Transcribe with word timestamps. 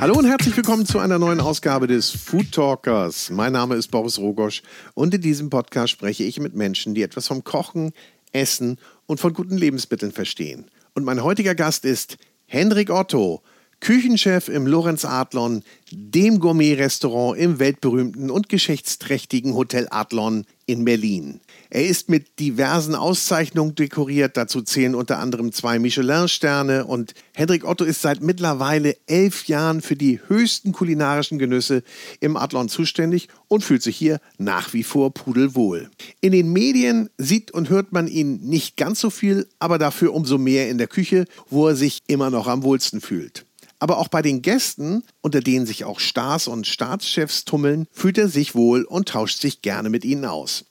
Hallo 0.00 0.14
und 0.16 0.24
herzlich 0.24 0.56
willkommen 0.56 0.86
zu 0.86 0.98
einer 0.98 1.18
neuen 1.18 1.40
Ausgabe 1.40 1.86
des 1.86 2.10
Food 2.10 2.52
Talkers. 2.52 3.28
Mein 3.28 3.52
Name 3.52 3.74
ist 3.74 3.88
Boris 3.88 4.18
Rogosch 4.18 4.62
und 4.94 5.12
in 5.12 5.20
diesem 5.20 5.50
Podcast 5.50 5.90
spreche 5.92 6.24
ich 6.24 6.40
mit 6.40 6.54
Menschen, 6.54 6.94
die 6.94 7.02
etwas 7.02 7.28
vom 7.28 7.44
Kochen, 7.44 7.92
Essen 8.32 8.78
und 9.04 9.20
von 9.20 9.34
guten 9.34 9.58
Lebensmitteln 9.58 10.10
verstehen. 10.10 10.70
Und 10.94 11.04
mein 11.04 11.22
heutiger 11.22 11.54
Gast 11.54 11.84
ist 11.84 12.16
Hendrik 12.46 12.88
Otto, 12.88 13.42
Küchenchef 13.80 14.48
im 14.48 14.66
Lorenz 14.66 15.04
Adlon, 15.04 15.62
dem 15.90 16.38
Gourmet-Restaurant 16.38 17.38
im 17.38 17.58
weltberühmten 17.58 18.30
und 18.30 18.48
geschichtsträchtigen 18.48 19.54
Hotel 19.54 19.86
Adlon 19.90 20.46
in 20.70 20.84
Berlin. 20.84 21.40
Er 21.68 21.86
ist 21.86 22.08
mit 22.08 22.38
diversen 22.38 22.94
Auszeichnungen 22.94 23.74
dekoriert, 23.74 24.36
dazu 24.36 24.62
zählen 24.62 24.94
unter 24.94 25.18
anderem 25.18 25.52
zwei 25.52 25.78
Michelin-Sterne 25.78 26.84
und 26.84 27.14
Hendrik 27.34 27.64
Otto 27.64 27.84
ist 27.84 28.02
seit 28.02 28.22
mittlerweile 28.22 28.96
elf 29.06 29.46
Jahren 29.46 29.80
für 29.82 29.96
die 29.96 30.20
höchsten 30.26 30.72
kulinarischen 30.72 31.38
Genüsse 31.38 31.82
im 32.20 32.36
Adlon 32.36 32.68
zuständig 32.68 33.28
und 33.48 33.64
fühlt 33.64 33.82
sich 33.82 33.96
hier 33.96 34.20
nach 34.38 34.72
wie 34.72 34.84
vor 34.84 35.12
pudelwohl. 35.12 35.90
In 36.20 36.32
den 36.32 36.52
Medien 36.52 37.10
sieht 37.18 37.50
und 37.50 37.68
hört 37.68 37.92
man 37.92 38.06
ihn 38.06 38.40
nicht 38.42 38.76
ganz 38.76 39.00
so 39.00 39.10
viel, 39.10 39.48
aber 39.58 39.78
dafür 39.78 40.14
umso 40.14 40.38
mehr 40.38 40.70
in 40.70 40.78
der 40.78 40.88
Küche, 40.88 41.24
wo 41.48 41.68
er 41.68 41.76
sich 41.76 41.98
immer 42.06 42.30
noch 42.30 42.46
am 42.46 42.62
wohlsten 42.62 43.00
fühlt. 43.00 43.44
Aber 43.80 43.96
auch 43.98 44.08
bei 44.08 44.20
den 44.20 44.42
Gästen, 44.42 45.02
unter 45.22 45.40
denen 45.40 45.64
sich 45.64 45.84
auch 45.84 46.00
Stars 46.00 46.48
und 46.48 46.66
Staatschefs 46.66 47.46
tummeln, 47.46 47.86
fühlt 47.90 48.18
er 48.18 48.28
sich 48.28 48.54
wohl 48.54 48.84
und 48.84 49.08
tauscht 49.08 49.40
sich 49.40 49.62
gerne 49.62 49.88
mit 49.88 50.04
ihnen 50.04 50.26
aus. 50.26 50.66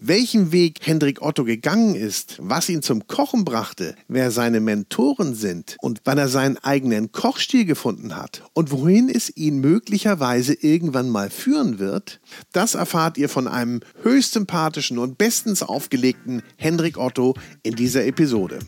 Welchen 0.00 0.52
Weg 0.52 0.80
Hendrik 0.82 1.22
Otto 1.22 1.44
gegangen 1.44 1.94
ist, 1.94 2.36
was 2.40 2.68
ihn 2.68 2.82
zum 2.82 3.06
Kochen 3.06 3.44
brachte, 3.44 3.94
wer 4.06 4.30
seine 4.30 4.60
Mentoren 4.60 5.34
sind 5.34 5.76
und 5.80 6.00
wann 6.04 6.18
er 6.18 6.28
seinen 6.28 6.56
eigenen 6.58 7.12
Kochstil 7.12 7.64
gefunden 7.64 8.16
hat 8.16 8.42
und 8.54 8.70
wohin 8.70 9.08
es 9.08 9.36
ihn 9.36 9.58
möglicherweise 9.58 10.54
irgendwann 10.54 11.08
mal 11.08 11.30
führen 11.30 11.78
wird, 11.78 12.20
das 12.52 12.74
erfahrt 12.74 13.18
ihr 13.18 13.28
von 13.28 13.48
einem 13.48 13.80
höchst 14.02 14.32
sympathischen 14.32 14.98
und 14.98 15.18
bestens 15.18 15.62
aufgelegten 15.62 16.42
Hendrik 16.56 16.98
Otto 16.98 17.34
in 17.62 17.74
dieser 17.74 18.06
Episode. 18.06 18.60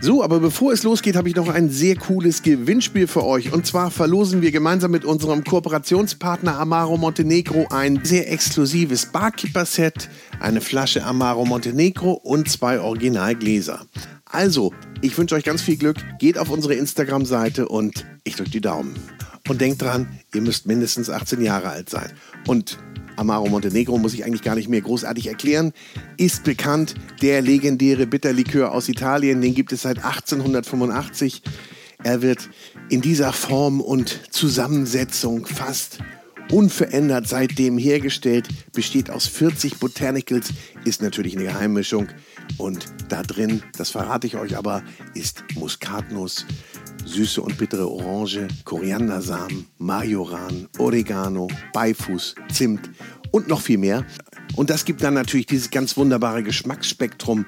So, 0.00 0.22
aber 0.22 0.38
bevor 0.38 0.72
es 0.72 0.84
losgeht, 0.84 1.16
habe 1.16 1.28
ich 1.28 1.34
noch 1.34 1.48
ein 1.48 1.70
sehr 1.70 1.96
cooles 1.96 2.42
Gewinnspiel 2.42 3.08
für 3.08 3.24
euch. 3.24 3.52
Und 3.52 3.66
zwar 3.66 3.90
verlosen 3.90 4.42
wir 4.42 4.52
gemeinsam 4.52 4.92
mit 4.92 5.04
unserem 5.04 5.42
Kooperationspartner 5.42 6.56
Amaro 6.56 6.96
Montenegro 6.96 7.66
ein 7.70 8.04
sehr 8.04 8.30
exklusives 8.32 9.06
Barkeeper-Set, 9.06 10.08
eine 10.38 10.60
Flasche 10.60 11.04
Amaro 11.04 11.44
Montenegro 11.44 12.12
und 12.12 12.48
zwei 12.48 12.78
Originalgläser. 12.78 13.86
Also, 14.24 14.72
ich 15.00 15.18
wünsche 15.18 15.34
euch 15.34 15.44
ganz 15.44 15.62
viel 15.62 15.76
Glück. 15.76 15.96
Geht 16.20 16.38
auf 16.38 16.50
unsere 16.50 16.74
Instagram-Seite 16.74 17.66
und 17.66 18.06
ich 18.22 18.36
drücke 18.36 18.50
die 18.50 18.60
Daumen. 18.60 18.94
Und 19.48 19.60
denkt 19.60 19.82
dran, 19.82 20.06
ihr 20.32 20.42
müsst 20.42 20.66
mindestens 20.66 21.10
18 21.10 21.40
Jahre 21.40 21.70
alt 21.70 21.90
sein. 21.90 22.12
Und 22.46 22.78
Amaro 23.18 23.48
Montenegro 23.48 23.98
muss 23.98 24.14
ich 24.14 24.24
eigentlich 24.24 24.42
gar 24.42 24.54
nicht 24.54 24.68
mehr 24.68 24.80
großartig 24.80 25.26
erklären, 25.26 25.72
ist 26.16 26.44
bekannt. 26.44 26.94
Der 27.20 27.42
legendäre 27.42 28.06
Bitterlikör 28.06 28.72
aus 28.72 28.88
Italien, 28.88 29.40
den 29.40 29.54
gibt 29.54 29.72
es 29.72 29.82
seit 29.82 29.98
1885. 29.98 31.42
Er 32.04 32.22
wird 32.22 32.48
in 32.88 33.00
dieser 33.00 33.32
Form 33.32 33.80
und 33.80 34.20
Zusammensetzung 34.30 35.46
fast 35.46 35.98
unverändert 36.50 37.28
seitdem 37.28 37.76
hergestellt, 37.76 38.48
besteht 38.72 39.10
aus 39.10 39.26
40 39.26 39.78
Botanicals, 39.78 40.52
ist 40.84 41.02
natürlich 41.02 41.36
eine 41.36 41.44
Geheimmischung. 41.44 42.08
Und 42.56 42.86
da 43.08 43.22
drin, 43.22 43.62
das 43.76 43.90
verrate 43.90 44.26
ich 44.26 44.36
euch 44.36 44.56
aber, 44.56 44.82
ist 45.14 45.44
Muskatnuss, 45.54 46.46
süße 47.08 47.40
und 47.40 47.58
bittere 47.58 47.88
Orange, 47.88 48.46
Koriandersamen, 48.64 49.66
Majoran, 49.78 50.68
Oregano, 50.78 51.48
Beifuß, 51.72 52.34
Zimt 52.52 52.90
und 53.30 53.48
noch 53.48 53.60
viel 53.60 53.78
mehr. 53.78 54.04
Und 54.56 54.70
das 54.70 54.84
gibt 54.84 55.02
dann 55.02 55.14
natürlich 55.14 55.46
dieses 55.46 55.70
ganz 55.70 55.96
wunderbare 55.96 56.42
Geschmacksspektrum, 56.42 57.46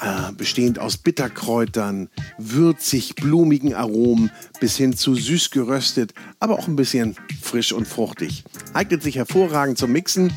äh, 0.00 0.32
bestehend 0.36 0.78
aus 0.78 0.98
Bitterkräutern, 0.98 2.08
würzig, 2.38 3.14
blumigen 3.14 3.74
Aromen 3.74 4.30
bis 4.60 4.76
hin 4.76 4.94
zu 4.94 5.14
süß 5.14 5.50
geröstet, 5.50 6.12
aber 6.38 6.58
auch 6.58 6.68
ein 6.68 6.76
bisschen 6.76 7.16
frisch 7.40 7.72
und 7.72 7.88
fruchtig. 7.88 8.44
Eignet 8.74 9.02
sich 9.02 9.16
hervorragend 9.16 9.78
zum 9.78 9.92
Mixen. 9.92 10.32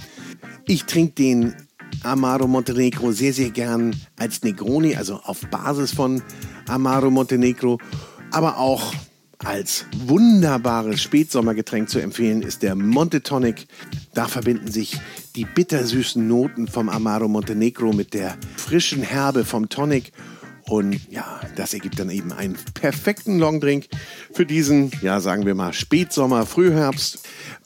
Ich 0.65 0.85
trinke 0.85 1.15
den 1.15 1.55
Amaro 2.03 2.47
Montenegro 2.47 3.11
sehr, 3.11 3.33
sehr 3.33 3.49
gern 3.49 3.95
als 4.17 4.43
Negroni, 4.43 4.95
also 4.95 5.15
auf 5.15 5.41
Basis 5.49 5.91
von 5.91 6.21
Amaro 6.67 7.09
Montenegro 7.09 7.79
aber 8.31 8.57
auch 8.57 8.93
als 9.39 9.85
wunderbares 10.05 11.01
Spätsommergetränk 11.01 11.89
zu 11.89 11.99
empfehlen 11.99 12.41
ist 12.41 12.61
der 12.61 12.75
Monte 12.75 13.23
Tonic. 13.23 13.67
Da 14.13 14.27
verbinden 14.27 14.69
sich 14.69 14.99
die 15.35 15.45
bittersüßen 15.45 16.27
Noten 16.27 16.67
vom 16.67 16.89
Amaro 16.89 17.29
Montenegro 17.29 17.93
mit 17.93 18.13
der 18.13 18.37
frischen 18.57 19.01
Herbe 19.01 19.45
vom 19.45 19.69
Tonic. 19.69 20.11
Und 20.67 20.99
ja, 21.09 21.39
das 21.55 21.73
ergibt 21.73 21.97
dann 21.99 22.09
eben 22.09 22.33
einen 22.33 22.57
perfekten 22.73 23.39
Longdrink 23.39 23.87
für 24.33 24.45
diesen, 24.45 24.91
ja, 25.01 25.19
sagen 25.19 25.45
wir 25.45 25.55
mal, 25.55 25.73
Spätsommer, 25.73 26.45
Frühherbst. 26.45 27.19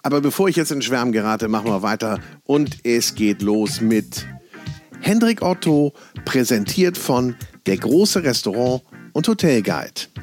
Aber 0.04 0.22
bevor 0.22 0.48
ich 0.48 0.56
jetzt 0.56 0.72
in 0.72 0.82
Schwärmen 0.82 1.12
gerate, 1.12 1.48
machen 1.48 1.68
wir 1.68 1.82
weiter. 1.82 2.20
Und 2.46 2.78
es 2.86 3.16
geht 3.16 3.42
los 3.42 3.82
mit 3.82 4.28
Hendrik 5.02 5.42
Otto, 5.42 5.94
präsentiert 6.24 6.98
von 6.98 7.36
Der 7.66 7.78
große 7.78 8.24
Restaurant 8.24 8.84
und 9.12 9.28
Hotelguide. 9.28 10.23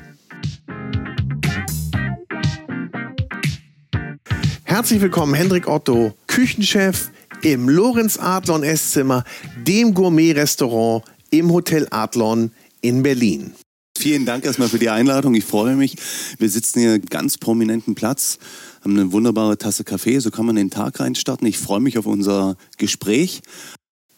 Herzlich 4.64 5.00
willkommen, 5.00 5.34
Hendrik 5.34 5.66
Otto, 5.66 6.14
Küchenchef 6.26 7.10
im 7.42 7.68
Lorenz 7.68 8.18
Adlon 8.18 8.62
Esszimmer, 8.62 9.24
dem 9.56 9.94
Gourmet-Restaurant 9.94 11.04
im 11.30 11.52
Hotel 11.52 11.86
Adlon 11.90 12.52
in 12.80 13.02
Berlin. 13.02 13.52
Vielen 13.98 14.24
Dank 14.24 14.44
erstmal 14.44 14.68
für 14.68 14.78
die 14.78 14.88
Einladung. 14.88 15.34
Ich 15.34 15.44
freue 15.44 15.76
mich. 15.76 15.96
Wir 16.38 16.48
sitzen 16.48 16.80
hier 16.80 16.98
ganz 16.98 17.36
prominenten 17.36 17.94
Platz, 17.94 18.38
haben 18.82 18.98
eine 18.98 19.12
wunderbare 19.12 19.58
Tasse 19.58 19.84
Kaffee. 19.84 20.18
So 20.20 20.30
kann 20.30 20.46
man 20.46 20.56
den 20.56 20.70
Tag 20.70 21.00
reinstarten. 21.00 21.46
Ich 21.46 21.58
freue 21.58 21.80
mich 21.80 21.98
auf 21.98 22.06
unser 22.06 22.56
Gespräch. 22.78 23.42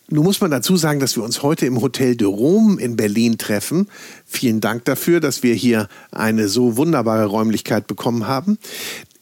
Nun 0.09 0.25
muss 0.25 0.41
man 0.41 0.51
dazu 0.51 0.77
sagen, 0.77 1.01
dass 1.01 1.17
wir 1.17 1.23
uns 1.23 1.43
heute 1.43 1.67
im 1.67 1.81
Hotel 1.81 2.17
de 2.17 2.27
Rome 2.27 2.81
in 2.81 2.97
Berlin 2.97 3.39
treffen. 3.39 3.89
Vielen 4.27 4.61
Dank 4.61 4.85
dafür, 4.85 5.21
dass 5.21 5.43
wir 5.43 5.55
hier 5.55 5.89
eine 6.11 6.49
so 6.49 6.77
wunderbare 6.77 7.27
Räumlichkeit 7.27 7.87
bekommen 7.87 8.27
haben. 8.27 8.59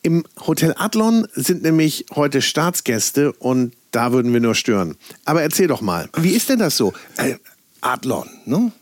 Im 0.02 0.24
Hotel 0.46 0.74
Adlon 0.78 1.26
sind 1.34 1.62
nämlich 1.62 2.06
heute 2.14 2.41
Staatsgäste 2.41 3.32
und 3.32 3.74
da 3.91 4.12
würden 4.12 4.32
wir 4.32 4.41
nur 4.41 4.54
stören. 4.54 4.96
Aber 5.24 5.42
erzähl 5.42 5.68
doch 5.68 5.82
mal, 5.82 6.08
wie 6.16 6.30
ist 6.30 6.48
denn 6.48 6.58
das 6.58 6.76
so? 6.76 6.92
Äh, 7.16 7.34
Adlon, 7.80 8.28
ne? 8.47 8.72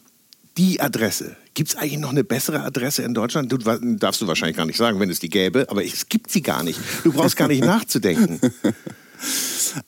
Die 0.57 0.81
Adresse. 0.81 1.37
Gibt 1.55 1.71
es 1.71 1.77
eigentlich 1.77 1.99
noch 1.99 2.11
eine 2.11 2.23
bessere 2.23 2.63
Adresse 2.63 3.03
in 3.03 3.15
Deutschland? 3.15 3.51
Du, 3.51 3.59
darfst 3.59 4.21
du 4.21 4.29
wahrscheinlich 4.29 4.57
gar 4.57 4.67
nicht 4.67 4.77
sagen, 4.77 5.01
wenn 5.01 5.11
es 5.11 5.19
die 5.19 5.29
gäbe, 5.29 5.67
aber 5.69 5.85
es 5.85 6.09
gibt 6.09 6.31
sie 6.31 6.43
gar 6.43 6.63
nicht. 6.63 6.79
Du 7.03 7.13
brauchst 7.13 7.37
gar 7.37 7.49
nicht 7.49 7.65
nachzudenken. 7.65 8.41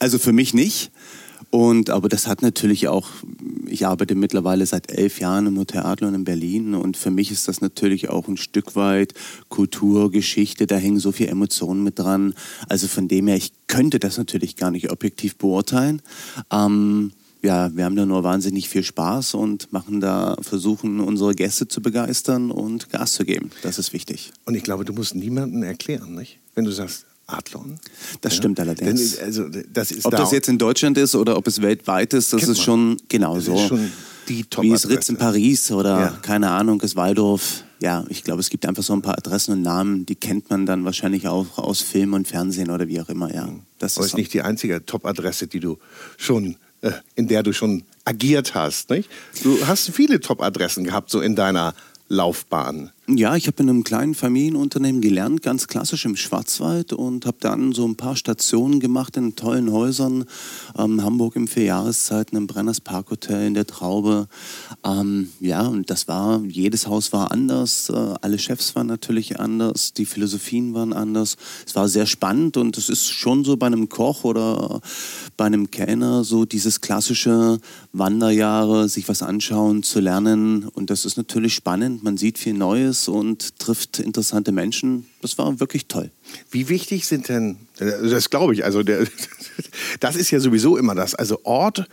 Also 0.00 0.18
für 0.18 0.32
mich 0.32 0.52
nicht. 0.52 0.90
Und 1.50 1.90
aber 1.90 2.08
das 2.08 2.28
hat 2.28 2.42
natürlich 2.42 2.86
auch, 2.86 3.08
ich 3.66 3.84
arbeite 3.84 4.14
mittlerweile 4.14 4.64
seit 4.66 4.90
elf 4.90 5.18
Jahren 5.18 5.46
im 5.46 5.58
Hotel 5.58 5.82
Adlon 5.82 6.14
in 6.14 6.24
Berlin 6.24 6.74
und 6.74 6.96
für 6.96 7.10
mich 7.10 7.32
ist 7.32 7.48
das 7.48 7.60
natürlich 7.60 8.08
auch 8.08 8.28
ein 8.28 8.36
Stück 8.36 8.76
weit 8.76 9.14
Kultur, 9.48 10.12
Geschichte, 10.12 10.68
da 10.68 10.76
hängen 10.76 11.00
so 11.00 11.10
viele 11.10 11.30
Emotionen 11.30 11.82
mit 11.82 11.98
dran. 11.98 12.34
Also 12.68 12.86
von 12.86 13.08
dem 13.08 13.26
her, 13.26 13.36
ich 13.36 13.52
könnte 13.66 13.98
das 13.98 14.16
natürlich 14.16 14.54
gar 14.54 14.70
nicht 14.70 14.92
objektiv 14.92 15.36
beurteilen. 15.36 16.02
Ähm, 16.52 17.12
ja, 17.42 17.74
wir 17.74 17.84
haben 17.84 17.96
da 17.96 18.06
nur 18.06 18.22
wahnsinnig 18.22 18.68
viel 18.68 18.84
Spaß 18.84 19.34
und 19.34 19.72
machen 19.72 20.00
da, 20.00 20.36
versuchen 20.42 21.00
unsere 21.00 21.34
Gäste 21.34 21.66
zu 21.66 21.82
begeistern 21.82 22.50
und 22.50 22.90
Gas 22.90 23.14
zu 23.14 23.24
geben. 23.24 23.50
Das 23.62 23.78
ist 23.78 23.92
wichtig. 23.92 24.32
Und 24.44 24.54
ich 24.54 24.62
glaube, 24.62 24.84
du 24.84 24.92
musst 24.92 25.14
niemandem 25.14 25.62
erklären, 25.62 26.14
nicht? 26.14 26.38
Wenn 26.54 26.64
du 26.64 26.70
sagst, 26.70 27.06
Adlon. 27.32 27.78
Das 28.20 28.32
ja. 28.32 28.38
stimmt 28.38 28.60
allerdings. 28.60 29.16
Denn, 29.16 29.24
also, 29.24 29.48
das 29.72 30.04
ob 30.04 30.10
da 30.10 30.18
das 30.18 30.32
jetzt 30.32 30.48
in 30.48 30.58
Deutschland 30.58 30.98
ist 30.98 31.14
oder 31.14 31.36
ob 31.36 31.46
es 31.46 31.62
weltweit 31.62 32.12
ist, 32.14 32.32
das 32.32 32.48
ist 32.48 32.60
schon 32.60 32.96
genau 33.08 33.36
das 33.36 33.46
so. 33.46 33.54
Ist 33.54 33.68
schon 33.68 33.92
die 34.28 34.44
top 34.44 34.64
Wie 34.64 34.72
es 34.72 34.88
Ritz 34.88 35.08
in 35.08 35.16
Paris 35.16 35.70
oder 35.72 36.00
ja. 36.00 36.18
keine 36.22 36.50
Ahnung, 36.50 36.78
das 36.78 36.96
Waldorf. 36.96 37.64
Ja, 37.80 38.04
ich 38.08 38.24
glaube, 38.24 38.40
es 38.40 38.50
gibt 38.50 38.66
einfach 38.66 38.82
so 38.82 38.92
ein 38.92 39.02
paar 39.02 39.16
Adressen 39.16 39.52
und 39.52 39.62
Namen, 39.62 40.04
die 40.04 40.14
kennt 40.14 40.50
man 40.50 40.66
dann 40.66 40.84
wahrscheinlich 40.84 41.26
auch 41.28 41.58
aus 41.58 41.80
Film 41.80 42.12
und 42.12 42.28
Fernsehen 42.28 42.70
oder 42.70 42.88
wie 42.88 43.00
auch 43.00 43.08
immer. 43.08 43.34
Ja, 43.34 43.46
mhm. 43.46 43.62
das 43.78 43.96
Aber 43.96 44.04
ist, 44.04 44.12
ist 44.12 44.18
nicht 44.18 44.34
die 44.34 44.42
einzige 44.42 44.84
Top-Adresse, 44.84 45.46
die 45.46 45.60
du 45.60 45.78
schon 46.16 46.56
äh, 46.82 46.92
in 47.14 47.28
der 47.28 47.42
du 47.42 47.52
schon 47.52 47.84
agiert 48.04 48.54
hast. 48.54 48.90
Nicht? 48.90 49.08
Du 49.42 49.66
hast 49.66 49.90
viele 49.90 50.20
Top-Adressen 50.20 50.84
gehabt, 50.84 51.10
so 51.10 51.20
in 51.20 51.36
deiner 51.36 51.74
Laufbahn. 52.08 52.90
Ja, 53.12 53.34
ich 53.34 53.48
habe 53.48 53.60
in 53.60 53.68
einem 53.68 53.82
kleinen 53.82 54.14
Familienunternehmen 54.14 55.00
gelernt, 55.00 55.42
ganz 55.42 55.66
klassisch 55.66 56.04
im 56.04 56.14
Schwarzwald 56.14 56.92
und 56.92 57.26
habe 57.26 57.38
dann 57.40 57.72
so 57.72 57.84
ein 57.84 57.96
paar 57.96 58.14
Stationen 58.14 58.78
gemacht 58.78 59.16
in 59.16 59.34
tollen 59.34 59.72
Häusern. 59.72 60.26
Ähm, 60.78 61.02
Hamburg 61.02 61.34
im 61.34 61.48
Vierjahreszeiten, 61.48 62.38
im 62.38 62.46
Brenners 62.46 62.80
Parkhotel, 62.80 63.48
in 63.48 63.54
der 63.54 63.66
Traube. 63.66 64.28
Ähm, 64.84 65.30
ja, 65.40 65.66
und 65.66 65.90
das 65.90 66.06
war, 66.06 66.40
jedes 66.44 66.86
Haus 66.86 67.12
war 67.12 67.32
anders, 67.32 67.90
äh, 67.90 68.14
alle 68.20 68.38
Chefs 68.38 68.76
waren 68.76 68.86
natürlich 68.86 69.40
anders, 69.40 69.92
die 69.92 70.06
Philosophien 70.06 70.72
waren 70.74 70.92
anders. 70.92 71.36
Es 71.66 71.74
war 71.74 71.88
sehr 71.88 72.06
spannend 72.06 72.56
und 72.58 72.78
es 72.78 72.88
ist 72.88 73.08
schon 73.08 73.44
so 73.44 73.56
bei 73.56 73.66
einem 73.66 73.88
Koch 73.88 74.22
oder 74.22 74.80
bei 75.36 75.46
einem 75.46 75.72
Kellner 75.72 76.22
so 76.22 76.44
dieses 76.44 76.80
klassische 76.80 77.58
Wanderjahre, 77.92 78.88
sich 78.88 79.08
was 79.08 79.22
anschauen, 79.22 79.82
zu 79.82 79.98
lernen 79.98 80.68
und 80.68 80.90
das 80.90 81.04
ist 81.04 81.16
natürlich 81.16 81.54
spannend. 81.54 82.04
Man 82.04 82.16
sieht 82.16 82.38
viel 82.38 82.54
Neues 82.54 82.99
und 83.08 83.58
trifft 83.58 83.98
interessante 83.98 84.52
Menschen. 84.52 85.06
Das 85.22 85.38
war 85.38 85.60
wirklich 85.60 85.86
toll. 85.86 86.10
Wie 86.50 86.68
wichtig 86.68 87.06
sind 87.06 87.28
denn, 87.28 87.56
das 87.78 88.30
glaube 88.30 88.54
ich, 88.54 88.64
also 88.64 88.82
der, 88.82 89.06
das 90.00 90.16
ist 90.16 90.30
ja 90.30 90.40
sowieso 90.40 90.76
immer 90.76 90.94
das, 90.94 91.14
also 91.14 91.40
Ort, 91.44 91.86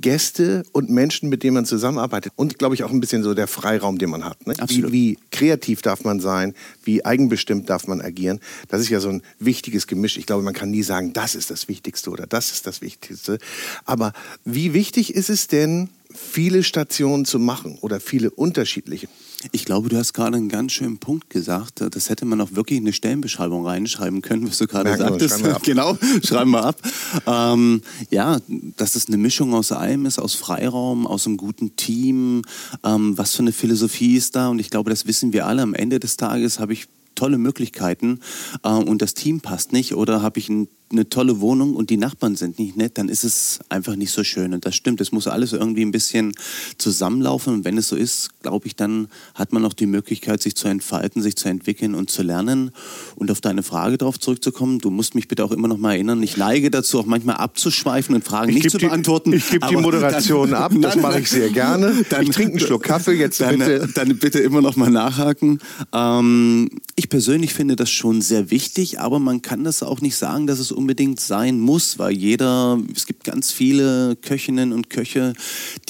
Gäste 0.00 0.64
und 0.72 0.90
Menschen, 0.90 1.28
mit 1.28 1.42
denen 1.42 1.54
man 1.54 1.66
zusammenarbeitet 1.66 2.32
und 2.36 2.58
glaube 2.58 2.74
ich 2.74 2.84
auch 2.84 2.90
ein 2.90 3.00
bisschen 3.00 3.22
so 3.22 3.34
der 3.34 3.46
Freiraum, 3.46 3.98
den 3.98 4.10
man 4.10 4.24
hat. 4.24 4.46
Ne? 4.46 4.54
Wie, 4.66 4.92
wie, 4.92 5.18
kreativ 5.30 5.82
darf 5.82 6.04
man 6.04 6.20
sein, 6.20 6.54
wie 6.84 7.04
eigenbestimmt 7.04 7.68
darf 7.68 7.86
man 7.86 8.00
agieren. 8.00 8.40
Das 8.68 8.80
ist 8.80 8.88
ja 8.88 9.00
so 9.00 9.10
ein 9.10 9.22
wichtiges 9.38 9.86
Gemisch. 9.86 10.16
Ich 10.16 10.26
glaube, 10.26 10.42
man 10.42 10.54
kann 10.54 10.70
nie 10.70 10.82
sagen, 10.82 11.12
das 11.12 11.34
ist 11.34 11.50
das 11.50 11.68
Wichtigste 11.68 12.10
oder 12.10 12.26
das 12.26 12.50
ist 12.50 12.66
das 12.66 12.80
Wichtigste. 12.80 13.38
Aber 13.84 14.12
wie 14.44 14.74
wichtig 14.74 15.14
ist 15.14 15.30
es 15.30 15.46
denn, 15.46 15.88
viele 16.14 16.62
Stationen 16.62 17.24
zu 17.24 17.38
machen 17.38 17.78
oder 17.80 18.00
viele 18.00 18.30
unterschiedliche? 18.30 19.08
Ich 19.52 19.64
glaube, 19.64 19.88
du 19.88 19.96
hast 19.96 20.12
gerade 20.12 20.36
einen 20.36 20.50
ganz 20.50 20.72
schönen 20.72 20.98
Punkt 20.98 21.30
gesagt. 21.30 21.82
Das 21.90 22.10
hätte 22.10 22.26
man 22.26 22.40
auch 22.42 22.52
wirklich 22.52 22.78
in 22.78 22.84
eine 22.84 22.92
Stellenbeschreibung 22.92 23.64
reinschreiben 23.66 24.20
können, 24.20 24.46
was 24.46 24.58
du 24.58 24.66
gerade 24.66 24.90
Merken 24.90 25.18
sagtest. 25.18 25.40
Schreiben 25.40 25.58
genau, 25.64 25.98
schreiben 26.22 26.50
wir 26.50 26.64
ab. 26.64 26.76
Ähm, 27.26 27.80
ja, 28.10 28.38
dass 28.76 28.96
es 28.96 29.08
eine 29.08 29.16
Mischung 29.16 29.54
aus 29.54 29.72
allem 29.72 30.04
ist, 30.04 30.18
aus 30.18 30.34
Freiraum, 30.34 31.06
aus 31.06 31.26
einem 31.26 31.38
guten 31.38 31.74
Team. 31.76 32.42
Ähm, 32.84 33.16
was 33.16 33.34
für 33.34 33.40
eine 33.42 33.52
Philosophie 33.52 34.16
ist 34.16 34.36
da? 34.36 34.48
Und 34.48 34.58
ich 34.58 34.68
glaube, 34.68 34.90
das 34.90 35.06
wissen 35.06 35.32
wir 35.32 35.46
alle. 35.46 35.62
Am 35.62 35.72
Ende 35.72 36.00
des 36.00 36.18
Tages 36.18 36.58
habe 36.58 36.74
ich 36.74 36.88
tolle 37.14 37.38
Möglichkeiten 37.38 38.20
äh, 38.62 38.68
und 38.68 39.00
das 39.00 39.14
Team 39.14 39.40
passt 39.40 39.72
nicht 39.72 39.94
oder 39.94 40.20
habe 40.22 40.38
ich 40.38 40.48
ein 40.48 40.68
eine 40.92 41.08
tolle 41.08 41.40
Wohnung 41.40 41.76
und 41.76 41.90
die 41.90 41.96
Nachbarn 41.96 42.34
sind 42.34 42.58
nicht 42.58 42.76
nett, 42.76 42.98
dann 42.98 43.08
ist 43.08 43.22
es 43.22 43.60
einfach 43.68 43.94
nicht 43.94 44.10
so 44.10 44.24
schön. 44.24 44.52
Und 44.52 44.66
das 44.66 44.74
stimmt, 44.74 45.00
es 45.00 45.12
muss 45.12 45.28
alles 45.28 45.52
irgendwie 45.52 45.82
ein 45.82 45.92
bisschen 45.92 46.32
zusammenlaufen. 46.78 47.54
Und 47.54 47.64
wenn 47.64 47.78
es 47.78 47.88
so 47.88 47.96
ist, 47.96 48.30
glaube 48.42 48.66
ich, 48.66 48.74
dann 48.74 49.08
hat 49.34 49.52
man 49.52 49.64
auch 49.64 49.72
die 49.72 49.86
Möglichkeit, 49.86 50.42
sich 50.42 50.56
zu 50.56 50.66
entfalten, 50.66 51.22
sich 51.22 51.36
zu 51.36 51.48
entwickeln 51.48 51.94
und 51.94 52.10
zu 52.10 52.22
lernen. 52.22 52.72
Und 53.14 53.30
auf 53.30 53.40
deine 53.40 53.62
Frage 53.62 53.98
darauf 53.98 54.18
zurückzukommen, 54.18 54.80
du 54.80 54.90
musst 54.90 55.14
mich 55.14 55.28
bitte 55.28 55.44
auch 55.44 55.52
immer 55.52 55.68
noch 55.68 55.78
mal 55.78 55.92
erinnern, 55.92 56.22
ich 56.22 56.36
neige 56.36 56.70
dazu, 56.70 56.98
auch 56.98 57.06
manchmal 57.06 57.36
abzuschweifen 57.36 58.14
und 58.16 58.24
Fragen 58.24 58.50
ich 58.50 58.56
nicht 58.56 58.70
zu 58.70 58.78
die, 58.78 58.86
beantworten. 58.86 59.32
Ich 59.32 59.48
gebe 59.48 59.68
die 59.68 59.76
Moderation 59.76 60.50
dann, 60.50 60.62
ab, 60.62 60.72
das 60.80 60.96
mache 60.96 61.20
ich 61.20 61.30
sehr 61.30 61.50
gerne. 61.50 62.04
Dann, 62.10 62.22
ich 62.22 62.30
trinke 62.30 62.52
einen 62.52 62.60
Schluck 62.60 62.82
Kaffee 62.82 63.12
jetzt 63.12 63.40
dann, 63.40 63.58
bitte. 63.58 63.88
Dann 63.94 64.18
bitte 64.18 64.40
immer 64.40 64.60
noch 64.60 64.76
mal 64.76 64.90
nachhaken. 64.90 65.60
Ähm, 65.92 66.70
ich 66.96 67.08
persönlich 67.08 67.54
finde 67.54 67.76
das 67.76 67.90
schon 67.90 68.22
sehr 68.22 68.50
wichtig, 68.50 68.98
aber 69.00 69.18
man 69.18 69.42
kann 69.42 69.64
das 69.64 69.82
auch 69.82 70.00
nicht 70.00 70.16
sagen, 70.16 70.46
dass 70.46 70.58
es 70.58 70.72
unbedingt 70.80 71.20
sein 71.20 71.60
muss, 71.60 71.98
weil 71.98 72.16
jeder, 72.16 72.80
es 72.96 73.04
gibt 73.04 73.24
ganz 73.24 73.52
viele 73.52 74.16
Köchinnen 74.16 74.72
und 74.72 74.88
Köche, 74.88 75.34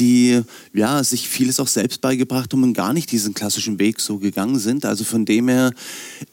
die 0.00 0.40
ja 0.74 1.04
sich 1.04 1.28
vieles 1.28 1.60
auch 1.60 1.68
selbst 1.68 2.00
beigebracht 2.00 2.52
haben 2.52 2.64
und 2.64 2.74
gar 2.74 2.92
nicht 2.92 3.12
diesen 3.12 3.32
klassischen 3.32 3.78
Weg 3.78 4.00
so 4.00 4.18
gegangen 4.18 4.58
sind. 4.58 4.84
Also 4.84 5.04
von 5.04 5.24
dem 5.24 5.46
her, 5.48 5.72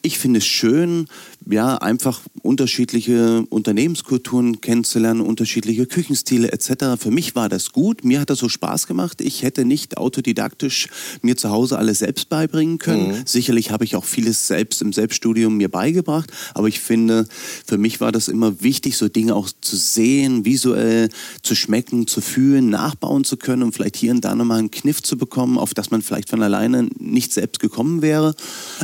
ich 0.02 0.18
finde 0.18 0.40
es 0.40 0.46
schön, 0.48 1.08
ja, 1.50 1.78
einfach 1.78 2.22
unterschiedliche 2.42 3.46
Unternehmenskulturen 3.50 4.60
kennenzulernen, 4.60 5.22
unterschiedliche 5.22 5.86
Küchenstile 5.86 6.52
etc. 6.52 7.00
Für 7.00 7.12
mich 7.12 7.36
war 7.36 7.50
das 7.50 7.72
gut, 7.72 8.04
mir 8.04 8.20
hat 8.20 8.32
das 8.32 8.40
so 8.40 8.50
Spaß 8.50 8.88
gemacht. 8.88 9.22
Ich 9.22 9.44
hätte 9.44 9.66
nicht 9.66 9.98
autodidaktisch 9.98 10.88
mir 11.22 11.38
zu 11.38 11.50
Hause 11.50 11.78
alles 11.78 12.00
selbst 12.00 12.30
beibringen 12.30 12.80
können. 12.80 13.10
Mhm. 13.10 13.24
Sicherlich 13.26 13.70
habe 13.70 13.86
ich 13.86 13.96
auch 13.96 14.06
vieles 14.06 14.48
selbst 14.48 14.82
im 14.82 14.94
Selbststudium 14.94 15.58
mir 15.58 15.70
beigebracht, 15.70 16.32
aber 16.54 16.68
ich 16.68 16.80
finde, 16.80 17.28
für 17.66 17.78
mich 17.78 18.02
war 18.02 18.12
das 18.12 18.28
immer 18.28 18.47
wichtig, 18.60 18.98
so 18.98 19.08
Dinge 19.08 19.36
auch 19.36 19.50
zu 19.62 19.76
sehen, 19.76 20.46
visuell 20.46 21.10
zu 21.42 21.56
schmecken, 21.56 22.08
zu 22.08 22.22
fühlen, 22.22 22.70
nachbauen 22.70 23.24
zu 23.24 23.38
können 23.38 23.64
und 23.64 23.74
vielleicht 23.74 23.98
hier 23.98 24.12
und 24.12 24.24
da 24.24 24.36
nochmal 24.36 24.60
einen 24.60 24.72
Kniff 24.72 25.02
zu 25.02 25.18
bekommen, 25.18 25.58
auf 25.58 25.74
das 25.74 25.92
man 25.92 26.02
vielleicht 26.02 26.30
von 26.30 26.42
alleine 26.42 26.90
nicht 26.98 27.34
selbst 27.34 27.60
gekommen 27.60 28.02
wäre. 28.02 28.36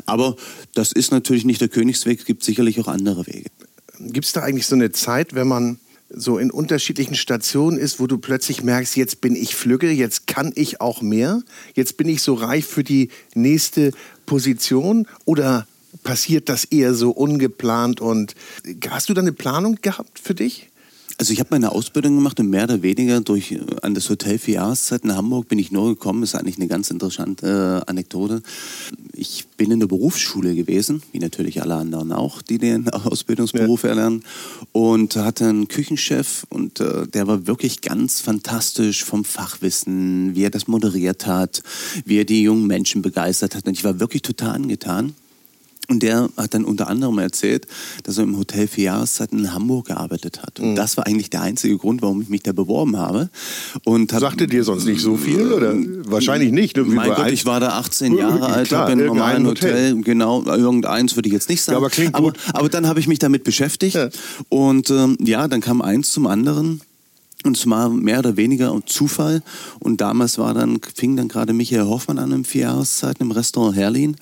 Aber 0.05 0.35
das 0.73 0.91
ist 0.91 1.11
natürlich 1.11 1.45
nicht 1.45 1.61
der 1.61 1.69
Königsweg, 1.69 2.19
es 2.19 2.25
gibt 2.25 2.43
sicherlich 2.43 2.79
auch 2.79 2.87
andere 2.87 3.25
Wege. 3.27 3.49
Gibt 3.99 4.25
es 4.25 4.33
da 4.33 4.41
eigentlich 4.41 4.67
so 4.67 4.75
eine 4.75 4.91
Zeit, 4.91 5.33
wenn 5.33 5.47
man 5.47 5.79
so 6.15 6.37
in 6.37 6.51
unterschiedlichen 6.51 7.15
Stationen 7.15 7.77
ist, 7.77 7.99
wo 7.99 8.07
du 8.07 8.17
plötzlich 8.17 8.63
merkst, 8.63 8.95
jetzt 8.95 9.21
bin 9.21 9.35
ich 9.35 9.55
Flügge, 9.55 9.89
jetzt 9.89 10.27
kann 10.27 10.51
ich 10.55 10.79
auch 10.79 11.01
mehr, 11.01 11.41
jetzt 11.73 11.97
bin 11.97 12.07
ich 12.07 12.21
so 12.21 12.35
reif 12.35 12.67
für 12.67 12.83
die 12.83 13.09
nächste 13.33 13.91
Position 14.25 15.07
oder 15.25 15.67
passiert 16.03 16.49
das 16.49 16.65
eher 16.65 16.93
so 16.93 17.11
ungeplant 17.11 18.01
und 18.01 18.35
hast 18.89 19.09
du 19.09 19.13
da 19.13 19.21
eine 19.21 19.33
Planung 19.33 19.77
gehabt 19.81 20.19
für 20.19 20.35
dich? 20.35 20.69
Also 21.19 21.31
ich 21.31 21.39
habe 21.39 21.49
meine 21.51 21.71
Ausbildung 21.71 22.15
gemacht 22.15 22.39
und 22.39 22.49
mehr 22.49 22.63
oder 22.63 22.81
weniger 22.81 23.21
durch 23.21 23.51
äh, 23.51 23.59
an 23.81 23.93
das 23.93 24.09
Hotel 24.09 24.39
für 24.39 24.51
Jahreszeiten 24.51 25.09
in 25.09 25.15
Hamburg 25.15 25.47
bin 25.47 25.59
ich 25.59 25.71
nur 25.71 25.89
gekommen. 25.89 26.23
Ist 26.23 26.35
eigentlich 26.35 26.57
eine 26.57 26.67
ganz 26.67 26.89
interessante 26.89 27.83
äh, 27.85 27.89
Anekdote. 27.89 28.41
Ich 29.13 29.45
bin 29.55 29.69
in 29.69 29.79
der 29.79 29.87
Berufsschule 29.87 30.55
gewesen, 30.55 31.03
wie 31.11 31.19
natürlich 31.19 31.61
alle 31.61 31.75
anderen 31.75 32.11
auch, 32.11 32.41
die 32.41 32.57
den 32.57 32.89
Ausbildungsberuf 32.89 33.83
ja. 33.83 33.89
erlernen, 33.89 34.23
und 34.71 35.15
hatte 35.15 35.47
einen 35.47 35.67
Küchenchef 35.67 36.45
und 36.49 36.79
äh, 36.79 37.07
der 37.07 37.27
war 37.27 37.45
wirklich 37.45 37.81
ganz 37.81 38.19
fantastisch 38.19 39.03
vom 39.03 39.23
Fachwissen, 39.23 40.35
wie 40.35 40.43
er 40.43 40.49
das 40.49 40.67
moderiert 40.67 41.27
hat, 41.27 41.61
wie 42.05 42.17
er 42.17 42.25
die 42.25 42.41
jungen 42.41 42.65
Menschen 42.65 43.03
begeistert 43.03 43.55
hat. 43.55 43.67
Und 43.67 43.73
ich 43.73 43.83
war 43.83 43.99
wirklich 43.99 44.23
total 44.23 44.55
angetan. 44.55 45.13
Und 45.89 46.01
der 46.01 46.29
hat 46.37 46.53
dann 46.53 46.63
unter 46.63 46.87
anderem 46.87 47.17
erzählt, 47.19 47.67
dass 48.03 48.17
er 48.17 48.23
im 48.23 48.37
Hotel 48.37 48.67
für 48.67 48.81
Jahreszeiten 48.81 49.39
in 49.39 49.53
Hamburg 49.53 49.87
gearbeitet 49.87 50.41
hat. 50.41 50.59
Und 50.59 50.71
mhm. 50.71 50.75
das 50.75 50.95
war 50.97 51.05
eigentlich 51.05 51.29
der 51.29 51.41
einzige 51.41 51.77
Grund, 51.77 52.01
warum 52.01 52.21
ich 52.21 52.29
mich 52.29 52.43
da 52.43 52.53
beworben 52.53 52.97
habe. 52.97 53.29
Und 53.83 54.11
Sagte 54.11 54.47
dir 54.47 54.63
sonst 54.63 54.85
nicht 54.85 55.01
so 55.01 55.17
viel? 55.17 55.51
Oder? 55.51 55.73
Wahrscheinlich 56.05 56.51
nicht. 56.51 56.77
Ne? 56.77 56.83
Mein 56.83 57.09
Gott, 57.09 57.31
ich 57.31 57.45
war 57.45 57.59
da 57.59 57.69
18 57.79 58.17
Jahre 58.17 58.47
alt, 58.47 58.71
habe 58.71 58.93
in 58.93 58.99
einem 58.99 59.07
normalen 59.07 59.45
Hotel. 59.45 59.91
Hotel. 59.91 60.03
Genau, 60.03 60.43
irgendeins 60.45 61.15
würde 61.15 61.27
ich 61.27 61.33
jetzt 61.33 61.49
nicht 61.49 61.61
sagen. 61.61 61.73
Ja, 61.73 61.77
aber 61.79 61.89
klingt 61.89 62.13
gut. 62.13 62.37
Aber, 62.47 62.59
aber 62.59 62.69
dann 62.69 62.87
habe 62.87 62.99
ich 62.99 63.07
mich 63.07 63.19
damit 63.19 63.43
beschäftigt. 63.43 63.95
Ja. 63.95 64.09
Und 64.49 64.89
ähm, 64.89 65.17
ja, 65.19 65.47
dann 65.47 65.61
kam 65.61 65.81
eins 65.81 66.11
zum 66.11 66.27
anderen. 66.27 66.81
Und 67.43 67.57
es 67.57 67.69
war 67.69 67.89
mehr 67.89 68.19
oder 68.19 68.37
weniger 68.37 68.79
Zufall. 68.85 69.43
Und 69.79 70.01
damals 70.01 70.37
war 70.37 70.53
dann, 70.53 70.79
fing 70.95 71.15
dann 71.15 71.27
gerade 71.27 71.53
Michael 71.53 71.85
Hoffmann 71.85 72.19
an 72.19 72.31
im 72.31 72.45
Vierjahreszeiten 72.45 73.25
im 73.25 73.31
Restaurant 73.31 73.75
Herlin 73.75 74.15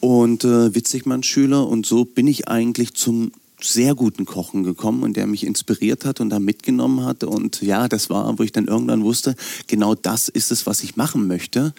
und 0.00 0.44
äh, 0.44 0.74
Witzigmann-Schüler. 0.74 1.66
Und 1.66 1.86
so 1.86 2.04
bin 2.04 2.26
ich 2.26 2.48
eigentlich 2.48 2.94
zum 2.94 3.32
sehr 3.60 3.94
guten 3.94 4.24
Kochen 4.26 4.62
gekommen 4.62 5.02
und 5.02 5.16
der 5.16 5.26
mich 5.26 5.44
inspiriert 5.44 6.04
hat 6.04 6.20
und 6.20 6.30
da 6.30 6.38
mitgenommen 6.38 7.04
hat. 7.04 7.24
Und 7.24 7.62
ja, 7.62 7.88
das 7.88 8.10
war, 8.10 8.38
wo 8.38 8.42
ich 8.42 8.52
dann 8.52 8.66
irgendwann 8.66 9.02
wusste, 9.02 9.34
genau 9.66 9.94
das 9.94 10.28
ist 10.28 10.52
es, 10.52 10.66
was 10.66 10.82
ich 10.82 10.96
machen 10.96 11.26
möchte. 11.26 11.72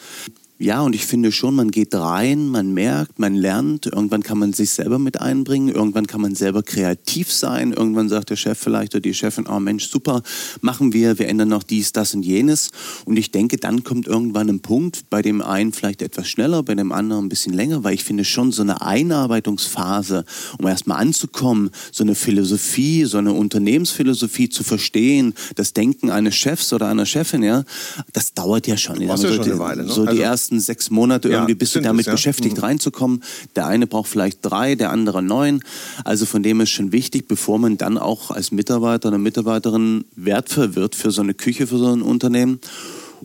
Ja, 0.58 0.82
und 0.84 0.96
ich 0.96 1.06
finde 1.06 1.34
schon, 1.34 1.54
man 1.54 1.70
geht 1.70 1.94
rein, 1.94 2.48
man 2.48 2.74
merkt, 2.74 3.20
man 3.20 3.36
lernt, 3.36 3.88
irgendwann 3.88 4.24
kann 4.24 4.38
man 4.38 4.54
sich 4.54 4.70
selber 4.70 5.00
mit 5.00 5.20
einbringen, 5.20 5.68
irgendwann 5.68 6.08
kann 6.08 6.22
man 6.22 6.34
selber 6.34 6.64
kreativ 6.64 7.30
sein, 7.30 7.74
irgendwann 7.74 8.08
sagt 8.08 8.30
der 8.30 8.38
Chef 8.38 8.58
vielleicht 8.58 8.96
oder 8.96 9.02
die 9.02 9.14
Chefin, 9.14 9.48
oh 9.48 9.60
Mensch, 9.60 9.90
super, 9.90 10.22
machen 10.62 10.94
wir, 10.94 11.20
wir 11.20 11.28
ändern 11.28 11.50
noch 11.50 11.64
dies, 11.64 11.92
das 11.92 12.14
und 12.14 12.24
jenes. 12.24 12.72
Und 13.04 13.18
ich 13.18 13.32
denke, 13.32 13.58
dann 13.58 13.84
kommt 13.84 14.08
irgendwann 14.08 14.48
ein 14.48 14.62
Punkt, 14.62 15.10
bei 15.10 15.22
dem 15.22 15.42
einen 15.42 15.74
vielleicht 15.74 16.02
etwas 16.02 16.30
schneller, 16.30 16.64
bei 16.64 16.74
dem 16.74 16.94
anderen 16.94 17.26
ein 17.26 17.30
bisschen 17.30 17.54
länger, 17.54 17.84
weil 17.84 17.94
ich 17.94 18.06
finde 18.06 18.24
schon 18.24 18.54
so 18.54 18.62
eine 18.62 18.82
Einarbeitungsphase, 18.82 20.24
um 20.58 20.68
erstmal 20.68 21.02
anzukommen, 21.02 21.70
so 21.92 22.06
eine 22.06 22.16
Philosophie, 22.16 23.04
so 23.04 23.18
eine 23.18 23.34
Unternehmensphilosophie 23.34 24.48
zu 24.48 24.64
verstehen, 24.64 25.34
das 25.56 25.74
Denken 25.74 26.12
eines 26.12 26.36
Chefs 26.36 26.72
oder 26.72 26.88
einer 26.88 27.06
Chefin, 27.06 27.44
ja, 27.44 27.66
das 28.14 28.34
dauert 28.34 28.68
ja 28.68 28.78
schon. 28.78 29.06
Das 29.06 29.22
ja 29.22 29.34
schon 29.34 29.44
eine 29.44 29.60
Weile, 29.60 29.84
ne? 29.84 29.92
So 29.92 30.04
also 30.04 30.16
die 30.16 30.22
ersten 30.22 30.45
ersten 30.46 30.60
sechs 30.60 30.92
Monate 30.92 31.30
irgendwie 31.30 31.54
ja, 31.54 31.58
bist 31.58 31.76
du 31.76 31.82
damit 31.82 32.02
das, 32.02 32.08
ja. 32.08 32.12
beschäftigt, 32.14 32.58
mhm. 32.58 32.64
reinzukommen. 32.64 33.24
Der 33.56 33.66
eine 33.66 33.88
braucht 33.88 34.10
vielleicht 34.10 34.40
drei, 34.42 34.76
der 34.76 34.92
andere 34.92 35.24
neun. 35.24 35.62
Also 36.04 36.26
von 36.26 36.44
dem 36.44 36.62
ist 36.62 36.70
schon 36.70 36.92
wichtig, 36.92 37.28
bevor 37.28 37.58
man 37.58 37.78
dann 37.78 37.98
auch 37.98 38.30
als 38.30 38.52
Mitarbeiter 38.52 39.10
oder 39.10 39.18
Mitarbeiterin 39.18 40.06
wertvoll 40.16 40.76
wird 40.76 40.96
für 40.96 41.10
so 41.10 41.22
eine 41.22 41.34
Küche, 41.34 41.66
für 41.66 41.80
so 41.80 41.92
ein 41.92 42.04
Unternehmen. 42.04 42.60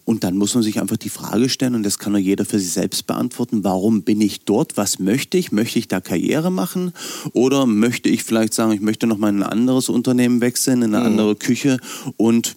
Und 0.07 0.25
dann 0.25 0.37
muss 0.39 0.55
man 0.55 0.63
sich 0.63 0.81
einfach 0.81 0.97
die 0.97 1.11
Frage 1.11 1.51
stellen, 1.51 1.75
und 1.75 1.83
das 1.83 1.99
kann 1.99 2.13
nur 2.13 2.21
jeder 2.21 2.47
für 2.47 2.59
sich 2.59 2.73
selbst 2.73 3.07
beantworten, 3.07 3.65
warum 3.65 4.03
bin 4.03 4.21
ich 4.23 4.45
dort? 4.45 4.79
Was 4.79 4.99
möchte 4.99 5.37
ich? 5.37 5.53
Möchte 5.53 5.79
ich 5.79 5.89
da 5.89 6.01
Karriere 6.01 6.51
machen? 6.51 6.93
Oder 7.33 7.67
möchte 7.67 8.09
ich 8.09 8.25
vielleicht 8.25 8.55
sagen, 8.55 8.73
ich 8.73 8.81
möchte 8.81 9.07
noch 9.07 9.19
mal 9.19 9.29
in 9.29 9.43
ein 9.43 9.51
anderes 9.51 9.91
Unternehmen 9.91 10.41
wechseln, 10.41 10.83
in 10.83 10.95
eine 10.95 11.05
mhm. 11.05 11.11
andere 11.11 11.37
Küche 11.37 11.79
und 12.17 12.57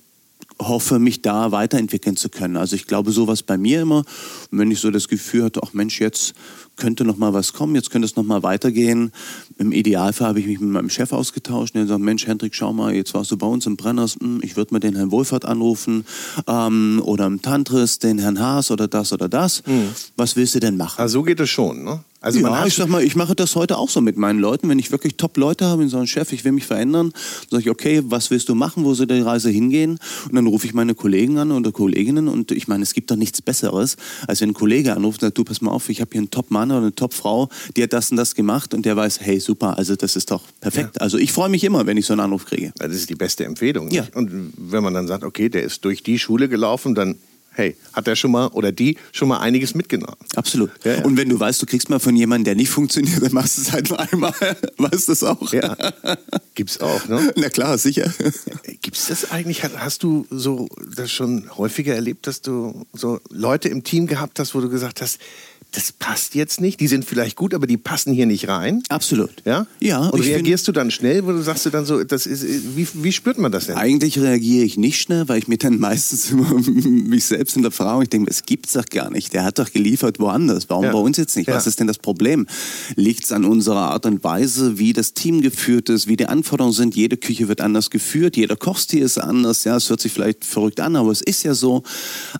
hoffe, 0.67 0.99
mich 0.99 1.21
da 1.21 1.51
weiterentwickeln 1.51 2.15
zu 2.15 2.29
können. 2.29 2.57
Also 2.57 2.75
ich 2.75 2.87
glaube, 2.87 3.11
sowas 3.11 3.43
bei 3.43 3.57
mir 3.57 3.81
immer. 3.81 4.03
Und 4.51 4.59
wenn 4.59 4.71
ich 4.71 4.79
so 4.79 4.91
das 4.91 5.07
Gefühl 5.07 5.45
hatte, 5.45 5.61
ach 5.63 5.73
Mensch, 5.73 5.99
jetzt 5.99 6.33
könnte 6.75 7.05
noch 7.05 7.17
mal 7.17 7.33
was 7.33 7.53
kommen, 7.53 7.75
jetzt 7.75 7.91
könnte 7.91 8.05
es 8.05 8.15
noch 8.15 8.23
mal 8.23 8.43
weitergehen. 8.43 9.11
Im 9.57 9.71
Idealfall 9.71 10.29
habe 10.29 10.39
ich 10.39 10.47
mich 10.47 10.59
mit 10.59 10.69
meinem 10.69 10.89
Chef 10.89 11.11
ausgetauscht 11.13 11.75
und 11.75 11.81
er 11.81 11.87
sagt, 11.87 12.01
Mensch, 12.01 12.27
Hendrik, 12.27 12.55
schau 12.55 12.73
mal, 12.73 12.93
jetzt 12.93 13.13
warst 13.13 13.31
du 13.31 13.37
bei 13.37 13.47
uns 13.47 13.65
im 13.65 13.77
Brenners, 13.77 14.17
hm, 14.19 14.41
ich 14.43 14.55
würde 14.55 14.73
mal 14.73 14.79
den 14.79 14.95
Herrn 14.95 15.11
Wohlfahrt 15.11 15.45
anrufen 15.45 16.05
ähm, 16.47 17.01
oder 17.05 17.25
im 17.25 17.41
Tantris 17.41 17.99
den 17.99 18.19
Herrn 18.19 18.39
Haas 18.39 18.71
oder 18.71 18.87
das 18.87 19.13
oder 19.13 19.29
das. 19.29 19.63
Mhm. 19.65 19.89
Was 20.15 20.35
willst 20.35 20.55
du 20.55 20.59
denn 20.59 20.77
machen? 20.77 20.99
Also 20.99 21.19
so 21.19 21.23
geht 21.23 21.39
es 21.39 21.49
schon, 21.49 21.83
ne? 21.83 22.03
Also 22.23 22.39
ja, 22.39 22.65
ich 22.65 22.75
sag 22.75 22.87
mal, 22.87 23.03
ich 23.03 23.17
mache 23.17 23.35
das 23.35 23.53
heute 23.57 23.77
auch 23.77 23.89
so 23.89 23.99
mit 23.99 24.15
meinen 24.15 24.39
Leuten. 24.39 24.69
Wenn 24.69 24.79
ich 24.79 24.93
wirklich 24.93 25.17
Top-Leute 25.17 25.65
habe, 25.65 25.89
so 25.89 25.97
einen 25.97 26.07
Chef, 26.07 26.31
ich 26.31 26.45
will 26.45 26.53
mich 26.53 26.65
verändern, 26.65 27.11
sage 27.49 27.63
ich, 27.63 27.69
okay, 27.69 28.01
was 28.05 28.31
willst 28.31 28.47
du 28.47 28.55
machen, 28.55 28.85
wo 28.85 28.93
soll 28.93 29.07
die 29.07 29.19
Reise 29.19 29.49
hingehen? 29.49 29.99
Und 30.29 30.35
dann 30.35 30.47
rufe 30.47 30.65
ich 30.65 30.73
meine 30.73 30.95
Kollegen 30.95 31.37
an 31.37 31.51
oder 31.51 31.73
Kolleginnen 31.73 32.29
und 32.29 32.51
ich 32.51 32.69
meine, 32.69 32.83
es 32.83 32.93
gibt 32.93 33.11
doch 33.11 33.17
nichts 33.17 33.41
Besseres, 33.41 33.97
als 34.25 34.39
wenn 34.39 34.51
ein 34.51 34.53
Kollege 34.53 34.95
anruft 34.95 35.21
und 35.21 35.27
sagt, 35.27 35.37
du 35.37 35.43
pass 35.43 35.59
mal 35.59 35.71
auf, 35.71 35.89
ich 35.89 35.99
habe 35.99 36.11
hier 36.13 36.21
einen 36.21 36.31
Top-Mann 36.31 36.62
oder 36.71 36.81
eine 36.81 36.95
Top-Frau, 36.95 37.49
die 37.75 37.83
hat 37.83 37.93
das 37.93 38.11
und 38.11 38.17
das 38.17 38.35
gemacht 38.35 38.73
und 38.73 38.85
der 38.85 38.95
weiß, 38.95 39.19
hey, 39.21 39.39
super, 39.39 39.77
also 39.77 39.95
das 39.95 40.15
ist 40.15 40.31
doch 40.31 40.43
perfekt. 40.61 40.95
Ja. 40.95 41.01
Also 41.01 41.17
ich 41.17 41.31
freue 41.31 41.49
mich 41.49 41.63
immer, 41.63 41.85
wenn 41.85 41.97
ich 41.97 42.05
so 42.05 42.13
einen 42.13 42.21
Anruf 42.21 42.45
kriege. 42.45 42.73
Das 42.77 42.93
ist 42.93 43.09
die 43.09 43.15
beste 43.15 43.45
Empfehlung. 43.45 43.91
Ja. 43.91 44.05
Und 44.13 44.53
wenn 44.57 44.83
man 44.83 44.93
dann 44.93 45.07
sagt, 45.07 45.23
okay, 45.23 45.49
der 45.49 45.63
ist 45.63 45.83
durch 45.85 46.03
die 46.03 46.19
Schule 46.19 46.49
gelaufen, 46.49 46.95
dann 46.95 47.15
hey, 47.53 47.75
hat 47.93 48.07
der 48.07 48.15
schon 48.15 48.31
mal 48.31 48.47
oder 48.47 48.71
die 48.71 48.97
schon 49.11 49.27
mal 49.27 49.39
einiges 49.39 49.75
mitgenommen. 49.75 50.17
Absolut. 50.35 50.71
Ja, 50.83 50.95
ja. 50.95 51.05
Und 51.05 51.17
wenn 51.17 51.29
du 51.29 51.39
weißt, 51.39 51.61
du 51.61 51.65
kriegst 51.65 51.89
mal 51.89 51.99
von 51.99 52.15
jemandem, 52.15 52.45
der 52.45 52.55
nicht 52.55 52.69
funktioniert, 52.69 53.21
dann 53.21 53.33
machst 53.33 53.57
du 53.57 53.61
es 53.61 53.71
halt 53.71 53.89
nur 53.89 53.99
einmal. 53.99 54.33
weißt 54.77 55.07
du 55.07 55.11
das 55.11 55.23
auch? 55.23 55.53
Ja. 55.53 55.75
Gibt's 56.55 56.79
auch, 56.81 57.07
ne? 57.07 57.31
Na 57.35 57.49
klar, 57.49 57.77
sicher. 57.77 58.11
Gibt's 58.81 59.07
das 59.07 59.31
eigentlich? 59.31 59.63
Hast 59.63 60.03
du 60.03 60.25
so 60.29 60.67
das 60.95 61.11
schon 61.11 61.49
häufiger 61.57 61.95
erlebt, 61.95 62.27
dass 62.27 62.41
du 62.41 62.85
so 62.93 63.19
Leute 63.29 63.69
im 63.69 63.83
Team 63.83 64.07
gehabt 64.07 64.39
hast, 64.39 64.55
wo 64.55 64.61
du 64.61 64.69
gesagt 64.69 65.01
hast, 65.01 65.19
das 65.73 65.91
passt 65.91 66.35
jetzt 66.35 66.61
nicht. 66.61 66.79
Die 66.79 66.87
sind 66.87 67.03
vielleicht 67.03 67.35
gut, 67.35 67.53
aber 67.55 67.65
die 67.65 67.77
passen 67.77 68.13
hier 68.13 68.27
nicht 68.27 68.47
rein. 68.47 68.83
Absolut. 68.89 69.31
Ja? 69.43 69.65
Ja. 69.79 70.07
Und 70.07 70.21
reagierst 70.21 70.67
du 70.67 70.71
dann 70.71 70.91
schnell, 70.91 71.25
wo 71.25 71.31
du 71.31 71.41
sagst 71.41 71.65
du 71.65 71.71
dann 71.71 71.85
so, 71.85 72.03
das 72.03 72.27
ist, 72.27 72.45
wie, 72.77 72.87
wie 72.93 73.11
spürt 73.11 73.39
man 73.39 73.51
das 73.51 73.65
denn? 73.65 73.75
Eigentlich 73.75 74.19
reagiere 74.19 74.63
ich 74.65 74.77
nicht 74.77 75.01
schnell, 75.01 75.27
weil 75.27 75.39
ich 75.39 75.47
mir 75.47 75.57
dann 75.57 75.79
meistens 75.79 76.29
immer 76.29 76.53
mich 76.59 77.25
selbst 77.25 77.53
hinterfrage. 77.53 78.03
Ich 78.03 78.09
denke, 78.09 78.29
es 78.29 78.43
gibt's 78.45 78.73
doch 78.73 78.85
gar 78.85 79.09
nicht. 79.09 79.33
Der 79.33 79.43
hat 79.43 79.57
doch 79.57 79.71
geliefert 79.71 80.19
woanders. 80.19 80.69
Warum 80.69 80.85
ja. 80.85 80.91
bei 80.91 80.99
uns 80.99 81.17
jetzt 81.17 81.35
nicht? 81.35 81.47
Ja. 81.47 81.55
Was 81.55 81.65
ist 81.65 81.79
denn 81.79 81.87
das 81.87 81.97
Problem? 81.97 82.45
Liegt 82.95 83.25
es 83.25 83.31
an 83.31 83.43
unserer 83.43 83.91
Art 83.91 84.05
und 84.05 84.23
Weise, 84.23 84.77
wie 84.77 84.93
das 84.93 85.13
Team 85.13 85.41
geführt 85.41 85.89
ist, 85.89 86.07
wie 86.07 86.17
die 86.17 86.27
Anforderungen 86.27 86.73
sind? 86.73 86.95
Jede 86.95 87.17
Küche 87.17 87.47
wird 87.47 87.61
anders 87.61 87.89
geführt, 87.89 88.37
jeder 88.37 88.55
Kochstil 88.55 89.01
ist 89.01 89.17
anders. 89.17 89.63
Ja, 89.63 89.77
es 89.77 89.89
hört 89.89 90.01
sich 90.01 90.11
vielleicht 90.11 90.45
verrückt 90.45 90.79
an, 90.79 90.95
aber 90.95 91.09
es 91.11 91.21
ist 91.21 91.41
ja 91.41 91.55
so. 91.55 91.81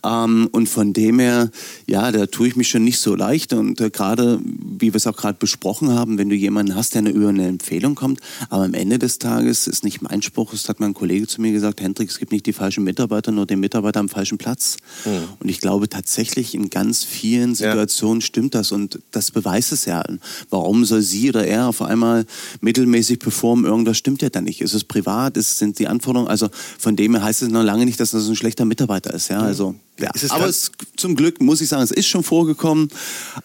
Ähm, 0.05 0.49
und 0.51 0.69
von 0.69 0.93
dem 0.93 1.17
her, 1.17 1.49
ja, 1.87 2.11
da 2.11 2.27
tue 2.27 2.47
ich 2.47 2.55
mich 2.55 2.69
schon 2.69 2.83
nicht 2.83 2.99
so 2.99 3.15
leicht. 3.23 3.53
Und 3.53 3.79
äh, 3.79 3.89
gerade, 3.89 4.39
wie 4.43 4.93
wir 4.93 4.95
es 4.95 5.07
auch 5.07 5.15
gerade 5.15 5.37
besprochen 5.39 5.89
haben, 5.89 6.17
wenn 6.17 6.29
du 6.29 6.35
jemanden 6.35 6.75
hast, 6.75 6.93
der 6.93 6.99
eine, 6.99 7.11
über 7.11 7.29
eine 7.29 7.47
Empfehlung 7.47 7.95
kommt, 7.95 8.19
aber 8.49 8.63
am 8.63 8.73
Ende 8.73 8.99
des 8.99 9.19
Tages 9.19 9.67
ist 9.67 9.83
nicht 9.83 10.01
mein 10.01 10.21
Spruch, 10.21 10.53
es 10.53 10.67
hat 10.67 10.79
mein 10.79 10.93
Kollege 10.93 11.27
zu 11.27 11.41
mir 11.41 11.51
gesagt, 11.51 11.81
Hendrik, 11.81 12.09
es 12.09 12.19
gibt 12.19 12.31
nicht 12.31 12.45
die 12.45 12.53
falschen 12.53 12.83
Mitarbeiter, 12.83 13.31
nur 13.31 13.45
den 13.45 13.59
Mitarbeiter 13.59 13.99
am 13.99 14.09
falschen 14.09 14.37
Platz. 14.37 14.77
Mhm. 15.05 15.11
Und 15.39 15.49
ich 15.49 15.59
glaube 15.61 15.87
tatsächlich, 15.89 16.53
in 16.53 16.69
ganz 16.69 17.03
vielen 17.03 17.55
Situationen 17.55 18.19
ja. 18.19 18.25
stimmt 18.25 18.55
das 18.55 18.71
und 18.71 18.99
das 19.11 19.31
beweist 19.31 19.71
es 19.71 19.85
ja. 19.85 20.03
Warum 20.49 20.85
soll 20.85 21.01
sie 21.01 21.29
oder 21.29 21.45
er 21.45 21.67
auf 21.67 21.81
einmal 21.81 22.25
mittelmäßig 22.61 23.19
performen? 23.19 23.65
Irgendwas 23.65 23.97
stimmt 23.97 24.21
ja 24.21 24.29
dann 24.29 24.43
nicht. 24.43 24.61
Ist 24.61 24.73
es 24.73 24.83
privat? 24.83 25.37
Ist, 25.37 25.57
sind 25.57 25.79
die 25.79 25.87
Anforderungen? 25.87 26.29
Also 26.29 26.49
von 26.77 26.95
dem 26.95 27.15
her 27.15 27.23
heißt 27.23 27.41
es 27.43 27.49
noch 27.49 27.63
lange 27.63 27.85
nicht, 27.85 27.99
dass 27.99 28.11
das 28.11 28.27
ein 28.27 28.35
schlechter 28.35 28.65
Mitarbeiter 28.65 29.13
ist. 29.13 29.29
Ja, 29.29 29.39
also 29.39 29.75
ja, 29.99 30.09
aber 30.29 30.47
es, 30.47 30.71
zum 30.97 31.15
Glück 31.15 31.39
muss 31.39 31.61
ich 31.61 31.69
sagen, 31.69 31.83
es 31.83 31.91
ist 31.91 32.07
schon 32.07 32.23
vorgekommen, 32.23 32.89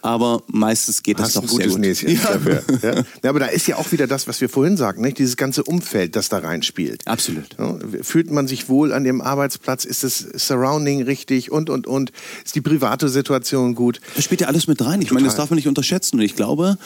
aber 0.01 0.43
meistens 0.47 1.03
geht 1.03 1.19
das 1.19 1.35
doch 1.35 1.43
ein 1.43 1.49
gutes 1.49 1.75
sehr 1.75 1.95
gut. 1.95 2.09
Ja. 2.09 2.33
Dafür, 2.33 2.63
ja. 2.83 2.95
ja. 3.23 3.31
aber 3.31 3.41
da 3.41 3.47
ist 3.47 3.67
ja 3.67 3.77
auch 3.77 3.93
wieder 3.93 4.07
das, 4.07 4.27
was 4.27 4.41
wir 4.41 4.49
vorhin 4.49 4.77
sagten, 4.77 5.03
nicht? 5.03 5.19
dieses 5.19 5.37
ganze 5.37 5.63
Umfeld, 5.65 6.17
das 6.17 6.31
da 6.31 6.39
reinspielt. 6.39 7.07
Absolut. 7.07 7.57
Fühlt 8.03 8.31
man 8.31 8.49
sich 8.49 8.69
wohl 8.69 8.93
an 8.93 9.05
dem 9.05 9.21
Arbeitsplatz? 9.21 9.85
Ist 9.85 10.05
das 10.05 10.19
Surrounding 10.19 11.03
richtig 11.03 11.53
und, 11.53 11.69
und, 11.69 11.87
und? 11.87 12.13
Ist 12.45 12.55
die 12.55 12.63
private 12.63 13.09
Situation 13.09 13.75
gut? 13.75 14.01
Das 14.17 14.25
spielt 14.25 14.41
ja 14.41 14.47
alles 14.47 14.67
mit 14.67 14.81
rein. 14.83 15.03
Ich 15.03 15.09
Total. 15.09 15.15
meine, 15.23 15.27
das 15.27 15.37
darf 15.37 15.51
man 15.51 15.57
nicht 15.57 15.69
unterschätzen. 15.69 16.17
Und 16.17 16.23
ich 16.23 16.35
glaube, 16.35 16.79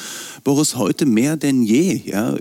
Boris, 0.42 0.76
heute 0.76 1.06
mehr 1.06 1.36
denn 1.36 1.62
je, 1.62 2.02
ja, 2.04 2.36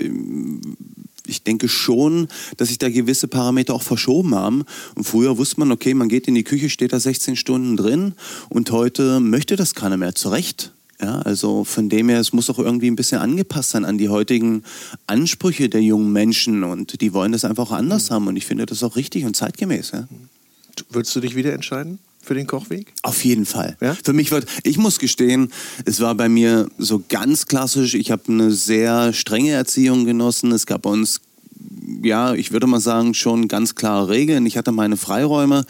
ich 1.25 1.43
denke 1.43 1.67
schon, 1.67 2.27
dass 2.57 2.69
sich 2.69 2.77
da 2.77 2.89
gewisse 2.89 3.27
Parameter 3.27 3.73
auch 3.73 3.83
verschoben 3.83 4.35
haben. 4.35 4.63
Und 4.95 5.03
früher 5.03 5.37
wusste 5.37 5.59
man, 5.59 5.71
okay, 5.71 5.93
man 5.93 6.09
geht 6.09 6.27
in 6.27 6.35
die 6.35 6.43
Küche, 6.43 6.69
steht 6.69 6.93
da 6.93 6.99
16 6.99 7.35
Stunden 7.35 7.77
drin 7.77 8.13
und 8.49 8.71
heute 8.71 9.19
möchte 9.19 9.55
das 9.55 9.75
keiner 9.75 9.97
mehr. 9.97 10.15
Zu 10.15 10.29
Recht. 10.29 10.73
Ja, 11.01 11.19
also 11.19 11.63
von 11.63 11.89
dem 11.89 12.09
her, 12.09 12.19
es 12.19 12.31
muss 12.31 12.49
auch 12.51 12.59
irgendwie 12.59 12.89
ein 12.89 12.95
bisschen 12.95 13.19
angepasst 13.19 13.71
sein 13.71 13.85
an 13.85 13.97
die 13.97 14.09
heutigen 14.09 14.63
Ansprüche 15.07 15.67
der 15.67 15.81
jungen 15.81 16.11
Menschen 16.11 16.63
und 16.63 17.01
die 17.01 17.13
wollen 17.13 17.31
das 17.31 17.43
einfach 17.43 17.71
auch 17.71 17.75
anders 17.75 18.09
mhm. 18.09 18.13
haben 18.13 18.27
und 18.27 18.35
ich 18.35 18.45
finde 18.45 18.67
das 18.67 18.83
auch 18.83 18.95
richtig 18.95 19.25
und 19.25 19.35
zeitgemäß. 19.35 19.91
Ja. 19.91 20.07
Würdest 20.89 21.15
du 21.15 21.19
dich 21.19 21.35
wieder 21.35 21.53
entscheiden? 21.53 21.97
Für 22.23 22.33
den 22.33 22.47
Kochweg? 22.47 22.93
Auf 23.03 23.23
jeden 23.23 23.45
Fall. 23.45 23.77
Ja? 23.81 23.95
Für 24.03 24.13
mich 24.13 24.31
wird, 24.31 24.45
ich 24.63 24.77
muss 24.77 24.99
gestehen, 24.99 25.51
es 25.85 25.99
war 25.99 26.15
bei 26.15 26.29
mir 26.29 26.69
so 26.77 27.03
ganz 27.09 27.45
klassisch. 27.45 27.93
Ich 27.93 28.11
habe 28.11 28.23
eine 28.27 28.51
sehr 28.51 29.13
strenge 29.13 29.51
Erziehung 29.51 30.05
genossen. 30.05 30.51
Es 30.51 30.65
gab 30.65 30.83
bei 30.83 30.89
uns 30.89 31.21
ja, 32.03 32.33
ich 32.33 32.51
würde 32.51 32.67
mal 32.67 32.79
sagen, 32.79 33.13
schon 33.13 33.47
ganz 33.47 33.75
klare 33.75 34.09
Regeln. 34.09 34.45
Ich 34.45 34.57
hatte 34.57 34.71
meine 34.71 34.97
Freiräume, 34.97 35.65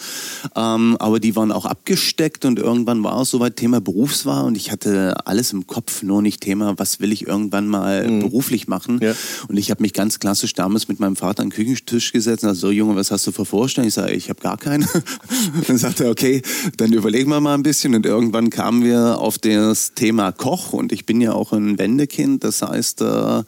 ähm, 0.56 0.98
aber 1.00 1.20
die 1.20 1.36
waren 1.36 1.52
auch 1.52 1.66
abgesteckt 1.66 2.46
und 2.46 2.60
irgendwann 2.60 3.04
war 3.04 3.22
es 3.22 3.30
soweit 3.30 3.56
Thema 3.56 3.82
Berufswahl 3.82 4.46
und 4.46 4.56
ich 4.56 4.72
hatte 4.72 5.26
alles 5.26 5.54
im 5.54 5.68
Kopf, 5.68 6.04
nur 6.04 6.22
nicht 6.22 6.42
Thema, 6.42 6.78
was 6.78 7.00
will 7.00 7.12
ich 7.12 7.28
irgendwann 7.28 7.68
mal 7.68 8.10
mhm. 8.10 8.20
beruflich 8.20 8.68
machen. 8.68 9.00
Ja. 9.02 9.14
Und 9.48 9.58
ich 9.58 9.72
habe 9.72 9.82
mich 9.82 9.94
ganz 9.94 10.20
klassisch 10.20 10.54
damals 10.54 10.88
mit 10.88 11.00
meinem 11.00 11.16
Vater 11.16 11.42
an 11.42 11.50
den 11.50 11.56
Küchentisch 11.56 12.12
gesetzt 12.12 12.44
und 12.44 12.50
gesagt, 12.50 12.62
so 12.62 12.72
Junge, 12.72 12.96
was 12.96 13.12
hast 13.12 13.28
du 13.28 13.32
für 13.32 13.46
Vorstellungen? 13.46 13.90
Ich 13.90 13.96
sage, 13.96 14.14
ich 14.14 14.30
habe 14.30 14.42
gar 14.42 14.58
keine. 14.58 14.86
dann 15.68 15.78
sagte 15.78 16.06
er, 16.06 16.12
okay, 16.12 16.42
dann 16.78 16.94
überlegen 16.94 17.30
wir 17.30 17.42
mal 17.42 17.56
ein 17.56 17.64
bisschen 17.64 17.96
und 17.96 18.06
irgendwann 18.06 18.50
kamen 18.50 18.84
wir 18.84 19.20
auf 19.20 19.38
das 19.38 19.94
Thema 19.94 20.32
Koch 20.32 20.74
und 20.74 20.92
ich 20.92 21.06
bin 21.06 21.22
ja 21.22 21.34
auch 21.34 21.52
ein 21.52 21.78
Wendekind, 21.78 22.44
das 22.44 22.62
heißt 22.62 23.02
äh, 23.02 23.44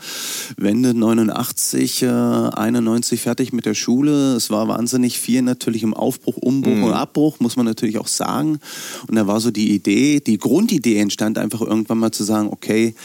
Wende 0.58 0.94
89, 0.94 2.04
äh, 2.04 2.08
91 2.34 3.22
fertig 3.22 3.54
mit 3.54 3.66
der 3.66 3.74
Schule. 3.74 4.36
Es 4.36 4.50
war 4.50 4.68
wahnsinnig 4.68 5.20
viel 5.20 5.42
natürlich 5.42 5.84
im 5.84 5.94
Aufbruch, 5.94 6.38
Umbruch 6.38 6.76
mhm. 6.76 6.84
und 6.84 6.94
Abbruch, 6.94 7.40
muss 7.40 7.56
man 7.56 7.66
natürlich 7.66 7.98
auch 7.98 8.08
sagen. 8.08 8.60
Und 9.08 9.16
da 9.16 9.28
war 9.28 9.40
so 9.40 9.52
die 9.52 9.74
Idee, 9.74 10.20
die 10.20 10.38
Grundidee 10.38 11.00
entstand 11.00 11.38
einfach 11.38 11.62
irgendwann 11.62 12.00
mal 12.00 12.12
zu 12.12 12.24
sagen, 12.24 12.50
okay, 12.52 12.96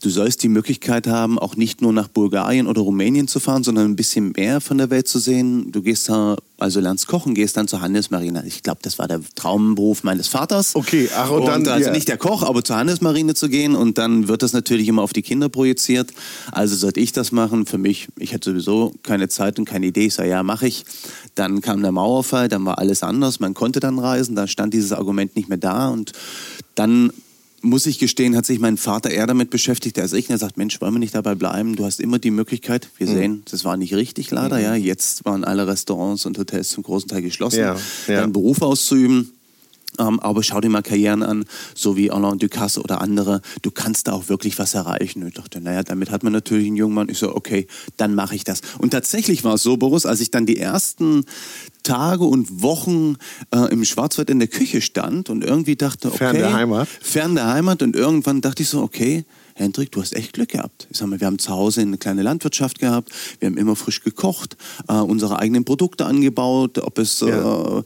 du 0.00 0.10
sollst 0.10 0.42
die 0.42 0.48
Möglichkeit 0.48 1.06
haben, 1.06 1.38
auch 1.38 1.56
nicht 1.56 1.82
nur 1.82 1.92
nach 1.92 2.08
Bulgarien 2.08 2.66
oder 2.66 2.82
Rumänien 2.82 3.28
zu 3.28 3.40
fahren, 3.40 3.64
sondern 3.64 3.86
ein 3.86 3.96
bisschen 3.96 4.32
mehr 4.36 4.60
von 4.60 4.78
der 4.78 4.90
Welt 4.90 5.08
zu 5.08 5.18
sehen. 5.18 5.72
Du 5.72 5.82
gehst 5.82 6.08
da, 6.08 6.36
also 6.58 6.80
lernst 6.80 7.08
kochen, 7.08 7.34
gehst 7.34 7.56
dann 7.56 7.68
zur 7.68 7.80
Handelsmarine. 7.80 8.44
Ich 8.46 8.62
glaube, 8.62 8.80
das 8.82 8.98
war 8.98 9.08
der 9.08 9.20
Traumberuf 9.34 10.04
meines 10.04 10.28
Vaters. 10.28 10.76
Okay, 10.76 11.08
ach 11.16 11.30
und, 11.30 11.40
und 11.40 11.46
dann 11.46 11.66
also 11.68 11.88
ja. 11.88 11.92
nicht 11.92 12.08
der 12.08 12.16
Koch, 12.16 12.42
aber 12.42 12.62
zur 12.62 12.76
Handelsmarine 12.76 13.34
zu 13.34 13.48
gehen 13.48 13.74
und 13.74 13.98
dann 13.98 14.28
wird 14.28 14.42
das 14.42 14.52
natürlich 14.52 14.88
immer 14.88 15.02
auf 15.02 15.12
die 15.12 15.22
Kinder 15.22 15.48
projiziert. 15.48 16.12
Also 16.52 16.76
sollte 16.76 17.00
ich 17.00 17.12
das 17.12 17.32
machen. 17.32 17.66
Für 17.66 17.78
mich, 17.78 18.08
ich 18.18 18.34
hatte 18.34 18.50
sowieso 18.50 18.94
keine 19.02 19.28
Zeit 19.28 19.58
und 19.58 19.64
keine 19.64 19.86
Idee. 19.86 20.06
Ich 20.06 20.14
sage, 20.14 20.30
ja, 20.30 20.42
mache 20.42 20.68
ich. 20.68 20.84
Dann 21.34 21.60
kam 21.60 21.82
der 21.82 21.92
Mauerfall, 21.92 22.48
dann 22.48 22.64
war 22.64 22.78
alles 22.78 23.02
anders. 23.02 23.40
Man 23.40 23.54
konnte 23.54 23.80
dann 23.80 23.98
reisen, 23.98 24.34
da 24.34 24.46
stand 24.46 24.74
dieses 24.74 24.92
Argument 24.92 25.36
nicht 25.36 25.48
mehr 25.48 25.58
da 25.58 25.88
und 25.88 26.12
dann 26.74 27.12
muss 27.62 27.86
ich 27.86 27.98
gestehen, 27.98 28.36
hat 28.36 28.46
sich 28.46 28.58
mein 28.58 28.76
Vater 28.76 29.10
eher 29.10 29.26
damit 29.26 29.50
beschäftigt 29.50 29.98
als 29.98 30.12
ich. 30.12 30.30
Er 30.30 30.38
sagt, 30.38 30.56
Mensch, 30.56 30.80
wollen 30.80 30.94
wir 30.94 30.98
nicht 30.98 31.14
dabei 31.14 31.34
bleiben? 31.34 31.76
Du 31.76 31.84
hast 31.84 32.00
immer 32.00 32.18
die 32.18 32.30
Möglichkeit. 32.30 32.88
Wir 32.96 33.06
mhm. 33.08 33.14
sehen, 33.14 33.42
das 33.50 33.64
war 33.64 33.76
nicht 33.76 33.94
richtig 33.94 34.30
leider. 34.30 34.56
Mhm. 34.56 34.62
Ja, 34.62 34.74
jetzt 34.74 35.24
waren 35.24 35.44
alle 35.44 35.66
Restaurants 35.66 36.26
und 36.26 36.38
Hotels 36.38 36.70
zum 36.70 36.82
großen 36.82 37.08
Teil 37.08 37.22
geschlossen. 37.22 37.60
Ja, 37.60 37.76
ja. 38.06 38.20
Deinen 38.20 38.32
Beruf 38.32 38.62
auszuüben. 38.62 39.32
Ähm, 39.98 40.20
aber 40.20 40.42
schau 40.42 40.60
dir 40.60 40.68
mal 40.68 40.82
Karrieren 40.82 41.22
an, 41.22 41.44
so 41.74 41.96
wie 41.96 42.10
Alain 42.10 42.38
Ducasse 42.38 42.80
oder 42.80 43.00
andere. 43.00 43.40
Du 43.62 43.70
kannst 43.70 44.06
da 44.06 44.12
auch 44.12 44.28
wirklich 44.28 44.58
was 44.58 44.74
erreichen. 44.74 45.22
Und 45.22 45.28
ich 45.28 45.34
dachte, 45.34 45.60
naja, 45.60 45.82
damit 45.82 46.10
hat 46.10 46.22
man 46.22 46.32
natürlich 46.32 46.66
einen 46.66 46.76
jungen 46.76 46.94
Mann. 46.94 47.08
Ich 47.08 47.18
so, 47.18 47.34
okay, 47.34 47.66
dann 47.96 48.14
mache 48.14 48.34
ich 48.34 48.44
das. 48.44 48.60
Und 48.78 48.90
tatsächlich 48.90 49.44
war 49.44 49.54
es 49.54 49.62
so, 49.62 49.76
Boris, 49.76 50.06
als 50.06 50.20
ich 50.20 50.30
dann 50.30 50.46
die 50.46 50.58
ersten 50.58 51.24
Tage 51.82 52.24
und 52.24 52.62
Wochen 52.62 53.16
äh, 53.50 53.72
im 53.72 53.84
Schwarzwald 53.84 54.30
in 54.30 54.38
der 54.38 54.48
Küche 54.48 54.80
stand 54.80 55.30
und 55.30 55.42
irgendwie 55.42 55.76
dachte, 55.76 56.08
okay. 56.08 56.18
Fern 56.18 56.36
der 56.36 56.52
Heimat. 56.52 56.88
Fern 56.88 57.34
der 57.34 57.46
Heimat. 57.46 57.82
Und 57.82 57.96
irgendwann 57.96 58.40
dachte 58.40 58.62
ich 58.62 58.68
so, 58.68 58.82
okay, 58.82 59.24
Hendrik, 59.58 59.90
du 59.90 60.00
hast 60.00 60.14
echt 60.14 60.34
Glück 60.34 60.50
gehabt. 60.50 60.86
Ich 60.88 60.98
sag 60.98 61.08
mal, 61.08 61.18
wir 61.18 61.26
haben 61.26 61.40
zu 61.40 61.50
Hause 61.50 61.80
eine 61.80 61.98
kleine 61.98 62.22
Landwirtschaft 62.22 62.78
gehabt, 62.78 63.10
wir 63.40 63.46
haben 63.46 63.56
immer 63.56 63.74
frisch 63.74 64.02
gekocht, 64.02 64.56
äh, 64.86 64.92
unsere 64.92 65.40
eigenen 65.40 65.64
Produkte 65.64 66.06
angebaut, 66.06 66.78
ob 66.78 66.98
es 66.98 67.20
ja. 67.20 67.78
äh, 67.78 67.82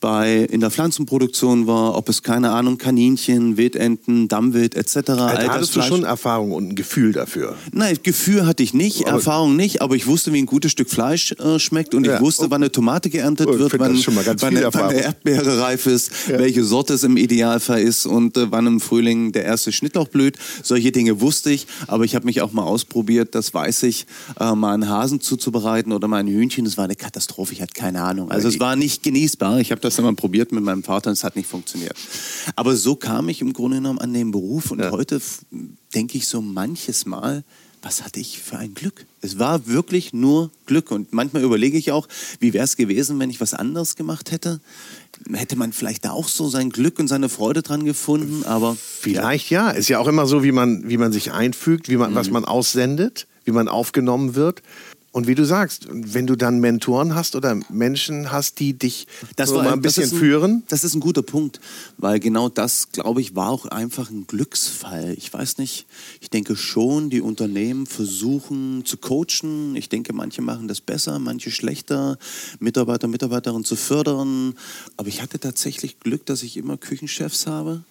bei, 0.00 0.40
in 0.50 0.60
der 0.60 0.70
Pflanzenproduktion 0.70 1.66
war, 1.66 1.96
ob 1.96 2.08
es, 2.08 2.22
keine 2.22 2.50
Ahnung, 2.50 2.78
Kaninchen, 2.78 3.56
Wildenten, 3.56 4.28
Dammwild 4.28 4.74
etc. 4.74 5.10
Also 5.10 5.48
hattest 5.48 5.76
du 5.76 5.82
schon 5.82 6.04
Erfahrung 6.04 6.52
und 6.52 6.70
ein 6.70 6.74
Gefühl 6.74 7.12
dafür? 7.12 7.56
Nein, 7.72 7.96
Gefühl 8.02 8.46
hatte 8.46 8.62
ich 8.62 8.74
nicht, 8.74 9.06
aber 9.06 9.16
Erfahrung 9.16 9.56
nicht, 9.56 9.80
aber 9.80 9.96
ich 9.96 10.06
wusste, 10.06 10.32
wie 10.32 10.38
ein 10.38 10.46
gutes 10.46 10.72
Stück 10.72 10.90
Fleisch 10.90 11.32
äh, 11.32 11.58
schmeckt 11.58 11.94
und 11.94 12.06
ja. 12.06 12.16
ich 12.16 12.20
wusste, 12.20 12.50
wann 12.50 12.62
eine 12.62 12.70
Tomate 12.70 13.08
geerntet 13.08 13.48
oh, 13.48 13.58
wird, 13.58 13.72
wann, 13.78 13.96
wann, 14.06 14.56
eine, 14.56 14.68
wann, 14.72 14.82
eine, 14.90 15.00
Erdbeere 15.00 15.60
reif 15.60 15.86
ist, 15.86 16.10
ja. 16.28 16.38
welche 16.38 16.62
Sorte 16.62 16.94
es 16.94 17.02
im 17.02 17.16
Idealfall 17.16 17.80
ist 17.80 18.04
und 18.04 18.36
äh, 18.36 18.50
wann 18.50 18.66
im 18.66 18.80
Frühling 18.80 19.32
der 19.32 19.44
erste 19.44 19.72
Schnittlauch 19.72 20.08
blüht. 20.08 20.36
Solche 20.62 20.92
Dinge 20.92 21.20
wusste 21.20 21.50
ich, 21.50 21.66
aber 21.86 22.04
ich 22.04 22.14
habe 22.14 22.26
mich 22.26 22.42
auch 22.42 22.52
mal 22.52 22.64
ausprobiert, 22.64 23.34
das 23.34 23.54
weiß 23.54 23.84
ich, 23.84 24.06
äh, 24.38 24.54
mal 24.54 24.74
einen 24.74 24.88
Hasen 24.88 25.20
zuzubereiten 25.20 25.92
oder 25.92 26.06
mal 26.06 26.18
ein 26.18 26.28
Hühnchen. 26.28 26.64
Das 26.66 26.76
war 26.76 26.84
eine 26.84 26.96
Katastrophe, 26.96 27.54
ich 27.54 27.62
hatte 27.62 27.74
keine 27.74 28.02
Ahnung. 28.02 28.30
Also 28.30 28.48
es 28.48 28.60
war 28.60 28.76
nicht 28.76 29.02
genießbar. 29.02 29.60
Ich 29.60 29.70
habe 29.70 29.80
das 29.86 29.98
immer 29.98 30.14
probiert 30.14 30.52
mit 30.52 30.62
meinem 30.62 30.82
Vater 30.82 31.10
und 31.10 31.14
es 31.14 31.24
hat 31.24 31.36
nicht 31.36 31.48
funktioniert. 31.48 31.96
Aber 32.54 32.76
so 32.76 32.96
kam 32.96 33.28
ich 33.28 33.40
im 33.40 33.52
Grunde 33.52 33.78
genommen 33.78 33.98
an 33.98 34.12
den 34.12 34.30
Beruf 34.30 34.70
und 34.70 34.80
ja. 34.80 34.90
heute 34.90 35.20
denke 35.94 36.18
ich 36.18 36.26
so 36.28 36.40
manches 36.40 37.06
Mal, 37.06 37.44
was 37.86 38.02
hatte 38.02 38.18
ich 38.18 38.42
für 38.42 38.58
ein 38.58 38.74
Glück? 38.74 39.06
Es 39.20 39.38
war 39.38 39.68
wirklich 39.68 40.12
nur 40.12 40.50
Glück. 40.66 40.90
Und 40.90 41.12
manchmal 41.12 41.44
überlege 41.44 41.78
ich 41.78 41.92
auch, 41.92 42.08
wie 42.40 42.52
wäre 42.52 42.64
es 42.64 42.76
gewesen, 42.76 43.20
wenn 43.20 43.30
ich 43.30 43.40
was 43.40 43.54
anderes 43.54 43.94
gemacht 43.94 44.32
hätte? 44.32 44.60
Hätte 45.32 45.54
man 45.54 45.72
vielleicht 45.72 46.04
da 46.04 46.10
auch 46.10 46.26
so 46.26 46.48
sein 46.48 46.70
Glück 46.70 46.98
und 46.98 47.06
seine 47.06 47.28
Freude 47.28 47.62
dran 47.62 47.84
gefunden? 47.84 48.44
Aber 48.44 48.76
vielleicht 48.76 49.50
ja. 49.50 49.70
Ist 49.70 49.88
ja 49.88 50.00
auch 50.00 50.08
immer 50.08 50.26
so, 50.26 50.42
wie 50.42 50.50
man, 50.50 50.88
wie 50.88 50.96
man 50.96 51.12
sich 51.12 51.30
einfügt, 51.30 51.88
wie 51.88 51.96
man, 51.96 52.10
mhm. 52.10 52.14
was 52.16 52.28
man 52.28 52.44
aussendet, 52.44 53.28
wie 53.44 53.52
man 53.52 53.68
aufgenommen 53.68 54.34
wird. 54.34 54.62
Und 55.16 55.26
wie 55.26 55.34
du 55.34 55.46
sagst, 55.46 55.88
wenn 55.90 56.26
du 56.26 56.36
dann 56.36 56.60
Mentoren 56.60 57.14
hast 57.14 57.36
oder 57.36 57.58
Menschen 57.70 58.32
hast, 58.32 58.60
die 58.60 58.74
dich 58.74 59.06
das 59.36 59.48
so 59.48 59.54
war, 59.54 59.64
mal 59.64 59.72
ein 59.72 59.80
bisschen 59.80 60.10
ein, 60.10 60.14
führen. 60.14 60.62
Das 60.68 60.84
ist 60.84 60.92
ein 60.92 61.00
guter 61.00 61.22
Punkt, 61.22 61.58
weil 61.96 62.20
genau 62.20 62.50
das, 62.50 62.92
glaube 62.92 63.22
ich, 63.22 63.34
war 63.34 63.48
auch 63.48 63.64
einfach 63.64 64.10
ein 64.10 64.26
Glücksfall. 64.26 65.14
Ich 65.16 65.32
weiß 65.32 65.56
nicht, 65.56 65.86
ich 66.20 66.28
denke 66.28 66.54
schon, 66.54 67.08
die 67.08 67.22
Unternehmen 67.22 67.86
versuchen 67.86 68.84
zu 68.84 68.98
coachen. 68.98 69.74
Ich 69.74 69.88
denke, 69.88 70.12
manche 70.12 70.42
machen 70.42 70.68
das 70.68 70.82
besser, 70.82 71.18
manche 71.18 71.50
schlechter, 71.50 72.18
Mitarbeiter, 72.60 73.08
Mitarbeiterinnen 73.08 73.64
zu 73.64 73.76
fördern. 73.76 74.52
Aber 74.98 75.08
ich 75.08 75.22
hatte 75.22 75.40
tatsächlich 75.40 75.98
Glück, 75.98 76.26
dass 76.26 76.42
ich 76.42 76.58
immer 76.58 76.76
Küchenchefs 76.76 77.46
habe 77.46 77.84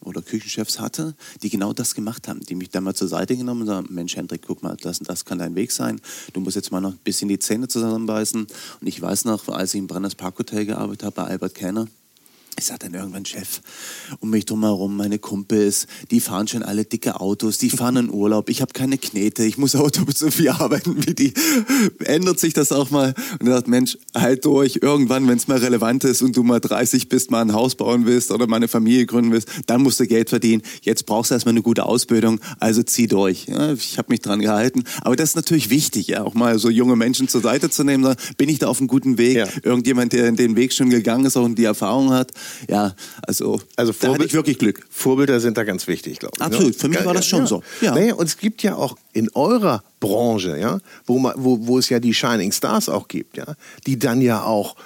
oder 0.00 0.22
Küchenchefs 0.22 0.78
hatte, 0.78 1.14
die 1.42 1.50
genau 1.50 1.72
das 1.72 1.94
gemacht 1.94 2.28
haben, 2.28 2.40
die 2.40 2.54
mich 2.54 2.70
dann 2.70 2.84
mal 2.84 2.94
zur 2.94 3.08
Seite 3.08 3.36
genommen 3.36 3.62
und 3.62 3.66
sagen, 3.66 3.88
Mensch 3.90 4.16
Hendrik, 4.16 4.42
guck 4.46 4.62
mal, 4.62 4.76
das 4.80 4.98
das 5.00 5.24
kann 5.24 5.38
dein 5.38 5.54
Weg 5.54 5.72
sein. 5.72 6.00
Du 6.32 6.40
musst 6.40 6.56
jetzt 6.56 6.72
mal 6.72 6.80
noch 6.80 6.92
ein 6.92 6.98
bisschen 7.04 7.28
die 7.28 7.38
Zähne 7.38 7.68
zusammenbeißen. 7.68 8.46
Und 8.80 8.86
ich 8.86 9.00
weiß 9.00 9.24
noch, 9.24 9.48
als 9.48 9.74
ich 9.74 9.78
im 9.78 9.86
Brenners 9.86 10.14
Parkhotel 10.14 10.66
gearbeitet 10.66 11.04
habe 11.04 11.16
bei 11.16 11.24
Albert 11.24 11.54
Kenner, 11.54 11.86
ich 12.58 12.64
sagte 12.64 12.86
dann 12.86 12.94
irgendwann, 12.94 13.26
Chef, 13.26 13.60
um 14.20 14.30
mich 14.30 14.46
drumherum, 14.46 14.96
meine 14.96 15.18
Kumpels, 15.18 15.86
die 16.10 16.20
fahren 16.20 16.48
schon 16.48 16.62
alle 16.62 16.86
dicke 16.86 17.20
Autos, 17.20 17.58
die 17.58 17.68
fahren 17.68 17.96
in 17.96 18.10
Urlaub, 18.10 18.48
ich 18.48 18.62
habe 18.62 18.72
keine 18.72 18.96
Knete, 18.96 19.44
ich 19.44 19.58
muss 19.58 19.76
auch 19.76 19.90
doppelt 19.90 20.16
so 20.16 20.30
viel 20.30 20.48
arbeiten 20.50 21.06
wie 21.06 21.14
die. 21.14 21.34
Ändert 22.04 22.40
sich 22.40 22.54
das 22.54 22.72
auch 22.72 22.90
mal? 22.90 23.14
Und 23.38 23.46
er 23.46 23.56
sagt, 23.56 23.68
Mensch, 23.68 23.98
halt 24.14 24.46
durch, 24.46 24.78
irgendwann, 24.80 25.28
wenn 25.28 25.36
es 25.36 25.48
mal 25.48 25.58
relevant 25.58 26.04
ist 26.04 26.22
und 26.22 26.34
du 26.34 26.44
mal 26.44 26.60
30 26.60 27.10
bist, 27.10 27.30
mal 27.30 27.42
ein 27.42 27.52
Haus 27.52 27.74
bauen 27.74 28.06
willst 28.06 28.30
oder 28.30 28.46
mal 28.46 28.56
eine 28.56 28.68
Familie 28.68 29.04
gründen 29.04 29.32
willst, 29.32 29.48
dann 29.66 29.82
musst 29.82 30.00
du 30.00 30.06
Geld 30.06 30.30
verdienen. 30.30 30.62
Jetzt 30.80 31.04
brauchst 31.04 31.30
du 31.30 31.34
erstmal 31.34 31.52
eine 31.52 31.62
gute 31.62 31.84
Ausbildung, 31.84 32.40
also 32.58 32.82
zieh 32.82 33.06
durch. 33.06 33.46
Ja, 33.48 33.74
ich 33.74 33.98
habe 33.98 34.10
mich 34.10 34.20
dran 34.20 34.40
gehalten. 34.40 34.84
Aber 35.02 35.14
das 35.14 35.30
ist 35.30 35.36
natürlich 35.36 35.68
wichtig, 35.68 36.06
ja, 36.06 36.22
auch 36.22 36.34
mal 36.34 36.58
so 36.58 36.70
junge 36.70 36.96
Menschen 36.96 37.28
zur 37.28 37.42
Seite 37.42 37.68
zu 37.68 37.84
nehmen. 37.84 38.14
Bin 38.38 38.48
ich 38.48 38.60
da 38.60 38.68
auf 38.68 38.78
einem 38.78 38.88
guten 38.88 39.18
Weg? 39.18 39.36
Ja. 39.36 39.48
Irgendjemand, 39.62 40.14
der 40.14 40.32
den 40.32 40.56
Weg 40.56 40.72
schon 40.72 40.88
gegangen 40.88 41.26
ist, 41.26 41.36
auch 41.36 41.46
die 41.48 41.64
Erfahrung 41.64 42.12
hat 42.12 42.32
ja, 42.68 42.94
also, 43.22 43.60
also 43.76 43.92
da 43.92 44.14
hatte 44.14 44.24
ich 44.24 44.34
wirklich 44.34 44.58
Glück. 44.58 44.86
Vorbilder 44.90 45.40
sind 45.40 45.56
da 45.56 45.64
ganz 45.64 45.86
wichtig, 45.86 46.18
glaube 46.18 46.34
ich. 46.36 46.40
Ne? 46.40 46.46
Absolut, 46.46 46.72
ne? 46.72 46.78
für 46.78 46.88
mich 46.88 47.04
war 47.04 47.14
das 47.14 47.26
schon 47.26 47.40
ja. 47.40 47.46
so. 47.46 47.62
Ja. 47.80 47.94
Naja, 47.94 48.14
und 48.14 48.26
es 48.26 48.38
gibt 48.38 48.62
ja 48.62 48.76
auch 48.76 48.96
in 49.12 49.30
eurer 49.34 49.82
Branche, 50.00 50.58
ja, 50.58 50.78
wo, 51.06 51.18
man, 51.18 51.34
wo, 51.36 51.66
wo 51.66 51.78
es 51.78 51.88
ja 51.88 52.00
die 52.00 52.14
Shining 52.14 52.52
Stars 52.52 52.88
auch 52.88 53.08
gibt, 53.08 53.36
ja, 53.36 53.54
die 53.86 53.98
dann 53.98 54.20
ja 54.20 54.42
auch 54.42 54.76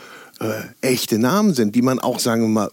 äh, 0.41 0.63
echte 0.81 1.19
Namen 1.19 1.55
sind, 1.55 1.75
die 1.75 1.83
man 1.83 1.99
auch, 1.99 2.19
sagen 2.19 2.43
wir 2.43 2.49
mal, 2.49 2.71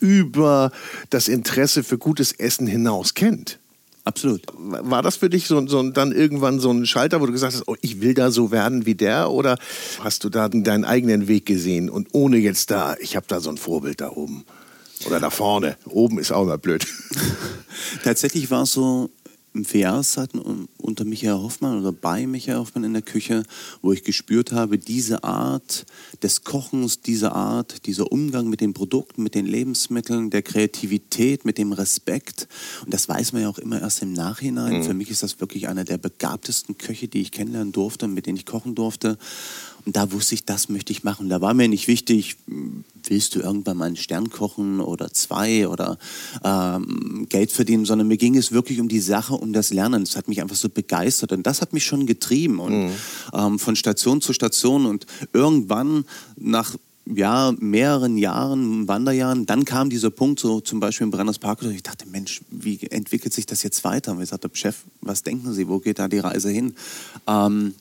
über 0.00 0.70
das 1.08 1.28
Interesse 1.28 1.82
für 1.82 1.98
gutes 1.98 2.32
Essen 2.32 2.66
hinaus 2.66 3.14
kennt. 3.14 3.58
Absolut. 4.04 4.42
War 4.56 5.02
das 5.02 5.16
für 5.16 5.28
dich 5.28 5.46
so, 5.46 5.66
so, 5.66 5.90
dann 5.90 6.12
irgendwann 6.12 6.58
so 6.58 6.70
ein 6.70 6.86
Schalter, 6.86 7.20
wo 7.20 7.26
du 7.26 7.32
gesagt 7.32 7.54
hast, 7.54 7.68
oh, 7.68 7.76
ich 7.82 8.00
will 8.00 8.14
da 8.14 8.30
so 8.30 8.50
werden 8.50 8.86
wie 8.86 8.94
der? 8.94 9.30
Oder 9.30 9.58
hast 10.02 10.24
du 10.24 10.30
da 10.30 10.48
deinen 10.48 10.84
eigenen 10.84 11.28
Weg 11.28 11.46
gesehen 11.46 11.90
und 11.90 12.08
ohne 12.12 12.38
jetzt 12.38 12.70
da, 12.70 12.96
ich 13.00 13.16
habe 13.16 13.26
da 13.28 13.40
so 13.40 13.50
ein 13.50 13.58
Vorbild 13.58 14.00
da 14.00 14.10
oben? 14.10 14.44
Oder 15.06 15.20
da 15.20 15.30
vorne. 15.30 15.76
Oben 15.86 16.18
ist 16.18 16.32
auch 16.32 16.44
mal 16.44 16.58
blöd. 16.58 16.86
Tatsächlich 18.04 18.50
war 18.50 18.62
es 18.62 18.72
so, 18.72 19.10
Jahreszeiten 19.54 20.68
unter 20.78 21.04
Michael 21.04 21.42
Hoffmann 21.42 21.80
oder 21.80 21.92
bei 21.92 22.26
Michael 22.26 22.58
Hoffmann 22.58 22.84
in 22.84 22.92
der 22.92 23.02
Küche, 23.02 23.42
wo 23.82 23.92
ich 23.92 24.04
gespürt 24.04 24.52
habe, 24.52 24.78
diese 24.78 25.24
Art 25.24 25.86
des 26.22 26.44
Kochens, 26.44 27.00
diese 27.00 27.32
Art, 27.32 27.86
dieser 27.86 28.12
Umgang 28.12 28.48
mit 28.48 28.60
den 28.60 28.74
Produkten, 28.74 29.22
mit 29.22 29.34
den 29.34 29.46
Lebensmitteln, 29.46 30.30
der 30.30 30.42
Kreativität, 30.42 31.44
mit 31.44 31.58
dem 31.58 31.72
Respekt. 31.72 32.48
Und 32.84 32.94
das 32.94 33.08
weiß 33.08 33.32
man 33.32 33.42
ja 33.42 33.48
auch 33.48 33.58
immer 33.58 33.80
erst 33.80 34.02
im 34.02 34.12
Nachhinein. 34.12 34.78
Mhm. 34.78 34.84
Für 34.84 34.94
mich 34.94 35.10
ist 35.10 35.22
das 35.22 35.40
wirklich 35.40 35.68
einer 35.68 35.84
der 35.84 35.98
begabtesten 35.98 36.78
Köche, 36.78 37.08
die 37.08 37.20
ich 37.20 37.32
kennenlernen 37.32 37.72
durfte, 37.72 38.06
mit 38.06 38.26
denen 38.26 38.36
ich 38.36 38.46
kochen 38.46 38.74
durfte. 38.74 39.18
Und 39.84 39.96
da 39.96 40.12
wusste 40.12 40.34
ich, 40.34 40.44
das 40.44 40.68
möchte 40.68 40.92
ich 40.92 41.04
machen. 41.04 41.28
Da 41.28 41.40
war 41.40 41.54
mir 41.54 41.68
nicht 41.68 41.88
wichtig, 41.88 42.36
willst 43.04 43.34
du 43.34 43.40
irgendwann 43.40 43.76
mal 43.76 43.86
einen 43.86 43.96
Stern 43.96 44.30
kochen 44.30 44.80
oder 44.80 45.12
zwei 45.12 45.68
oder 45.68 45.98
ähm, 46.44 47.26
Geld 47.28 47.50
verdienen, 47.50 47.84
sondern 47.84 48.08
mir 48.08 48.16
ging 48.16 48.36
es 48.36 48.52
wirklich 48.52 48.80
um 48.80 48.88
die 48.88 49.00
Sache, 49.00 49.34
um 49.34 49.52
das 49.52 49.70
Lernen. 49.70 50.04
Das 50.04 50.16
hat 50.16 50.28
mich 50.28 50.40
einfach 50.40 50.56
so 50.56 50.68
begeistert 50.68 51.32
und 51.32 51.46
das 51.46 51.60
hat 51.60 51.72
mich 51.72 51.84
schon 51.84 52.06
getrieben 52.06 52.60
und 52.60 52.86
mhm. 52.86 52.92
ähm, 53.32 53.58
von 53.58 53.76
Station 53.76 54.20
zu 54.20 54.32
Station 54.32 54.86
und 54.86 55.06
irgendwann 55.32 56.04
nach 56.36 56.76
ja, 57.06 57.52
mehreren 57.58 58.18
Jahren, 58.18 58.86
Wanderjahren, 58.86 59.46
dann 59.46 59.64
kam 59.64 59.90
dieser 59.90 60.10
Punkt, 60.10 60.38
so 60.38 60.60
zum 60.60 60.80
Beispiel 60.80 61.06
im 61.06 61.10
Brenners 61.10 61.38
Park, 61.38 61.62
und 61.62 61.72
ich 61.72 61.82
dachte, 61.82 62.06
Mensch, 62.06 62.42
wie 62.50 62.78
entwickelt 62.90 63.32
sich 63.32 63.46
das 63.46 63.62
jetzt 63.62 63.82
weiter? 63.84 64.12
Und 64.12 64.22
ich 64.22 64.28
sagte, 64.28 64.50
Chef, 64.52 64.76
was 65.00 65.22
denken 65.22 65.52
Sie, 65.52 65.68
wo 65.68 65.78
geht 65.78 65.98
da 65.98 66.08
die 66.08 66.18
Reise 66.18 66.50
hin? 66.50 66.74
Ähm, 67.26 67.74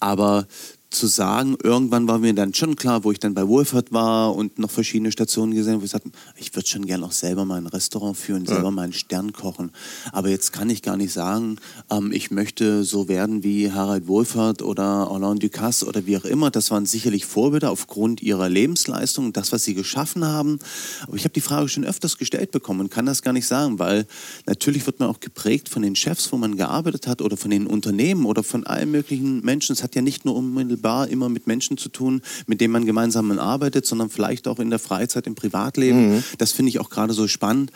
aber 0.00 0.46
zu 0.90 1.06
sagen, 1.06 1.56
irgendwann 1.62 2.08
war 2.08 2.18
mir 2.18 2.32
dann 2.32 2.54
schon 2.54 2.74
klar, 2.74 3.04
wo 3.04 3.12
ich 3.12 3.18
dann 3.18 3.34
bei 3.34 3.46
Wohlfahrt 3.46 3.92
war 3.92 4.34
und 4.34 4.58
noch 4.58 4.70
verschiedene 4.70 5.12
Stationen 5.12 5.54
gesehen 5.54 5.74
habe, 5.74 5.82
wo 5.82 5.84
ich 5.84 5.90
sagte, 5.90 6.10
ich 6.36 6.54
würde 6.54 6.66
schon 6.66 6.86
gerne 6.86 7.04
auch 7.04 7.12
selber 7.12 7.44
mal 7.44 7.56
ein 7.56 7.66
Restaurant 7.66 8.16
führen, 8.16 8.46
selber 8.46 8.64
ja. 8.64 8.70
mal 8.70 8.82
einen 8.82 8.92
Stern 8.94 9.32
kochen. 9.32 9.70
Aber 10.12 10.30
jetzt 10.30 10.52
kann 10.52 10.70
ich 10.70 10.80
gar 10.80 10.96
nicht 10.96 11.12
sagen, 11.12 11.56
ähm, 11.90 12.10
ich 12.10 12.30
möchte 12.30 12.84
so 12.84 13.06
werden 13.06 13.44
wie 13.44 13.70
Harald 13.70 14.08
Wohlfahrt 14.08 14.62
oder 14.62 15.10
Alain 15.10 15.38
Ducasse 15.38 15.84
oder 15.84 16.06
wie 16.06 16.16
auch 16.16 16.24
immer. 16.24 16.50
Das 16.50 16.70
waren 16.70 16.86
sicherlich 16.86 17.26
Vorbilder 17.26 17.70
aufgrund 17.70 18.22
ihrer 18.22 18.48
Lebensleistung 18.48 19.26
und 19.26 19.36
das, 19.36 19.52
was 19.52 19.64
sie 19.64 19.74
geschaffen 19.74 20.24
haben. 20.24 20.58
Aber 21.02 21.16
ich 21.16 21.24
habe 21.24 21.34
die 21.34 21.42
Frage 21.42 21.68
schon 21.68 21.84
öfters 21.84 22.16
gestellt 22.16 22.50
bekommen 22.50 22.80
und 22.80 22.90
kann 22.90 23.04
das 23.04 23.20
gar 23.20 23.32
nicht 23.32 23.46
sagen, 23.46 23.78
weil 23.78 24.06
natürlich 24.46 24.86
wird 24.86 25.00
man 25.00 25.10
auch 25.10 25.20
geprägt 25.20 25.68
von 25.68 25.82
den 25.82 25.96
Chefs, 25.96 26.32
wo 26.32 26.38
man 26.38 26.56
gearbeitet 26.56 27.06
hat 27.06 27.20
oder 27.20 27.36
von 27.36 27.50
den 27.50 27.66
Unternehmen 27.66 28.24
oder 28.24 28.42
von 28.42 28.66
allen 28.66 28.90
möglichen 28.90 29.44
Menschen. 29.44 29.74
Es 29.74 29.82
hat 29.82 29.94
ja 29.94 30.00
nicht 30.00 30.24
nur 30.24 30.34
unmittelbar 30.34 30.77
unmittelbar 30.78 31.08
immer 31.08 31.28
mit 31.28 31.46
Menschen 31.46 31.76
zu 31.76 31.88
tun, 31.88 32.22
mit 32.46 32.60
denen 32.60 32.72
man 32.72 32.86
gemeinsam 32.86 33.38
arbeitet, 33.38 33.86
sondern 33.86 34.10
vielleicht 34.10 34.48
auch 34.48 34.58
in 34.58 34.70
der 34.70 34.78
Freizeit, 34.78 35.26
im 35.26 35.34
Privatleben. 35.34 36.16
Mhm. 36.16 36.24
Das 36.38 36.52
finde 36.52 36.70
ich 36.70 36.78
auch 36.78 36.90
gerade 36.90 37.12
so 37.12 37.28
spannend. 37.28 37.72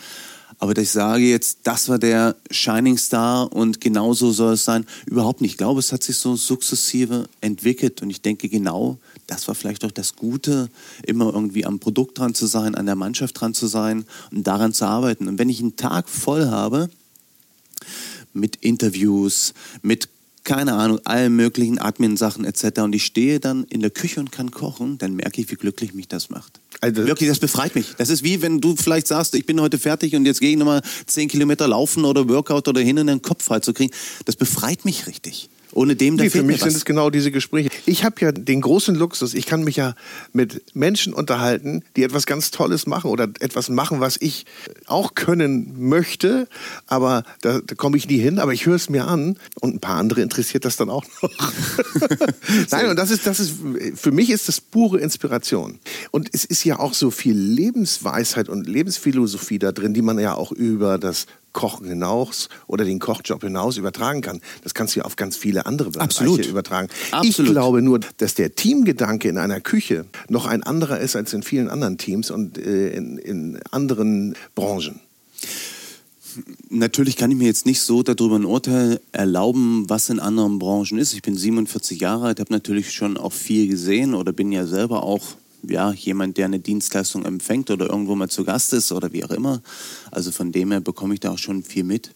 Aber 0.59 0.75
dass 0.75 0.85
ich 0.85 0.91
sage 0.91 1.25
jetzt, 1.25 1.61
das 1.65 1.89
war 1.89 1.99
der 1.99 2.37
Shining 2.51 2.97
Star 2.97 3.53
und 3.53 3.81
genauso 3.81 4.31
soll 4.31 4.55
es 4.55 4.65
sein, 4.65 4.85
überhaupt 5.07 5.41
nicht. 5.41 5.53
Ich 5.53 5.57
glaube, 5.59 5.81
es 5.81 5.91
hat 5.91 6.05
sich 6.05 6.19
so 6.19 6.37
sukzessive 6.37 7.27
entwickelt 7.41 8.01
und 8.01 8.11
ich 8.11 8.21
denke 8.21 8.49
genau, 8.49 8.99
das 9.27 9.49
war 9.49 9.57
vielleicht 9.57 9.85
auch 9.85 9.91
das 9.91 10.15
Gute, 10.15 10.69
immer 11.05 11.33
irgendwie 11.35 11.65
am 11.65 11.81
Produkt 11.81 12.19
dran 12.19 12.35
zu 12.35 12.47
sein, 12.47 12.77
an 12.77 12.87
der 12.87 12.95
Mannschaft 12.95 13.41
dran 13.41 13.55
zu 13.55 13.67
sein 13.67 14.05
und 14.31 14.47
daran 14.47 14.73
zu 14.73 14.85
arbeiten. 14.85 15.27
Und 15.27 15.39
wenn 15.39 15.49
ich 15.49 15.61
einen 15.61 15.77
Tag 15.77 16.09
voll 16.09 16.47
habe 16.47 16.91
mit 18.33 18.57
Interviews, 18.57 19.55
mit 19.83 20.09
keine 20.45 20.75
Ahnung, 20.75 21.01
allen 21.05 21.37
möglichen 21.37 21.79
Admin-Sachen 21.79 22.45
etc. 22.45 22.81
Und 22.81 22.95
ich 22.95 23.05
stehe 23.05 23.41
dann 23.41 23.65
in 23.65 23.81
der 23.81 23.91
Küche 23.91 24.21
und 24.21 24.33
kann 24.33 24.51
kochen, 24.51 24.99
dann 24.99 25.15
merke 25.15 25.41
ich, 25.41 25.51
wie 25.51 25.55
glücklich 25.55 25.95
mich 25.95 26.09
das 26.09 26.31
macht. 26.31 26.61
Also 26.81 27.07
Wirklich, 27.07 27.29
das 27.29 27.39
befreit 27.39 27.75
mich. 27.75 27.95
Das 27.99 28.09
ist 28.09 28.25
wie 28.25 28.43
wenn 28.43 28.61
du 28.61 28.75
vielleicht 28.77 29.07
sagst, 29.07 29.35
ich 29.35 29.47
bin 29.47 29.61
heute 29.61 29.79
fertig 29.79 30.17
und 30.17 30.27
jetzt 30.27 30.41
gehe 30.41 30.51
ich 30.51 30.57
nochmal 30.57 30.83
10 31.07 31.29
Kilometer 31.29 31.69
laufen 31.69 32.05
oder 32.05 32.29
Workout 32.29 32.67
oder 32.67 32.81
hin, 32.81 32.97
in 32.97 33.07
den 33.07 33.23
Kopf 33.23 33.45
frei 33.45 33.61
zu 33.61 33.73
kriegen. 33.73 33.93
Das 34.25 34.37
befreit 34.37 34.85
mich 34.85 35.07
richtig. 35.07 35.49
Ohne 35.73 35.97
dem, 35.97 36.17
da 36.17 36.25
nee, 36.25 36.31
für 36.31 36.43
mich 36.43 36.61
was. 36.61 36.69
sind 36.69 36.77
es 36.77 36.85
genau 36.85 37.11
diese 37.11 37.31
Gespräche. 37.31 37.71
Ich 37.87 38.05
habe 38.05 38.17
ja 38.21 38.33
den 38.33 38.61
großen 38.61 38.95
Luxus, 38.95 39.35
ich 39.35 39.47
kann 39.47 39.65
mich 39.65 39.77
ja 39.77 39.95
mit 40.33 40.63
Menschen 40.75 41.15
unterhalten, 41.15 41.83
die 41.97 42.03
etwas 42.03 42.27
ganz 42.27 42.51
Tolles 42.51 42.87
machen 42.87 43.11
oder 43.11 43.25
etwas 43.41 43.69
machen, 43.69 44.01
was 44.01 44.17
ich 44.21 44.45
auch 44.87 45.15
können 45.15 45.89
möchte, 45.89 46.49
aber 46.87 47.25
da, 47.41 47.61
da 47.61 47.75
komme 47.75 47.97
ich 47.97 48.09
nie 48.09 48.19
hin, 48.19 48.39
aber 48.39 48.53
ich 48.53 48.67
höre 48.67 48.77
es 48.77 48.91
mir 48.91 49.07
an 49.07 49.39
und 49.61 49.75
ein 49.75 49.81
paar 49.81 49.97
andere 49.97 50.21
interessiert 50.21 50.65
das 50.65 50.77
dann 50.77 50.91
auch 50.91 51.05
noch. 51.23 51.31
Nein, 52.71 52.91
und 52.91 52.97
das 52.97 53.11
ist, 53.11 53.27
das 53.27 53.41
ist, 53.41 53.55
für 53.95 54.13
mich 54.13 54.31
ist 54.31 54.49
das 54.49 54.61
pure 54.61 54.99
Inspiration. 55.01 55.79
Und 56.11 56.29
es 56.33 56.45
ist 56.45 56.65
ja 56.65 56.79
auch 56.79 56.95
so 56.95 57.11
viel 57.11 57.37
Lebensweisheit 57.37 58.49
und 58.49 58.67
Lebensphilosophie 58.67 59.59
da 59.59 59.73
drin, 59.73 59.95
die 59.95 60.03
man 60.03 60.19
ja 60.19 60.35
auch 60.35 60.53
über 60.53 60.99
das 60.99 61.27
Kochen 61.53 61.87
hinaus 61.87 62.49
oder 62.67 62.85
den 62.85 62.99
Kochjob 62.99 63.43
hinaus 63.43 63.77
übertragen 63.77 64.21
kann. 64.21 64.41
Das 64.63 64.75
kannst 64.75 64.95
du 64.95 65.01
ja 65.01 65.05
auf 65.05 65.17
ganz 65.17 65.37
viele 65.37 65.67
andere 65.67 65.91
Bereiche 65.91 66.05
Absolut. 66.05 66.47
übertragen. 66.47 66.89
Ich 67.07 67.13
Absolut. 67.13 67.53
glaube 67.53 67.83
nur, 67.83 68.01
dass 68.19 68.35
der 68.35 68.55
Teamgedanke 68.55 69.29
in 69.29 69.39
einer 69.39 69.61
Küche 69.61 70.07
noch 70.29 70.47
ein 70.47 70.63
anderer 70.63 71.01
ist 71.01 71.17
als 71.17 71.33
in 71.33 71.43
vielen 71.43 71.69
anderen 71.69 71.99
Teams 71.99 72.31
und 72.31 72.59
äh, 72.59 72.91
in, 72.91 73.19
in 73.19 73.61
anderen 73.71 74.35
Branchen. 74.55 75.01
Natürlich 76.71 77.17
kann 77.17 77.31
ich 77.31 77.37
mir 77.37 77.45
jetzt 77.47 77.67
nicht 77.67 77.83
so 77.83 78.03
darüber 78.03 78.37
ein 78.37 78.47
Urteil 78.47 79.01
erlauben, 79.13 79.85
was 79.89 80.09
in 80.09 80.19
anderen 80.19 80.59
Branchen 80.59 80.99
ist. 80.99 81.13
Ich 81.13 81.21
bin 81.21 81.37
47 81.37 82.01
Jahre 82.01 82.27
alt, 82.29 82.41
habe 82.41 82.53
natürlich 82.53 82.93
schon 82.93 83.19
auch 83.19 83.33
viel 83.33 83.69
gesehen 83.69 84.15
oder 84.15 84.33
bin 84.33 84.51
ja 84.51 84.67
selber 84.67 85.03
auch 85.03 85.37
ja, 85.69 85.93
jemand, 85.93 86.37
der 86.37 86.47
eine 86.47 86.61
Dienstleistung 86.61 87.25
empfängt 87.25 87.71
oder 87.71 87.89
irgendwo 87.89 88.15
mal 88.15 88.29
zu 88.29 88.45
Gast 88.45 88.73
ist 88.73 88.93
oder 88.93 89.13
wie 89.13 89.25
auch 89.25 89.31
immer. 89.31 89.63
Also 90.11 90.31
von 90.33 90.53
dem 90.53 90.71
her 90.71 90.81
bekomme 90.81 91.15
ich 91.15 91.21
da 91.21 91.31
auch 91.31 91.39
schon 91.39 91.63
viel 91.63 91.85
mit. 91.85 92.15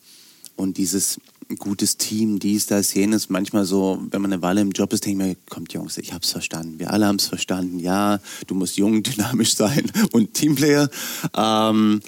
Und 0.57 0.79
dieses 0.79 1.21
gutes 1.59 1.97
Team, 1.97 2.39
dies, 2.39 2.67
das, 2.67 2.93
jenes, 2.95 3.29
manchmal 3.29 3.65
so, 3.65 4.03
wenn 4.11 4.21
man 4.23 4.33
eine 4.33 4.43
Weile 4.43 4.61
im 4.61 4.73
Job 4.73 4.93
ist, 4.93 5.05
denke 5.05 5.23
ich 5.23 5.29
mir, 5.29 5.37
kommt 5.49 5.73
Jungs, 5.73 5.97
ich 5.99 6.13
hab's 6.13 6.33
verstanden, 6.33 6.79
wir 6.81 6.91
alle 6.91 7.07
haben's 7.07 7.27
verstanden, 7.27 7.79
ja, 7.79 8.21
du 8.49 8.55
musst 8.55 8.77
jung, 8.77 9.03
dynamisch 9.05 9.55
sein 9.55 9.91
und 10.13 10.35
Teamplayer. 10.35 10.91
Ähm, 11.37 12.01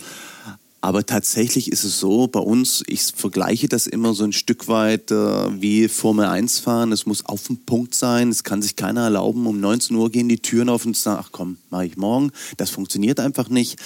aber 0.80 1.04
tatsächlich 1.04 1.72
ist 1.72 1.82
es 1.82 1.98
so, 1.98 2.28
bei 2.28 2.38
uns, 2.38 2.84
ich 2.86 3.02
vergleiche 3.02 3.68
das 3.68 3.88
immer 3.88 4.14
so 4.14 4.22
ein 4.22 4.32
Stück 4.32 4.68
weit 4.68 5.10
äh, 5.10 5.60
wie 5.60 5.88
Formel 5.88 6.26
1 6.26 6.60
fahren. 6.60 6.92
Es 6.92 7.04
muss 7.04 7.26
auf 7.26 7.48
dem 7.48 7.56
Punkt 7.58 7.96
sein. 7.96 8.28
Es 8.28 8.44
kann 8.44 8.62
sich 8.62 8.76
keiner 8.76 9.02
erlauben. 9.02 9.46
Um 9.48 9.58
19 9.58 9.96
Uhr 9.96 10.08
gehen 10.10 10.28
die 10.28 10.38
Türen 10.38 10.68
auf 10.68 10.86
und 10.86 10.96
sagen, 10.96 11.20
ach 11.20 11.30
komm, 11.32 11.58
mache 11.70 11.86
ich 11.86 11.96
morgen. 11.96 12.30
Das 12.58 12.70
funktioniert 12.70 13.18
einfach 13.18 13.48
nicht. 13.48 13.76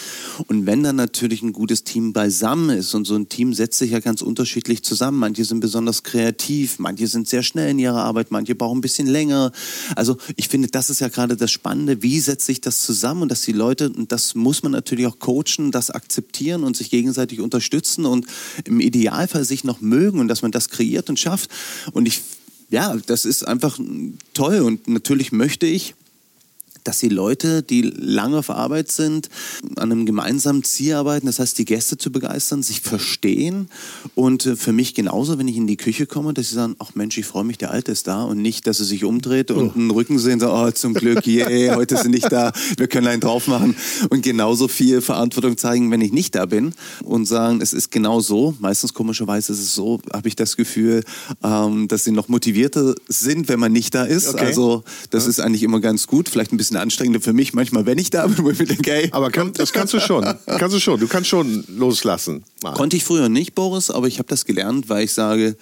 Und 0.48 0.66
wenn 0.66 0.82
dann 0.82 0.96
natürlich 0.96 1.40
ein 1.40 1.54
gutes 1.54 1.84
Team 1.84 2.12
beisammen 2.12 2.76
ist 2.76 2.94
und 2.94 3.06
so 3.06 3.14
ein 3.16 3.30
Team 3.30 3.54
setzt 3.54 3.78
sich 3.78 3.92
ja 3.92 4.00
ganz 4.00 4.20
unterschiedlich 4.20 4.82
zusammen. 4.82 5.18
Manche 5.18 5.46
sind 5.46 5.60
besonders 5.60 6.02
kreativ, 6.02 6.78
manche 6.78 7.06
sind 7.06 7.26
sehr 7.26 7.42
schnell 7.42 7.70
in 7.70 7.78
ihrer 7.78 8.02
Arbeit, 8.02 8.30
manche 8.30 8.54
brauchen 8.54 8.78
ein 8.78 8.82
bisschen 8.82 9.06
länger. 9.06 9.50
Also 9.96 10.18
ich 10.36 10.48
finde, 10.48 10.68
das 10.68 10.90
ist 10.90 11.00
ja 11.00 11.08
gerade 11.08 11.38
das 11.38 11.50
Spannende. 11.50 12.02
Wie 12.02 12.20
setzt 12.20 12.44
sich 12.44 12.60
das 12.60 12.82
zusammen 12.82 13.22
und 13.22 13.30
dass 13.30 13.40
die 13.40 13.52
Leute, 13.52 13.88
und 13.88 14.12
das 14.12 14.34
muss 14.34 14.62
man 14.62 14.72
natürlich 14.72 15.06
auch 15.06 15.18
coachen, 15.18 15.70
das 15.70 15.90
akzeptieren 15.90 16.64
und 16.64 16.76
sich 16.76 16.81
gegenseitig 16.90 17.40
unterstützen 17.40 18.04
und 18.04 18.26
im 18.64 18.80
Idealfall 18.80 19.44
sich 19.44 19.64
noch 19.64 19.80
mögen 19.80 20.20
und 20.20 20.28
dass 20.28 20.42
man 20.42 20.50
das 20.50 20.68
kreiert 20.68 21.08
und 21.08 21.18
schafft. 21.18 21.50
Und 21.92 22.06
ich, 22.06 22.20
ja, 22.70 22.96
das 23.06 23.24
ist 23.24 23.46
einfach 23.46 23.78
toll 24.34 24.60
und 24.60 24.88
natürlich 24.88 25.32
möchte 25.32 25.66
ich, 25.66 25.94
dass 26.84 26.98
die 26.98 27.08
Leute, 27.08 27.62
die 27.62 27.82
lange 27.82 28.38
auf 28.38 28.50
Arbeit 28.50 28.90
sind, 28.90 29.28
an 29.76 29.92
einem 29.92 30.06
gemeinsamen 30.06 30.64
Ziel 30.64 30.94
arbeiten, 30.94 31.26
das 31.26 31.38
heißt, 31.38 31.58
die 31.58 31.64
Gäste 31.64 31.96
zu 31.96 32.10
begeistern, 32.10 32.62
sich 32.62 32.80
verstehen. 32.80 33.68
Und 34.14 34.46
äh, 34.46 34.56
für 34.56 34.72
mich 34.72 34.94
genauso, 34.94 35.38
wenn 35.38 35.48
ich 35.48 35.56
in 35.56 35.66
die 35.66 35.76
Küche 35.76 36.06
komme, 36.06 36.34
dass 36.34 36.48
sie 36.48 36.54
sagen, 36.54 36.76
ach 36.78 36.94
Mensch, 36.94 37.16
ich 37.18 37.26
freue 37.26 37.44
mich, 37.44 37.58
der 37.58 37.70
Alte 37.70 37.92
ist 37.92 38.06
da. 38.08 38.24
Und 38.24 38.42
nicht, 38.42 38.66
dass 38.66 38.78
sie 38.78 38.84
sich 38.84 39.04
umdreht 39.04 39.50
und 39.50 39.76
einen 39.76 39.90
Rücken 39.90 40.18
sehen, 40.18 40.40
so, 40.40 40.52
oh, 40.52 40.70
zum 40.70 40.94
Glück, 40.94 41.26
yeah, 41.26 41.76
heute 41.76 41.96
sind 41.96 42.10
nicht 42.10 42.30
da, 42.30 42.52
wir 42.76 42.88
können 42.88 43.06
einen 43.06 43.20
drauf 43.20 43.46
machen. 43.46 43.76
Und 44.10 44.22
genauso 44.22 44.68
viel 44.68 45.00
Verantwortung 45.00 45.56
zeigen, 45.56 45.90
wenn 45.90 46.00
ich 46.00 46.12
nicht 46.12 46.34
da 46.34 46.46
bin 46.46 46.74
und 47.02 47.26
sagen, 47.26 47.60
es 47.60 47.72
ist 47.72 47.90
genau 47.90 48.20
so, 48.20 48.54
meistens 48.58 48.94
komischerweise 48.94 49.52
ist 49.52 49.60
es 49.60 49.74
so, 49.74 50.00
habe 50.12 50.28
ich 50.28 50.36
das 50.36 50.56
Gefühl, 50.56 51.04
ähm, 51.42 51.88
dass 51.88 52.04
sie 52.04 52.10
noch 52.10 52.28
motivierter 52.28 52.94
sind, 53.08 53.48
wenn 53.48 53.60
man 53.60 53.72
nicht 53.72 53.94
da 53.94 54.04
ist, 54.04 54.32
Okay. 54.32 54.46
also 54.46 54.84
das 55.10 55.26
ist 55.26 55.40
eigentlich 55.40 55.62
immer 55.62 55.80
ganz 55.80 56.06
gut, 56.06 56.28
vielleicht 56.28 56.52
ein 56.52 56.56
bisschen 56.56 56.71
anstrengender 56.76 57.20
für 57.20 57.32
mich 57.32 57.52
manchmal, 57.52 57.86
wenn 57.86 57.98
ich 57.98 58.10
da 58.10 58.26
bin, 58.26 58.44
wo 58.44 58.50
ich 58.50 58.58
mir 58.58 58.66
denke, 58.66 58.90
hey, 58.90 59.08
Aber 59.12 59.30
kann, 59.30 59.52
das 59.52 59.72
kannst 59.72 59.94
du 59.94 60.00
schon. 60.00 60.24
Kannst 60.46 60.74
du 60.74 60.80
schon. 60.80 61.00
Du 61.00 61.08
kannst 61.08 61.28
schon 61.28 61.64
loslassen. 61.68 62.44
Mal. 62.62 62.74
Konnte 62.74 62.96
ich 62.96 63.04
früher 63.04 63.28
nicht, 63.28 63.54
Boris, 63.54 63.90
aber 63.90 64.06
ich 64.06 64.18
habe 64.18 64.28
das 64.28 64.44
gelernt, 64.44 64.88
weil 64.88 65.04
ich 65.04 65.12
sage, 65.12 65.56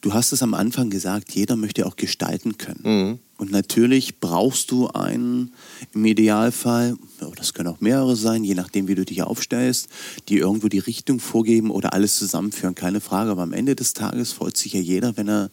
du 0.00 0.14
hast 0.14 0.32
es 0.32 0.42
am 0.42 0.54
Anfang 0.54 0.90
gesagt, 0.90 1.32
jeder 1.32 1.56
möchte 1.56 1.86
auch 1.86 1.96
gestalten 1.96 2.58
können. 2.58 3.18
Und 3.38 3.50
natürlich 3.50 4.18
brauchst 4.18 4.70
du 4.70 4.88
einen, 4.88 5.52
im 5.92 6.04
Idealfall, 6.04 6.96
das 7.36 7.52
können 7.52 7.68
auch 7.68 7.80
mehrere 7.80 8.16
sein, 8.16 8.44
je 8.44 8.54
nachdem, 8.54 8.88
wie 8.88 8.94
du 8.94 9.04
dich 9.04 9.22
aufstellst, 9.22 9.88
die 10.28 10.38
irgendwo 10.38 10.68
die 10.68 10.78
Richtung 10.78 11.20
vorgeben 11.20 11.70
oder 11.70 11.92
alles 11.92 12.16
zusammenführen, 12.16 12.74
keine 12.74 13.00
Frage. 13.00 13.30
Aber 13.30 13.42
am 13.42 13.52
Ende 13.52 13.76
des 13.76 13.92
Tages 13.92 14.32
freut 14.32 14.56
sich 14.56 14.72
ja 14.72 14.80
jeder, 14.80 15.16
wenn 15.16 15.28
er 15.28 15.50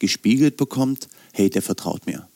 gespiegelt 0.00 0.56
bekommt, 0.56 1.08
hey, 1.32 1.50
der 1.50 1.62
vertraut 1.62 2.06
mir. 2.06 2.26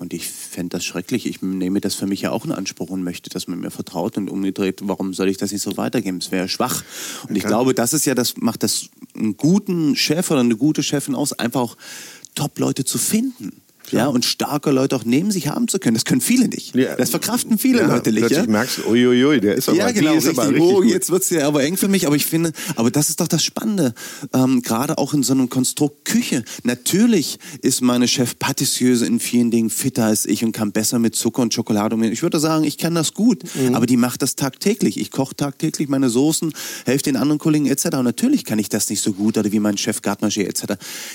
Und 0.00 0.14
ich 0.14 0.28
fände 0.28 0.70
das 0.70 0.84
schrecklich. 0.86 1.26
Ich 1.26 1.42
nehme 1.42 1.78
das 1.82 1.94
für 1.94 2.06
mich 2.06 2.22
ja 2.22 2.30
auch 2.30 2.46
in 2.46 2.52
Anspruch 2.52 2.88
und 2.88 3.02
möchte, 3.02 3.28
dass 3.28 3.48
man 3.48 3.60
mir 3.60 3.70
vertraut 3.70 4.16
und 4.16 4.30
umgedreht, 4.30 4.80
warum 4.84 5.12
soll 5.12 5.28
ich 5.28 5.36
das 5.36 5.52
nicht 5.52 5.60
so 5.60 5.76
weitergeben? 5.76 6.18
Es 6.18 6.32
wäre 6.32 6.48
schwach. 6.48 6.82
Und 7.28 7.36
ich 7.36 7.44
glaube, 7.44 7.74
das 7.74 7.92
ist 7.92 8.06
ja, 8.06 8.14
das 8.14 8.38
macht 8.38 8.62
das 8.62 8.88
einen 9.14 9.36
guten 9.36 9.94
Chef 9.96 10.30
oder 10.30 10.40
eine 10.40 10.56
gute 10.56 10.82
Chefin 10.82 11.14
aus, 11.14 11.34
einfach 11.34 11.60
auch 11.60 11.76
Top-Leute 12.34 12.86
zu 12.86 12.96
finden. 12.96 13.60
Ja, 13.92 14.06
und 14.08 14.24
starke 14.24 14.70
Leute 14.70 14.96
auch 14.96 15.04
neben 15.04 15.30
sich 15.30 15.48
haben 15.48 15.68
zu 15.68 15.78
können. 15.78 15.94
Das 15.94 16.04
können 16.04 16.20
viele 16.20 16.48
nicht. 16.48 16.74
Ja. 16.74 16.96
Das 16.96 17.10
verkraften 17.10 17.58
viele 17.58 17.80
ja, 17.80 17.86
Leute 17.86 18.10
nicht. 18.12 18.20
Plötzlich 18.20 18.46
Ja? 18.46 18.50
merkst 18.50 18.78
du, 18.78 18.90
uiuiui, 18.90 19.40
der 19.40 19.54
ist 19.56 19.68
aber, 19.68 19.78
ja, 19.78 19.90
genau, 19.90 20.14
ist 20.14 20.26
richtig. 20.26 20.38
aber 20.38 20.48
richtig 20.50 20.62
oh, 20.74 20.82
jetzt 20.82 21.10
wird's 21.10 21.30
ja 21.30 21.46
aber 21.46 21.62
eng 21.62 21.76
für 21.76 21.88
mich. 21.88 22.06
Aber 22.06 22.16
ich 22.16 22.26
finde, 22.26 22.52
aber 22.76 22.90
das 22.90 23.08
ist 23.08 23.20
doch 23.20 23.28
das 23.28 23.42
Spannende. 23.44 23.94
Ähm, 24.32 24.62
Gerade 24.62 24.98
auch 24.98 25.14
in 25.14 25.22
so 25.22 25.32
einem 25.32 25.48
Konstrukt 25.48 26.04
Küche. 26.04 26.44
Natürlich 26.64 27.38
ist 27.62 27.82
meine 27.82 28.08
Chef 28.08 28.38
Patissiöse 28.38 29.06
in 29.06 29.20
vielen 29.20 29.50
Dingen 29.50 29.70
fitter 29.70 30.04
als 30.04 30.26
ich 30.26 30.44
und 30.44 30.52
kann 30.52 30.72
besser 30.72 30.98
mit 30.98 31.14
Zucker 31.16 31.42
und 31.42 31.54
Schokolade 31.54 31.94
umgehen. 31.94 32.12
Ich 32.12 32.22
würde 32.22 32.38
sagen, 32.40 32.64
ich 32.64 32.78
kann 32.78 32.94
das 32.94 33.14
gut. 33.14 33.42
Mhm. 33.54 33.74
Aber 33.74 33.86
die 33.86 33.96
macht 33.96 34.22
das 34.22 34.36
tagtäglich. 34.36 34.98
Ich 35.00 35.10
koche 35.10 35.34
tagtäglich 35.34 35.88
meine 35.88 36.10
Soßen, 36.10 36.52
helfe 36.84 37.04
den 37.04 37.16
anderen 37.16 37.38
Kollegen 37.38 37.66
etc. 37.66 37.86
Und 37.96 38.04
natürlich 38.04 38.44
kann 38.44 38.58
ich 38.58 38.68
das 38.68 38.90
nicht 38.90 39.02
so 39.02 39.12
gut 39.12 39.38
oder 39.38 39.50
wie 39.52 39.60
mein 39.60 39.76
Chef 39.78 40.00
Gartmaché 40.00 40.44
etc. 40.44 40.74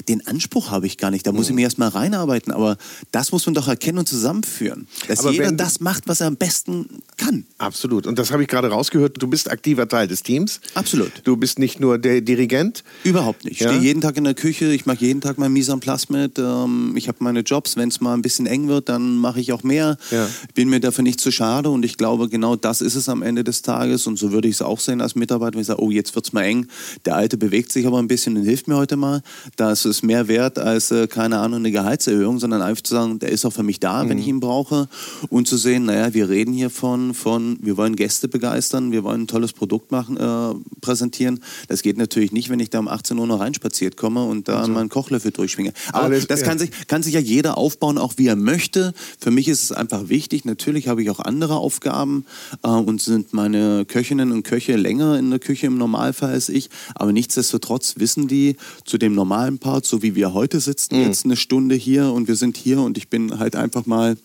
Den 0.10 0.26
Anspruch 0.28 0.72
habe 0.72 0.88
ich 0.88 0.98
gar 0.98 1.12
nicht. 1.12 1.26
Da 1.28 1.32
muss 1.32 1.46
Mhm. 1.48 1.52
ich 1.52 1.56
mir 1.56 1.62
erstmal 1.64 1.90
reinarbeiten. 1.90 2.52
Aber 2.52 2.65
das 3.12 3.32
muss 3.32 3.46
man 3.46 3.54
doch 3.56 3.68
erkennen 3.68 4.00
und 4.00 4.08
zusammenführen. 4.10 4.88
Dass 5.08 5.20
Aber 5.20 5.32
jeder 5.32 5.52
das 5.52 5.80
macht, 5.80 6.08
was 6.08 6.22
er 6.22 6.28
am 6.28 6.36
besten 6.38 6.88
kann. 7.18 7.46
Absolut. 7.58 8.08
Und 8.08 8.20
das 8.20 8.32
habe 8.32 8.42
ich 8.44 8.48
gerade 8.50 8.70
rausgehört. 8.70 9.22
Du 9.22 9.28
bist 9.28 9.50
aktiver 9.50 9.88
Teil 9.88 10.08
des 10.08 10.24
Teams. 10.24 10.60
Absolut. 10.74 11.12
Du 11.24 11.38
bist 11.38 11.60
nicht 11.60 11.80
nur 11.80 11.98
der 11.98 12.22
Dirigent. 12.22 12.84
Überhaupt 13.04 13.46
nicht. 13.46 13.56
Ich 13.56 13.60
Ja? 13.62 13.70
stehe 13.70 13.82
jeden 13.82 14.02
Tag 14.02 14.18
in 14.18 14.24
der 14.24 14.34
Küche, 14.34 14.72
ich 14.74 14.86
mache 14.86 14.98
jeden 15.00 15.22
Tag 15.22 15.38
mein 15.38 15.54
Mise 15.54 15.72
en 15.72 15.80
place 15.80 16.10
mit. 16.10 16.38
Ähm, 16.40 16.94
ich 16.98 17.08
habe 17.08 17.18
meine 17.22 17.42
Jobs, 17.42 17.78
wenn 17.78 17.90
es 17.90 18.02
mal 18.02 18.14
ein 18.14 18.22
bisschen 18.22 18.46
eng 18.46 18.68
wird, 18.68 18.90
dann 18.90 19.18
mache 19.18 19.40
ich 19.40 19.54
auch 19.54 19.64
mehr. 19.64 19.98
Ja. 20.12 20.28
Ich 20.48 20.54
bin 20.54 20.70
mir 20.70 20.80
dafür 20.80 21.04
nicht 21.04 21.20
zu 21.20 21.32
schade 21.32 21.70
und 21.70 21.84
ich 21.86 21.98
glaube, 21.98 22.30
genau 22.30 22.56
das 22.56 22.82
ist 22.82 22.96
es 22.96 23.10
am 23.10 23.22
Ende 23.22 23.44
des 23.44 23.62
Tages. 23.62 24.08
Und 24.08 24.18
so 24.18 24.32
würde 24.32 24.48
ich 24.48 24.56
es 24.56 24.62
auch 24.62 24.80
sehen 24.80 25.02
als 25.02 25.16
Mitarbeiter, 25.16 25.54
wenn 25.56 25.62
ich 25.62 25.68
sage, 25.68 25.82
oh, 25.82 25.92
jetzt 25.92 26.16
wird's 26.16 26.34
mal 26.34 26.44
eng. 26.44 26.68
Der 27.06 27.16
Alte 27.16 27.38
bewegt 27.38 27.72
sich 27.72 27.86
aber 27.88 28.00
ein 28.00 28.08
bisschen 28.08 28.38
und 28.38 28.44
hilft 28.44 28.68
mir 28.68 28.76
heute 28.76 28.96
mal. 28.98 29.22
Das 29.56 29.86
ist 29.86 30.04
mehr 30.04 30.28
wert 30.28 30.60
als, 30.60 30.92
äh, 30.92 31.08
keine 31.08 31.40
Ahnung, 31.40 31.60
eine 31.60 31.72
Gehaltserhöhung, 31.72 32.40
sondern 32.40 32.55
einfach 32.62 32.84
zu 32.84 32.94
sagen, 32.94 33.20
der 33.20 33.30
ist 33.30 33.46
auch 33.46 33.52
für 33.54 33.64
mich 33.64 33.80
da, 33.80 34.08
wenn 34.10 34.18
ich 34.18 34.28
ihn 34.28 34.40
brauche. 34.40 34.88
Und 35.30 35.48
zu 35.48 35.58
sehen, 35.58 35.86
naja, 35.86 36.14
wir 36.14 36.30
reden 36.30 36.54
hier 36.54 36.70
von, 36.70 37.14
von, 37.14 37.58
wir 37.62 37.78
wollen 37.78 37.96
Gäste 37.96 38.28
begeistern, 38.28 38.92
wir 38.92 39.04
wollen 39.04 39.22
ein 39.24 39.28
tolles 39.28 39.54
Produkt 39.54 39.92
machen, 39.92 40.18
äh, 40.18 40.54
präsentieren. 40.82 41.40
Das 41.68 41.82
geht 41.82 41.98
natürlich 41.98 42.32
nicht, 42.32 42.50
wenn 42.50 42.60
ich 42.60 42.70
da 42.70 42.80
um 42.80 42.88
18 42.88 43.18
Uhr 43.18 43.28
noch 43.28 43.40
reinspaziert 43.40 43.98
komme 43.98 44.24
und 44.24 44.48
da 44.48 44.68
meinen 44.68 44.90
Kochlöffel 44.90 45.32
durchschwinge. 45.32 45.74
Aber 45.92 46.06
Alles- 46.06 46.28
das 46.28 46.42
ja. 46.42 46.48
kann 46.48 46.60
sich, 46.60 46.72
kann 46.88 47.04
sich 47.04 47.14
ja 47.14 47.20
jeder 47.20 47.58
aufbauen, 47.58 47.98
auch 47.98 48.14
wie 48.18 48.28
er 48.28 48.36
möchte. 48.36 48.94
Für 49.20 49.32
mich 49.32 49.48
ist 49.48 49.64
es 49.64 49.72
einfach 49.72 50.10
wichtig. 50.10 50.46
Natürlich 50.46 50.88
habe 50.88 51.02
ich 51.02 51.10
auch 51.10 51.20
andere 51.20 51.56
Aufgaben 51.58 52.26
äh, 52.64 52.68
und 52.70 53.02
sind 53.02 53.34
meine 53.34 53.86
Köchinnen 53.86 54.32
und 54.32 54.44
Köche 54.44 54.76
länger 54.76 55.18
in 55.18 55.30
der 55.30 55.40
Küche 55.40 55.68
im 55.68 55.78
Normalfall 55.78 56.32
als 56.32 56.50
ich. 56.50 56.70
Aber 56.96 57.12
nichtsdestotrotz 57.14 57.96
wissen 57.98 58.28
die 58.28 58.58
zu 58.86 58.98
dem 58.98 59.16
normalen 59.16 59.60
Part, 59.60 59.86
so 59.86 60.02
wie 60.02 60.16
wir 60.16 60.34
heute 60.34 60.60
sitzen, 60.60 60.96
Mhm. 60.98 61.02
jetzt 61.04 61.26
eine 61.26 61.36
Stunde 61.36 61.76
hier 61.76 62.12
und 62.12 62.28
wir 62.28 62.36
sind 62.36 62.45
hier 62.54 62.80
und 62.80 62.98
ich 62.98 63.08
bin 63.10 63.40
halt 63.40 63.56
einfach 63.56 63.86
mal 63.86 64.18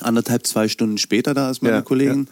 anderthalb, 0.00 0.46
zwei 0.46 0.68
Stunden 0.68 0.98
später 0.98 1.34
da 1.34 1.48
als 1.48 1.62
meine 1.62 1.76
Ja, 1.76 1.82
Kollegen. 1.82 2.28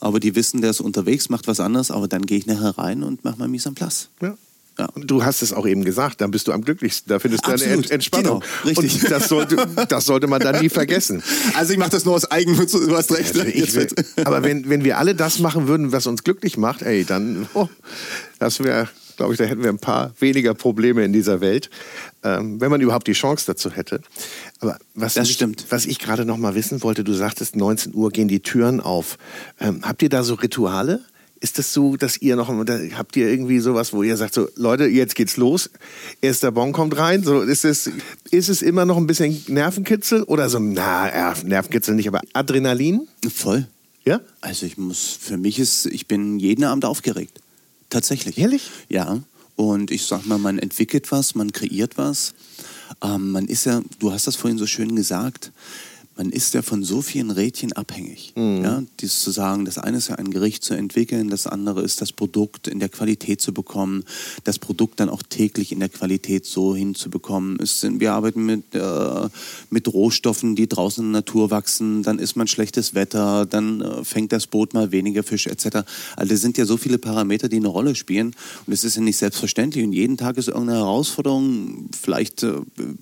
Aber 0.00 0.20
die 0.20 0.34
wissen, 0.34 0.60
der 0.60 0.70
ist 0.70 0.80
unterwegs, 0.80 1.28
macht 1.28 1.46
was 1.46 1.60
anderes, 1.60 1.90
aber 1.90 2.08
dann 2.08 2.26
gehe 2.26 2.38
ich 2.38 2.46
nachher 2.46 2.76
rein 2.76 3.02
und 3.02 3.24
mache 3.24 3.38
mal 3.38 3.48
Mise 3.48 3.70
en 3.70 3.74
place. 3.74 4.08
Ja. 4.20 4.36
Ja. 4.78 4.86
Und 4.94 5.10
du 5.10 5.24
hast 5.24 5.40
es 5.40 5.54
auch 5.54 5.66
eben 5.66 5.84
gesagt, 5.84 6.20
dann 6.20 6.30
bist 6.30 6.48
du 6.48 6.52
am 6.52 6.62
glücklichsten. 6.62 7.08
Da 7.08 7.18
findest 7.18 7.46
du 7.46 7.48
eine 7.48 7.54
Absolut. 7.54 7.84
Ent 7.84 7.90
Entspannung. 7.92 8.40
Genau, 8.40 8.66
richtig. 8.66 9.04
Und 9.04 9.10
das 9.10 9.28
sollte, 9.28 9.66
das 9.88 10.04
sollte 10.04 10.26
man 10.26 10.40
dann 10.40 10.60
nie 10.60 10.68
vergessen. 10.68 11.22
Also 11.54 11.72
ich 11.72 11.78
mache 11.78 11.90
das 11.90 12.04
nur 12.04 12.14
aus 12.14 12.30
Eigennutz, 12.30 12.72
du 12.72 12.94
hast 12.94 13.10
recht. 13.12 13.34
Ich 13.34 13.74
will, 13.74 13.88
aber 14.24 14.42
wenn, 14.42 14.68
wenn 14.68 14.84
wir 14.84 14.98
alle 14.98 15.14
das 15.14 15.38
machen 15.38 15.66
würden, 15.66 15.92
was 15.92 16.06
uns 16.06 16.24
glücklich 16.24 16.58
macht, 16.58 16.82
ey, 16.82 17.06
dann, 17.06 17.48
oh, 17.54 17.68
das 18.38 18.62
wäre 18.62 18.88
glaube 19.16 19.32
ich, 19.32 19.38
da 19.38 19.44
hätten 19.44 19.62
wir 19.62 19.70
ein 19.70 19.78
paar 19.78 20.12
weniger 20.20 20.54
Probleme 20.54 21.04
in 21.04 21.12
dieser 21.12 21.40
Welt, 21.40 21.70
ähm, 22.22 22.60
wenn 22.60 22.70
man 22.70 22.80
überhaupt 22.80 23.06
die 23.06 23.12
Chance 23.12 23.44
dazu 23.46 23.70
hätte. 23.70 24.00
Aber 24.60 24.78
was, 24.94 25.14
Das 25.14 25.28
mich, 25.28 25.36
stimmt. 25.36 25.66
was 25.70 25.86
ich 25.86 25.98
gerade 25.98 26.24
noch 26.24 26.38
mal 26.38 26.54
wissen 26.54 26.82
wollte, 26.82 27.04
du 27.04 27.12
sagtest, 27.12 27.56
19 27.56 27.94
Uhr 27.94 28.10
gehen 28.10 28.28
die 28.28 28.40
Türen 28.40 28.80
auf. 28.80 29.18
Ähm, 29.60 29.80
habt 29.82 30.02
ihr 30.02 30.08
da 30.08 30.22
so 30.22 30.34
Rituale? 30.34 31.04
Ist 31.38 31.58
das 31.58 31.74
so, 31.74 31.96
dass 31.96 32.16
ihr 32.22 32.34
noch, 32.34 32.48
habt 32.48 33.14
ihr 33.16 33.28
irgendwie 33.28 33.58
sowas, 33.60 33.92
wo 33.92 34.02
ihr 34.02 34.16
sagt, 34.16 34.32
so 34.32 34.48
Leute, 34.56 34.86
jetzt 34.86 35.14
geht's 35.14 35.36
los, 35.36 35.68
erster 36.22 36.50
Bon 36.50 36.72
kommt 36.72 36.96
rein, 36.96 37.22
so 37.22 37.42
ist 37.42 37.66
es, 37.66 37.90
ist 38.30 38.48
es 38.48 38.62
immer 38.62 38.86
noch 38.86 38.96
ein 38.96 39.06
bisschen 39.06 39.42
Nervenkitzel 39.46 40.22
oder 40.22 40.48
so, 40.48 40.58
na, 40.58 41.34
Nervenkitzel 41.44 41.94
nicht, 41.94 42.08
aber 42.08 42.22
Adrenalin? 42.32 43.06
Voll. 43.32 43.68
Ja? 44.06 44.20
Also 44.40 44.64
ich 44.64 44.78
muss, 44.78 45.18
für 45.20 45.36
mich 45.36 45.58
ist, 45.58 45.84
ich 45.86 46.06
bin 46.06 46.38
jeden 46.38 46.64
Abend 46.64 46.86
aufgeregt. 46.86 47.40
Tatsächlich. 47.90 48.38
Ehrlich? 48.38 48.70
Ja. 48.88 49.20
Und 49.56 49.90
ich 49.90 50.06
sag 50.06 50.26
mal, 50.26 50.38
man 50.38 50.58
entwickelt 50.58 51.12
was, 51.12 51.34
man 51.34 51.52
kreiert 51.52 51.98
was. 51.98 52.34
Ähm, 53.02 53.32
man 53.32 53.46
ist 53.46 53.64
ja, 53.64 53.80
du 53.98 54.12
hast 54.12 54.26
das 54.26 54.36
vorhin 54.36 54.58
so 54.58 54.66
schön 54.66 54.96
gesagt, 54.96 55.52
man 56.16 56.30
ist 56.30 56.54
ja 56.54 56.62
von 56.62 56.82
so 56.82 57.02
vielen 57.02 57.30
Rädchen 57.30 57.72
abhängig. 57.74 58.32
Ja, 58.62 58.82
dieses 59.00 59.20
zu 59.20 59.30
sagen, 59.30 59.64
das 59.66 59.76
eine 59.76 59.98
ist 59.98 60.08
ja 60.08 60.16
ein 60.16 60.30
Gericht 60.30 60.64
zu 60.64 60.74
entwickeln, 60.74 61.28
das 61.28 61.46
andere 61.46 61.82
ist 61.82 62.00
das 62.00 62.12
Produkt 62.12 62.68
in 62.68 62.80
der 62.80 62.88
Qualität 62.88 63.40
zu 63.40 63.52
bekommen, 63.52 64.04
das 64.44 64.58
Produkt 64.58 65.00
dann 65.00 65.10
auch 65.10 65.22
täglich 65.22 65.72
in 65.72 65.80
der 65.80 65.90
Qualität 65.90 66.46
so 66.46 66.74
hinzubekommen. 66.74 67.58
Sind, 67.62 68.00
wir 68.00 68.12
arbeiten 68.12 68.46
mit, 68.46 68.74
äh, 68.74 69.28
mit 69.70 69.92
Rohstoffen, 69.92 70.56
die 70.56 70.68
draußen 70.68 71.04
in 71.04 71.12
der 71.12 71.20
Natur 71.20 71.50
wachsen, 71.50 72.02
dann 72.02 72.18
ist 72.18 72.36
man 72.36 72.46
schlechtes 72.46 72.94
Wetter, 72.94 73.44
dann 73.44 73.80
äh, 73.82 74.04
fängt 74.04 74.32
das 74.32 74.46
Boot 74.46 74.72
mal 74.72 74.92
weniger 74.92 75.22
Fisch 75.22 75.46
etc. 75.46 75.84
Also 76.16 76.34
es 76.34 76.40
sind 76.40 76.56
ja 76.56 76.64
so 76.64 76.76
viele 76.78 76.98
Parameter, 76.98 77.48
die 77.48 77.56
eine 77.56 77.68
Rolle 77.68 77.94
spielen 77.94 78.34
und 78.66 78.72
es 78.72 78.84
ist 78.84 78.96
ja 78.96 79.02
nicht 79.02 79.18
selbstverständlich 79.18 79.84
und 79.84 79.92
jeden 79.92 80.16
Tag 80.16 80.38
ist 80.38 80.48
irgendeine 80.48 80.78
Herausforderung, 80.78 81.90
vielleicht 82.00 82.42
äh, 82.42 82.54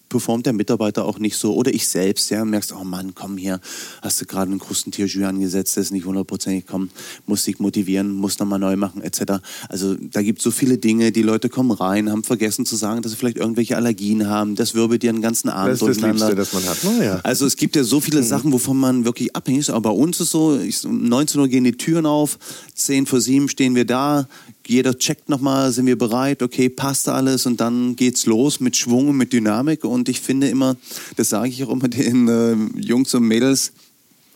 performt 0.08 0.46
der 0.46 0.52
Mitarbeiter 0.52 1.04
auch 1.04 1.18
nicht 1.18 1.36
so 1.36 1.54
oder 1.54 1.72
ich 1.72 1.86
selbst, 1.86 2.30
ja, 2.30 2.44
merkst, 2.44 2.72
oh 2.72 2.84
Mann, 2.84 3.03
komm 3.12 3.36
hier, 3.36 3.60
hast 4.02 4.20
du 4.20 4.24
gerade 4.24 4.50
ein 4.52 4.58
Krustentierjus 4.58 5.22
angesetzt, 5.24 5.76
das 5.76 5.86
ist 5.86 5.90
nicht 5.90 6.06
hundertprozentig, 6.06 6.64
komm, 6.66 6.90
musst 7.26 7.46
dich 7.46 7.58
motivieren, 7.58 8.12
musst 8.12 8.40
nochmal 8.40 8.58
neu 8.58 8.76
machen, 8.76 9.02
etc. 9.02 9.42
Also 9.68 9.94
da 9.94 10.22
gibt 10.22 10.38
es 10.38 10.44
so 10.44 10.50
viele 10.50 10.78
Dinge, 10.78 11.12
die 11.12 11.22
Leute 11.22 11.48
kommen 11.48 11.72
rein, 11.72 12.10
haben 12.10 12.24
vergessen 12.24 12.64
zu 12.64 12.76
sagen, 12.76 13.02
dass 13.02 13.12
sie 13.12 13.18
vielleicht 13.18 13.36
irgendwelche 13.36 13.76
Allergien 13.76 14.28
haben, 14.28 14.54
das 14.54 14.74
wirbelt 14.74 15.02
dir 15.02 15.12
den 15.12 15.22
ganzen 15.22 15.48
Abend 15.48 15.72
Das 15.72 15.82
ist 15.82 15.88
das 15.88 15.96
durcheinander. 15.98 16.34
Liebste, 16.34 16.36
das 16.36 16.52
man 16.52 16.70
hat. 16.70 16.84
Naja. 16.84 17.20
Also 17.22 17.46
es 17.46 17.56
gibt 17.56 17.76
ja 17.76 17.84
so 17.84 18.00
viele 18.00 18.22
Sachen, 18.22 18.52
wovon 18.52 18.78
man 18.78 19.04
wirklich 19.04 19.34
abhängig 19.34 19.60
ist. 19.60 19.70
Aber 19.70 19.90
bei 19.90 19.96
uns 19.96 20.20
ist 20.20 20.30
so, 20.30 20.58
ich, 20.58 20.84
um 20.84 21.08
19 21.08 21.40
Uhr 21.40 21.48
gehen 21.48 21.64
die 21.64 21.72
Türen 21.72 22.06
auf, 22.06 22.38
10 22.74 23.06
vor 23.06 23.20
7 23.20 23.48
stehen 23.48 23.74
wir 23.74 23.84
da, 23.84 24.28
jeder 24.66 24.98
checkt 24.98 25.28
nochmal, 25.28 25.72
sind 25.72 25.86
wir 25.86 25.98
bereit, 25.98 26.42
okay, 26.42 26.68
passt 26.68 27.08
alles 27.08 27.46
und 27.46 27.60
dann 27.60 27.96
geht's 27.96 28.26
los 28.26 28.60
mit 28.60 28.76
Schwung 28.76 29.08
und 29.08 29.16
mit 29.16 29.32
Dynamik. 29.32 29.84
Und 29.84 30.08
ich 30.08 30.20
finde 30.20 30.48
immer, 30.48 30.76
das 31.16 31.28
sage 31.28 31.48
ich 31.48 31.62
auch 31.64 31.70
immer 31.70 31.88
den 31.88 32.28
äh, 32.28 32.80
Jungs 32.80 33.14
und 33.14 33.24
Mädels, 33.24 33.72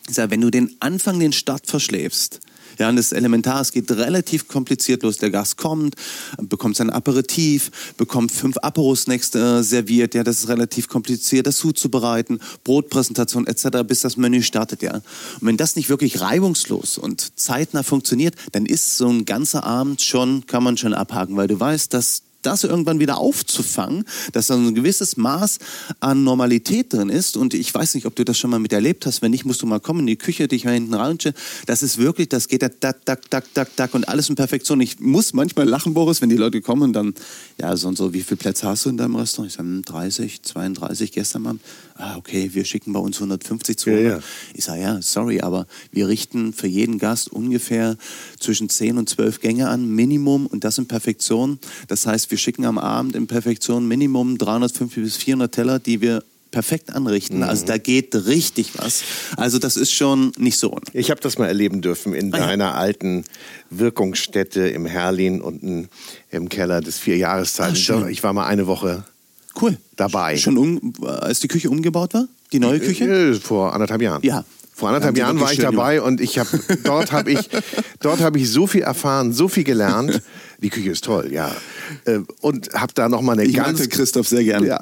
ich 0.09 0.15
sage, 0.15 0.31
wenn 0.31 0.41
du 0.41 0.51
den 0.51 0.75
Anfang, 0.81 1.21
den 1.21 1.33
Start 1.33 1.67
verschläfst, 1.67 2.41
ja, 2.79 2.89
und 2.89 2.97
das 2.97 3.07
ist 3.07 3.13
elementar, 3.13 3.61
es 3.61 3.73
geht 3.73 3.91
relativ 3.91 4.49
kompliziert 4.49 5.03
los. 5.03 5.17
Der 5.17 5.31
Gast 5.31 5.57
kommt, 5.57 5.95
bekommt 6.39 6.77
sein 6.77 6.91
Aperitif, 6.91 7.71
bekommt 7.97 8.33
fünf 8.33 8.57
Aperosnacks 8.59 9.35
äh, 9.35 9.63
serviert, 9.63 10.15
ja, 10.15 10.25
das 10.25 10.39
ist 10.41 10.49
relativ 10.49 10.89
kompliziert, 10.89 11.47
das 11.47 11.57
zuzubereiten, 11.57 12.41
Brotpräsentation 12.65 13.47
etc., 13.47 13.85
bis 13.87 14.01
das 14.01 14.17
Menü 14.17 14.43
startet, 14.43 14.83
ja. 14.83 14.95
Und 14.95 15.03
wenn 15.41 15.57
das 15.57 15.77
nicht 15.77 15.89
wirklich 15.89 16.21
reibungslos 16.21 16.99
und 16.99 17.39
zeitnah 17.39 17.83
funktioniert, 17.83 18.35
dann 18.53 18.67
ist 18.67 18.97
so 18.97 19.09
ein 19.09 19.25
ganzer 19.25 19.65
Abend 19.65 20.03
schon, 20.03 20.47
kann 20.47 20.63
man 20.63 20.77
schon 20.77 20.95
abhaken, 20.95 21.37
weil 21.37 21.49
du 21.49 21.59
weißt, 21.59 21.93
dass 21.93 22.23
das 22.43 22.65
irgendwann 22.65 23.01
wieder 23.01 23.19
aufzufangen, 23.19 24.05
dass 24.33 24.47
da 24.47 24.55
ein 24.55 24.75
gewisses 24.75 25.17
Maß 25.17 25.59
an 26.01 26.25
Normalität 26.25 26.93
drin 26.93 27.09
ist. 27.09 27.37
Und 27.37 27.55
ich 27.55 27.73
weiß 27.73 27.95
nicht, 27.95 28.07
ob 28.07 28.15
du 28.17 28.25
das 28.25 28.39
schon 28.39 28.51
mal 28.51 28.59
miterlebt 28.59 29.07
hast. 29.07 29.23
Wenn 29.23 29.31
nicht, 29.31 29.45
musst 29.45 29.63
du 29.63 29.67
mal 29.67 29.81
kommen 29.81 30.01
in 30.01 30.07
die 30.07 30.17
Küche, 30.17 30.49
dich 30.49 30.65
mal 30.65 30.75
hinten 30.75 30.95
reinstellen. 30.95 31.37
Das 31.67 31.83
ist 31.83 31.99
wirklich, 31.99 32.29
das 32.29 32.49
geht 32.49 32.63
da 32.63 32.69
tak, 32.69 33.05
tak, 33.05 33.31
tak, 33.31 33.53
tak, 33.55 33.77
tak 33.77 33.95
und 33.95 34.09
alles 34.09 34.29
in 34.29 34.37
Perfektion. 34.37 34.81
Ich 34.81 35.01
muss 35.01 35.33
manchmal 35.33 35.67
lachen, 35.69 35.95
Boris, 35.95 36.21
wenn 36.23 36.29
die 36.29 36.37
Leute 36.37 36.61
kommen 36.61 36.83
und 36.83 36.93
dann, 36.93 37.15
ja, 37.61 37.77
so 37.77 37.89
und 37.89 37.99
so, 37.99 38.13
wie 38.13 38.23
viele 38.23 38.37
Plätze 38.37 38.67
hast 38.67 38.85
du 38.85 38.91
in 38.91 38.97
deinem 38.97 39.17
Restaurant? 39.17 39.51
Ich 39.51 39.57
sage, 39.57 39.69
hm, 39.69 39.83
30, 39.83 40.43
32 40.43 41.13
gestern 41.13 41.43
mal. 41.43 41.59
Ah, 41.95 42.17
okay, 42.17 42.51
wir 42.53 42.65
schicken 42.65 42.93
bei 42.93 43.01
uns 43.01 43.17
150 43.17 43.77
zu. 43.77 43.91
Ja, 43.91 43.99
ja. 43.99 44.21
Ich 44.55 44.65
sage, 44.65 44.83
ja, 44.83 45.03
sorry, 45.03 45.41
aber 45.41 45.67
wir 45.91 46.07
richten 46.07 46.53
für 46.53 46.69
jeden 46.69 46.99
Gast 46.99 47.33
ungefähr 47.33 47.97
zwischen 48.39 48.69
10 48.69 48.99
und 48.99 49.09
12 49.09 49.41
Gänge 49.41 49.69
an, 49.69 49.89
Minimum, 49.89 50.47
und 50.47 50.63
das 50.63 50.79
in 50.79 50.87
Perfektion. 50.87 51.59
Das 51.89 52.07
heißt, 52.07 52.28
wir 52.31 52.39
schicken 52.39 52.65
am 52.65 52.79
Abend 52.79 53.15
in 53.17 53.27
Perfektion 53.27 53.87
Minimum 53.89 54.39
350 54.39 55.03
bis 55.03 55.17
400 55.17 55.53
Teller, 55.53 55.79
die 55.79 56.01
wir 56.01 56.23
perfekt 56.51 56.95
anrichten. 56.95 57.43
Also 57.43 57.67
da 57.67 57.77
geht 57.77 58.15
richtig 58.15 58.73
was. 58.79 59.03
Also 59.37 59.59
das 59.59 59.77
ist 59.77 59.93
schon 59.93 60.33
nicht 60.39 60.59
so. 60.59 60.79
Ich 60.95 61.11
habe 61.11 61.21
das 61.21 61.37
mal 61.39 61.47
erleben 61.47 61.83
dürfen 61.83 62.15
in 62.15 62.33
Ah, 62.33 62.39
ja. 62.39 62.47
deiner 62.47 62.75
alten 62.75 63.25
Wirkungsstätte 63.71 64.67
im 64.69 64.87
Herlin 64.87 65.41
unten 65.41 65.89
im 66.31 66.49
Keller 66.49 66.81
des 66.81 66.99
Vierjahreszeiten. 66.99 68.03
Ah, 68.05 68.09
ich 68.09 68.23
war 68.23 68.33
mal 68.33 68.47
eine 68.47 68.67
Woche 68.67 69.05
Cool. 69.61 69.77
dabei. 69.97 70.37
Schon 70.37 70.57
um, 70.57 70.93
als 71.05 71.41
die 71.41 71.49
Küche 71.49 71.69
umgebaut 71.71 72.15
war? 72.15 72.29
Die 72.53 72.61
neue 72.61 72.81
Küche? 72.81 73.05
Äh, 73.05 73.35
Vor 73.35 73.75
anderthalb 73.75 74.01
Jahren. 74.03 74.23
Ja. 74.23 74.45
Vor 74.75 74.89
anderthalb 74.89 75.19
Jahren 75.19 75.41
war 75.41 75.53
ich 75.53 75.59
dabei 75.59 76.01
und 76.01 76.21
ich 76.21 76.39
habe 76.39 76.49
dort 76.85 77.11
habe 77.11 77.33
ich 77.33 77.49
dort 78.01 78.21
habe 78.21 78.39
ich 78.39 78.49
so 78.51 78.67
viel 78.69 78.83
erfahren, 78.83 79.33
so 79.33 79.49
viel 79.49 79.65
gelernt. 79.65 80.23
Die 80.61 80.71
Küche 80.71 80.91
ist 80.91 81.05
toll, 81.05 81.33
ja. 81.33 81.55
Äh, 82.05 82.19
Und 82.41 82.71
habe 82.75 82.93
da 82.93 83.09
noch 83.09 83.23
mal 83.23 83.33
eine 83.35 83.45
Ich 83.45 83.55
ganz 83.55 83.79
mag 83.79 83.89
den 83.89 83.91
Christoph 83.91 84.27
sehr 84.29 84.43
gern. 84.43 84.65
ja, 84.65 84.81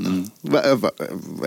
er 0.53 0.81
war- 0.83 0.95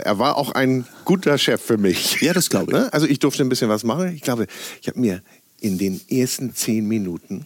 er 0.04 0.20
war 0.20 0.38
auch 0.38 0.52
ein 0.52 0.86
guter 1.06 1.38
Chef 1.40 1.60
für 1.62 1.78
mich. 1.78 2.22
Ja, 2.22 2.34
das 2.34 2.50
glaube 2.50 2.72
ich. 2.72 2.78
Ne? 2.78 2.94
Also 2.94 3.08
ich 3.08 3.18
durfte 3.20 3.42
ein 3.44 3.50
bisschen 3.50 3.70
was 3.70 3.84
machen. 3.84 4.14
Ich 4.16 4.22
glaube, 4.22 4.46
ich 4.82 4.88
habe 4.88 5.00
mir 5.00 5.24
in 5.62 5.78
den 5.80 6.00
ersten 6.10 6.54
zehn 6.54 6.88
Minuten, 6.88 7.46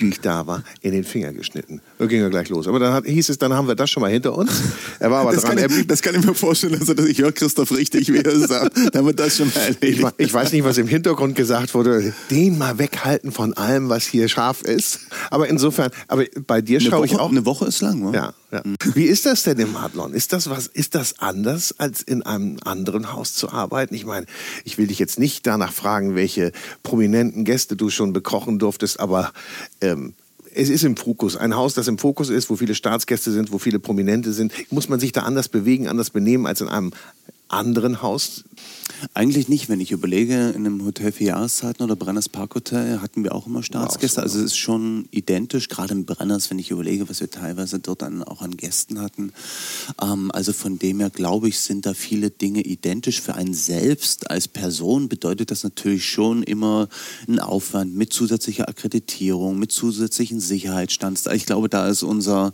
die 0.00 0.08
ich 0.10 0.20
da 0.20 0.46
war, 0.46 0.62
in 0.80 0.92
den 0.92 1.04
Finger 1.04 1.32
geschnitten. 1.32 1.80
Da 1.98 2.06
ging 2.06 2.20
er 2.20 2.30
gleich 2.30 2.48
los. 2.48 2.66
Aber 2.68 2.78
dann 2.78 2.92
hat, 2.92 3.04
hieß 3.06 3.28
es, 3.28 3.38
dann 3.38 3.52
haben 3.52 3.68
wir 3.68 3.74
das 3.74 3.90
schon 3.90 4.00
mal 4.00 4.10
hinter 4.10 4.36
uns. 4.36 4.50
Er 4.98 5.10
war 5.10 5.20
aber 5.22 5.32
Das 5.32 5.42
dran. 5.44 5.56
kann, 5.56 5.70
ich, 5.70 5.86
das 5.86 6.02
kann 6.02 6.14
ich 6.14 6.24
mir 6.24 6.34
vorstellen, 6.34 6.74
also, 6.78 6.94
dass 6.94 7.06
ich 7.06 7.18
höre 7.18 7.32
Christoph 7.32 7.70
richtig, 7.72 8.12
wie 8.12 8.18
er 8.18 8.38
sagt. 8.38 8.76
Dann 8.76 8.90
haben 8.94 9.06
wir 9.06 9.12
das 9.12 9.36
schon 9.36 9.48
mal 9.48 9.60
erledigt. 9.60 10.06
ich, 10.18 10.26
ich 10.26 10.32
weiß 10.34 10.52
nicht, 10.52 10.64
was 10.64 10.78
im 10.78 10.88
Hintergrund 10.88 11.34
gesagt 11.36 11.74
wurde. 11.74 12.12
Den 12.30 12.58
mal 12.58 12.78
weghalten 12.78 13.30
von 13.32 13.52
allem, 13.54 13.88
was 13.88 14.04
hier 14.06 14.28
scharf 14.28 14.62
ist. 14.62 15.00
Aber 15.30 15.48
insofern, 15.48 15.90
aber 16.08 16.24
bei 16.46 16.60
dir 16.60 16.80
schaue 16.80 17.06
ich 17.06 17.18
auch. 17.18 17.30
eine 17.30 17.44
Woche 17.44 17.66
ist 17.66 17.80
lang, 17.80 18.04
wa? 18.04 18.12
Ja, 18.12 18.32
ja. 18.50 18.62
Wie 18.94 19.04
ist 19.04 19.26
das 19.26 19.42
denn 19.42 19.58
im 19.58 19.76
Adlon? 19.76 20.14
Ist 20.14 20.32
das 20.32 20.48
was, 20.48 20.66
ist 20.66 20.94
das 20.94 21.18
anders 21.18 21.74
als 21.78 22.02
in 22.02 22.22
einem 22.22 22.58
anderen 22.64 23.12
Haus 23.12 23.34
zu 23.34 23.50
arbeiten? 23.50 23.94
Ich 23.94 24.06
meine, 24.06 24.26
ich 24.64 24.78
will 24.78 24.86
dich 24.86 24.98
jetzt 24.98 25.18
nicht 25.18 25.46
danach 25.46 25.72
fragen, 25.72 26.14
welche 26.14 26.52
prominenten 26.82 27.44
Gäste 27.44 27.76
du 27.76 27.90
schon 27.90 28.12
bekochen 28.12 28.58
durftest, 28.58 29.00
aber 29.00 29.32
ähm, 29.80 30.14
es 30.54 30.70
ist 30.70 30.82
im 30.82 30.96
Fokus. 30.96 31.36
Ein 31.36 31.54
Haus, 31.54 31.74
das 31.74 31.88
im 31.88 31.98
Fokus 31.98 32.30
ist, 32.30 32.50
wo 32.50 32.56
viele 32.56 32.74
Staatsgäste 32.74 33.30
sind, 33.30 33.52
wo 33.52 33.58
viele 33.58 33.78
Prominente 33.78 34.32
sind. 34.32 34.52
Muss 34.72 34.88
man 34.88 34.98
sich 34.98 35.12
da 35.12 35.22
anders 35.22 35.48
bewegen, 35.48 35.88
anders 35.88 36.10
benehmen 36.10 36.46
als 36.46 36.60
in 36.60 36.68
einem 36.68 36.92
anderen 37.48 38.02
Haus? 38.02 38.44
Eigentlich 39.14 39.48
nicht, 39.48 39.68
wenn 39.68 39.80
ich 39.80 39.92
überlege, 39.92 40.50
in 40.50 40.66
einem 40.66 40.84
Hotel 40.84 41.12
für 41.12 41.24
Jahreszeiten 41.24 41.84
oder 41.84 41.94
Brenners 41.94 42.28
Parkhotel 42.28 43.00
hatten 43.00 43.22
wir 43.22 43.32
auch 43.32 43.46
immer 43.46 43.62
Staatsgäste. 43.62 44.16
So, 44.16 44.22
Also 44.22 44.38
es 44.40 44.46
ist 44.46 44.56
schon 44.56 45.06
identisch, 45.12 45.68
gerade 45.68 45.94
im 45.94 46.04
Brenners, 46.04 46.50
wenn 46.50 46.58
ich 46.58 46.70
überlege, 46.70 47.08
was 47.08 47.20
wir 47.20 47.30
teilweise 47.30 47.78
dort 47.78 48.02
dann 48.02 48.24
auch 48.24 48.42
an 48.42 48.56
Gästen 48.56 49.00
hatten. 49.00 49.32
Ähm, 50.02 50.32
also 50.32 50.52
von 50.52 50.78
dem 50.78 50.98
her 50.98 51.10
glaube 51.10 51.48
ich, 51.48 51.60
sind 51.60 51.86
da 51.86 51.94
viele 51.94 52.30
Dinge 52.30 52.62
identisch. 52.62 53.20
Für 53.20 53.34
einen 53.34 53.54
selbst 53.54 54.30
als 54.30 54.48
Person 54.48 55.08
bedeutet 55.08 55.52
das 55.52 55.62
natürlich 55.62 56.04
schon 56.04 56.42
immer 56.42 56.88
einen 57.28 57.38
Aufwand 57.38 57.94
mit 57.94 58.12
zusätzlicher 58.12 58.68
Akkreditierung, 58.68 59.58
mit 59.58 59.70
zusätzlichen 59.70 60.40
Sicherheitsstands. 60.40 61.26
Ich 61.26 61.46
glaube, 61.46 61.68
da 61.68 61.88
ist 61.88 62.02
unser 62.02 62.52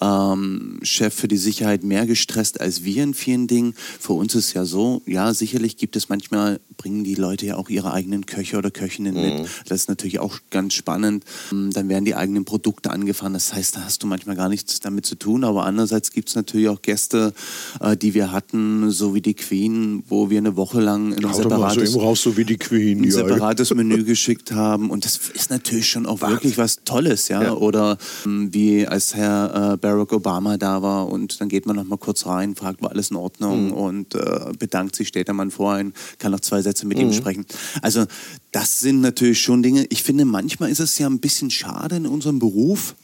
ähm, 0.00 0.80
Chef 0.82 1.12
für 1.14 1.28
die 1.28 1.36
Sicherheit 1.36 1.84
mehr 1.84 2.06
gestresst 2.06 2.60
als 2.60 2.82
wir 2.84 3.02
in 3.02 3.14
vielen 3.14 3.46
Dingen. 3.46 3.74
Für 4.00 4.14
uns 4.14 4.31
ist 4.34 4.52
ja 4.54 4.64
so, 4.64 5.02
ja, 5.06 5.32
sicherlich 5.34 5.76
gibt 5.76 5.96
es 5.96 6.08
manchmal, 6.08 6.60
bringen 6.76 7.04
die 7.04 7.14
Leute 7.14 7.46
ja 7.46 7.56
auch 7.56 7.68
ihre 7.68 7.92
eigenen 7.92 8.26
Köche 8.26 8.56
oder 8.58 8.70
Köchinnen 8.70 9.14
mit. 9.14 9.48
Das 9.66 9.80
ist 9.82 9.88
natürlich 9.88 10.18
auch 10.20 10.38
ganz 10.50 10.74
spannend. 10.74 11.24
Ähm, 11.50 11.70
Dann 11.72 11.88
werden 11.88 12.04
die 12.04 12.14
eigenen 12.14 12.44
Produkte 12.44 12.90
angefahren. 12.90 13.32
Das 13.34 13.52
heißt, 13.54 13.76
da 13.76 13.80
hast 13.84 14.02
du 14.02 14.06
manchmal 14.06 14.36
gar 14.36 14.48
nichts 14.48 14.80
damit 14.80 15.06
zu 15.06 15.14
tun. 15.14 15.44
Aber 15.44 15.64
andererseits 15.64 16.10
gibt 16.12 16.28
es 16.28 16.34
natürlich 16.34 16.68
auch 16.68 16.82
Gäste, 16.82 17.32
äh, 17.80 17.96
die 17.96 18.14
wir 18.14 18.32
hatten, 18.32 18.90
so 18.90 19.14
wie 19.14 19.20
die 19.20 19.34
Queen, 19.34 20.02
wo 20.08 20.30
wir 20.30 20.38
eine 20.38 20.56
Woche 20.56 20.80
lang 20.80 21.12
ein 21.14 21.32
separates 21.34 21.96
raus, 21.96 22.22
so 22.22 22.32
Queen. 22.32 23.02
ein 23.04 23.10
separates 23.10 23.72
Menü 23.74 24.04
geschickt 24.04 24.52
haben. 24.52 24.90
Und 24.90 25.04
das 25.04 25.18
ist 25.34 25.50
natürlich 25.50 25.88
schon 25.88 26.06
auch 26.06 26.20
wirklich 26.20 26.58
was 26.58 26.84
Tolles, 26.84 27.28
ja. 27.28 27.42
Ja. 27.42 27.52
Oder 27.54 27.98
ähm, 28.26 28.52
wie 28.52 28.86
als 28.86 29.14
Herr 29.14 29.72
äh, 29.74 29.76
Barack 29.76 30.12
Obama 30.12 30.56
da 30.58 30.82
war 30.82 31.08
und 31.08 31.40
dann 31.40 31.48
geht 31.48 31.66
man 31.66 31.76
noch 31.76 31.84
mal 31.84 31.96
kurz 31.98 32.26
rein, 32.26 32.54
fragt, 32.54 32.82
war 32.82 32.90
alles 32.90 33.10
in 33.10 33.16
Ordnung 33.16 33.66
Mhm. 33.66 33.72
und 33.72 34.14
äh, 34.22 34.52
bedankt 34.58 34.96
sich, 34.96 35.08
steht 35.08 35.26
der 35.28 35.34
Mann 35.34 35.50
vor 35.50 35.74
kann 36.18 36.32
noch 36.32 36.40
zwei 36.40 36.62
Sätze 36.62 36.86
mit 36.86 36.98
Mhm. 36.98 37.04
ihm 37.04 37.12
sprechen. 37.12 37.46
Also 37.80 38.06
das 38.50 38.80
sind 38.80 39.00
natürlich 39.00 39.40
schon 39.40 39.62
Dinge. 39.62 39.86
Ich 39.90 40.02
finde, 40.02 40.24
manchmal 40.24 40.70
ist 40.70 40.80
es 40.80 40.98
ja 40.98 41.06
ein 41.08 41.20
bisschen 41.20 41.50
schade 41.50 41.96
in 41.96 42.06
unserem 42.06 42.38
Beruf, 42.38 42.94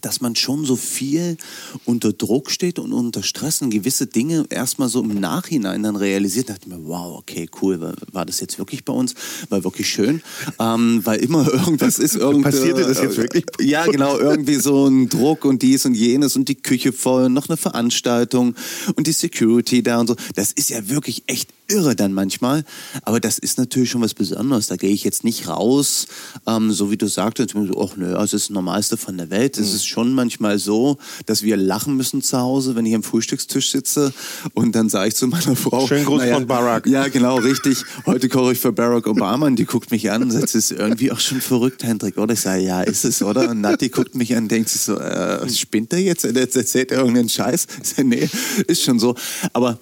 dass 0.00 0.20
man 0.20 0.36
schon 0.36 0.64
so 0.64 0.76
viel 0.76 1.36
unter 1.84 2.12
Druck 2.12 2.50
steht 2.50 2.78
und 2.78 2.92
unter 2.92 3.22
Stress 3.22 3.62
und 3.62 3.70
gewisse 3.70 4.06
Dinge 4.06 4.46
erstmal 4.50 4.88
so 4.88 5.02
im 5.02 5.20
Nachhinein 5.20 5.82
dann 5.82 5.96
realisiert. 5.96 6.48
Da 6.48 6.54
dachte 6.54 6.68
ich 6.68 6.76
mir, 6.76 6.84
wow, 6.86 7.18
okay, 7.18 7.48
cool, 7.62 7.80
war, 7.80 7.94
war 8.12 8.26
das 8.26 8.40
jetzt 8.40 8.58
wirklich 8.58 8.84
bei 8.84 8.92
uns? 8.92 9.14
War 9.48 9.64
wirklich 9.64 9.88
schön, 9.88 10.22
ähm, 10.58 11.00
weil 11.04 11.20
immer 11.20 11.46
irgendwas 11.52 11.98
ist. 11.98 12.16
Irgend, 12.16 12.44
Passierte 12.44 12.82
das 12.82 13.00
jetzt 13.00 13.16
wirklich? 13.16 13.44
Ja, 13.60 13.86
genau, 13.86 14.18
irgendwie 14.18 14.56
so 14.56 14.86
ein 14.86 15.08
Druck 15.08 15.44
und 15.44 15.62
dies 15.62 15.84
und 15.86 15.94
jenes 15.94 16.36
und 16.36 16.48
die 16.48 16.56
Küche 16.56 16.92
voll, 16.92 17.28
noch 17.28 17.48
eine 17.48 17.56
Veranstaltung 17.56 18.54
und 18.96 19.06
die 19.06 19.12
Security 19.12 19.82
da 19.82 20.00
und 20.00 20.08
so. 20.08 20.16
Das 20.34 20.52
ist 20.52 20.70
ja 20.70 20.88
wirklich 20.88 21.24
echt 21.26 21.50
irre 21.70 21.94
dann 21.94 22.12
manchmal. 22.12 22.64
Aber 23.02 23.20
das 23.20 23.38
ist 23.38 23.58
natürlich 23.58 23.90
schon 23.90 24.00
was 24.00 24.14
Besonderes. 24.14 24.66
Da 24.68 24.76
gehe 24.76 24.90
ich 24.90 25.04
jetzt 25.04 25.22
nicht 25.22 25.48
raus, 25.48 26.06
ähm, 26.46 26.72
so 26.72 26.90
wie 26.90 26.96
du 26.96 27.06
sagtest, 27.06 27.50
so, 27.50 27.80
ach 27.80 27.96
nö, 27.96 28.14
also 28.14 28.18
das 28.18 28.32
ist 28.34 28.48
das 28.48 28.54
Normalste 28.54 28.96
von 28.96 29.16
der 29.18 29.30
Welt. 29.30 29.58
Es 29.58 29.70
mhm. 29.70 29.76
ist 29.76 29.86
schon 29.86 30.12
manchmal 30.12 30.58
so, 30.58 30.98
dass 31.26 31.42
wir 31.42 31.56
lachen 31.56 31.96
müssen 31.96 32.22
zu 32.22 32.38
Hause, 32.38 32.74
wenn 32.74 32.86
ich 32.86 32.94
am 32.94 33.02
Frühstückstisch 33.02 33.70
sitze 33.70 34.12
und 34.54 34.74
dann 34.74 34.88
sage 34.88 35.08
ich 35.08 35.16
zu 35.16 35.26
meiner 35.26 35.56
Frau. 35.56 35.86
Schönen 35.86 36.06
Gruß 36.06 36.22
naja, 36.22 36.34
von 36.34 36.46
Barack. 36.46 36.86
Ja, 36.86 37.08
genau, 37.08 37.36
richtig. 37.36 37.84
Heute 38.06 38.28
koche 38.28 38.52
ich 38.52 38.58
für 38.58 38.72
Barack 38.72 39.06
Obama 39.06 39.46
und 39.46 39.56
die 39.56 39.66
guckt 39.66 39.90
mich 39.90 40.10
an 40.10 40.22
und 40.22 40.30
sagt, 40.30 40.44
es 40.44 40.54
ist 40.54 40.72
irgendwie 40.72 41.12
auch 41.12 41.20
schon 41.20 41.40
verrückt, 41.40 41.84
Hendrik, 41.84 42.16
oder? 42.16 42.32
Ich 42.32 42.40
sage, 42.40 42.62
ja, 42.62 42.82
ist 42.82 43.04
es, 43.04 43.22
oder? 43.22 43.50
Und 43.50 43.60
Nati 43.60 43.90
guckt 43.90 44.14
mich 44.14 44.34
an 44.34 44.44
und 44.44 44.50
denkt 44.50 44.70
sich 44.70 44.80
so, 44.80 44.98
äh, 44.98 45.48
spinnt 45.50 45.92
er 45.92 45.98
jetzt? 45.98 46.24
Jetzt 46.24 46.56
erzählt 46.56 46.92
er 46.92 46.98
irgendeinen 46.98 47.28
Scheiß? 47.28 47.66
Ich 47.82 47.88
sage, 47.90 48.08
nee, 48.08 48.28
ist 48.66 48.82
schon 48.82 48.98
so. 48.98 49.14
Aber 49.52 49.78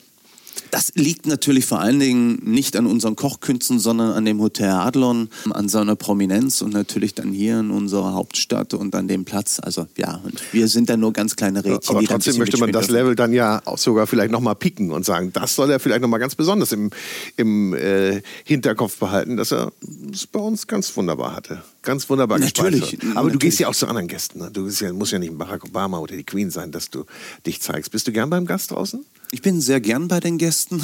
das 0.71 0.93
liegt 0.95 1.27
natürlich 1.27 1.67
vor 1.67 1.81
allen 1.81 2.01
Dingen 2.01 2.41
nicht 2.43 2.77
an 2.77 2.87
unseren 2.87 3.17
Kochkünsten, 3.17 3.79
sondern 3.79 4.13
an 4.13 4.25
dem 4.25 4.41
Hotel 4.41 4.71
Adlon, 4.71 5.29
an 5.51 5.69
seiner 5.69 5.97
Prominenz 5.97 6.63
und 6.63 6.73
natürlich 6.73 7.15
dann 7.15 7.33
hier 7.33 7.61
in 7.61 7.71
unserer 7.71 8.15
Hauptstadt 8.15 8.75
und 8.75 8.95
an 8.95 9.09
dem 9.09 9.25
Platz. 9.25 9.61
Also 9.61 9.87
ja, 9.97 10.21
und 10.25 10.43
wir 10.53 10.69
sind 10.69 10.89
dann 10.89 11.01
nur 11.01 11.13
ganz 11.13 11.37
kleine 11.37 11.65
Rädchen. 11.65 11.97
Aber 11.97 12.05
trotzdem 12.05 12.39
möchte 12.39 12.59
man 12.59 12.73
das 12.73 12.89
Level 12.89 13.15
dann 13.15 13.33
ja 13.33 13.63
auch 13.65 13.79
sogar 13.79 14.07
vielleicht 14.07 14.31
nochmal 14.31 14.55
picken 14.55 14.91
und 14.91 15.05
sagen, 15.05 15.33
das 15.33 15.55
soll 15.55 15.71
er 15.71 15.81
vielleicht 15.81 16.03
nochmal 16.03 16.21
ganz 16.21 16.35
besonders 16.35 16.73
im, 16.73 16.91
im 17.37 17.75
äh, 17.75 18.23
Hinterkopf 18.45 18.99
behalten, 18.99 19.37
dass 19.37 19.53
er 19.53 19.73
es 20.13 20.27
bei 20.27 20.41
uns 20.41 20.67
ganz 20.67 20.97
wunderbar 20.97 21.35
hatte. 21.35 21.63
Ganz 21.87 22.11
wunderbar 22.11 22.41
Natürlich. 22.41 22.83
Aber 22.83 23.15
natürlich. 23.15 23.33
du 23.33 23.39
gehst 23.39 23.61
ja 23.61 23.69
auch 23.69 23.75
zu 23.75 23.87
anderen 23.87 24.09
Gästen. 24.09 24.41
Ne? 24.41 24.51
Du 24.53 24.67
ja, 24.67 24.93
musst 24.93 25.13
ja 25.13 25.21
nicht 25.21 25.39
Barack 25.39 25.65
Obama 25.65 26.01
oder 26.01 26.17
die 26.17 26.25
Queen 26.25 26.51
sein, 26.51 26.73
dass 26.73 26.91
du 26.91 27.05
dich 27.47 27.63
zeigst. 27.63 27.93
Bist 27.93 28.09
du 28.09 28.13
gern 28.13 28.29
beim 28.29 28.45
Gast 28.45 28.73
draußen? 28.73 29.07
Ich 29.33 29.43
bin 29.43 29.61
sehr 29.61 29.81
gern 29.81 30.07
bei 30.09 30.21
den 30.21 30.39
Gästen. 30.39 30.81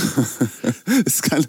es 1.06 1.22
kann, 1.22 1.44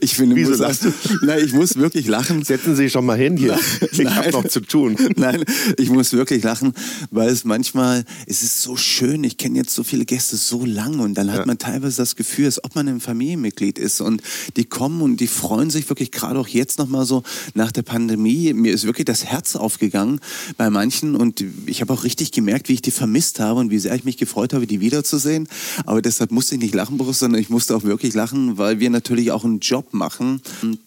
ich 0.00 0.14
finde, 0.14 0.36
Wieso 0.36 0.50
muss, 0.50 0.58
lachst 0.58 0.84
du? 0.84 0.92
Nein, 1.22 1.44
ich 1.44 1.52
muss 1.52 1.76
wirklich 1.76 2.06
lachen. 2.06 2.44
Setzen 2.44 2.76
Sie 2.76 2.90
schon 2.90 3.04
mal 3.04 3.16
hin 3.16 3.36
hier. 3.36 3.58
Ich 3.92 4.06
habe 4.06 4.30
noch 4.30 4.46
zu 4.48 4.60
tun. 4.60 4.96
Nein, 5.16 5.44
ich 5.78 5.90
muss 5.90 6.12
wirklich 6.12 6.42
lachen, 6.42 6.72
weil 7.10 7.28
es 7.28 7.44
manchmal, 7.44 8.04
es 8.26 8.42
ist 8.42 8.62
so 8.62 8.76
schön. 8.76 9.22
Ich 9.24 9.36
kenne 9.36 9.58
jetzt 9.58 9.74
so 9.74 9.84
viele 9.84 10.04
Gäste 10.04 10.36
so 10.36 10.64
lang 10.64 10.98
und 10.98 11.14
dann 11.14 11.30
hat 11.30 11.40
ja. 11.40 11.46
man 11.46 11.58
teilweise 11.58 11.98
das 11.98 12.16
Gefühl, 12.16 12.46
als 12.46 12.62
ob 12.64 12.74
man 12.74 12.88
ein 12.88 13.00
Familienmitglied 13.00 13.78
ist 13.78 14.00
und 14.00 14.22
die 14.56 14.64
kommen 14.64 15.02
und 15.02 15.18
die 15.18 15.26
freuen 15.26 15.70
sich 15.70 15.88
wirklich 15.88 16.10
gerade 16.10 16.38
auch 16.38 16.48
jetzt 16.48 16.78
noch 16.78 16.88
mal 16.88 17.04
so 17.04 17.22
nach 17.54 17.70
der 17.70 17.82
Pandemie. 17.82 18.52
Mir 18.52 18.72
ist 18.72 18.84
wirklich 18.92 19.06
das 19.06 19.24
Herz 19.24 19.56
aufgegangen 19.56 20.20
bei 20.58 20.68
manchen 20.68 21.16
und 21.16 21.42
ich 21.64 21.80
habe 21.80 21.94
auch 21.94 22.04
richtig 22.04 22.30
gemerkt, 22.30 22.68
wie 22.68 22.74
ich 22.74 22.82
die 22.82 22.90
vermisst 22.90 23.40
habe 23.40 23.58
und 23.58 23.70
wie 23.70 23.78
sehr 23.78 23.94
ich 23.94 24.04
mich 24.04 24.18
gefreut 24.18 24.52
habe, 24.52 24.66
die 24.66 24.80
wiederzusehen. 24.80 25.48
Aber 25.86 26.02
deshalb 26.02 26.30
musste 26.30 26.56
ich 26.56 26.60
nicht 26.60 26.74
lachen, 26.74 26.98
Boris, 26.98 27.20
sondern 27.20 27.40
ich 27.40 27.48
musste 27.48 27.74
auch 27.74 27.84
wirklich 27.84 28.12
lachen, 28.12 28.58
weil 28.58 28.80
wir 28.80 28.90
natürlich 28.90 29.32
auch 29.32 29.46
einen 29.46 29.60
Job 29.60 29.94
machen. 29.94 30.42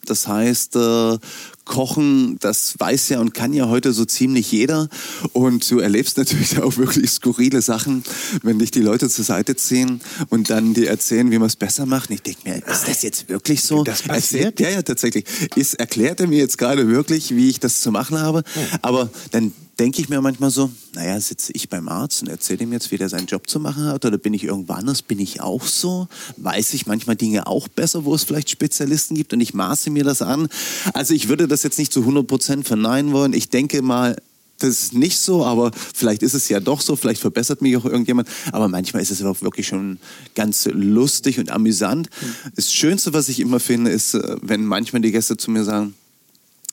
Das 0.05 0.27
heißt, 0.27 0.75
äh, 0.75 1.17
Kochen, 1.65 2.37
das 2.39 2.75
weiß 2.77 3.09
ja 3.09 3.19
und 3.19 3.33
kann 3.33 3.53
ja 3.53 3.67
heute 3.67 3.91
so 3.91 4.05
ziemlich 4.05 4.51
jeder. 4.51 4.87
Und 5.33 5.69
du 5.69 5.79
erlebst 5.79 6.17
natürlich 6.17 6.59
auch 6.61 6.77
wirklich 6.77 7.09
skurrile 7.09 7.61
Sachen, 7.61 8.03
wenn 8.43 8.59
dich 8.59 8.71
die 8.71 8.81
Leute 8.81 9.09
zur 9.09 9.25
Seite 9.25 9.55
ziehen 9.55 10.01
und 10.29 10.49
dann 10.49 10.73
dir 10.73 10.89
erzählen, 10.89 11.29
wie 11.31 11.39
man 11.39 11.47
es 11.47 11.55
besser 11.55 11.85
macht. 11.85 12.09
Und 12.09 12.15
ich 12.15 12.21
denke 12.21 12.41
mir, 12.45 12.55
ist 12.55 12.87
das 12.87 13.01
jetzt 13.01 13.29
wirklich 13.29 13.63
so? 13.63 13.83
Das 13.83 14.03
passiert? 14.03 14.59
Ja, 14.59 14.69
ja, 14.69 14.81
tatsächlich. 14.81 15.25
Ist, 15.55 15.73
erklärt 15.75 16.19
er 16.19 16.27
mir 16.27 16.37
jetzt 16.37 16.57
gerade 16.57 16.87
wirklich, 16.87 17.35
wie 17.35 17.49
ich 17.49 17.59
das 17.59 17.81
zu 17.81 17.91
machen 17.91 18.19
habe? 18.19 18.43
Aber 18.81 19.09
dann 19.31 19.51
denke 19.79 20.01
ich 20.01 20.09
mir 20.09 20.21
manchmal 20.21 20.49
so, 20.51 20.71
naja, 20.93 21.19
sitze 21.19 21.51
ich 21.53 21.69
beim 21.69 21.87
Arzt 21.89 22.21
und 22.21 22.29
erzähle 22.29 22.63
ihm 22.63 22.73
jetzt, 22.73 22.91
wie 22.91 22.97
der 22.97 23.09
seinen 23.09 23.27
Job 23.27 23.49
zu 23.49 23.59
machen 23.59 23.85
hat 23.85 24.05
oder 24.05 24.17
bin 24.17 24.33
ich 24.33 24.43
irgendwo 24.43 24.73
anders, 24.73 25.01
bin 25.01 25.19
ich 25.19 25.41
auch 25.41 25.65
so? 25.65 26.07
Weiß 26.37 26.73
ich 26.73 26.85
manchmal 26.85 27.15
Dinge 27.15 27.47
auch 27.47 27.67
besser, 27.67 28.05
wo 28.05 28.15
es 28.15 28.23
vielleicht 28.23 28.49
Spezialisten 28.49 29.15
gibt 29.15 29.33
und 29.33 29.41
ich 29.41 29.53
maße 29.53 29.89
mir 29.89 30.03
das 30.03 30.21
an? 30.21 30.47
Also 30.93 31.13
ich 31.13 31.27
würde 31.27 31.47
das 31.47 31.63
jetzt 31.63 31.77
nicht 31.77 31.91
zu 31.91 32.01
100 32.01 32.25
Prozent 32.25 32.67
verneinen 32.67 33.11
wollen. 33.11 33.33
Ich 33.33 33.49
denke 33.49 33.81
mal, 33.81 34.15
das 34.59 34.69
ist 34.69 34.93
nicht 34.93 35.19
so, 35.19 35.43
aber 35.43 35.71
vielleicht 35.93 36.23
ist 36.23 36.33
es 36.33 36.47
ja 36.47 36.59
doch 36.59 36.79
so, 36.79 36.95
vielleicht 36.95 37.19
verbessert 37.19 37.61
mich 37.61 37.75
auch 37.75 37.85
irgendjemand. 37.85 38.29
Aber 38.53 38.69
manchmal 38.69 39.01
ist 39.01 39.11
es 39.11 39.21
auch 39.23 39.41
wirklich 39.41 39.67
schon 39.67 39.99
ganz 40.33 40.65
lustig 40.71 41.39
und 41.39 41.51
amüsant. 41.51 42.09
Mhm. 42.21 42.51
Das 42.55 42.71
Schönste, 42.71 43.13
was 43.13 43.27
ich 43.27 43.41
immer 43.41 43.59
finde, 43.59 43.91
ist, 43.91 44.13
äh, 44.13 44.37
wenn 44.41 44.65
manchmal 44.65 45.01
die 45.01 45.11
Gäste 45.11 45.35
zu 45.35 45.51
mir 45.51 45.65
sagen, 45.65 45.93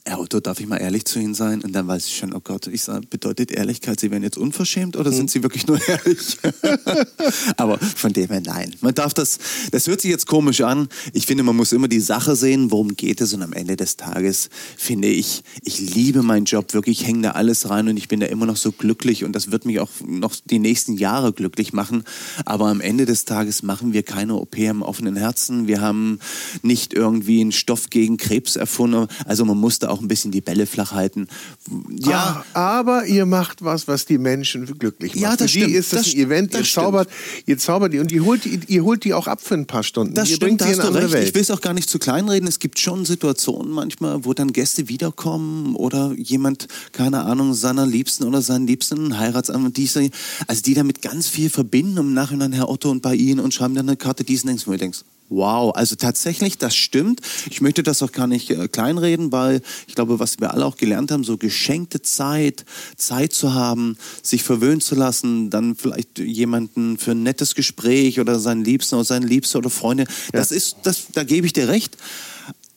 Herr 0.05 0.19
Otto, 0.19 0.41
darf 0.41 0.59
ich 0.59 0.67
mal 0.67 0.79
ehrlich 0.79 1.05
zu 1.05 1.21
Ihnen 1.21 1.33
sein? 1.33 1.61
Und 1.63 1.73
dann 1.75 1.87
weiß 1.87 2.09
ich 2.09 2.17
schon, 2.17 2.35
oh 2.35 2.41
Gott, 2.43 2.67
ich 2.67 2.83
sage, 2.83 3.07
bedeutet 3.07 3.53
Ehrlichkeit, 3.53 4.01
Sie 4.01 4.11
werden 4.11 4.25
jetzt 4.25 4.37
unverschämt 4.37 4.97
oder 4.97 5.13
sind 5.13 5.23
hm. 5.23 5.29
Sie 5.29 5.43
wirklich 5.45 5.69
nur 5.69 5.79
ehrlich? 5.89 6.39
Aber 7.57 7.79
von 7.79 8.13
dem 8.13 8.29
her 8.29 8.43
nein. 8.45 8.75
Man 8.81 8.97
darf 8.97 9.15
das, 9.15 9.39
das 9.71 9.87
hört 9.87 10.01
sich 10.01 10.11
jetzt 10.11 10.27
komisch 10.27 10.61
an. 10.63 10.89
Ich 11.13 11.27
finde, 11.27 11.45
man 11.45 11.55
muss 11.55 11.71
immer 11.71 11.87
die 11.87 12.01
Sache 12.01 12.35
sehen, 12.35 12.73
worum 12.73 12.97
geht 12.97 13.21
es. 13.21 13.33
Und 13.33 13.43
am 13.43 13.53
Ende 13.53 13.77
des 13.77 13.97
Tages 13.97 14.51
finde 14.77 15.07
ich, 15.07 15.45
ich 15.63 15.79
liebe 15.79 16.25
meinen 16.25 16.47
Job 16.47 16.75
wirklich, 16.75 17.03
ich 17.03 17.07
hänge 17.07 17.23
da 17.23 17.31
alles 17.33 17.71
rein 17.71 17.87
und 17.87 17.97
ich 17.97 18.09
bin 18.09 18.19
da 18.19 18.27
immer 18.27 18.47
noch 18.47 18.57
so 18.57 18.73
glücklich 18.73 19.23
und 19.23 19.35
das 19.37 19.53
wird 19.53 19.67
mich 19.67 19.79
auch 19.79 19.91
noch 20.05 20.35
die 20.45 20.59
nächsten 20.59 20.97
Jahre 20.97 21.33
glücklich 21.33 21.73
machen. 21.73 22.03
Aber 22.45 22.67
am 22.67 22.81
Ende 22.81 23.07
des 23.07 23.25
Tages 23.25 23.63
machen 23.63 23.93
wir 23.93 24.03
keine 24.03 24.35
OP 24.35 24.59
am 24.59 24.83
offenen 24.83 25.15
Herzen. 25.15 25.69
Wir 25.69 25.81
haben 25.81 26.19
nicht 26.63 26.93
irgendwie 26.93 27.41
einen 27.41 27.53
Stoff 27.53 27.89
gegen 27.89 28.17
Krebs 28.17 28.57
erfunden. 28.57 29.07
Also 29.27 29.45
man 29.45 29.59
muss 29.59 29.79
da 29.79 29.92
auch 29.93 30.01
ein 30.01 30.09
bisschen 30.09 30.33
die 30.33 30.41
Bälle 30.41 30.67
flach 30.67 30.93
halten. 30.93 31.29
Ja, 31.91 32.45
ah, 32.55 32.79
aber 32.79 33.07
ihr 33.07 33.27
macht 33.27 33.63
was, 33.63 33.87
was 33.87 34.07
die 34.07 34.19
Menschen 34.19 34.67
glücklich 34.79 35.15
macht. 35.15 35.23
Ja, 35.23 35.31
das 35.31 35.43
für 35.43 35.59
stimmt. 35.59 35.67
die 35.69 35.73
ist 35.75 35.93
das, 35.93 36.05
das 36.05 36.15
ein 36.15 36.21
Event, 36.21 36.55
ihr 36.55 36.65
zaubert, 36.65 37.09
ihr 37.47 37.59
zaubert 37.59 37.93
die 37.93 37.99
und 37.99 38.11
ihr 38.11 38.25
holt 38.25 38.45
die, 38.45 38.61
ihr 38.67 38.85
holt 38.85 39.05
die 39.05 39.15
auch 39.15 39.27
ab 39.27 39.41
für 39.41 39.55
ein 39.55 39.67
paar 39.67 39.83
Stunden. 39.83 40.15
Das 40.15 40.31
ihr 40.31 40.37
stimmt, 40.37 40.61
da 40.61 40.67
hast 40.67 40.83
du 40.83 40.89
recht. 40.89 41.13
Welt. 41.13 41.29
Ich 41.29 41.35
will 41.35 41.43
es 41.43 41.51
auch 41.51 41.61
gar 41.61 41.75
nicht 41.75 41.89
zu 41.89 41.99
kleinreden. 41.99 42.49
Es 42.49 42.59
gibt 42.59 42.79
schon 42.79 43.05
Situationen 43.05 43.73
manchmal, 43.73 44.25
wo 44.25 44.35
dann 44.35 44.53
Gäste 44.53 44.89
wiederkommen 44.89 45.77
oder 45.77 46.13
jemand, 46.17 46.69
keine 46.93 47.25
Ahnung, 47.25 47.55
seiner 47.55 47.87
Liebsten 47.87 48.25
oder 48.25 48.43
seinen 48.43 48.67
Liebsten 48.67 48.99
einen 48.99 49.19
Heiratsanwalt, 49.19 49.77
die, 49.77 50.11
also 50.47 50.63
die 50.63 50.75
damit 50.75 51.03
ganz 51.03 51.29
viel 51.29 51.51
verbinden 51.51 51.99
und 51.99 52.09
im 52.09 52.15
Nachhinein 52.15 52.53
Herr 52.53 52.69
Otto 52.69 52.91
und 52.91 53.03
bei 53.03 53.15
Ihnen 53.15 53.41
und 53.41 53.55
schreiben 53.55 53.75
dann 53.75 53.89
eine 53.89 53.97
Karte, 53.97 54.25
diesen 54.25 54.49
denkst, 54.49 54.67
wo 54.67 54.73
du 54.73 54.79
denkst, 54.79 55.01
Wow, 55.33 55.75
also 55.75 55.97
tatsächlich, 55.97 56.59
das 56.59 56.77
stimmt. 56.77 57.23
Ich 57.49 57.63
möchte 57.63 57.83
das 57.83 58.03
auch 58.03 58.13
gar 58.13 58.27
nicht 58.27 58.51
äh, 58.51 58.69
kleinreden, 58.69 59.33
weil 59.33 59.63
ich 59.87 59.95
glaube, 59.95 60.19
was 60.19 60.39
wir 60.41 60.53
alle 60.53 60.67
auch 60.67 60.77
gelernt 60.77 61.11
haben, 61.11 61.25
so 61.25 61.39
geschenkte 61.39 62.03
Zeit, 62.03 62.67
Zeit 62.97 63.33
zu 63.33 63.55
haben, 63.55 63.97
sich 64.23 64.43
verwöhnen 64.43 64.83
zu 64.83 64.95
lassen, 64.95 65.49
dann 65.49 65.75
vielleicht 65.75 66.19
jemanden 66.19 66.99
für 66.99 67.13
ein 67.13 67.23
nettes 67.23 67.55
Gespräch 67.55 68.21
oder 68.21 68.39
seinen 68.39 68.63
Liebsten 68.63 68.97
oder 68.97 69.05
seine 69.05 69.27
Liebste 69.27 69.57
oder 69.57 69.71
Freunde, 69.71 70.03
ja. 70.05 70.09
das 70.33 70.53
ist, 70.53 70.77
das, 70.83 71.07
da 71.15 71.25
gebe 71.25 71.47
ich 71.47 71.55
dir 71.55 71.69
recht. 71.69 71.97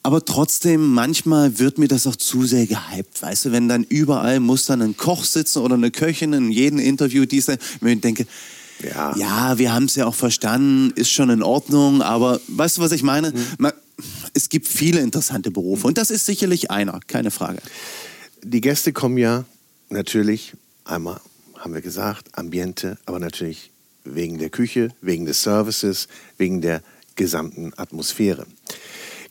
Aber 0.01 0.23
trotzdem, 0.23 0.93
manchmal 0.93 1.59
wird 1.59 1.77
mir 1.77 1.87
das 1.87 2.07
auch 2.07 2.15
zu 2.15 2.45
sehr 2.45 2.67
gehypt. 2.67 3.21
Weißt 3.21 3.45
du, 3.45 3.51
wenn 3.51 3.67
dann 3.67 3.83
überall 3.83 4.39
muss 4.39 4.65
dann 4.67 4.81
ein 4.81 4.95
Koch 4.95 5.25
sitzen 5.25 5.59
oder 5.59 5.73
eine 5.73 5.91
Köchin 5.91 6.31
in 6.31 6.51
jedem 6.51 6.79
Interview, 6.79 7.25
die 7.25 7.39
ich 7.39 7.45
denke, 7.81 8.27
ja, 8.83 9.15
ja 9.15 9.57
wir 9.57 9.73
haben 9.73 9.85
es 9.85 9.95
ja 9.95 10.05
auch 10.05 10.15
verstanden, 10.15 10.91
ist 10.95 11.11
schon 11.11 11.29
in 11.29 11.43
Ordnung, 11.43 12.01
aber 12.01 12.39
weißt 12.47 12.77
du, 12.77 12.81
was 12.81 12.91
ich 12.91 13.03
meine? 13.03 13.31
Mhm. 13.31 13.45
Man, 13.57 13.73
es 14.33 14.49
gibt 14.49 14.67
viele 14.67 14.99
interessante 14.99 15.51
Berufe 15.51 15.87
und 15.87 15.97
das 15.97 16.11
ist 16.11 16.25
sicherlich 16.25 16.71
einer, 16.71 16.99
keine 17.07 17.31
Frage. 17.31 17.59
Die 18.43 18.61
Gäste 18.61 18.93
kommen 18.93 19.17
ja 19.17 19.45
natürlich 19.89 20.53
einmal, 20.83 21.19
haben 21.57 21.73
wir 21.73 21.81
gesagt, 21.81 22.37
Ambiente, 22.37 22.97
aber 23.05 23.19
natürlich 23.19 23.71
wegen 24.03 24.37
der 24.37 24.49
Küche, 24.49 24.89
wegen 25.01 25.25
des 25.25 25.41
Services, 25.41 26.07
wegen 26.37 26.61
der 26.61 26.81
gesamten 27.15 27.73
Atmosphäre. 27.77 28.45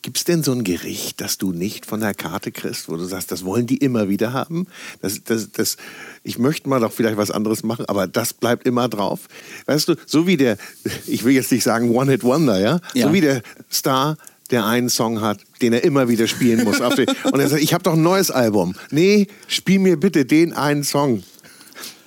Gibt 0.05 0.19
es 0.19 0.25
denn 0.25 0.43
so 0.43 0.53
ein 0.53 0.65
Gericht, 0.65 1.23
das 1.23 1.39
du 1.39 1.53
nicht 1.53 1.87
von 1.87 2.01
der 2.01 2.13
Karte 2.13 2.53
kriegst, 2.53 2.91
wo 2.91 2.97
du 2.99 3.05
sagst, 3.05 3.33
das 3.33 3.43
wollen 3.43 3.67
die 3.67 3.79
immer 3.79 4.11
wieder 4.11 4.35
haben? 4.35 4.67
Das, 5.01 5.25
das, 5.25 5.51
das, 5.51 5.79
ich 6.23 6.39
möchte 6.39 6.69
mal 6.69 6.79
doch 6.79 6.93
vielleicht 6.93 7.17
was 7.17 7.31
anderes 7.31 7.63
machen, 7.63 7.87
aber 7.87 8.07
das 8.07 8.35
bleibt 8.35 8.67
immer 8.67 8.91
drauf. 8.91 9.21
Weißt 9.65 9.89
du, 9.89 9.95
so 10.05 10.27
wie 10.27 10.37
der, 10.37 10.59
ich 11.07 11.25
will 11.25 11.33
jetzt 11.33 11.51
nicht 11.51 11.65
sagen 11.65 11.89
One-Hit-Wonder, 11.89 12.61
ja? 12.61 12.81
ja? 12.93 13.07
So 13.07 13.15
wie 13.15 13.23
der 13.23 13.41
Star, 13.73 14.19
der 14.51 14.67
einen 14.67 14.91
Song 14.91 15.23
hat, 15.23 15.41
den 15.63 15.73
er 15.73 15.85
immer 15.85 16.07
wieder 16.07 16.27
spielen 16.27 16.65
muss. 16.65 16.81
und 16.81 17.41
er 17.41 17.49
sagt, 17.49 17.63
ich 17.63 17.73
habe 17.73 17.83
doch 17.83 17.95
ein 17.95 18.03
neues 18.03 18.31
Album. 18.31 18.75
Nee, 18.91 19.29
spiel 19.47 19.79
mir 19.79 19.99
bitte 19.99 20.27
den 20.27 20.53
einen 20.53 20.85
Song. 20.85 21.23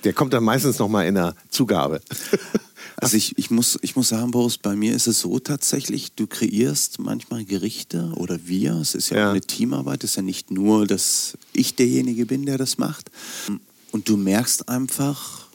Der 0.04 0.12
kommt 0.12 0.32
dann 0.34 0.44
meistens 0.44 0.78
noch 0.78 0.88
mal 0.88 1.04
in 1.04 1.16
der 1.16 1.34
Zugabe. 1.50 2.00
Also 3.00 3.16
ich, 3.16 3.38
ich, 3.38 3.50
muss, 3.50 3.78
ich 3.82 3.94
muss 3.94 4.08
sagen, 4.08 4.32
Boris, 4.32 4.58
bei 4.58 4.74
mir 4.74 4.92
ist 4.94 5.06
es 5.06 5.20
so 5.20 5.38
tatsächlich, 5.38 6.12
du 6.12 6.26
kreierst 6.26 6.98
manchmal 6.98 7.44
Gerichte 7.44 8.12
oder 8.16 8.40
wir, 8.46 8.74
es 8.74 8.96
ist 8.96 9.10
ja, 9.10 9.18
ja. 9.18 9.30
eine 9.30 9.40
Teamarbeit, 9.40 10.02
es 10.02 10.10
ist 10.10 10.16
ja 10.16 10.22
nicht 10.22 10.50
nur, 10.50 10.84
dass 10.86 11.38
ich 11.52 11.76
derjenige 11.76 12.26
bin, 12.26 12.44
der 12.44 12.58
das 12.58 12.76
macht. 12.76 13.10
Und 13.92 14.08
du 14.08 14.16
merkst 14.16 14.68
einfach, 14.68 15.46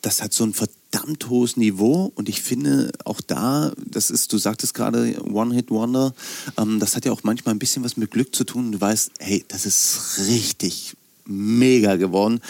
das 0.00 0.22
hat 0.22 0.32
so 0.32 0.44
ein 0.44 0.54
verdammt 0.54 1.28
hohes 1.28 1.58
Niveau 1.58 2.10
und 2.14 2.30
ich 2.30 2.40
finde 2.40 2.92
auch 3.04 3.20
da, 3.20 3.72
das 3.76 4.08
ist, 4.08 4.32
du 4.32 4.38
sagtest 4.38 4.72
gerade 4.72 5.22
One-Hit-Wonder, 5.22 6.14
ähm, 6.56 6.80
das 6.80 6.96
hat 6.96 7.04
ja 7.04 7.12
auch 7.12 7.24
manchmal 7.24 7.54
ein 7.54 7.58
bisschen 7.58 7.84
was 7.84 7.98
mit 7.98 8.10
Glück 8.10 8.34
zu 8.34 8.44
tun. 8.44 8.72
Du 8.72 8.80
weißt, 8.80 9.10
hey, 9.18 9.44
das 9.48 9.66
ist 9.66 10.18
richtig 10.28 10.96
mega 11.26 11.96
geworden. 11.96 12.40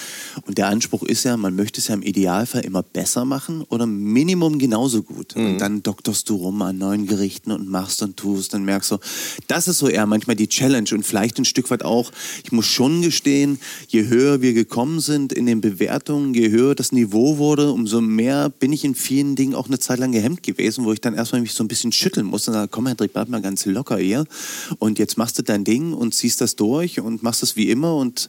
Und 0.47 0.59
der 0.59 0.69
Anspruch 0.69 1.03
ist 1.03 1.25
ja, 1.25 1.37
man 1.37 1.57
möchte 1.57 1.81
es 1.81 1.89
ja 1.89 1.95
im 1.95 2.03
Idealfall 2.03 2.65
immer 2.65 2.83
besser 2.83 3.25
machen 3.25 3.63
oder 3.69 3.87
Minimum 3.87 4.59
genauso 4.59 5.03
gut. 5.03 5.37
Mhm. 5.37 5.47
Und 5.47 5.59
dann 5.59 5.83
doktorst 5.83 6.29
du 6.29 6.37
rum 6.37 6.63
an 6.63 6.79
neuen 6.79 7.07
Gerichten 7.07 7.53
und 7.53 7.69
machst 7.69 8.03
und 8.03 8.17
tust, 8.17 8.55
dann 8.55 8.65
merkst 8.65 8.93
du, 8.93 8.99
das 9.49 9.69
ist 9.69 9.79
so 9.79 9.89
eher 9.89 10.07
manchmal 10.07 10.37
die 10.37 10.49
Challenge 10.49 10.89
und 10.93 11.05
vielleicht 11.05 11.39
ein 11.39 11.45
Stück 11.45 11.71
weit 11.71 11.85
auch, 11.85 12.13
ich 12.45 12.53
muss 12.53 12.67
schon 12.67 13.03
gestehen, 13.03 13.59
je 13.89 14.07
höher 14.07 14.43
wir 14.43 14.53
gekommen 14.53 15.01
sind 15.01 15.33
in 15.33 15.47
den 15.47 15.61
Bewertungen, 15.61 16.35
je 16.35 16.51
höher 16.51 16.75
das 16.75 16.93
Niveau 16.93 17.39
wurde, 17.39 17.73
umso 17.73 18.01
mehr 18.01 18.51
bin 18.51 18.73
ich 18.73 18.85
in 18.85 18.95
vielen 18.95 19.37
Dingen 19.37 19.55
auch 19.55 19.67
eine 19.67 19.79
Zeit 19.79 19.99
lang 19.99 20.13
gehemmt 20.13 20.43
gewesen, 20.43 20.85
wo 20.85 20.93
ich 20.93 21.01
dann 21.01 21.15
erstmal 21.15 21.41
mich 21.41 21.55
so 21.55 21.65
ein 21.65 21.69
bisschen 21.69 21.93
schütteln 21.93 22.27
musste 22.27 22.51
und 22.51 22.55
sagen, 22.57 22.71
komm 22.71 22.87
Hendrik, 22.87 23.13
bleib 23.13 23.29
mal 23.29 23.43
ganz 23.43 23.65
locker 23.67 23.99
hier 23.99 24.25
und 24.79 24.99
jetzt 24.99 25.19
machst 25.19 25.39
du 25.39 25.43
dein 25.43 25.65
Ding 25.65 25.93
und 25.93 26.15
ziehst 26.15 26.41
das 26.41 26.57
durch 26.57 27.01
und 27.01 27.23
machst 27.23 27.43
es 27.43 27.57
wie 27.57 27.71
immer 27.71 27.97
und 27.97 28.29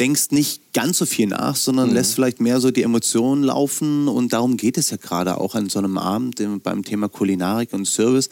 denkst 0.00 0.30
nicht 0.30 0.72
ganz 0.72 0.98
so 0.98 1.06
viel 1.06 1.28
nach, 1.28 1.56
sondern 1.56 1.88
mhm. 1.88 1.94
lässt 1.94 2.14
vielleicht 2.14 2.40
mehr 2.40 2.60
so 2.60 2.70
die 2.70 2.82
Emotionen 2.82 3.44
laufen 3.44 4.08
und 4.08 4.32
darum 4.32 4.56
geht 4.56 4.76
es 4.76 4.90
ja 4.90 4.96
gerade 4.96 5.38
auch 5.38 5.54
an 5.54 5.68
so 5.68 5.78
einem 5.78 5.98
Abend 5.98 6.42
beim 6.62 6.84
Thema 6.84 7.08
Kulinarik 7.08 7.72
und 7.72 7.86
Service. 7.86 8.28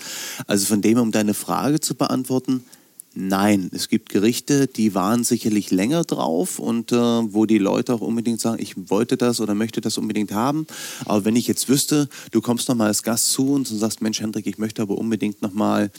Also 0.46 0.66
von 0.66 0.82
dem, 0.82 0.98
um 0.98 1.12
deine 1.12 1.34
Frage 1.34 1.80
zu 1.80 1.94
beantworten, 1.94 2.64
Nein, 3.14 3.70
es 3.74 3.90
gibt 3.90 4.08
Gerichte, 4.08 4.66
die 4.66 4.94
waren 4.94 5.22
sicherlich 5.22 5.70
länger 5.70 6.02
drauf 6.02 6.58
und 6.58 6.92
äh, 6.92 6.96
wo 6.96 7.44
die 7.44 7.58
Leute 7.58 7.92
auch 7.92 8.00
unbedingt 8.00 8.40
sagen, 8.40 8.62
ich 8.62 8.88
wollte 8.88 9.18
das 9.18 9.40
oder 9.40 9.54
möchte 9.54 9.82
das 9.82 9.98
unbedingt 9.98 10.32
haben. 10.32 10.66
Aber 11.04 11.26
wenn 11.26 11.36
ich 11.36 11.46
jetzt 11.46 11.68
wüsste, 11.68 12.08
du 12.30 12.40
kommst 12.40 12.70
noch 12.70 12.74
mal 12.74 12.86
als 12.86 13.02
Gast 13.02 13.30
zu 13.30 13.52
uns 13.52 13.70
und 13.70 13.78
sagst, 13.78 14.00
Mensch 14.00 14.20
Hendrik, 14.20 14.46
ich 14.46 14.56
möchte 14.56 14.80
aber 14.80 14.96
unbedingt 14.96 15.42
noch 15.42 15.52
mal 15.52 15.90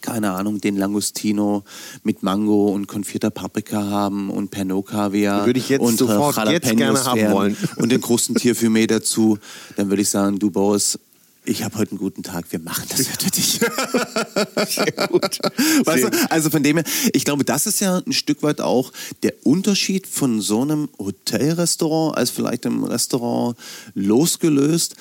keine 0.00 0.32
Ahnung, 0.32 0.60
den 0.60 0.76
Langustino 0.76 1.64
mit 2.02 2.22
Mango 2.22 2.68
und 2.68 2.86
konfierter 2.86 3.30
Paprika 3.30 3.82
haben 3.82 4.30
und 4.30 4.50
Pernod 4.50 4.86
Kaviar 4.86 5.46
würde 5.46 5.58
ich 5.58 5.68
jetzt 5.68 5.82
und 5.82 5.94
äh, 5.94 5.96
sofort 5.96 6.48
jetzt 6.50 6.76
gerne 6.76 7.04
haben 7.04 7.30
wollen. 7.32 7.56
und 7.76 7.90
den 7.90 8.00
Krustentierfilet 8.00 8.90
dazu, 8.90 9.38
dann 9.76 9.90
würde 9.90 10.02
ich 10.02 10.08
sagen, 10.08 10.38
du 10.38 10.50
Boris, 10.50 10.98
ich 11.44 11.64
habe 11.64 11.78
heute 11.78 11.92
einen 11.92 11.98
guten 11.98 12.22
Tag, 12.22 12.44
wir 12.50 12.58
machen 12.58 12.84
das 12.90 13.06
für 13.06 13.16
dich. 13.30 13.60
Sehr 14.68 15.08
gut. 15.08 15.38
Weißt 15.84 16.04
du, 16.04 16.30
also 16.30 16.50
von 16.50 16.62
dem 16.62 16.76
her, 16.76 16.84
ich 17.12 17.24
glaube, 17.24 17.44
das 17.44 17.66
ist 17.66 17.80
ja 17.80 17.98
ein 17.98 18.12
Stück 18.12 18.42
weit 18.42 18.60
auch 18.60 18.92
der 19.22 19.34
Unterschied 19.44 20.06
von 20.06 20.40
so 20.40 20.62
einem 20.62 20.88
Hotelrestaurant 20.98 22.16
als 22.16 22.30
vielleicht 22.30 22.66
einem 22.66 22.84
Restaurant 22.84 23.56
losgelöst 23.94 24.96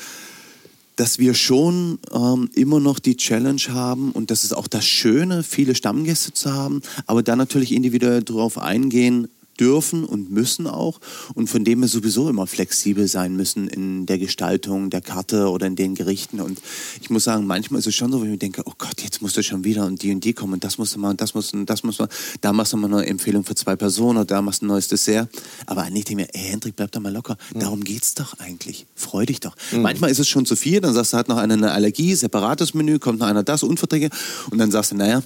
dass 1.00 1.18
wir 1.18 1.34
schon 1.34 1.98
ähm, 2.14 2.50
immer 2.56 2.82
noch 2.82 3.00
die 3.00 3.16
Challenge 3.16 3.62
haben 3.70 4.12
und 4.12 4.32
das 4.32 4.44
ist 4.44 4.52
auch 4.54 4.68
das 4.68 4.86
Schöne, 4.86 5.44
viele 5.44 5.74
Stammgäste 5.74 6.34
zu 6.34 6.54
haben, 6.54 6.82
aber 7.06 7.24
dann 7.24 7.38
natürlich 7.38 7.74
individuell 7.74 8.22
darauf 8.22 8.58
eingehen, 8.58 9.30
dürfen 9.60 10.06
und 10.06 10.32
müssen 10.32 10.68
auch 10.68 11.00
und 11.36 11.50
von 11.50 11.64
dem 11.64 11.82
wir 11.82 11.88
sowieso 11.88 12.30
immer 12.30 12.48
flexibel 12.48 13.08
sein 13.08 13.36
müssen 13.36 13.68
in 13.68 14.06
der 14.06 14.18
Gestaltung 14.18 14.90
der 14.90 15.02
Karte 15.02 15.50
oder 15.50 15.68
in 15.68 15.76
den 15.76 15.96
Gerichten. 15.96 16.40
Und 16.40 16.60
ich 17.02 17.10
muss 17.10 17.26
sagen, 17.26 17.46
manchmal 17.46 17.80
ist 17.80 17.88
es 17.88 17.96
schon 17.96 18.12
so, 18.12 18.22
wenn 18.22 18.28
ich 18.28 18.32
mir 18.32 18.38
denke, 18.38 18.64
oh 18.66 18.74
Gott, 18.78 19.02
jetzt 19.02 19.22
musst 19.22 19.38
du 19.38 19.44
schon 19.44 19.64
wieder 19.64 19.86
und 19.86 20.02
die 20.02 20.12
und 20.12 20.24
die 20.24 20.34
kommen 20.34 20.54
und 20.54 20.64
das 20.64 20.78
musst 20.78 20.96
du 20.96 21.00
machen, 21.00 21.18
das 21.18 21.34
musst 21.34 21.54
du, 21.54 21.64
das 21.66 21.84
muss 21.84 22.00
man, 22.00 22.08
da 22.42 22.54
machst 22.54 22.74
du 22.74 22.78
mal 22.78 22.94
eine 22.94 23.06
Empfehlung 23.06 23.44
für 23.44 23.56
zwei 23.56 23.76
Personen 23.76 24.18
oder 24.18 24.26
da 24.26 24.42
machst 24.42 24.62
du 24.62 24.66
ein 24.66 24.70
neues 24.70 24.88
Dessert. 24.88 25.30
Aber 25.66 25.84
eigentlich 25.84 26.06
denke 26.06 26.24
ich 26.24 26.34
mir, 26.34 26.42
ey 26.42 26.52
Hendrik, 26.52 26.76
bleib 26.76 26.92
da 26.92 27.00
mal 27.00 27.14
locker. 27.14 27.38
Mhm. 27.54 27.60
Darum 27.60 27.84
geht's 27.84 28.14
doch 28.14 28.40
eigentlich. 28.40 28.86
Freu 28.96 29.26
dich 29.26 29.40
doch. 29.40 29.56
Mhm. 29.72 29.82
Manchmal 29.82 30.10
ist 30.12 30.20
es 30.20 30.28
schon 30.28 30.46
zu 30.46 30.56
viel, 30.56 30.82
dann 30.82 30.94
sagst 30.94 31.14
du, 31.14 31.18
hat 31.18 31.28
noch 31.28 31.38
einer 31.38 31.56
eine 31.56 31.72
Allergie, 31.72 32.16
separates 32.16 32.74
Menü, 32.74 33.00
kommt 33.00 33.20
noch 33.20 33.28
einer 33.28 33.44
das, 33.44 33.64
Unverträge 33.64 34.10
und 34.52 34.58
dann 34.58 34.72
sagst 34.72 34.92
du, 34.92 34.96
naja, 34.96 35.22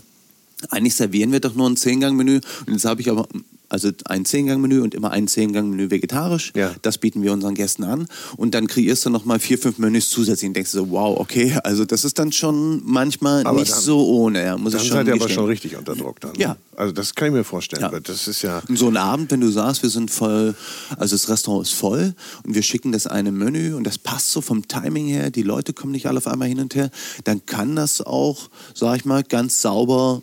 eigentlich 0.70 0.96
servieren 0.96 1.32
wir 1.32 1.40
doch 1.40 1.56
nur 1.56 1.70
ein 1.70 1.78
Zehngang-Menü 1.78 2.42
und 2.66 2.74
jetzt 2.74 2.86
habe 2.86 3.02
ich 3.02 3.10
aber 3.10 3.28
also 3.74 3.90
ein 4.06 4.24
Zehngang-Menü 4.24 4.82
und 4.82 4.94
immer 4.94 5.10
ein 5.10 5.28
Zehngang-Menü 5.28 5.90
vegetarisch. 5.90 6.54
Ja. 6.56 6.72
Das 6.84 7.00
bieten 7.00 7.24
wir 7.24 7.34
unseren 7.34 7.56
Gästen 7.56 7.84
an. 7.84 8.08
Und 8.38 8.54
dann 8.54 8.68
kreierst 8.68 9.04
du 9.06 9.10
nochmal 9.10 9.40
vier, 9.40 9.58
fünf 9.58 9.80
Menüs 9.80 10.12
zusätzlich 10.12 10.48
und 10.48 10.54
denkst 10.54 10.70
so, 10.70 10.92
wow, 10.92 11.20
okay, 11.20 11.58
also 11.64 11.84
das 11.84 12.06
ist 12.06 12.20
dann 12.20 12.32
schon 12.32 12.84
manchmal 12.86 13.46
aber 13.48 13.60
nicht 13.60 13.72
dann, 13.72 13.82
so 13.82 14.06
ohne. 14.08 14.44
Ja, 14.44 14.58
muss 14.58 14.74
dann 14.74 14.82
schon 14.82 14.98
seid 14.98 15.08
ihr 15.08 15.14
aber 15.16 15.28
schon 15.28 15.46
richtig 15.46 15.76
unter 15.76 15.96
Druck 15.96 16.22
dann. 16.22 16.36
Ja. 16.36 16.56
Also 16.76 16.94
das 16.94 17.16
kann 17.16 17.30
ich 17.30 17.34
mir 17.34 17.44
vorstellen. 17.44 17.82
Ja. 17.82 18.00
Das 18.00 18.28
ist 18.28 18.44
ja 18.44 18.62
so 18.70 18.88
ein 18.88 18.98
Abend, 18.98 19.32
wenn 19.32 19.42
du 19.42 19.50
sagst, 19.50 19.82
wir 19.82 19.90
sind 19.90 20.12
voll, 20.12 20.54
also 20.98 21.16
das 21.16 21.28
Restaurant 21.30 21.66
ist 21.66 21.74
voll 21.74 22.14
und 22.46 22.54
wir 22.54 22.62
schicken 22.62 22.92
das 22.92 23.08
eine 23.08 23.32
Menü 23.32 23.74
und 23.74 23.86
das 23.86 23.98
passt 23.98 24.32
so 24.32 24.42
vom 24.42 24.68
Timing 24.68 25.08
her, 25.08 25.32
die 25.32 25.44
Leute 25.44 25.74
kommen 25.74 25.94
nicht 25.94 26.06
alle 26.06 26.18
auf 26.18 26.28
einmal 26.28 26.48
hin 26.48 26.60
und 26.60 26.76
her, 26.76 26.92
dann 27.24 27.44
kann 27.48 27.76
das 27.76 28.02
auch, 28.02 28.50
sag 28.76 28.98
ich 28.98 29.06
mal, 29.06 29.24
ganz 29.24 29.62
sauber 29.62 30.22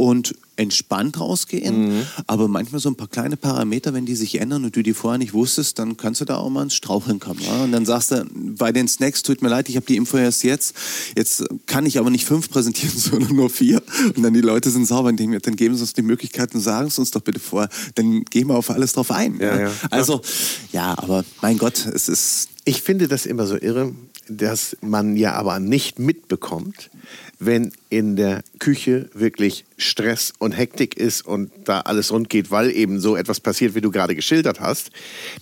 und 0.00 0.34
entspannt 0.56 1.20
rausgehen. 1.20 1.98
Mhm. 1.98 2.06
Aber 2.26 2.48
manchmal 2.48 2.80
so 2.80 2.88
ein 2.88 2.94
paar 2.94 3.08
kleine 3.08 3.36
Parameter, 3.36 3.92
wenn 3.92 4.06
die 4.06 4.14
sich 4.14 4.40
ändern 4.40 4.64
und 4.64 4.74
du 4.74 4.82
die 4.82 4.94
vorher 4.94 5.18
nicht 5.18 5.34
wusstest, 5.34 5.78
dann 5.78 5.98
kannst 5.98 6.22
du 6.22 6.24
da 6.24 6.38
auch 6.38 6.48
mal 6.48 6.62
ins 6.62 6.74
Straucheln 6.74 7.20
kommen. 7.20 7.40
Ja? 7.40 7.64
Und 7.64 7.72
dann 7.72 7.84
sagst 7.84 8.12
du, 8.12 8.24
bei 8.32 8.72
den 8.72 8.88
Snacks, 8.88 9.22
tut 9.22 9.42
mir 9.42 9.50
leid, 9.50 9.68
ich 9.68 9.76
habe 9.76 9.84
die 9.84 9.96
Info 9.96 10.16
erst 10.16 10.42
jetzt. 10.42 10.74
Jetzt 11.16 11.44
kann 11.66 11.84
ich 11.84 11.98
aber 11.98 12.08
nicht 12.08 12.24
fünf 12.24 12.48
präsentieren, 12.48 12.94
sondern 12.96 13.36
nur 13.36 13.50
vier. 13.50 13.82
Und 14.16 14.22
dann 14.22 14.32
die 14.32 14.40
Leute 14.40 14.70
sind 14.70 14.86
sauber 14.86 15.10
und 15.10 15.20
denken, 15.20 15.38
dann 15.42 15.56
geben 15.56 15.74
sie 15.74 15.82
uns 15.82 15.92
die 15.92 16.00
Möglichkeit 16.00 16.54
und 16.54 16.62
sagen 16.62 16.88
es 16.88 16.98
uns 16.98 17.10
doch 17.10 17.20
bitte 17.20 17.40
vor. 17.40 17.68
Dann 17.96 18.24
gehen 18.24 18.48
wir 18.48 18.54
auf 18.54 18.70
alles 18.70 18.94
drauf 18.94 19.10
ein. 19.10 19.38
Ja, 19.38 19.60
ja. 19.60 19.70
Also, 19.90 20.22
ja, 20.72 20.96
aber 20.96 21.26
mein 21.42 21.58
Gott, 21.58 21.84
es 21.84 22.08
ist... 22.08 22.48
Ich 22.70 22.82
finde 22.82 23.08
das 23.08 23.26
immer 23.26 23.48
so 23.48 23.56
irre, 23.60 23.92
dass 24.28 24.76
man 24.80 25.16
ja 25.16 25.32
aber 25.32 25.58
nicht 25.58 25.98
mitbekommt, 25.98 26.88
wenn 27.40 27.72
in 27.88 28.14
der 28.14 28.44
Küche 28.60 29.10
wirklich 29.12 29.64
Stress 29.76 30.32
und 30.38 30.52
Hektik 30.52 30.96
ist 30.96 31.26
und 31.26 31.50
da 31.64 31.80
alles 31.80 32.12
rund 32.12 32.28
geht, 32.28 32.52
weil 32.52 32.70
eben 32.70 33.00
so 33.00 33.16
etwas 33.16 33.40
passiert, 33.40 33.74
wie 33.74 33.80
du 33.80 33.90
gerade 33.90 34.14
geschildert 34.14 34.60
hast. 34.60 34.92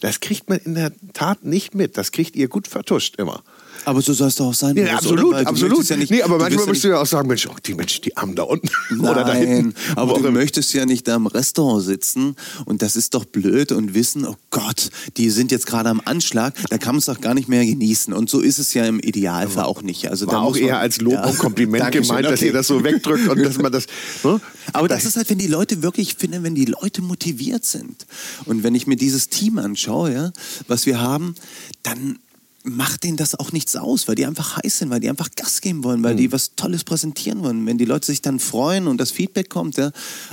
Das 0.00 0.20
kriegt 0.20 0.48
man 0.48 0.56
in 0.60 0.74
der 0.74 0.90
Tat 1.12 1.44
nicht 1.44 1.74
mit. 1.74 1.98
Das 1.98 2.12
kriegt 2.12 2.34
ihr 2.34 2.48
gut 2.48 2.66
vertuscht 2.66 3.16
immer. 3.16 3.42
Aber 3.84 4.02
so 4.02 4.12
soll 4.12 4.28
es 4.28 4.36
doch 4.36 4.46
auch 4.46 4.54
sein. 4.54 4.76
Ja, 4.76 4.96
absolut, 4.96 5.34
absolut. 5.34 5.88
Ja 5.88 5.96
nicht, 5.96 6.10
nee, 6.10 6.22
aber 6.22 6.38
manchmal 6.38 6.66
musst 6.66 6.84
du 6.84 6.88
ja 6.88 7.00
auch 7.00 7.06
sagen, 7.06 7.28
Mensch, 7.28 7.46
oh, 7.46 7.54
die 7.64 7.74
Menschen, 7.74 8.02
die 8.02 8.16
Armen 8.16 8.34
da 8.34 8.42
unten 8.42 8.68
Nein, 8.90 9.00
oder 9.10 9.24
da 9.24 9.32
hinten. 9.32 9.74
aber 9.96 10.18
du 10.18 10.30
möchtest 10.30 10.72
ja 10.74 10.86
nicht 10.86 11.08
da 11.08 11.16
im 11.16 11.26
Restaurant 11.26 11.84
sitzen 11.84 12.36
und 12.64 12.82
das 12.82 12.96
ist 12.96 13.14
doch 13.14 13.24
blöd 13.24 13.72
und 13.72 13.94
wissen, 13.94 14.26
oh 14.26 14.36
Gott, 14.50 14.90
die 15.16 15.30
sind 15.30 15.50
jetzt 15.50 15.66
gerade 15.66 15.88
am 15.88 16.00
Anschlag, 16.04 16.54
da 16.70 16.78
kann 16.78 16.94
man 16.94 16.98
es 16.98 17.06
doch 17.06 17.20
gar 17.20 17.34
nicht 17.34 17.48
mehr 17.48 17.64
genießen. 17.64 18.12
Und 18.12 18.30
so 18.30 18.40
ist 18.40 18.58
es 18.58 18.74
ja 18.74 18.84
im 18.84 19.00
Idealfall 19.00 19.64
auch 19.64 19.82
nicht. 19.82 20.10
Also 20.10 20.26
War 20.26 20.34
da 20.34 20.40
auch 20.40 20.56
eher 20.56 20.74
man, 20.74 20.82
als 20.82 21.00
Lob 21.00 21.14
ja, 21.14 21.26
und 21.26 21.38
Kompliment 21.38 21.92
gemeint, 21.92 22.26
okay. 22.26 22.30
dass 22.30 22.42
ihr 22.42 22.52
das 22.52 22.66
so 22.66 22.82
wegdrückt 22.84 23.28
und 23.28 23.42
dass 23.42 23.58
man 23.58 23.72
das... 23.72 23.86
Ne? 24.24 24.40
Aber 24.72 24.88
das 24.88 25.04
ist 25.04 25.16
halt, 25.16 25.30
wenn 25.30 25.38
die 25.38 25.46
Leute 25.46 25.82
wirklich, 25.82 26.08
ich 26.08 26.14
finde, 26.14 26.42
wenn 26.42 26.54
die 26.54 26.64
Leute 26.64 27.02
motiviert 27.02 27.64
sind 27.64 28.06
und 28.46 28.62
wenn 28.62 28.74
ich 28.74 28.86
mir 28.86 28.96
dieses 28.96 29.28
Team 29.28 29.58
anschaue, 29.58 30.12
ja, 30.12 30.32
was 30.66 30.86
wir 30.86 31.00
haben, 31.00 31.34
dann 31.82 32.18
macht 32.64 33.04
denen 33.04 33.16
das 33.16 33.34
auch 33.34 33.52
nichts 33.52 33.76
aus, 33.76 34.08
weil 34.08 34.14
die 34.16 34.26
einfach 34.26 34.56
heiß 34.56 34.78
sind, 34.78 34.90
weil 34.90 35.00
die 35.00 35.08
einfach 35.08 35.28
Gas 35.36 35.60
geben 35.60 35.84
wollen, 35.84 36.02
weil 36.02 36.14
mhm. 36.14 36.18
die 36.18 36.32
was 36.32 36.54
Tolles 36.56 36.84
präsentieren 36.84 37.42
wollen. 37.42 37.64
Wenn 37.66 37.78
die 37.78 37.84
Leute 37.84 38.06
sich 38.06 38.20
dann 38.20 38.40
freuen 38.40 38.88
und 38.88 38.98
das 38.98 39.10
Feedback 39.10 39.48
kommt, 39.48 39.76
ja, 39.76 39.92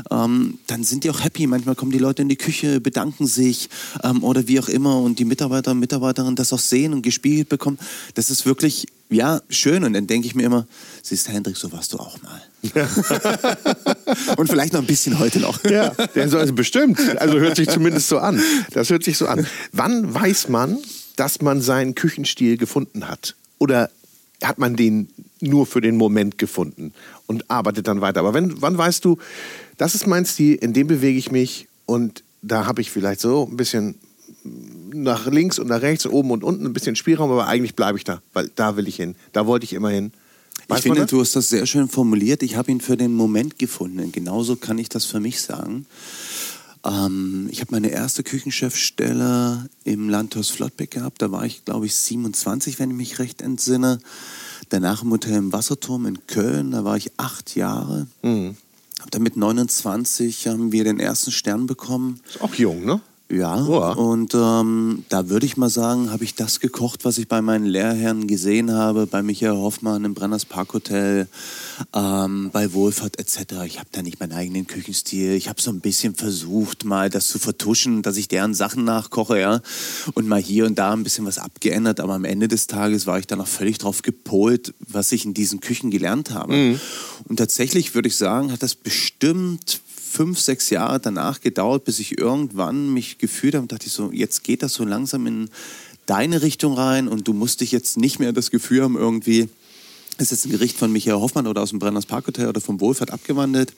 ähm, 0.10 0.58
dann 0.68 0.84
sind 0.84 1.04
die 1.04 1.10
auch 1.12 1.24
happy. 1.24 1.46
Manchmal 1.48 1.76
kommen 1.76 1.92
die 1.92 2.00
Leute 2.00 2.24
in 2.24 2.30
die 2.30 2.36
Küche, 2.36 2.82
bedanken 2.82 3.28
sich 3.28 3.70
ähm, 4.04 4.24
oder 4.24 4.48
wie 4.48 4.60
auch 4.60 4.68
immer 4.68 5.00
und 5.00 5.20
die 5.20 5.26
Mitarbeiter 5.26 5.72
und 5.72 5.80
Mitarbeiterinnen 5.80 6.36
das 6.36 6.52
auch 6.52 6.60
sehen 6.60 6.94
und 6.94 7.04
gespiegelt 7.04 7.50
bekommen. 7.50 7.78
Das 8.16 8.30
ist 8.32 8.46
wirklich, 8.46 8.88
ja, 9.10 9.42
schön. 9.50 9.84
Und 9.84 9.94
dann 9.94 10.08
denke 10.08 10.28
ich 10.28 10.34
mir 10.34 10.44
immer, 10.44 10.66
siehst 11.04 11.28
du, 11.28 11.32
Hendrik, 11.32 11.58
so 11.58 11.72
warst 11.72 11.94
du 11.94 12.00
auch 12.00 12.18
mal. 12.24 12.42
und 14.38 14.50
vielleicht 14.50 14.74
noch 14.74 14.82
ein 14.82 14.88
bisschen 14.88 15.20
heute 15.20 15.40
noch. 15.40 15.64
ja, 15.66 15.94
also 16.16 16.54
bestimmt. 16.54 17.00
Also 17.20 17.40
hört 17.40 17.56
sich 17.56 17.70
zumindest 17.70 18.10
so 18.10 18.18
an. 18.18 18.42
Das 18.72 18.90
hört 18.90 19.04
sich 19.04 19.18
so 19.18 19.28
an. 19.28 19.46
Wann 19.72 20.12
weiß 20.12 20.50
man, 20.50 20.80
dass 21.16 21.42
man 21.42 21.62
seinen 21.62 21.96
Küchenstil 21.96 22.58
gefunden 22.58 23.08
hat? 23.08 23.36
Oder 23.58 23.90
hat 24.44 24.60
man 24.60 24.76
den 24.76 25.10
nur 25.40 25.66
für 25.66 25.82
den 25.82 25.98
Moment 25.98 26.38
gefunden 26.38 26.94
und 27.28 27.50
arbeitet 27.50 27.88
dann 27.88 28.02
weiter? 28.02 28.20
Aber 28.22 28.34
wenn, 28.34 28.62
wann 28.62 28.78
weißt 28.78 29.04
du, 29.06 29.18
das 29.78 29.96
ist 29.96 30.08
mein 30.08 30.26
Stil, 30.26 30.56
in 30.56 30.74
dem 30.74 30.88
bewege 30.88 31.18
ich 31.18 31.32
mich 31.32 31.68
und 31.86 32.24
da 32.42 32.66
habe 32.66 32.82
ich 32.82 32.92
vielleicht 32.92 33.22
so 33.22 33.48
ein 33.50 33.58
bisschen 33.58 33.96
nach 34.94 35.28
links 35.28 35.60
und 35.60 35.68
nach 35.68 35.82
rechts, 35.82 36.06
oben 36.06 36.32
und 36.32 36.44
unten 36.44 36.66
ein 36.66 36.74
bisschen 36.74 36.96
Spielraum, 36.96 37.32
aber 37.32 37.48
eigentlich 37.48 37.76
bleibe 37.76 37.98
ich 37.98 38.04
da, 38.04 38.22
weil 38.34 38.50
da 38.56 38.78
will 38.78 38.88
ich 38.88 38.98
hin. 38.98 39.16
Da 39.34 39.48
wollte 39.48 39.66
ich 39.66 39.74
immer 39.74 39.90
hin. 39.90 40.12
Weiß 40.68 40.80
ich 40.80 40.84
finde, 40.84 41.06
du 41.06 41.20
hast 41.20 41.36
das 41.36 41.50
sehr 41.50 41.66
schön 41.66 41.90
formuliert. 41.90 42.42
Ich 42.42 42.56
habe 42.56 42.72
ihn 42.72 42.82
für 42.82 42.98
den 42.98 43.14
Moment 43.14 43.60
gefunden. 43.60 44.12
Genauso 44.12 44.56
kann 44.56 44.78
ich 44.78 44.90
das 44.90 45.06
für 45.06 45.20
mich 45.20 45.42
sagen. 45.42 45.86
Ähm, 46.86 47.48
ich 47.52 47.62
habe 47.62 47.72
meine 47.72 47.90
erste 47.90 48.24
Küchenchefstelle 48.24 49.70
im 49.84 50.10
Landhaus 50.10 50.50
Flottbeck 50.50 50.92
gehabt. 50.92 51.22
Da 51.22 51.32
war 51.32 51.46
ich, 51.46 51.66
glaube 51.66 51.88
ich, 51.88 51.96
27, 51.96 52.80
wenn 52.80 52.92
ich 52.92 52.98
mich 52.98 53.20
recht 53.20 53.42
entsinne. 53.42 54.00
Danach 54.70 55.04
im 55.04 55.12
Hotel 55.12 55.36
im 55.36 55.54
Wasserturm 55.54 56.06
in 56.06 56.28
Köln, 56.28 56.72
da 56.72 56.84
war 56.86 56.96
ich 56.96 57.12
acht 57.18 57.56
Jahre. 57.56 58.08
Mhm. 58.22 58.56
Hab 59.02 59.12
dann 59.12 59.24
mit 59.24 59.36
29 59.36 60.48
haben 60.48 60.72
wir 60.72 60.84
den 60.84 61.00
ersten 61.00 61.32
Stern 61.32 61.68
bekommen. 61.68 62.22
Ist 62.28 62.42
auch 62.42 62.56
jung, 62.56 62.86
ne? 62.86 63.02
Ja, 63.28 63.58
Ja. 63.58 63.92
und 63.94 64.36
ähm, 64.36 65.04
da 65.10 65.30
würde 65.30 65.48
ich 65.48 65.58
mal 65.58 65.70
sagen, 65.70 66.12
habe 66.12 66.24
ich 66.24 66.36
das 66.36 66.60
gekocht, 66.60 67.06
was 67.06 67.18
ich 67.18 67.28
bei 67.28 67.42
meinen 67.42 67.66
Lehrherren 67.66 68.28
gesehen 68.28 68.72
habe, 68.72 69.08
bei 69.08 69.24
Michael 69.24 69.56
Hoffmann 69.58 70.06
im 70.06 70.14
Brenners 70.14 70.46
Parkhotel, 70.46 71.28
ähm, 71.94 72.52
bei 72.54 72.72
Wohlfahrt 72.74 73.18
etc. 73.18 73.64
Ich 73.66 73.80
habe 73.80 73.90
da 73.92 74.04
nicht 74.04 74.20
meinen 74.20 74.34
eigenen 74.34 74.68
Küchenstil. 74.68 75.32
Ich 75.34 75.50
habe 75.50 75.60
so 75.60 75.72
ein 75.72 75.80
bisschen 75.82 76.14
versucht, 76.14 76.86
mal 76.86 77.10
das 77.10 77.28
zu 77.28 77.40
vertuschen, 77.40 78.04
dass 78.04 78.16
ich 78.18 78.28
deren 78.28 78.54
Sachen 78.54 78.84
nachkoche, 78.84 79.40
ja, 79.40 79.60
und 80.14 80.28
mal 80.28 80.40
hier 80.40 80.68
und 80.68 80.76
da 80.78 80.94
ein 80.94 81.02
bisschen 81.04 81.26
was 81.26 81.40
abgeändert. 81.40 82.00
Aber 82.00 82.14
am 82.14 82.26
Ende 82.26 82.48
des 82.48 82.68
Tages 82.68 83.08
war 83.08 83.18
ich 83.18 83.26
dann 83.26 83.42
auch 83.42 83.48
völlig 83.48 83.80
drauf 83.80 84.04
gepolt, 84.04 84.76
was 84.80 85.12
ich 85.12 85.26
in 85.26 85.34
diesen 85.34 85.62
Küchen 85.62 85.90
gelernt 85.90 86.30
habe. 86.30 86.78
Und 87.28 87.38
tatsächlich 87.38 87.96
würde 87.96 88.08
ich 88.08 88.18
sagen, 88.18 88.52
hat 88.52 88.62
das 88.62 88.76
bestimmt 88.76 89.82
fünf, 90.16 90.40
sechs 90.40 90.70
Jahre 90.70 91.00
danach 91.02 91.42
gedauert, 91.42 91.84
bis 91.84 92.00
ich 92.00 92.18
irgendwann 92.18 92.94
mich 92.94 93.18
gefühlt 93.18 93.54
habe 93.54 93.64
und 93.64 93.72
dachte 93.74 93.88
ich 93.88 93.94
so, 93.94 94.14
jetzt 94.14 94.46
geht 94.46 94.64
das 94.64 94.74
so 94.74 94.86
langsam 94.86 95.28
in 95.28 95.50
deine 96.06 96.42
Richtung 96.42 96.74
rein 96.74 97.10
und 97.10 97.28
du 97.28 97.34
musst 97.34 97.60
dich 97.60 97.74
jetzt 97.74 97.98
nicht 97.98 98.20
mehr 98.20 98.32
das 98.32 98.50
Gefühl 98.50 98.84
haben, 98.84 98.96
irgendwie, 98.96 99.50
ist 100.18 100.32
jetzt 100.32 100.46
ein 100.46 100.52
Gericht 100.52 100.78
von 100.78 100.90
Michael 100.92 101.20
Hoffmann 101.20 101.48
oder 101.48 101.62
aus 101.62 101.72
dem 101.72 101.80
Brenners 101.80 102.06
Parkhotel 102.06 102.48
oder 102.48 102.62
vom 102.62 102.80
Wohlfahrt 102.80 103.12
abgewandelt. 103.12 103.74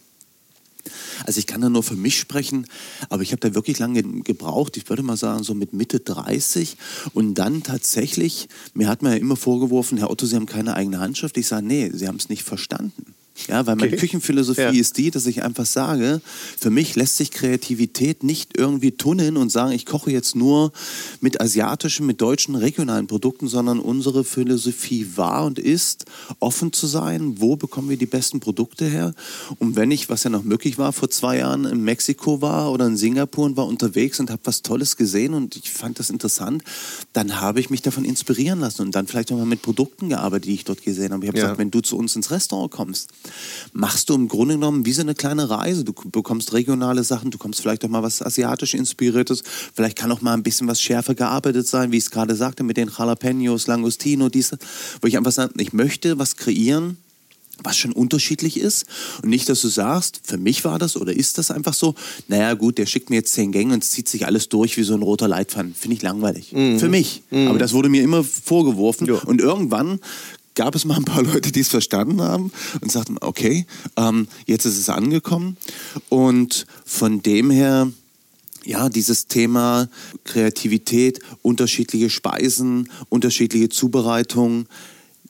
Also 1.26 1.40
ich 1.40 1.48
kann 1.48 1.62
da 1.62 1.70
nur 1.70 1.82
für 1.82 1.96
mich 1.96 2.20
sprechen, 2.20 2.68
aber 3.10 3.24
ich 3.24 3.32
habe 3.32 3.40
da 3.40 3.56
wirklich 3.56 3.80
lange 3.80 4.04
gebraucht. 4.04 4.78
Ich 4.78 4.88
würde 4.90 5.02
mal 5.02 5.18
sagen, 5.18 5.44
so 5.44 5.56
mit 5.56 5.74
Mitte 5.74 6.00
30. 6.00 6.78
Und 7.14 7.34
dann 7.34 7.64
tatsächlich, 7.64 8.48
mir 8.76 8.88
hat 8.88 9.02
man 9.02 9.14
ja 9.14 9.18
immer 9.18 9.36
vorgeworfen, 9.36 9.98
Herr 9.98 10.12
Otto, 10.12 10.28
Sie 10.28 10.36
haben 10.36 10.46
keine 10.46 10.76
eigene 10.76 11.00
Handschrift. 11.00 11.36
Ich 11.38 11.48
sage, 11.48 11.66
nee, 11.66 11.90
Sie 11.92 12.08
haben 12.08 12.18
es 12.18 12.30
nicht 12.30 12.44
verstanden. 12.44 13.17
Ja, 13.48 13.66
weil 13.68 13.76
meine 13.76 13.92
Okay. 13.92 13.98
Küchenphilosophie 14.02 14.62
Ja. 14.62 14.70
ist 14.72 14.98
die, 14.98 15.12
dass 15.12 15.26
ich 15.28 15.44
einfach 15.44 15.66
sage, 15.66 16.22
für 16.60 16.70
mich 16.70 16.96
lässt 16.96 17.18
sich 17.18 17.32
Kreativität 17.32 18.24
nicht 18.24 18.58
irgendwie 18.58 18.92
tunneln 18.92 19.38
und 19.38 19.52
sagen, 19.52 19.72
ich 19.74 19.86
koche 19.86 20.12
jetzt 20.12 20.36
nur 20.36 20.72
mit 21.22 21.40
asiatischen, 21.40 22.06
mit 22.08 22.20
deutschen, 22.22 22.56
regionalen 22.56 23.08
Produkten, 23.08 23.48
sondern 23.48 23.80
unsere 23.80 24.24
Philosophie 24.24 25.08
war 25.16 25.46
und 25.46 25.60
ist, 25.60 26.06
offen 26.40 26.74
zu 26.74 26.88
sein, 26.88 27.36
wo 27.40 27.56
bekommen 27.56 27.90
wir 27.90 27.98
die 27.98 28.06
besten 28.08 28.40
Produkte 28.40 28.86
her. 28.86 29.14
Und 29.60 29.76
wenn 29.76 29.92
ich, 29.92 30.10
was 30.10 30.24
ja 30.24 30.30
noch 30.30 30.44
möglich 30.44 30.78
war, 30.78 30.92
vor 30.92 31.10
zwei 31.10 31.38
Jahren 31.38 31.66
in 31.66 31.84
Mexiko 31.84 32.42
war 32.42 32.72
oder 32.72 32.88
in 32.88 32.98
Singapur 32.98 33.46
und 33.46 33.56
war 33.56 33.68
unterwegs 33.68 34.20
und 34.20 34.30
habe 34.32 34.42
was 34.46 34.62
Tolles 34.64 34.98
gesehen 34.98 35.34
und 35.34 35.56
ich 35.56 35.70
fand 35.72 36.00
das 36.00 36.10
interessant, 36.10 36.64
dann 37.14 37.40
habe 37.40 37.60
ich 37.60 37.70
mich 37.70 37.82
davon 37.84 38.04
inspirieren 38.04 38.60
lassen 38.60 38.82
und 38.82 38.96
dann 38.96 39.06
vielleicht 39.08 39.32
auch 39.32 39.38
mal 39.38 39.46
mit 39.46 39.62
Produkten 39.62 40.10
gearbeitet, 40.10 40.46
die 40.46 40.54
ich 40.56 40.64
dort 40.66 40.84
gesehen 40.84 41.14
habe. 41.14 41.24
Ich 41.24 41.28
habe 41.30 41.38
Ja. 41.38 41.44
gesagt, 41.46 41.60
wenn 41.60 41.72
du 41.72 41.82
zu 41.82 41.98
uns 41.98 42.16
ins 42.16 42.32
Restaurant 42.32 42.72
kommst, 42.72 43.10
machst 43.74 44.10
du 44.10 44.16
im 44.16 44.28
Grunde 44.28 44.56
genommen 44.56 44.86
wie 44.86 44.94
so 44.94 45.02
eine 45.02 45.16
kleine 45.16 45.50
Reise. 45.50 45.84
Du 45.84 45.94
bekommst 45.94 46.54
regionale 46.54 47.04
Sachen, 47.04 47.32
du 47.32 47.38
kommst 47.38 47.62
vielleicht 47.62 47.84
auch 47.86 47.90
mal 47.90 48.04
was 48.04 48.22
asiatisch 48.22 48.74
inspiriertes, 48.74 49.44
vielleicht 49.74 49.98
kann 49.98 50.12
auch 50.12 50.22
mal 50.22 50.34
ein 50.34 50.44
bisschen 50.44 50.68
was 50.68 50.82
schärfer 50.82 51.16
gearbeitet 51.16 51.68
sein, 51.68 51.92
wie 51.92 51.98
ich 51.98 52.06
es 52.06 52.12
gerade 52.12 52.36
sagte, 52.36 52.64
mit 52.64 52.78
den 52.78 52.90
Jalapenos, 52.96 53.68
Langostino, 53.68 54.30
diese, 54.30 54.58
wo 55.02 55.08
ich 55.08 55.18
einfach 55.18 55.32
sage, 55.32 55.54
ich 55.58 55.74
möchte 55.74 56.18
was 56.20 56.36
kreieren, 56.36 56.98
was 57.64 57.76
schon 57.76 57.92
unterschiedlich 57.92 58.60
ist 58.60 58.86
und 59.24 59.30
nicht, 59.30 59.50
dass 59.50 59.62
du 59.62 59.68
sagst, 59.68 60.22
für 60.24 60.38
mich 60.38 60.64
war 60.64 60.78
das 60.78 60.96
oder 60.96 61.12
ist 61.16 61.40
das 61.40 61.50
einfach 61.50 61.74
so, 61.74 61.96
naja 62.28 62.54
gut, 62.54 62.78
der 62.78 62.86
schickt 62.86 63.10
mir 63.10 63.16
jetzt 63.16 63.34
zehn 63.34 63.52
Gänge 63.52 63.74
und 63.74 63.84
zieht 63.84 64.08
sich 64.08 64.28
alles 64.28 64.48
durch 64.50 64.78
wie 64.78 64.84
so 64.84 64.94
ein 64.94 65.02
roter 65.02 65.28
Leitfaden. 65.28 65.74
Finde 65.74 65.96
ich 65.96 66.04
langweilig. 66.04 66.50
Für 66.52 66.88
mich. 66.88 67.24
Aber 67.32 67.58
das 67.58 67.74
wurde 67.74 67.90
mir 67.90 68.04
immer 68.04 68.24
vorgeworfen 68.24 69.08
Ja. 69.08 69.16
und 69.26 69.42
irgendwann 69.42 70.00
gab 70.58 70.76
es 70.76 70.84
mal 70.84 70.98
ein 70.98 71.06
paar 71.06 71.24
Leute, 71.34 71.54
die 71.54 71.62
es 71.62 71.70
verstanden 71.70 72.22
haben 72.22 72.52
und 72.82 72.92
sagten, 72.92 73.18
okay, 73.22 73.66
ähm, 73.96 74.28
jetzt 74.46 74.66
ist 74.66 74.78
es 74.78 74.90
angekommen. 74.90 75.56
Und 76.10 76.66
von 76.84 77.22
dem 77.22 77.50
her 77.50 77.90
ja, 78.66 78.90
dieses 78.90 79.28
Thema 79.28 79.88
Kreativität, 80.26 81.22
unterschiedliche 81.42 82.10
Speisen, 82.10 82.90
unterschiedliche 83.08 83.70
Zubereitungen, 83.70 84.68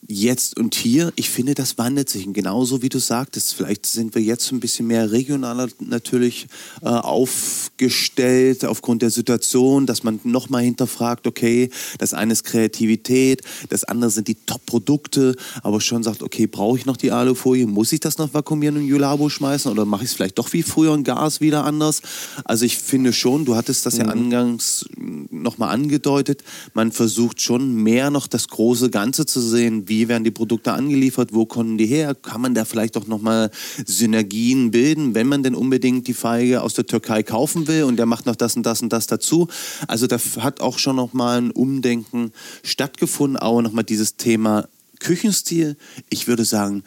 jetzt 0.07 0.57
und 0.57 0.73
hier, 0.73 1.11
ich 1.15 1.29
finde, 1.29 1.53
das 1.53 1.77
wandelt 1.77 2.09
sich. 2.09 2.25
Und 2.25 2.33
genauso 2.33 2.81
wie 2.81 2.89
du 2.89 2.99
sagtest, 2.99 3.53
vielleicht 3.53 3.85
sind 3.85 4.15
wir 4.15 4.21
jetzt 4.21 4.51
ein 4.51 4.59
bisschen 4.59 4.87
mehr 4.87 5.11
regionaler 5.11 5.67
natürlich 5.79 6.47
äh, 6.81 6.87
aufgestellt 6.87 8.63
aufgrund 8.63 9.01
der 9.01 9.09
Situation, 9.09 9.85
dass 9.85 10.03
man 10.03 10.19
nochmal 10.23 10.63
hinterfragt, 10.63 11.27
okay, 11.27 11.69
das 11.97 12.13
eine 12.13 12.33
ist 12.33 12.45
Kreativität, 12.45 13.41
das 13.69 13.83
andere 13.83 14.09
sind 14.09 14.27
die 14.29 14.35
Top-Produkte, 14.45 15.35
aber 15.61 15.81
schon 15.81 16.03
sagt, 16.03 16.23
okay, 16.23 16.47
brauche 16.47 16.77
ich 16.77 16.85
noch 16.85 16.97
die 16.97 17.11
Alufolie? 17.11 17.67
Muss 17.67 17.91
ich 17.91 17.99
das 17.99 18.17
noch 18.17 18.33
vakuumieren 18.33 18.77
und 18.77 18.83
in 18.83 18.87
Julabo 18.87 19.27
schmeißen 19.27 19.69
oder 19.69 19.85
mache 19.85 20.05
ich 20.05 20.11
es 20.11 20.15
vielleicht 20.15 20.37
doch 20.37 20.53
wie 20.53 20.63
früher 20.63 20.93
in 20.93 21.03
Gas 21.03 21.41
wieder 21.41 21.65
anders? 21.65 22.01
Also 22.45 22.65
ich 22.65 22.77
finde 22.77 23.11
schon, 23.11 23.43
du 23.43 23.55
hattest 23.55 23.85
das 23.85 23.97
ja 23.97 24.05
angangs 24.05 24.85
nochmal 24.97 25.73
angedeutet, 25.73 26.43
man 26.73 26.91
versucht 26.91 27.41
schon 27.41 27.73
mehr 27.75 28.09
noch 28.09 28.27
das 28.27 28.47
große 28.47 28.89
Ganze 28.89 29.25
zu 29.25 29.41
sehen, 29.41 29.89
wie 29.89 29.96
werden 30.07 30.23
die 30.23 30.31
Produkte 30.31 30.73
angeliefert, 30.73 31.29
wo 31.33 31.45
kommen 31.45 31.77
die 31.77 31.85
her, 31.85 32.15
kann 32.15 32.41
man 32.41 32.53
da 32.53 32.65
vielleicht 32.65 32.97
auch 32.97 33.07
nochmal 33.07 33.51
Synergien 33.85 34.71
bilden, 34.71 35.15
wenn 35.15 35.27
man 35.27 35.43
denn 35.43 35.55
unbedingt 35.55 36.07
die 36.07 36.13
Feige 36.13 36.61
aus 36.61 36.73
der 36.73 36.85
Türkei 36.85 37.23
kaufen 37.23 37.67
will? 37.67 37.83
Und 37.83 37.97
der 37.97 38.05
macht 38.05 38.25
noch 38.25 38.35
das 38.35 38.55
und 38.55 38.65
das 38.65 38.81
und 38.81 38.93
das 38.93 39.07
dazu. 39.07 39.47
Also 39.87 40.07
da 40.07 40.17
hat 40.39 40.61
auch 40.61 40.79
schon 40.79 40.95
nochmal 40.95 41.41
ein 41.41 41.51
Umdenken 41.51 42.31
stattgefunden, 42.63 43.37
aber 43.37 43.61
nochmal 43.61 43.83
dieses 43.83 44.17
Thema 44.17 44.67
Küchenstil, 44.99 45.77
ich 46.09 46.27
würde 46.27 46.45
sagen, 46.45 46.83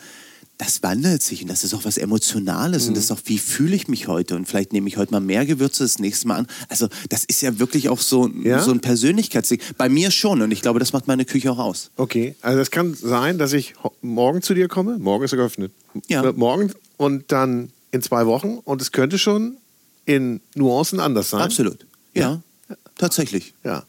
das 0.61 0.83
wandelt 0.83 1.23
sich 1.23 1.41
und 1.41 1.49
das 1.49 1.65
ist 1.65 1.73
auch 1.73 1.87
was 1.87 1.97
Emotionales 1.97 2.87
und 2.87 2.95
das 2.95 3.05
ist 3.05 3.11
auch, 3.11 3.21
wie 3.25 3.39
fühle 3.39 3.75
ich 3.75 3.89
mich 3.89 4.09
heute 4.09 4.37
und 4.37 4.47
vielleicht 4.47 4.75
nehme 4.75 4.89
ich 4.89 4.99
heute 4.99 5.11
mal 5.11 5.21
mehr 5.21 5.47
Gewürze 5.47 5.85
das 5.85 5.99
nächste 5.99 6.29
Mal 6.29 6.37
an. 6.37 6.47
Also 6.69 6.89
das 7.09 7.25
ist 7.25 7.41
ja 7.41 7.59
wirklich 7.59 7.89
auch 7.89 7.99
so, 7.99 8.29
Ja? 8.43 8.61
so 8.61 8.71
ein 8.71 8.81
Persönlichkeitsding. 8.81 9.61
Bei 9.79 9.89
mir 9.89 10.11
schon 10.11 10.43
und 10.43 10.51
ich 10.51 10.61
glaube, 10.61 10.79
das 10.79 10.93
macht 10.93 11.07
meine 11.09 11.25
Küche 11.25 11.51
auch 11.51 11.59
aus. 11.59 11.91
Okay, 11.97 12.35
also 12.43 12.59
das 12.59 12.71
kann 12.71 12.95
sein, 12.95 13.39
dass 13.39 13.55
ich 13.55 13.73
morgen 14.03 14.43
zu 14.43 14.53
dir 14.53 14.69
komme. 14.69 14.99
Morgen 14.99 15.25
ist 15.25 15.33
er 15.33 15.39
geöffnet. 15.39 15.73
Ja. 16.09 16.23
Äh, 16.29 16.33
Morgen 16.35 16.73
und 16.99 17.33
dann 17.33 17.71
in 17.91 18.03
zwei 18.03 18.27
Wochen. 18.27 18.59
Und 18.63 18.83
es 18.83 18.93
könnte 18.93 19.19
schon 19.19 19.57
in 20.05 20.43
Nuancen 20.55 21.01
anders 21.01 21.31
sein. 21.31 21.41
Absolut. 21.41 21.87
Ja, 22.13 22.43
tatsächlich. 22.99 23.55
Ja. 23.65 23.85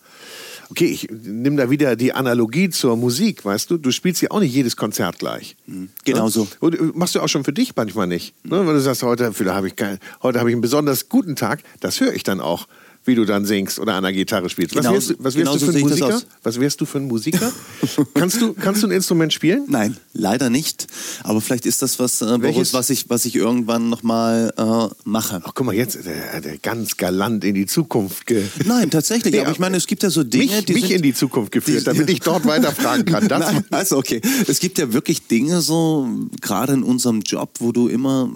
Okay, 0.71 0.85
ich 0.85 1.07
nehme 1.11 1.57
da 1.57 1.69
wieder 1.69 1.95
die 1.97 2.13
Analogie 2.13 2.69
zur 2.69 2.95
Musik, 2.95 3.43
weißt 3.43 3.69
du? 3.69 3.77
Du 3.77 3.91
spielst 3.91 4.21
ja 4.21 4.31
auch 4.31 4.39
nicht 4.39 4.53
jedes 4.55 4.77
Konzert 4.77 5.19
gleich. 5.19 5.57
Genau 6.05 6.23
Ne? 6.25 6.31
so. 6.31 6.47
Und 6.61 6.75
äh, 6.79 6.83
machst 6.93 7.13
du 7.13 7.19
auch 7.19 7.27
schon 7.27 7.43
für 7.43 7.51
dich 7.51 7.75
manchmal 7.75 8.07
nicht. 8.07 8.33
Ne? 8.45 8.59
Wenn 8.65 8.73
du 8.73 8.79
sagst, 8.79 9.03
heute, 9.03 9.33
habe 9.53 9.67
ich, 9.67 9.75
kein- 9.75 9.99
heute 10.23 10.39
habe 10.39 10.49
ich 10.49 10.53
einen 10.55 10.61
besonders 10.61 11.09
guten 11.09 11.35
Tag, 11.35 11.61
das 11.81 11.99
höre 11.99 12.13
ich 12.13 12.23
dann 12.23 12.39
auch, 12.39 12.67
wie 13.05 13.15
du 13.15 13.25
dann 13.25 13.45
singst 13.45 13.79
oder 13.79 13.95
an 13.95 14.03
der 14.03 14.13
Gitarre 14.13 14.49
spielst. 14.49 14.75
Was 14.75 14.81
Genau 14.83 14.93
wärst, 14.93 15.09
du- 15.09 15.15
was 15.17 15.35
wärst 15.35 15.37
genau 15.37 15.57
du 15.57 15.65
für 15.71 15.77
ein 15.77 15.81
Musiker? 15.81 16.21
Was 16.43 16.59
wärst 16.59 16.81
du 16.81 16.85
für 16.85 16.97
ein 16.99 17.07
Musiker? 17.07 17.51
kannst, 18.13 18.41
du, 18.41 18.53
kannst 18.53 18.83
du 18.83 18.87
ein 18.87 18.91
Instrument 18.91 19.33
spielen? 19.33 19.63
Nein, 19.67 19.97
leider 20.13 20.49
nicht. 20.51 20.87
Aber 21.23 21.41
vielleicht 21.41 21.65
ist 21.65 21.81
das 21.81 21.97
was, 21.99 22.21
äh, 22.21 22.37
Boris, 22.37 22.73
was 22.73 22.89
ich, 22.91 23.09
was 23.09 23.25
ich 23.25 23.35
irgendwann 23.35 23.89
nochmal 23.89 24.53
äh, 24.55 24.93
mache. 25.03 25.41
Ach, 25.43 25.51
guck 25.55 25.65
mal, 25.65 25.73
jetzt 25.75 25.95
äh, 25.95 26.41
der 26.41 26.57
ganz 26.59 26.97
galant 26.97 27.43
in 27.43 27.55
die 27.55 27.65
Zukunft 27.65 28.27
ge 28.27 28.43
Nein, 28.65 28.89
tatsächlich. 28.91 29.33
Ja, 29.41 29.43
aber 29.43 29.51
ich 29.51 29.59
meine, 29.59 29.77
es 29.77 29.87
gibt 29.87 30.03
ja 30.03 30.09
so 30.09 30.23
Dinge, 30.23 30.57
mich, 30.57 30.65
die 30.65 30.73
mich 30.73 30.83
sind, 30.87 30.97
in 30.97 31.01
die 31.01 31.13
Zukunft 31.13 31.51
geführt, 31.51 31.81
die- 31.81 31.85
damit 31.85 32.09
ich 32.09 32.19
dort 32.19 32.45
weiterfragen 32.45 33.05
kann. 33.05 33.27
Das 33.27 33.39
Nein, 33.51 33.65
also 33.71 33.97
okay. 33.97 34.21
Es 34.47 34.59
gibt 34.59 34.77
ja 34.77 34.93
wirklich 34.93 35.25
Dinge 35.27 35.61
so, 35.61 36.07
gerade 36.41 36.73
in 36.73 36.83
unserem 36.83 37.21
Job, 37.21 37.55
wo 37.59 37.71
du 37.71 37.87
immer 37.87 38.29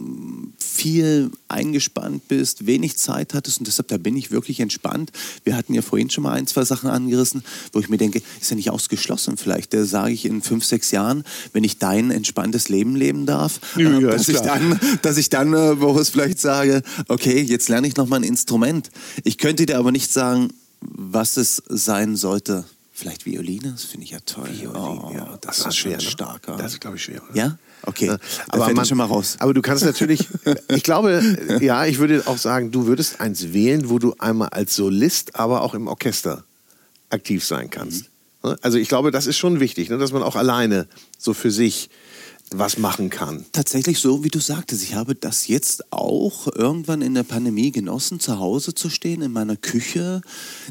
viel 0.59 1.31
eingespannt 1.47 2.27
bist, 2.27 2.65
wenig 2.65 2.97
Zeit 2.97 3.33
hattest 3.33 3.59
und 3.59 3.67
deshalb 3.67 3.87
da 3.89 3.97
bin 3.97 4.17
ich 4.17 4.31
wirklich 4.31 4.54
entspannt. 4.59 5.11
Wir 5.43 5.55
hatten 5.55 5.73
ja 5.73 5.81
vorhin 5.81 6.09
schon 6.09 6.23
mal 6.23 6.33
ein, 6.33 6.47
zwei 6.47 6.63
Sachen 6.63 6.89
angerissen, 6.89 7.43
wo 7.73 7.79
ich 7.79 7.89
mir 7.89 7.97
denke, 7.97 8.21
ist 8.39 8.49
ja 8.49 8.55
nicht 8.55 8.69
ausgeschlossen 8.69 9.37
vielleicht. 9.37 9.73
Da 9.73 9.85
sage 9.85 10.13
ich 10.13 10.25
in 10.25 10.41
fünf, 10.41 10.65
sechs 10.65 10.91
Jahren, 10.91 11.23
wenn 11.53 11.63
ich 11.63 11.77
dein 11.77 12.11
entspanntes 12.11 12.69
Leben 12.69 12.95
leben 12.95 13.25
darf, 13.25 13.59
Ja, 13.75 13.97
äh, 13.97 14.01
dass, 14.01 14.27
ich 14.27 14.39
dann, 14.39 14.79
dass 15.01 15.17
ich 15.17 15.29
dann, 15.29 15.53
äh, 15.53 15.75
Boris, 15.75 16.09
vielleicht 16.09 16.39
sage, 16.39 16.81
okay, 17.07 17.41
jetzt 17.41 17.69
lerne 17.69 17.87
ich 17.87 17.95
noch 17.95 18.07
mal 18.07 18.17
ein 18.17 18.23
Instrument. 18.23 18.89
Ich 19.23 19.37
könnte 19.37 19.65
dir 19.65 19.77
aber 19.77 19.91
nicht 19.91 20.11
sagen, 20.11 20.49
was 20.81 21.37
es 21.37 21.63
sein 21.67 22.15
sollte. 22.15 22.65
Vielleicht 22.91 23.25
Violine, 23.25 23.73
das 23.73 23.83
finde 23.83 24.05
ich 24.05 24.11
ja 24.11 24.19
toll. 24.25 24.49
oh, 24.73 25.11
ja, 25.13 25.37
das, 25.41 25.61
war 25.61 25.67
ist 25.67 25.75
schwer, 25.75 25.97
ne? 25.97 26.01
starker. 26.01 26.55
Das 26.55 26.73
ist, 26.73 26.79
glaube 26.79 26.95
ich, 26.95 27.03
schwer. 27.03 27.21
Oder? 27.29 27.35
Ja? 27.37 27.57
Okay. 27.85 28.07
Ja, 28.07 28.17
Da 28.17 28.23
aber 28.47 28.73
man, 28.73 28.85
schon 28.85 28.97
mal 28.97 29.05
raus. 29.05 29.35
Aber 29.39 29.53
du 29.53 29.61
kannst 29.61 29.85
natürlich, 29.85 30.27
ich 30.69 30.83
glaube, 30.83 31.21
ja, 31.61 31.85
ich 31.85 31.99
würde 31.99 32.23
auch 32.25 32.37
sagen, 32.37 32.71
du 32.71 32.87
würdest 32.87 33.21
eins 33.21 33.53
wählen, 33.53 33.89
wo 33.89 33.99
du 33.99 34.15
einmal 34.19 34.49
als 34.49 34.75
Solist, 34.75 35.35
aber 35.35 35.61
auch 35.61 35.73
im 35.73 35.87
Orchester 35.87 36.43
aktiv 37.09 37.45
sein 37.45 37.69
kannst. 37.69 38.09
Mhm. 38.43 38.49
Ne? 38.51 38.57
Also 38.61 38.77
ich 38.77 38.87
glaube, 38.87 39.11
das 39.11 39.27
ist 39.27 39.37
schon 39.37 39.59
wichtig, 39.59 39.89
ne, 39.89 39.97
dass 39.97 40.11
man 40.11 40.23
auch 40.23 40.35
alleine 40.35 40.87
so 41.17 41.33
für 41.33 41.51
sich 41.51 41.89
was 42.59 42.77
machen 42.77 43.09
kann. 43.09 43.45
Tatsächlich 43.51 43.99
so, 43.99 44.23
wie 44.23 44.29
du 44.29 44.39
sagtest. 44.39 44.83
Ich 44.83 44.93
habe 44.93 45.15
das 45.15 45.47
jetzt 45.47 45.91
auch 45.91 46.47
irgendwann 46.47 47.01
in 47.01 47.13
der 47.13 47.23
Pandemie 47.23 47.71
genossen, 47.71 48.19
zu 48.19 48.39
Hause 48.39 48.73
zu 48.73 48.89
stehen, 48.89 49.21
in 49.21 49.31
meiner 49.31 49.55
Küche, 49.55 50.21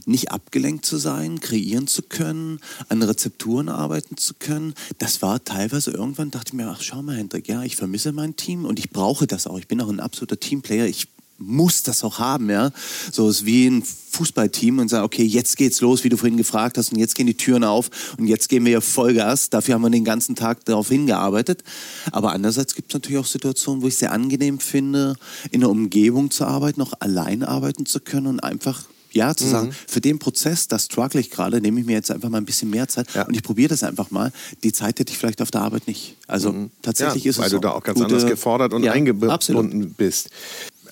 nicht 0.07 0.31
abgelenkt 0.31 0.85
zu 0.85 0.97
sein, 0.97 1.41
kreieren 1.41 1.87
zu 1.87 2.03
können, 2.03 2.61
an 2.89 3.03
Rezepturen 3.03 3.69
arbeiten 3.69 4.17
zu 4.17 4.35
können. 4.35 4.75
Das 4.99 5.23
war 5.23 5.43
teilweise 5.45 5.91
irgendwann, 5.91 6.31
dachte 6.31 6.51
ich 6.51 6.55
mir, 6.55 6.69
ach 6.69 6.83
schau 6.83 7.03
mal, 7.03 7.17
Hendrik, 7.17 7.49
ja, 7.49 7.63
ich 7.63 7.77
vermisse 7.77 8.13
mein 8.13 8.37
Team 8.37 8.65
und 8.65 8.79
ich 8.79 8.91
brauche 8.91 9.27
das 9.27 9.47
auch. 9.47 9.59
Ich 9.59 9.69
bin 9.69 9.81
auch 9.81 9.89
ein 9.89 10.01
absoluter 10.01 10.39
Teamplayer. 10.39 10.87
Ich 10.87 11.14
muss 11.39 11.83
das 11.83 12.05
auch 12.05 12.19
haben, 12.19 12.51
ja. 12.51 12.71
So 13.13 13.29
ist 13.29 13.45
wie 13.45 13.67
ein 13.67 13.83
Fußballteam 13.83 14.79
und 14.79 14.89
sagen, 14.89 15.05
okay, 15.05 15.25
jetzt 15.25 15.57
geht's 15.57 15.81
los, 15.81 16.05
wie 16.05 16.09
du 16.09 16.17
vorhin 16.17 16.37
gefragt 16.37 16.79
hast, 16.79 16.93
und 16.93 16.99
jetzt 16.99 17.15
gehen 17.15 17.27
die 17.27 17.37
Türen 17.37 17.65
auf 17.65 17.91
und 18.19 18.27
jetzt 18.27 18.49
gehen 18.49 18.65
wir 18.65 18.73
ja 18.73 18.81
Vollgas. 18.81 19.51
Dafür 19.51 19.75
haben 19.75 19.83
wir 19.83 19.91
den 19.91 20.05
ganzen 20.05 20.37
Tag 20.37 20.65
darauf 20.65 20.89
hingearbeitet. 20.89 21.65
Aber 22.13 22.33
andererseits 22.33 22.75
gibt 22.75 22.93
es 22.93 22.95
natürlich 22.95 23.19
auch 23.19 23.27
Situationen, 23.27 23.83
wo 23.83 23.89
ich 23.89 23.97
sehr 23.97 24.13
angenehm 24.13 24.61
finde, 24.61 25.17
in 25.51 25.63
einer 25.63 25.71
Umgebung 25.71 26.31
zu 26.31 26.45
arbeiten, 26.45 26.81
auch 26.81 26.93
allein 27.01 27.43
arbeiten 27.43 27.87
zu 27.87 28.01
können 28.01 28.27
und 28.27 28.41
einfach 28.41 28.85
ja, 29.15 29.35
zu 29.35 29.45
mhm. 29.45 29.51
sagen, 29.51 29.77
für 29.87 30.01
den 30.01 30.19
Prozess, 30.19 30.67
das 30.69 30.87
struggle 30.87 31.21
ich 31.21 31.31
gerade, 31.31 31.61
nehme 31.61 31.81
ich 31.81 31.87
mir 31.87 31.93
jetzt 31.93 32.11
einfach 32.11 32.29
mal 32.29 32.39
ein 32.39 32.45
bisschen 32.45 32.71
mehr 32.71 32.89
Zeit 32.89 33.07
ja. 33.15 33.23
und 33.23 33.35
ich 33.35 33.43
probiere 33.43 33.69
das 33.69 33.85
einfach 33.85 34.11
mal. 34.11 34.33
Die 34.65 34.73
Zeit 34.73 34.99
hätte 34.99 35.13
ich 35.13 35.19
vielleicht 35.19 35.41
auf 35.41 35.53
der 35.53 35.63
Arbeit 35.63 35.87
nicht. 35.87 36.17
Also 36.27 36.53
mhm. 36.53 36.71
tatsächlich 36.83 37.25
ja, 37.25 37.31
ist 37.31 37.37
es 37.37 37.43
Weil 37.43 37.51
so. 37.51 37.57
du 37.59 37.63
da 37.63 37.71
auch 37.71 37.83
ganz 37.83 38.01
anders 38.01 38.27
gefordert 38.27 38.75
und 38.75 38.83
ja, 38.83 38.93
eingebunden 38.93 39.31
absolut. 39.31 39.97
bist. 39.97 40.31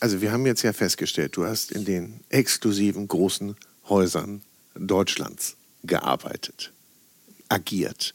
Also 0.02 0.20
wir 0.20 0.32
haben 0.32 0.44
jetzt 0.46 0.62
ja 0.62 0.72
festgestellt, 0.72 1.36
du 1.36 1.46
hast 1.46 1.70
in 1.70 1.84
den 1.84 2.24
exklusiven 2.28 3.06
großen 3.06 3.54
Häusern 3.88 4.42
Deutschlands 4.74 5.54
gearbeitet, 5.84 6.72
agiert 7.48 8.12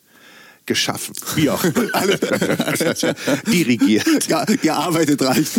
geschaffen, 0.65 1.15
wie 1.35 1.49
auch 1.49 1.63
dirigiert. 3.49 4.27
Ja, 4.27 4.43
gearbeitet 4.43 5.21
reicht, 5.21 5.57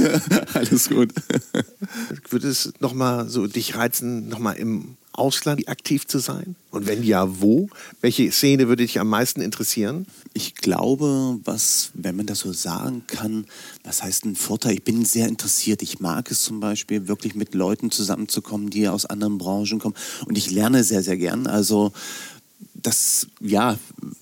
alles 0.53 0.91
gut. 0.91 1.15
Würde 2.29 2.49
es 2.49 2.75
nochmal 2.79 3.27
so 3.31 3.47
dich 3.47 3.75
reizen, 3.75 4.29
nochmal 4.29 4.57
im 4.59 4.99
Ausland 5.19 5.69
aktiv 5.69 6.07
zu 6.07 6.19
sein? 6.19 6.57
Und 6.71 6.87
wenn 6.87 7.03
ja, 7.03 7.41
wo? 7.41 7.69
Welche 8.01 8.31
Szene 8.31 8.69
würde 8.69 8.85
dich 8.85 9.01
am 9.01 9.09
meisten 9.09 9.41
interessieren? 9.41 10.07
Ich 10.35 10.55
glaube, 10.55 11.39
was, 11.45 11.91
wenn 11.95 12.17
man 12.17 12.27
das 12.27 12.41
so 12.41 12.53
sagen 12.53 13.03
kann, 13.07 13.47
was 13.85 14.03
heißt 14.03 14.25
ein 14.25 14.37
Vorteil? 14.37 14.75
Ich 14.75 14.85
bin 14.85 15.05
sehr 15.05 15.29
interessiert. 15.29 15.83
Ich 15.83 16.01
mag 16.01 16.31
es 16.31 16.43
zum 16.43 16.61
Beispiel, 16.61 17.09
wirklich 17.09 17.35
mit 17.35 17.55
Leuten 17.55 17.91
zusammenzukommen, 17.91 18.71
die 18.71 18.89
aus 18.89 19.07
anderen 19.07 19.39
Branchen 19.39 19.79
kommen. 19.79 19.97
Und 20.27 20.39
ich 20.39 20.51
lerne 20.51 20.85
sehr, 20.85 21.03
sehr 21.03 21.17
gern. 21.17 21.47
Also 21.47 21.93
das, 22.75 23.27
ja, 23.41 23.77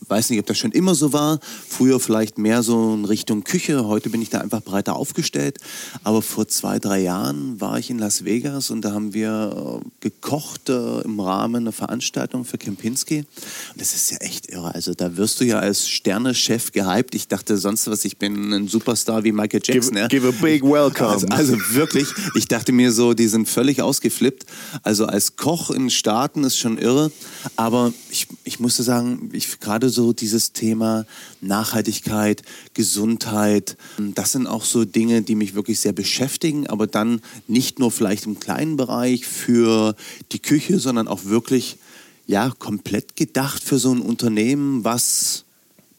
weiß 0.09 0.31
nicht, 0.31 0.39
ob 0.39 0.47
das 0.47 0.59
schon 0.59 0.73
immer 0.73 0.95
so 0.95 1.13
war. 1.13 1.41
Früher 1.69 2.01
vielleicht 2.01 2.39
mehr 2.39 2.63
so 2.63 2.95
in 2.95 3.05
Richtung 3.05 3.45
Küche. 3.45 3.87
Heute 3.87 4.11
bin 4.11 4.23
ich 4.23 4.31
da 4.31 4.41
einfach 4.41 4.63
breiter 4.63 4.97
aufgestellt. 4.97 5.59
Aber 6.05 6.23
vor 6.23 6.49
zwei, 6.49 6.79
drei 6.79 7.01
Jahren 7.01 7.61
war 7.61 7.79
ich 7.79 7.91
in 7.91 7.99
Las 7.99 8.25
Vegas 8.25 8.71
und 8.71 8.83
da 8.83 8.93
haben 8.93 9.15
wir 9.15 9.81
äh, 9.83 9.87
gekocht 10.01 10.69
äh, 10.69 11.01
im 11.01 11.21
Rahmen 11.21 11.57
einer 11.57 11.73
Veranstaltung 11.73 12.45
für 12.45 12.59
Kempinski. 12.59 13.19
Und 13.19 13.81
das 13.81 13.95
ist 13.95 14.11
ja 14.11 14.19
echt 14.19 14.49
irre. 14.51 14.75
Also 14.75 14.95
da 14.95 15.17
wirst 15.17 15.41
du 15.41 15.45
ja 15.45 15.59
als 15.59 15.89
Sterne-Chef 15.89 16.73
gehypt. 16.73 17.15
Ich 17.15 17.29
dachte 17.29 17.57
sonst 17.57 17.87
was, 17.89 18.05
ich 18.05 18.19
bin 18.19 18.53
ein 18.53 18.69
Superstar 18.69 19.25
wie 19.25 19.33
Michael 19.33 19.61
Jackson. 19.63 19.95
Give, 19.95 20.01
ja. 20.01 20.09
give 20.09 20.29
a 20.29 20.33
big 20.43 20.63
welcome. 20.63 21.09
Also, 21.09 21.27
also, 21.29 21.57
wirklich, 21.71 22.09
ich 22.35 22.47
dachte 22.49 22.73
mir 22.73 22.93
so, 22.93 23.15
die 23.15 23.29
sind 23.29 23.49
völlig 23.49 23.83
ausgeflippt. 23.83 24.47
Also 24.83 25.07
als 25.07 25.37
Koch 25.37 25.71
in 25.71 25.91
Staaten 25.91 26.45
ist 26.45 26.59
schon 26.59 26.79
irre. 26.79 27.11
Aber 27.57 27.93
ich, 28.11 28.27
ich 28.45 28.61
musste 28.61 28.83
sagen, 28.83 29.31
ich 29.33 29.61
gerade 29.61 29.89
so 29.89 29.96
dieses 30.13 30.53
Thema 30.53 31.07
Nachhaltigkeit, 31.41 32.43
Gesundheit, 32.75 33.77
das 34.15 34.33
sind 34.33 34.47
auch 34.47 34.65
so 34.65 34.85
Dinge, 34.85 35.23
die 35.23 35.35
mich 35.35 35.55
wirklich 35.55 35.81
sehr 35.81 35.93
beschäftigen, 35.93 36.67
aber 36.67 36.87
dann 36.87 37.21
nicht 37.49 37.79
nur 37.79 37.91
vielleicht 37.91 38.27
im 38.27 38.39
kleinen 38.39 38.77
Bereich 38.77 39.27
für 39.27 39.97
die 40.33 40.41
Küche, 40.41 40.79
sondern 40.79 41.09
auch 41.09 41.25
wirklich 41.25 41.79
ja 42.27 42.53
komplett 42.59 43.17
gedacht 43.17 43.63
für 43.63 43.79
so 43.79 43.93
ein 43.93 44.01
Unternehmen, 44.01 44.85
was 44.85 45.46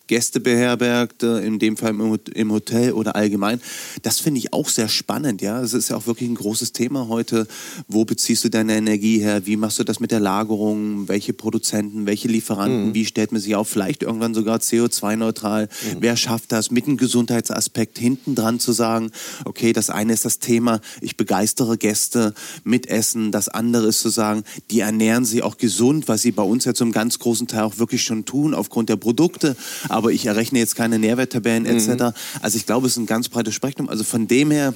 Gäste 0.08 0.40
beherbergt, 0.40 1.24
in 1.24 1.60
dem 1.60 1.78
Fall 1.78 1.96
im 2.34 2.52
Hotel 2.52 2.94
oder 2.94 3.16
allgemein. 3.16 3.62
Das 4.02 4.20
finde 4.20 4.40
ich 4.40 4.54
auch 4.54 4.70
sehr 4.70 4.88
spannend. 4.88 5.42
Ja, 5.42 5.62
es 5.62 5.74
ist 5.74 5.90
ja 5.90 5.98
auch 5.98 6.08
wirklich 6.08 6.30
ein 6.30 6.36
großes 6.36 6.72
Thema 6.72 7.08
heute. 7.08 7.48
Wo 7.88 8.06
beziehst 8.06 8.44
du 8.44 8.50
deine 8.50 8.76
Energie 8.76 9.20
her? 9.20 9.46
Wie 9.46 9.58
machst 9.58 9.80
du 9.80 9.84
das 9.84 10.00
mit 10.00 10.12
der 10.12 10.20
Lagerung? 10.20 11.08
Welche 11.08 11.34
Produzenten, 11.34 12.06
welche 12.06 12.28
Lieferanten? 12.28 12.90
Mhm. 12.90 12.94
Wie 12.94 13.06
stellt 13.06 13.32
man 13.32 13.42
sich 13.42 13.56
auf? 13.56 13.68
Vielleicht 13.68 14.04
irgendwann 14.04 14.34
sogar 14.34 14.60
CO2-neutral. 14.60 15.66
Mhm. 15.66 15.98
Wer 16.00 16.16
schafft 16.16 16.52
das? 16.52 16.72
Mit 16.72 16.88
einem 16.88 16.98
Gesundheitsaspekt 16.98 18.00
hinten 18.00 18.36
dran 18.36 18.60
zu 18.60 18.72
sagen, 18.72 19.12
okay, 19.46 19.74
das 19.74 19.90
eine 19.90 20.14
ist 20.14 20.26
das 20.26 20.40
Thema, 20.40 20.80
ich 21.02 21.18
begeistere 21.18 21.78
Gäste 21.78 22.34
mit 22.64 22.88
Essen. 22.88 23.32
Das 23.32 23.50
andere 23.50 23.88
ist 23.88 24.02
zu 24.02 24.10
sagen, 24.10 24.44
die 24.72 24.80
ernähren 24.80 25.26
sich 25.26 25.44
auch 25.44 25.58
gesund, 25.58 26.08
was 26.08 26.22
sie 26.22 26.32
bei 26.32 26.44
uns 26.44 26.66
ja 26.66 26.74
zum 26.74 26.92
ganz 26.92 27.20
großen 27.20 27.48
Teil 27.48 27.64
auch 27.64 27.78
wirklich 27.78 28.04
schon 28.04 28.26
tun, 28.26 28.54
aufgrund 28.54 28.90
der 28.90 28.96
Produkte 28.96 29.56
aber 29.90 29.97
ich 30.06 30.26
errechne 30.26 30.60
jetzt 30.60 30.76
keine 30.76 31.00
Nährwerttabellen 31.00 31.66
etc. 31.66 31.88
Mhm. 31.88 32.12
Also 32.42 32.58
ich 32.58 32.66
glaube, 32.66 32.88
es 32.88 32.94
ist 32.94 32.98
ein 32.98 33.06
ganz 33.06 33.30
breites 33.30 33.54
Spektrum. 33.54 33.90
Also 33.90 34.04
von 34.04 34.28
dem 34.28 34.52
her 34.52 34.74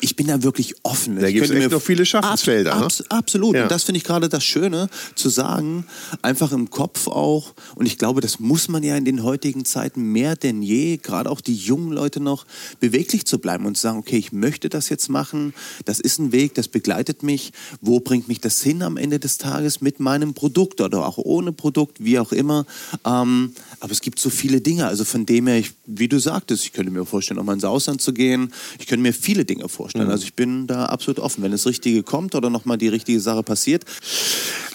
ich 0.00 0.16
bin 0.16 0.26
da 0.26 0.42
wirklich 0.42 0.74
offen. 0.82 1.18
Da 1.18 1.30
gibt 1.30 1.48
es 1.48 1.70
noch 1.70 1.82
viele 1.82 2.06
Schaffensfelder. 2.06 2.74
Ab, 2.74 2.84
ab, 2.84 2.92
absolut. 3.08 3.54
Ja. 3.54 3.64
Und 3.64 3.70
das 3.70 3.84
finde 3.84 3.98
ich 3.98 4.04
gerade 4.04 4.28
das 4.28 4.44
Schöne, 4.44 4.88
zu 5.14 5.28
sagen, 5.28 5.86
einfach 6.22 6.52
im 6.52 6.70
Kopf 6.70 7.08
auch. 7.08 7.54
Und 7.74 7.86
ich 7.86 7.98
glaube, 7.98 8.20
das 8.20 8.40
muss 8.40 8.68
man 8.68 8.82
ja 8.82 8.96
in 8.96 9.04
den 9.04 9.22
heutigen 9.22 9.64
Zeiten 9.64 10.12
mehr 10.12 10.36
denn 10.36 10.62
je, 10.62 10.98
gerade 10.98 11.30
auch 11.30 11.40
die 11.40 11.54
jungen 11.54 11.92
Leute 11.92 12.20
noch, 12.20 12.46
beweglich 12.80 13.26
zu 13.26 13.38
bleiben 13.38 13.66
und 13.66 13.76
zu 13.76 13.82
sagen, 13.82 13.98
okay, 13.98 14.16
ich 14.16 14.32
möchte 14.32 14.68
das 14.68 14.88
jetzt 14.88 15.08
machen. 15.08 15.54
Das 15.84 16.00
ist 16.00 16.18
ein 16.18 16.32
Weg, 16.32 16.54
das 16.54 16.68
begleitet 16.68 17.22
mich. 17.22 17.52
Wo 17.80 18.00
bringt 18.00 18.28
mich 18.28 18.40
das 18.40 18.62
hin 18.62 18.82
am 18.82 18.96
Ende 18.96 19.18
des 19.18 19.38
Tages 19.38 19.80
mit 19.80 20.00
meinem 20.00 20.34
Produkt 20.34 20.80
oder 20.80 21.06
auch 21.06 21.18
ohne 21.18 21.52
Produkt, 21.52 22.02
wie 22.02 22.18
auch 22.18 22.32
immer. 22.32 22.66
Ähm, 23.04 23.52
aber 23.80 23.92
es 23.92 24.00
gibt 24.00 24.18
so 24.18 24.30
viele 24.30 24.60
Dinge. 24.60 24.86
Also 24.86 25.04
von 25.04 25.26
dem 25.26 25.46
her, 25.46 25.58
ich, 25.58 25.72
wie 25.86 26.08
du 26.08 26.18
sagtest, 26.18 26.64
ich 26.64 26.72
könnte 26.72 26.90
mir 26.90 27.04
vorstellen, 27.04 27.38
auch 27.38 27.44
mal 27.44 27.54
ins 27.54 27.64
Ausland 27.64 28.00
zu 28.00 28.12
gehen. 28.12 28.52
Ich 28.78 28.86
könnte 28.86 29.02
mir 29.02 29.12
viele 29.12 29.44
Dinge 29.44 29.63
vorstellen. 29.68 30.06
Mhm. 30.06 30.12
Also 30.12 30.24
ich 30.24 30.34
bin 30.34 30.66
da 30.66 30.86
absolut 30.86 31.18
offen. 31.18 31.42
Wenn 31.42 31.52
das 31.52 31.66
Richtige 31.66 32.02
kommt 32.02 32.34
oder 32.34 32.50
nochmal 32.50 32.78
die 32.78 32.88
richtige 32.88 33.20
Sache 33.20 33.42
passiert. 33.42 33.84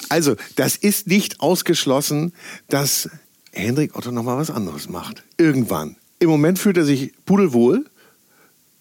Also, 0.10 0.36
das 0.56 0.76
ist 0.76 1.08
nicht 1.08 1.40
ausgeschlossen, 1.40 2.34
dass 2.68 3.10
Hendrik 3.52 3.96
Otto 3.96 4.12
nochmal 4.12 4.38
was 4.38 4.50
anderes 4.50 4.90
macht. 4.90 5.24
Irgendwann. 5.38 5.96
Im 6.20 6.30
Moment 6.30 6.60
fühlt 6.60 6.78
er 6.78 6.86
sich 6.86 7.14
pudelwohl, 7.26 7.86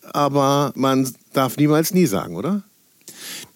aber 0.02 0.72
man 0.74 1.12
darf 1.34 1.56
niemals 1.56 1.92
nie 1.92 2.06
sagen, 2.06 2.34
oder? 2.36 2.64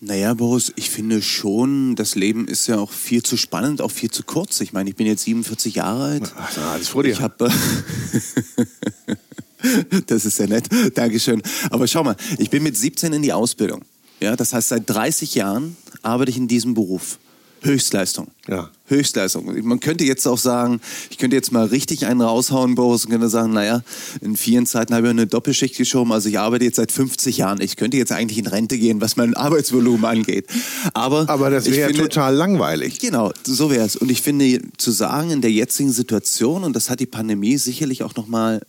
Naja, 0.00 0.34
Boris, 0.34 0.72
ich 0.76 0.90
finde 0.90 1.22
schon, 1.22 1.94
das 1.94 2.14
Leben 2.14 2.48
ist 2.48 2.66
ja 2.66 2.78
auch 2.78 2.90
viel 2.90 3.22
zu 3.22 3.36
spannend, 3.36 3.80
auch 3.80 3.90
viel 3.90 4.11
zu 4.11 4.24
kurz. 4.24 4.61
Ich 4.61 4.72
meine, 4.72 4.90
ich 4.90 4.96
bin 4.96 5.07
jetzt 5.07 5.22
47 5.22 5.76
Jahre 5.76 6.05
alt. 6.05 6.34
Ach, 6.36 6.72
alles 6.72 6.88
vor 6.88 7.05
dir. 7.05 7.12
Ich 7.12 7.20
habe 7.20 7.50
Das 10.06 10.24
ist 10.24 10.36
sehr 10.36 10.48
nett. 10.48 10.68
Dankeschön. 10.94 11.42
Aber 11.70 11.86
schau 11.86 12.02
mal, 12.02 12.16
ich 12.38 12.50
bin 12.50 12.62
mit 12.62 12.76
17 12.76 13.12
in 13.12 13.22
die 13.22 13.32
Ausbildung. 13.32 13.82
Ja, 14.20 14.36
das 14.36 14.52
heißt, 14.52 14.68
seit 14.68 14.88
30 14.88 15.34
Jahren 15.34 15.76
arbeite 16.02 16.30
ich 16.30 16.36
in 16.36 16.48
diesem 16.48 16.74
Beruf. 16.74 17.18
Höchstleistung. 17.62 18.28
Ja. 18.48 18.70
Höchstleistung. 18.86 19.46
Man 19.66 19.80
könnte 19.80 20.04
jetzt 20.04 20.26
auch 20.26 20.38
sagen, 20.38 20.80
ich 21.10 21.18
könnte 21.18 21.36
jetzt 21.36 21.52
mal 21.52 21.66
richtig 21.66 22.06
einen 22.06 22.20
raushauen, 22.20 22.74
Boris, 22.74 23.04
und 23.04 23.10
könnte 23.10 23.28
sagen, 23.28 23.52
naja, 23.52 23.82
in 24.20 24.36
vielen 24.36 24.66
Zeiten 24.66 24.94
habe 24.94 25.06
ich 25.06 25.10
eine 25.10 25.26
Doppelschicht 25.26 25.76
geschoben, 25.76 26.12
also 26.12 26.28
ich 26.28 26.38
arbeite 26.38 26.64
jetzt 26.64 26.76
seit 26.76 26.92
50 26.92 27.38
Jahren. 27.38 27.60
Ich 27.60 27.76
könnte 27.76 27.96
jetzt 27.96 28.12
eigentlich 28.12 28.38
in 28.38 28.46
Rente 28.46 28.78
gehen, 28.78 29.00
was 29.00 29.16
mein 29.16 29.34
Arbeitsvolumen 29.34 30.04
angeht. 30.04 30.46
Aber, 30.92 31.28
Aber 31.28 31.50
das 31.50 31.70
wäre 31.70 31.92
total 31.92 32.34
langweilig. 32.34 32.98
Genau, 32.98 33.32
so 33.44 33.70
wäre 33.70 33.86
es. 33.86 33.96
Und 33.96 34.10
ich 34.10 34.22
finde, 34.22 34.60
zu 34.76 34.90
sagen, 34.90 35.30
in 35.30 35.40
der 35.40 35.52
jetzigen 35.52 35.92
Situation, 35.92 36.64
und 36.64 36.74
das 36.74 36.90
hat 36.90 37.00
die 37.00 37.06
Pandemie 37.06 37.56
sicherlich 37.58 38.02
auch 38.02 38.16
nochmal 38.16 38.62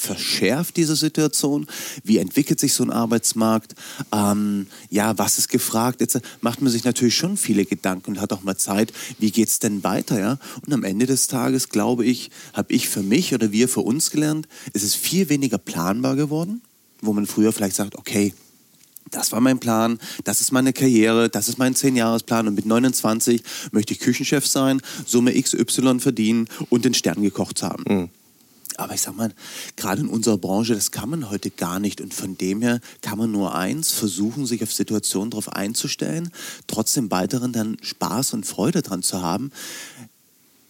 verschärft 0.00 0.76
diese 0.76 0.96
Situation? 0.96 1.66
Wie 2.04 2.18
entwickelt 2.18 2.60
sich 2.60 2.72
so 2.72 2.84
ein 2.84 2.90
Arbeitsmarkt? 2.90 3.74
Ähm, 4.12 4.66
ja, 4.90 5.16
was 5.18 5.38
ist 5.38 5.48
gefragt? 5.48 6.00
Jetzt 6.00 6.20
macht 6.40 6.62
man 6.62 6.72
sich 6.72 6.84
natürlich 6.84 7.16
schon 7.16 7.36
viele 7.36 7.64
Gedanken 7.64 8.12
und 8.12 8.20
hat 8.20 8.32
auch 8.32 8.42
mal 8.42 8.56
Zeit, 8.56 8.92
wie 9.18 9.30
geht 9.30 9.48
es 9.48 9.58
denn 9.58 9.84
weiter? 9.84 10.18
Ja? 10.18 10.38
Und 10.64 10.72
am 10.72 10.84
Ende 10.84 11.06
des 11.06 11.26
Tages, 11.26 11.68
glaube 11.68 12.04
ich, 12.04 12.30
habe 12.52 12.72
ich 12.72 12.88
für 12.88 13.02
mich 13.02 13.34
oder 13.34 13.52
wir 13.52 13.68
für 13.68 13.80
uns 13.80 14.10
gelernt, 14.10 14.48
es 14.72 14.82
ist 14.82 14.96
viel 14.96 15.28
weniger 15.28 15.58
planbar 15.58 16.16
geworden, 16.16 16.62
wo 17.00 17.12
man 17.12 17.26
früher 17.26 17.52
vielleicht 17.52 17.76
sagt, 17.76 17.96
okay, 17.96 18.32
das 19.10 19.32
war 19.32 19.40
mein 19.40 19.58
Plan, 19.58 19.98
das 20.24 20.40
ist 20.40 20.52
meine 20.52 20.72
Karriere, 20.72 21.28
das 21.28 21.48
ist 21.48 21.58
mein 21.58 21.74
10-Jahres-Plan 21.74 22.46
und 22.48 22.54
mit 22.54 22.66
29 22.66 23.42
möchte 23.72 23.94
ich 23.94 24.00
Küchenchef 24.00 24.46
sein, 24.46 24.80
Summe 25.06 25.40
XY 25.40 26.00
verdienen 26.00 26.48
und 26.68 26.84
den 26.84 26.94
Stern 26.94 27.22
gekocht 27.22 27.62
haben. 27.62 27.84
Mhm. 27.88 28.08
Aber 28.78 28.94
ich 28.94 29.02
sag 29.02 29.16
mal, 29.16 29.32
gerade 29.76 30.02
in 30.02 30.08
unserer 30.08 30.38
Branche, 30.38 30.74
das 30.74 30.92
kann 30.92 31.10
man 31.10 31.30
heute 31.30 31.50
gar 31.50 31.80
nicht. 31.80 32.00
Und 32.00 32.14
von 32.14 32.38
dem 32.38 32.62
her 32.62 32.80
kann 33.02 33.18
man 33.18 33.30
nur 33.30 33.54
eins, 33.54 33.92
versuchen, 33.92 34.46
sich 34.46 34.62
auf 34.62 34.72
Situationen 34.72 35.30
darauf 35.30 35.52
einzustellen, 35.52 36.30
trotzdem 36.66 37.10
weiteren 37.10 37.52
dann 37.52 37.76
Spaß 37.82 38.34
und 38.34 38.46
Freude 38.46 38.82
dran 38.82 39.02
zu 39.02 39.20
haben 39.20 39.50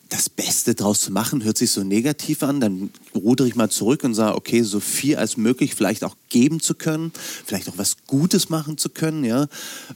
das 0.09 0.31
Beste 0.31 0.75
draus 0.75 1.01
zu 1.01 1.13
machen, 1.13 1.45
hört 1.45 1.59
sich 1.59 1.71
so 1.71 1.85
negativ 1.85 2.43
an, 2.43 2.61
dann 2.61 2.91
rudere 3.15 3.47
ich 3.47 3.57
mal 3.57 3.71
zurück 3.71 4.05
und 4.05 4.15
sage, 4.15 4.37
okay, 4.37 4.63
so 4.63 4.81
viel 4.81 5.17
als 5.17 5.37
möglich 5.37 5.75
vielleicht 5.75 6.03
auch 6.03 6.17
geben 6.31 6.61
zu 6.61 6.75
können, 6.75 7.13
vielleicht 7.45 7.69
auch 7.69 7.77
was 7.77 7.99
Gutes 8.07 8.49
machen 8.49 8.79
zu 8.79 8.89
können, 8.89 9.25
ja, 9.25 9.49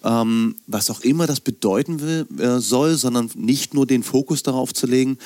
ähm, 0.05 0.57
was 0.67 0.91
auch 0.91 1.01
immer 1.01 1.27
das 1.27 1.41
bedeuten 1.41 2.01
will, 2.01 2.27
äh, 2.39 2.59
soll, 2.59 2.97
sondern 2.97 3.31
nicht 3.35 3.73
nur 3.73 3.87
den 3.87 4.03
Fokus 4.03 4.43
darauf 4.43 4.75
zu 4.75 4.87
legen, 4.87 5.17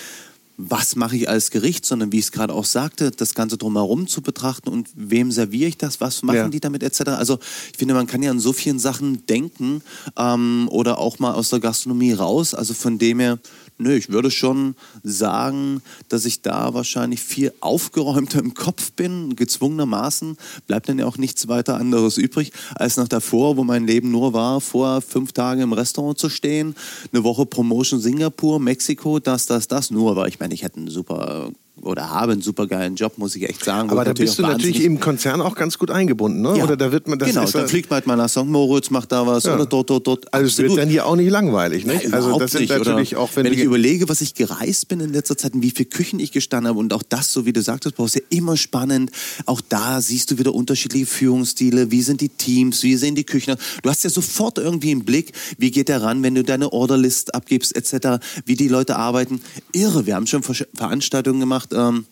was 0.56 0.96
mache 0.96 1.16
ich 1.16 1.28
als 1.28 1.50
Gericht, 1.50 1.84
sondern 1.84 2.12
wie 2.12 2.18
ich 2.18 2.26
es 2.26 2.32
gerade 2.32 2.54
auch 2.54 2.64
sagte, 2.64 3.10
das 3.10 3.34
Ganze 3.34 3.58
drumherum 3.58 4.06
zu 4.06 4.22
betrachten 4.22 4.70
und 4.70 4.88
wem 4.94 5.30
serviere 5.30 5.68
ich 5.68 5.76
das, 5.76 6.00
was 6.00 6.22
machen 6.22 6.36
ja. 6.36 6.48
die 6.48 6.60
damit 6.60 6.82
etc. 6.82 7.10
Also 7.10 7.38
ich 7.72 7.78
finde, 7.78 7.94
man 7.94 8.06
kann 8.06 8.22
ja 8.22 8.30
an 8.30 8.40
so 8.40 8.52
vielen 8.52 8.78
Sachen 8.78 9.26
denken 9.26 9.82
ähm, 10.16 10.68
oder 10.70 10.98
auch 10.98 11.18
mal 11.18 11.34
aus 11.34 11.50
der 11.50 11.60
Gastronomie 11.60 12.12
raus. 12.12 12.54
Also 12.54 12.72
von 12.74 12.98
dem 12.98 13.20
her, 13.20 13.38
nö, 13.78 13.94
ich 13.94 14.10
würde 14.10 14.30
schon 14.30 14.74
sagen, 15.02 15.82
dass 16.08 16.24
ich 16.24 16.42
da 16.42 16.74
wahrscheinlich 16.74 17.20
viel 17.20 17.52
aufgeräumter 17.60 18.38
im 18.38 18.54
Kopf 18.54 18.92
bin, 18.92 19.36
gezwungenermaßen. 19.36 20.36
Bleibt 20.66 20.88
dann 20.88 20.98
ja 20.98 21.06
auch 21.06 21.18
nichts 21.18 21.48
weiter 21.48 21.76
anderes 21.76 22.18
übrig, 22.18 22.52
als 22.74 22.96
nach 22.96 23.08
davor, 23.08 23.56
wo 23.56 23.64
mein 23.64 23.86
Leben 23.86 24.10
nur 24.10 24.32
war, 24.32 24.60
vor 24.60 25.00
fünf 25.02 25.32
Tagen 25.32 25.60
im 25.60 25.72
Restaurant 25.72 26.18
zu 26.18 26.28
stehen, 26.28 26.74
eine 27.12 27.24
Woche 27.24 27.46
Promotion 27.46 28.00
Singapur, 28.00 28.60
Mexiko, 28.60 29.18
das, 29.18 29.46
das, 29.46 29.68
das, 29.68 29.90
nur, 29.90 30.16
weil 30.16 30.28
ich 30.28 30.40
meine, 30.40 30.54
ich 30.54 30.62
hätte 30.62 30.78
einen 30.78 30.88
super 30.88 31.50
oder 31.82 32.10
habe 32.10 32.32
einen 32.32 32.42
super 32.42 32.66
geilen 32.66 32.96
Job, 32.96 33.18
muss 33.18 33.36
ich 33.36 33.48
echt 33.48 33.64
sagen. 33.64 33.90
Aber 33.90 34.04
da 34.04 34.14
bist 34.14 34.38
du 34.38 34.42
natürlich 34.42 34.82
im 34.82 34.98
Konzern 34.98 35.42
auch 35.42 35.54
ganz 35.54 35.78
gut 35.78 35.90
eingebunden, 35.90 36.40
ne? 36.40 36.56
Ja. 36.56 36.64
Oder 36.64 36.76
da 36.76 36.90
wird 36.90 37.06
man 37.06 37.18
das 37.18 37.28
Genau, 37.28 37.44
dann 37.44 37.68
fliegt 37.68 37.90
man 37.90 37.96
halt 37.96 38.06
mal 38.06 38.16
nach 38.16 38.30
St. 38.30 38.46
Moritz, 38.46 38.90
macht 38.90 39.12
da 39.12 39.26
was 39.26 39.44
ja. 39.44 39.54
oder 39.54 39.66
dort, 39.66 39.90
dort, 39.90 40.06
dort. 40.06 40.34
Also 40.34 40.46
es 40.46 40.58
wird 40.58 40.78
dann 40.78 40.88
hier 40.88 41.06
auch 41.06 41.16
nicht 41.16 41.30
langweilig, 41.30 41.84
ne? 41.84 41.94
Nein, 42.02 42.14
also 42.14 42.38
das 42.38 42.52
sind 42.52 42.62
nicht. 42.62 42.70
natürlich 42.70 43.16
oder 43.16 43.22
auch, 43.22 43.30
wenn, 43.34 43.44
wenn 43.44 43.52
ich 43.52 43.62
überlege, 43.62 44.08
was 44.08 44.22
ich 44.22 44.34
gereist 44.34 44.88
bin 44.88 45.00
in 45.00 45.12
letzter 45.12 45.36
Zeit 45.36 45.54
und 45.54 45.62
wie 45.62 45.70
viele 45.70 45.88
Küchen 45.88 46.18
ich 46.18 46.32
gestanden 46.32 46.68
habe 46.68 46.78
und 46.78 46.92
auch 46.92 47.02
das, 47.02 47.32
so 47.32 47.44
wie 47.44 47.52
du 47.52 47.60
sagtest, 47.60 47.96
brauchst 47.96 48.14
ja 48.14 48.22
immer 48.30 48.56
spannend. 48.56 49.10
Auch 49.44 49.60
da 49.60 50.00
siehst 50.00 50.30
du 50.30 50.38
wieder 50.38 50.54
unterschiedliche 50.54 51.06
Führungsstile. 51.06 51.90
Wie 51.90 52.02
sind 52.02 52.22
die 52.22 52.30
Teams? 52.30 52.82
Wie 52.82 52.96
sehen 52.96 53.14
die 53.14 53.24
Küchen? 53.24 53.54
Du 53.82 53.90
hast 53.90 54.02
ja 54.02 54.10
sofort 54.10 54.58
irgendwie 54.58 54.92
im 54.92 55.04
Blick, 55.04 55.32
wie 55.58 55.70
geht 55.70 55.88
der 55.88 56.02
ran, 56.02 56.22
wenn 56.22 56.34
du 56.34 56.42
deine 56.42 56.72
Orderlist 56.72 57.34
abgibst 57.34 57.76
etc., 57.76 58.18
wie 58.46 58.56
die 58.56 58.68
Leute 58.68 58.96
arbeiten. 58.96 59.40
Irre. 59.72 60.06
Wir 60.06 60.14
haben 60.14 60.26
schon 60.26 60.42
Veranstaltungen 60.42 61.40
gemacht. 61.40 61.65
Ähm, 61.72 62.06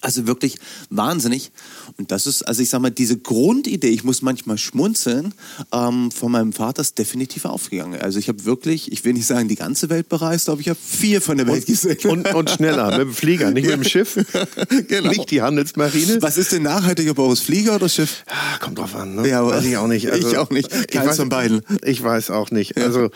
also 0.00 0.28
wirklich 0.28 0.58
wahnsinnig. 0.90 1.50
Und 1.96 2.12
das 2.12 2.28
ist, 2.28 2.42
also 2.42 2.62
ich 2.62 2.68
sag 2.68 2.80
mal, 2.80 2.90
diese 2.90 3.18
Grundidee, 3.18 3.88
ich 3.88 4.04
muss 4.04 4.22
manchmal 4.22 4.56
schmunzeln, 4.56 5.34
ähm, 5.72 6.12
von 6.12 6.30
meinem 6.30 6.52
Vater 6.52 6.82
ist 6.82 6.98
definitiv 6.98 7.44
aufgegangen. 7.44 8.00
Also 8.00 8.20
ich 8.20 8.28
habe 8.28 8.44
wirklich, 8.44 8.92
ich 8.92 9.04
will 9.04 9.14
nicht 9.14 9.26
sagen, 9.26 9.48
die 9.48 9.56
ganze 9.56 9.90
Welt 9.90 10.08
bereist, 10.08 10.48
aber 10.50 10.60
ich 10.60 10.68
habe 10.68 10.78
vier 10.80 11.20
von 11.20 11.36
der 11.36 11.48
Welt 11.48 11.66
gesehen. 11.66 11.98
Und, 12.04 12.32
und, 12.32 12.50
schneller, 12.50 12.90
mit 12.90 13.00
dem 13.00 13.12
Flieger, 13.12 13.50
nicht 13.50 13.64
mit 13.64 13.74
dem 13.74 13.84
Schiff. 13.84 14.14
genau. 14.88 15.08
Nicht 15.08 15.32
die 15.32 15.42
Handelsmarine. 15.42 16.22
Was 16.22 16.38
ist 16.38 16.52
denn 16.52 16.62
nachhaltiger, 16.62 17.14
Boris? 17.14 17.40
Flieger 17.40 17.74
oder 17.74 17.88
Schiff? 17.88 18.24
Ah, 18.26 18.58
kommt 18.58 18.78
drauf 18.78 18.94
an, 18.94 19.16
ne? 19.16 19.28
Ja, 19.28 19.40
aber 19.40 19.50
weiß 19.50 19.64
ich 19.64 19.76
auch 19.78 19.88
nicht. 19.88 20.10
Also, 20.10 20.28
ich 20.30 20.38
auch 20.38 20.50
nicht. 20.50 20.70
Keins 20.92 21.16
von 21.16 21.28
beiden. 21.28 21.62
Ich 21.82 22.02
weiß 22.02 22.30
auch 22.30 22.52
nicht. 22.52 22.76
Also 22.76 23.10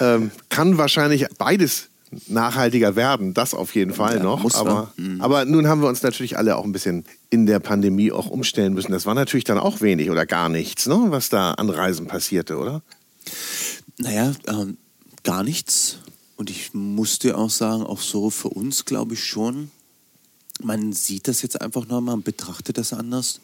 ähm, 0.00 0.30
kann 0.48 0.78
wahrscheinlich 0.78 1.26
beides 1.36 1.88
nachhaltiger 2.26 2.96
werden, 2.96 3.34
das 3.34 3.54
auf 3.54 3.74
jeden 3.74 3.92
Fall 3.92 4.16
ja, 4.16 4.22
noch. 4.22 4.54
Aber, 4.54 4.92
mhm. 4.96 5.20
aber 5.20 5.44
nun 5.44 5.68
haben 5.68 5.80
wir 5.80 5.88
uns 5.88 6.02
natürlich 6.02 6.38
alle 6.38 6.56
auch 6.56 6.64
ein 6.64 6.72
bisschen 6.72 7.04
in 7.30 7.46
der 7.46 7.60
Pandemie 7.60 8.12
auch 8.12 8.28
umstellen 8.28 8.74
müssen. 8.74 8.92
Das 8.92 9.06
war 9.06 9.14
natürlich 9.14 9.44
dann 9.44 9.58
auch 9.58 9.80
wenig 9.80 10.10
oder 10.10 10.26
gar 10.26 10.48
nichts, 10.48 10.86
ne, 10.86 11.06
was 11.08 11.28
da 11.28 11.52
an 11.52 11.70
Reisen 11.70 12.06
passierte, 12.06 12.56
oder? 12.56 12.82
Naja, 13.98 14.32
ähm, 14.46 14.76
gar 15.22 15.42
nichts. 15.42 15.98
Und 16.36 16.50
ich 16.50 16.74
musste 16.74 17.36
auch 17.36 17.50
sagen, 17.50 17.82
auch 17.82 18.00
so 18.00 18.30
für 18.30 18.48
uns 18.48 18.84
glaube 18.84 19.14
ich 19.14 19.24
schon, 19.24 19.70
man 20.62 20.92
sieht 20.92 21.28
das 21.28 21.42
jetzt 21.42 21.60
einfach 21.60 21.86
nochmal 21.86 22.14
und 22.14 22.24
betrachtet 22.24 22.78
das 22.78 22.92
anders 22.92 23.40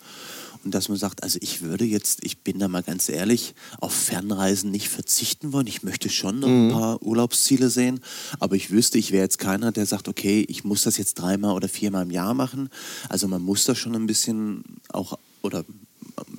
und 0.64 0.74
dass 0.74 0.88
man 0.88 0.98
sagt, 0.98 1.22
also 1.22 1.38
ich 1.42 1.62
würde 1.62 1.84
jetzt, 1.84 2.24
ich 2.24 2.38
bin 2.38 2.58
da 2.58 2.68
mal 2.68 2.82
ganz 2.82 3.08
ehrlich, 3.08 3.54
auf 3.80 3.92
Fernreisen 3.92 4.70
nicht 4.70 4.88
verzichten 4.88 5.52
wollen. 5.52 5.66
Ich 5.66 5.82
möchte 5.82 6.08
schon 6.08 6.40
noch 6.40 6.48
ein 6.48 6.68
mhm. 6.68 6.72
paar 6.72 7.02
Urlaubsziele 7.02 7.68
sehen, 7.68 8.00
aber 8.38 8.54
ich 8.54 8.70
wüsste, 8.70 8.98
ich 8.98 9.10
wäre 9.10 9.24
jetzt 9.24 9.38
keiner, 9.38 9.72
der 9.72 9.86
sagt, 9.86 10.08
okay, 10.08 10.44
ich 10.48 10.64
muss 10.64 10.82
das 10.82 10.98
jetzt 10.98 11.14
dreimal 11.14 11.54
oder 11.54 11.68
viermal 11.68 12.04
im 12.04 12.10
Jahr 12.10 12.34
machen. 12.34 12.68
Also 13.08 13.26
man 13.28 13.42
muss 13.42 13.64
da 13.64 13.74
schon 13.74 13.94
ein 13.94 14.06
bisschen 14.06 14.62
auch 14.88 15.18
oder 15.42 15.64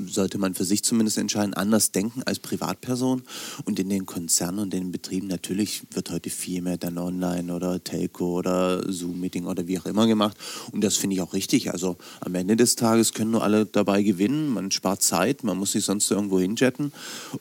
sollte 0.06 0.38
man 0.38 0.54
für 0.54 0.66
sich 0.66 0.84
zumindest 0.84 1.18
entscheiden, 1.18 1.54
anders 1.54 1.92
denken 1.92 2.24
als 2.24 2.40
Privatperson. 2.40 3.24
Und 3.66 3.80
in 3.80 3.90
den 3.90 4.06
Konzernen 4.06 4.60
und 4.60 4.74
den 4.74 4.92
Betrieben 4.92 5.28
natürlich 5.28 5.84
wird 5.92 6.10
heute 6.12 6.30
viel 6.30 6.62
mehr 6.62 6.78
dann 6.78 6.98
online 6.98 7.54
oder 7.54 7.84
Telco 7.84 8.38
oder 8.40 8.92
Zoom-Meeting 8.92 9.46
oder 9.46 9.68
wie 9.68 9.80
auch 9.80 9.86
immer 9.86 10.08
gemacht. 10.08 10.38
Und 10.72 10.84
das 10.84 10.98
finde 10.98 11.16
ich 11.16 11.22
auch 11.22 11.34
richtig. 11.34 11.72
Also 11.72 11.98
am 12.22 12.36
Ende 12.36 12.56
des 12.56 12.76
Tages 12.76 13.14
können 13.14 13.32
nur 13.32 13.44
alle 13.44 13.66
dabei 13.66 14.04
gewinnen. 14.04 14.50
Man 14.50 14.72
spart 14.72 15.02
Zeit, 15.02 15.44
man 15.44 15.58
muss 15.58 15.74
sich 15.74 15.86
sonst 15.86 16.10
irgendwo 16.12 16.40
hinjetten. 16.40 16.92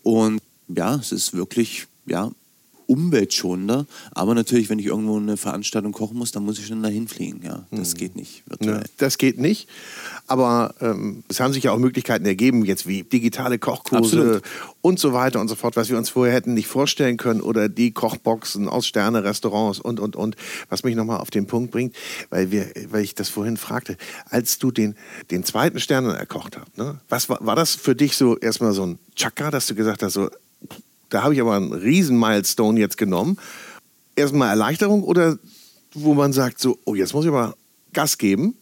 Und 0.02 0.40
ja, 0.68 0.96
es 0.96 1.12
ist 1.12 1.34
wirklich 1.34 1.86
ja, 2.06 2.30
umweltschonender. 2.86 3.86
Aber 4.12 4.34
natürlich, 4.34 4.68
wenn 4.70 4.78
ich 4.78 4.86
irgendwo 4.86 5.16
eine 5.16 5.36
Veranstaltung 5.36 5.92
kochen 5.92 6.18
muss, 6.18 6.32
dann 6.32 6.44
muss 6.44 6.58
ich 6.58 6.66
schon 6.66 6.82
dahin 6.82 7.08
fliegen. 7.08 7.40
Ja, 7.44 7.66
das 7.70 7.94
mhm. 7.94 7.98
geht 7.98 8.16
nicht. 8.16 8.42
Ja, 8.60 8.82
das 8.98 9.18
geht 9.18 9.38
nicht. 9.38 9.68
Aber 10.26 10.74
ähm, 10.80 11.24
es 11.28 11.40
haben 11.40 11.52
sich 11.52 11.64
ja 11.64 11.72
auch 11.72 11.78
Möglichkeiten 11.78 12.24
ergeben, 12.24 12.64
jetzt 12.64 12.86
wie 12.86 13.02
digitale 13.02 13.58
Kochkurse 13.58 14.20
Absolut. 14.20 14.42
und 14.80 14.98
so 14.98 15.12
weiter 15.12 15.40
und 15.40 15.48
so 15.48 15.54
fort, 15.54 15.76
was 15.76 15.88
wir 15.88 15.98
uns 15.98 16.08
vorher 16.08 16.34
hätten 16.34 16.54
nicht 16.54 16.68
vorstellen 16.68 17.16
können. 17.16 17.40
Oder 17.40 17.68
die 17.68 17.92
Kochboxen 17.92 18.68
aus 18.68 18.86
Sterne-Restaurants 18.86 19.80
und, 19.80 20.00
und, 20.00 20.16
und. 20.16 20.36
Was 20.68 20.84
mich 20.84 20.96
nochmal 20.96 21.18
auf 21.18 21.30
den 21.30 21.46
Punkt 21.46 21.70
bringt, 21.70 21.94
weil, 22.30 22.50
wir, 22.50 22.70
weil 22.88 23.02
ich 23.02 23.14
das 23.14 23.28
vorhin 23.28 23.56
fragte. 23.56 23.96
Als 24.30 24.58
du 24.58 24.70
den, 24.70 24.94
den 25.30 25.44
zweiten 25.44 25.80
Stern 25.80 26.06
erkocht 26.06 26.56
hast, 26.56 26.76
ne? 26.78 27.00
was 27.08 27.28
war, 27.28 27.38
war 27.44 27.56
das 27.56 27.74
für 27.74 27.94
dich 27.94 28.16
so 28.16 28.36
erstmal 28.38 28.72
so 28.72 28.86
ein 28.86 28.98
Chaka, 29.16 29.50
dass 29.50 29.66
du 29.66 29.74
gesagt 29.74 30.02
hast, 30.02 30.14
so, 30.14 30.30
da 31.12 31.22
habe 31.22 31.34
ich 31.34 31.40
aber 31.40 31.56
einen 31.56 31.72
riesen 31.72 32.18
Milestone 32.18 32.80
jetzt 32.80 32.96
genommen. 32.96 33.36
Erstmal 34.16 34.48
Erleichterung 34.48 35.02
oder 35.04 35.38
wo 35.94 36.14
man 36.14 36.32
sagt 36.32 36.58
so, 36.58 36.78
oh, 36.84 36.94
jetzt 36.94 37.12
muss 37.12 37.24
ich 37.24 37.30
aber 37.30 37.54
Gas 37.92 38.16
geben, 38.16 38.54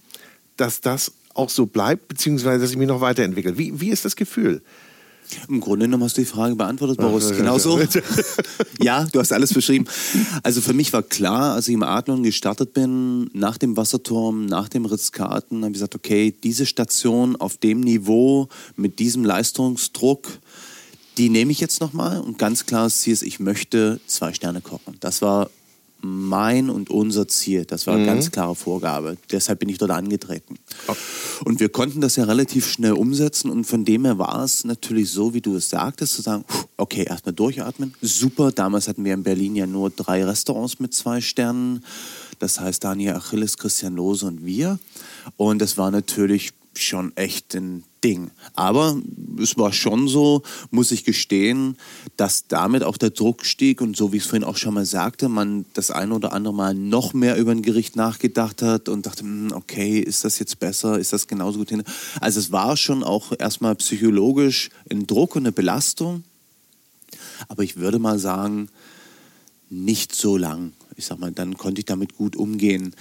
dass 0.57 0.81
das 0.81 1.13
auch 1.35 1.49
so 1.49 1.67
bleibt, 1.67 2.09
beziehungsweise 2.09 2.61
dass 2.61 2.71
ich 2.71 2.77
mich 2.77 2.89
noch 2.89 3.01
weiterentwickle. 3.01 3.57
Wie, 3.57 3.81
wie 3.81 3.91
ist 3.91 4.05
das 4.05 4.17
Gefühl? 4.17 4.63
Im 5.49 5.61
Grunde 5.61 5.87
genommen 5.87 6.03
hast 6.03 6.17
du 6.17 6.23
die 6.23 6.27
Frage 6.27 6.57
beantwortet, 6.57 6.97
Boris. 6.99 7.31
Genau 7.37 7.57
so. 7.57 7.81
ja, 8.81 9.07
du 9.13 9.21
hast 9.21 9.33
alles 9.33 9.55
beschrieben. 9.55 9.85
Also 10.43 10.61
für 10.61 10.73
mich 10.73 10.93
war 10.93 11.05
klar, 11.05 11.55
als 11.55 11.69
ich 11.69 11.75
im 11.75 11.85
Adlon 11.85 12.25
gestartet 12.25 12.75
bin, 12.75 13.31
nach 13.33 13.57
dem 13.57 13.77
Wasserturm, 13.77 14.47
nach 14.47 14.69
dem 14.69 14.87
Ritzkarten, 14.87 15.59
habe 15.59 15.69
ich 15.69 15.75
gesagt, 15.75 15.95
okay, 15.95 16.35
diese 16.43 16.67
Station 16.67 17.37
auf 17.37 17.59
dem 17.59 17.79
Niveau, 17.79 18.49
mit 18.75 18.99
diesem 18.99 19.25
Leistungsdruck, 19.25 20.27
die 21.21 21.29
nehme 21.29 21.53
ich 21.53 21.61
jetzt 21.61 21.83
nochmal 21.83 22.19
und 22.19 22.39
ganz 22.39 22.65
klar 22.65 22.85
das 22.85 23.03
Ziel 23.03 23.13
ist, 23.13 23.23
ich 23.23 23.41
möchte 23.41 24.01
zwei 24.07 24.33
Sterne 24.33 24.63
kochen. 24.63 24.97
Das 25.01 25.21
war 25.21 25.51
mein 26.01 26.71
und 26.71 26.89
unser 26.89 27.29
Ziel. 27.29 27.67
Das 27.67 27.87
war 27.87 27.93
eine 27.93 28.05
mhm. 28.05 28.07
ganz 28.07 28.31
klare 28.31 28.55
Vorgabe. 28.55 29.19
Deshalb 29.31 29.59
bin 29.59 29.69
ich 29.69 29.77
dort 29.77 29.91
angetreten. 29.91 30.57
Oh. 30.89 30.95
Und 31.45 31.61
wir 31.61 31.69
konnten 31.69 32.01
das 32.01 32.17
ja 32.17 32.25
relativ 32.25 32.67
schnell 32.67 32.93
umsetzen 32.93 33.51
und 33.51 33.67
von 33.67 33.85
dem 33.85 34.07
her 34.07 34.17
war 34.17 34.43
es 34.43 34.65
natürlich 34.65 35.11
so, 35.11 35.35
wie 35.35 35.43
du 35.43 35.57
es 35.57 35.69
sagtest, 35.69 36.15
zu 36.15 36.23
sagen, 36.23 36.47
okay, 36.79 37.03
erstmal 37.03 37.35
durchatmen. 37.35 37.93
Super, 38.01 38.51
damals 38.51 38.89
hatten 38.89 39.05
wir 39.05 39.13
in 39.13 39.23
Berlin 39.23 39.57
ja 39.57 39.67
nur 39.67 39.91
drei 39.91 40.25
Restaurants 40.25 40.81
mit 40.81 40.95
zwei 40.95 41.21
Sternen. 41.21 41.85
Das 42.39 42.59
heißt 42.59 42.83
Daniel 42.83 43.17
Achilles, 43.17 43.59
Christian 43.59 43.95
Lose 43.95 44.25
und 44.25 44.47
wir. 44.47 44.79
Und 45.37 45.59
das 45.59 45.77
war 45.77 45.91
natürlich 45.91 46.55
schon 46.75 47.17
echt 47.17 47.55
ein 47.55 47.85
Ding. 48.03 48.31
Aber 48.55 49.01
es 49.41 49.59
war 49.59 49.73
schon 49.73 50.09
so, 50.09 50.43
muss 50.71 50.91
ich 50.91 51.05
gestehen, 51.05 51.77
dass 52.17 52.47
damit 52.47 52.83
auch 52.83 52.97
der 52.97 53.11
Druck 53.11 53.45
stieg 53.45 53.81
und 53.81 53.97
so 53.97 54.13
wie 54.13 54.17
ich 54.17 54.23
es 54.23 54.29
vorhin 54.29 54.45
auch 54.45 54.57
schon 54.57 54.75
mal 54.75 54.87
sagte, 54.87 55.29
man 55.29 55.67
das 55.75 55.91
eine 55.91 56.15
oder 56.15 56.33
andere 56.33 56.55
Mal 56.55 56.75
noch 56.75 57.13
mehr 57.13 57.37
über 57.37 57.51
ein 57.53 57.63
Gericht 57.63 57.97
nachgedacht 57.97 58.63
hat 58.63 58.89
und 58.89 59.07
dachte, 59.07 59.23
hm, 59.23 59.53
okay, 59.53 59.99
ist 59.99 60.25
das 60.25 60.39
jetzt 60.39 60.59
besser, 60.61 60.99
ist 60.99 61.13
das 61.13 61.27
genauso 61.27 61.59
gut 61.59 61.71
hin? 61.71 61.83
Also 62.21 62.41
es 62.41 62.53
war 62.53 62.77
schon 62.77 63.03
auch 63.03 63.33
erstmal 63.39 63.75
psychologisch 63.77 64.71
ein 64.91 65.07
Druck 65.07 65.37
und 65.37 65.43
eine 65.43 65.53
Belastung. 65.53 66.25
Aber 67.49 67.63
ich 67.63 67.77
würde 67.77 67.99
mal 67.99 68.19
sagen, 68.19 68.69
nicht 69.69 70.15
so 70.15 70.37
lang. 70.37 70.73
Ich 70.97 71.07
sag 71.07 71.19
mal, 71.19 71.33
dann 71.33 71.57
konnte 71.57 71.81
ich 71.81 71.87
damit 71.87 72.17
gut 72.17 72.37
umgehen 72.37 72.95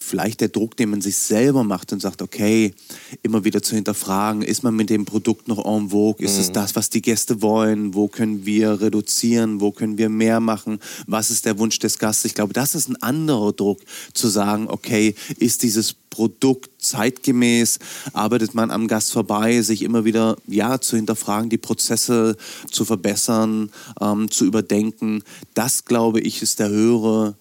vielleicht 0.00 0.40
der 0.40 0.48
Druck, 0.48 0.76
den 0.76 0.90
man 0.90 1.00
sich 1.00 1.16
selber 1.16 1.64
macht 1.64 1.92
und 1.92 2.00
sagt, 2.00 2.22
okay, 2.22 2.74
immer 3.22 3.44
wieder 3.44 3.62
zu 3.62 3.74
hinterfragen, 3.74 4.42
ist 4.42 4.62
man 4.62 4.74
mit 4.74 4.90
dem 4.90 5.04
Produkt 5.04 5.48
noch 5.48 5.64
en 5.64 5.90
vogue? 5.90 6.24
Ist 6.24 6.34
mhm. 6.34 6.40
es 6.40 6.52
das, 6.52 6.76
was 6.76 6.90
die 6.90 7.02
Gäste 7.02 7.42
wollen? 7.42 7.94
Wo 7.94 8.08
können 8.08 8.46
wir 8.46 8.80
reduzieren? 8.80 9.60
Wo 9.60 9.72
können 9.72 9.98
wir 9.98 10.08
mehr 10.08 10.40
machen? 10.40 10.78
Was 11.06 11.30
ist 11.30 11.44
der 11.44 11.58
Wunsch 11.58 11.78
des 11.78 11.98
Gastes? 11.98 12.26
Ich 12.26 12.34
glaube, 12.34 12.52
das 12.52 12.74
ist 12.74 12.88
ein 12.88 13.00
anderer 13.02 13.52
Druck, 13.52 13.80
zu 14.14 14.28
sagen, 14.28 14.68
okay, 14.68 15.14
ist 15.38 15.62
dieses 15.62 15.94
Produkt 16.10 16.70
zeitgemäß? 16.78 17.78
Arbeitet 18.12 18.54
man 18.54 18.70
am 18.70 18.88
Gast 18.88 19.12
vorbei? 19.12 19.62
Sich 19.62 19.82
immer 19.82 20.04
wieder, 20.04 20.36
ja, 20.46 20.80
zu 20.80 20.96
hinterfragen, 20.96 21.50
die 21.50 21.58
Prozesse 21.58 22.36
zu 22.70 22.84
verbessern, 22.84 23.70
ähm, 24.00 24.30
zu 24.30 24.44
überdenken. 24.44 25.22
Das, 25.54 25.84
glaube 25.84 26.20
ich, 26.20 26.42
ist 26.42 26.58
der 26.58 26.70
höhere 26.70 27.34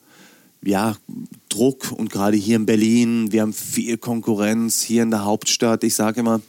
ja, 0.64 0.96
Druck 1.50 1.92
und 1.92 2.10
gerade 2.10 2.38
hier 2.38 2.56
in 2.56 2.66
Berlin, 2.66 3.32
wir 3.32 3.42
haben 3.42 3.54
viel 3.54 3.98
Konkurrenz 3.98 4.82
hier 4.82 5.04
in 5.04 5.12
der 5.12 5.26
Hauptstadt. 5.26 5.84
Ich 5.84 5.96
sage 5.96 6.20
immer, 6.20 6.42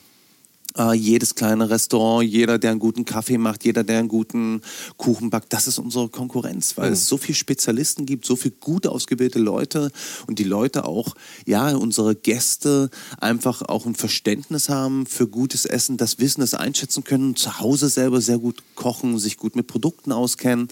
äh, 0.79 0.95
jedes 0.95 1.35
kleine 1.35 1.69
Restaurant, 1.69 2.29
jeder, 2.29 2.59
der 2.59 2.71
einen 2.71 2.81
guten 2.81 3.05
Kaffee 3.05 3.39
macht, 3.39 3.65
jeder, 3.65 3.85
der 3.85 3.99
einen 3.99 4.09
guten 4.09 4.63
Kuchen 4.97 5.31
backt, 5.31 5.53
das 5.53 5.67
ist 5.67 5.79
unsere 5.79 6.09
Konkurrenz, 6.09 6.77
weil 6.77 6.89
mhm. 6.89 6.93
es 6.95 7.07
so 7.07 7.17
viele 7.17 7.37
Spezialisten 7.37 8.07
gibt, 8.07 8.25
so 8.25 8.37
viele 8.37 8.55
gut 8.61 8.87
ausgebildete 8.87 9.39
Leute 9.39 9.91
und 10.27 10.39
die 10.39 10.45
Leute 10.45 10.85
auch, 10.85 11.15
ja, 11.47 11.75
unsere 11.75 12.15
Gäste 12.15 12.91
einfach 13.21 13.63
auch 13.63 13.87
ein 13.87 13.95
Verständnis 13.95 14.69
haben 14.69 15.07
für 15.07 15.27
gutes 15.27 15.65
Essen, 15.65 15.97
das 15.97 16.19
Wissen, 16.19 16.41
das 16.41 16.55
einschätzen 16.55 17.05
können, 17.05 17.37
zu 17.37 17.59
Hause 17.59 17.89
selber 17.89 18.21
sehr 18.21 18.39
gut 18.39 18.63
kochen, 18.75 19.19
sich 19.19 19.37
gut 19.37 19.57
mit 19.57 19.67
Produkten 19.67 20.13
auskennen. 20.13 20.69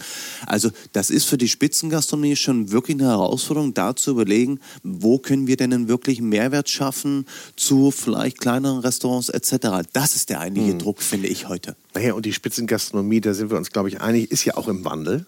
Also 0.46 0.70
das 0.92 1.10
ist 1.10 1.24
für 1.24 1.38
die 1.38 1.48
Spitzengastronomie 1.48 2.36
schon 2.36 2.70
wirklich 2.70 2.96
eine 2.96 3.08
Herausforderung, 3.08 3.74
da 3.74 3.96
zu 3.96 4.12
überlegen, 4.12 4.60
wo 4.82 5.18
können 5.18 5.46
wir 5.46 5.56
denn 5.56 5.72
einen 5.72 5.88
wirklichen 5.88 6.28
Mehrwert 6.28 6.68
schaffen 6.68 7.26
zu 7.56 7.90
vielleicht 7.90 8.40
kleineren 8.40 8.78
Restaurants 8.78 9.28
etc. 9.28 9.88
Das 9.96 10.14
ist 10.14 10.28
der 10.28 10.40
eigentliche 10.40 10.72
hm. 10.72 10.78
Druck, 10.78 11.00
finde 11.00 11.26
ich 11.26 11.48
heute. 11.48 11.74
Naja, 11.94 12.12
und 12.12 12.26
die 12.26 12.34
Spitzengastronomie, 12.34 13.22
da 13.22 13.32
sind 13.32 13.50
wir 13.50 13.56
uns, 13.56 13.70
glaube 13.70 13.88
ich, 13.88 14.02
einig, 14.02 14.30
ist 14.30 14.44
ja 14.44 14.54
auch 14.58 14.68
im 14.68 14.84
Wandel 14.84 15.24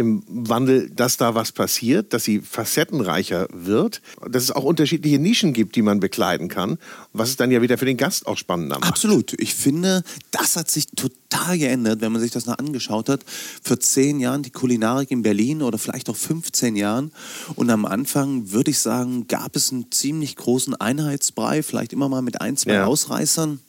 im 0.00 0.22
Wandel, 0.26 0.88
dass 0.88 1.18
da 1.18 1.34
was 1.34 1.52
passiert, 1.52 2.14
dass 2.14 2.24
sie 2.24 2.40
facettenreicher 2.40 3.48
wird, 3.52 4.00
dass 4.26 4.44
es 4.44 4.50
auch 4.50 4.64
unterschiedliche 4.64 5.18
Nischen 5.18 5.52
gibt, 5.52 5.76
die 5.76 5.82
man 5.82 6.00
bekleiden 6.00 6.48
kann, 6.48 6.78
was 7.12 7.28
es 7.28 7.36
dann 7.36 7.50
ja 7.50 7.60
wieder 7.60 7.76
für 7.76 7.84
den 7.84 7.98
Gast 7.98 8.26
auch 8.26 8.38
spannender 8.38 8.78
macht. 8.78 8.88
Absolut. 8.88 9.34
Ich 9.38 9.54
finde, 9.54 10.02
das 10.30 10.56
hat 10.56 10.70
sich 10.70 10.86
total 10.86 11.58
geändert, 11.58 12.00
wenn 12.00 12.12
man 12.12 12.22
sich 12.22 12.30
das 12.30 12.46
noch 12.46 12.56
angeschaut 12.56 13.10
hat. 13.10 13.26
Vor 13.62 13.78
zehn 13.78 14.20
Jahren 14.20 14.42
die 14.42 14.50
Kulinarik 14.50 15.10
in 15.10 15.20
Berlin 15.20 15.60
oder 15.60 15.76
vielleicht 15.76 16.08
auch 16.08 16.16
15 16.16 16.76
Jahren. 16.76 17.12
Und 17.54 17.68
am 17.68 17.84
Anfang 17.84 18.52
würde 18.52 18.70
ich 18.70 18.78
sagen, 18.78 19.26
gab 19.28 19.54
es 19.54 19.70
einen 19.70 19.92
ziemlich 19.92 20.34
großen 20.36 20.74
Einheitsbrei, 20.74 21.62
vielleicht 21.62 21.92
immer 21.92 22.08
mal 22.08 22.22
mit 22.22 22.40
ein, 22.40 22.56
zwei 22.56 22.72
ja. 22.72 22.86
Ausreißern. 22.86 23.60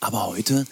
Aber 0.00 0.26
heute 0.26 0.66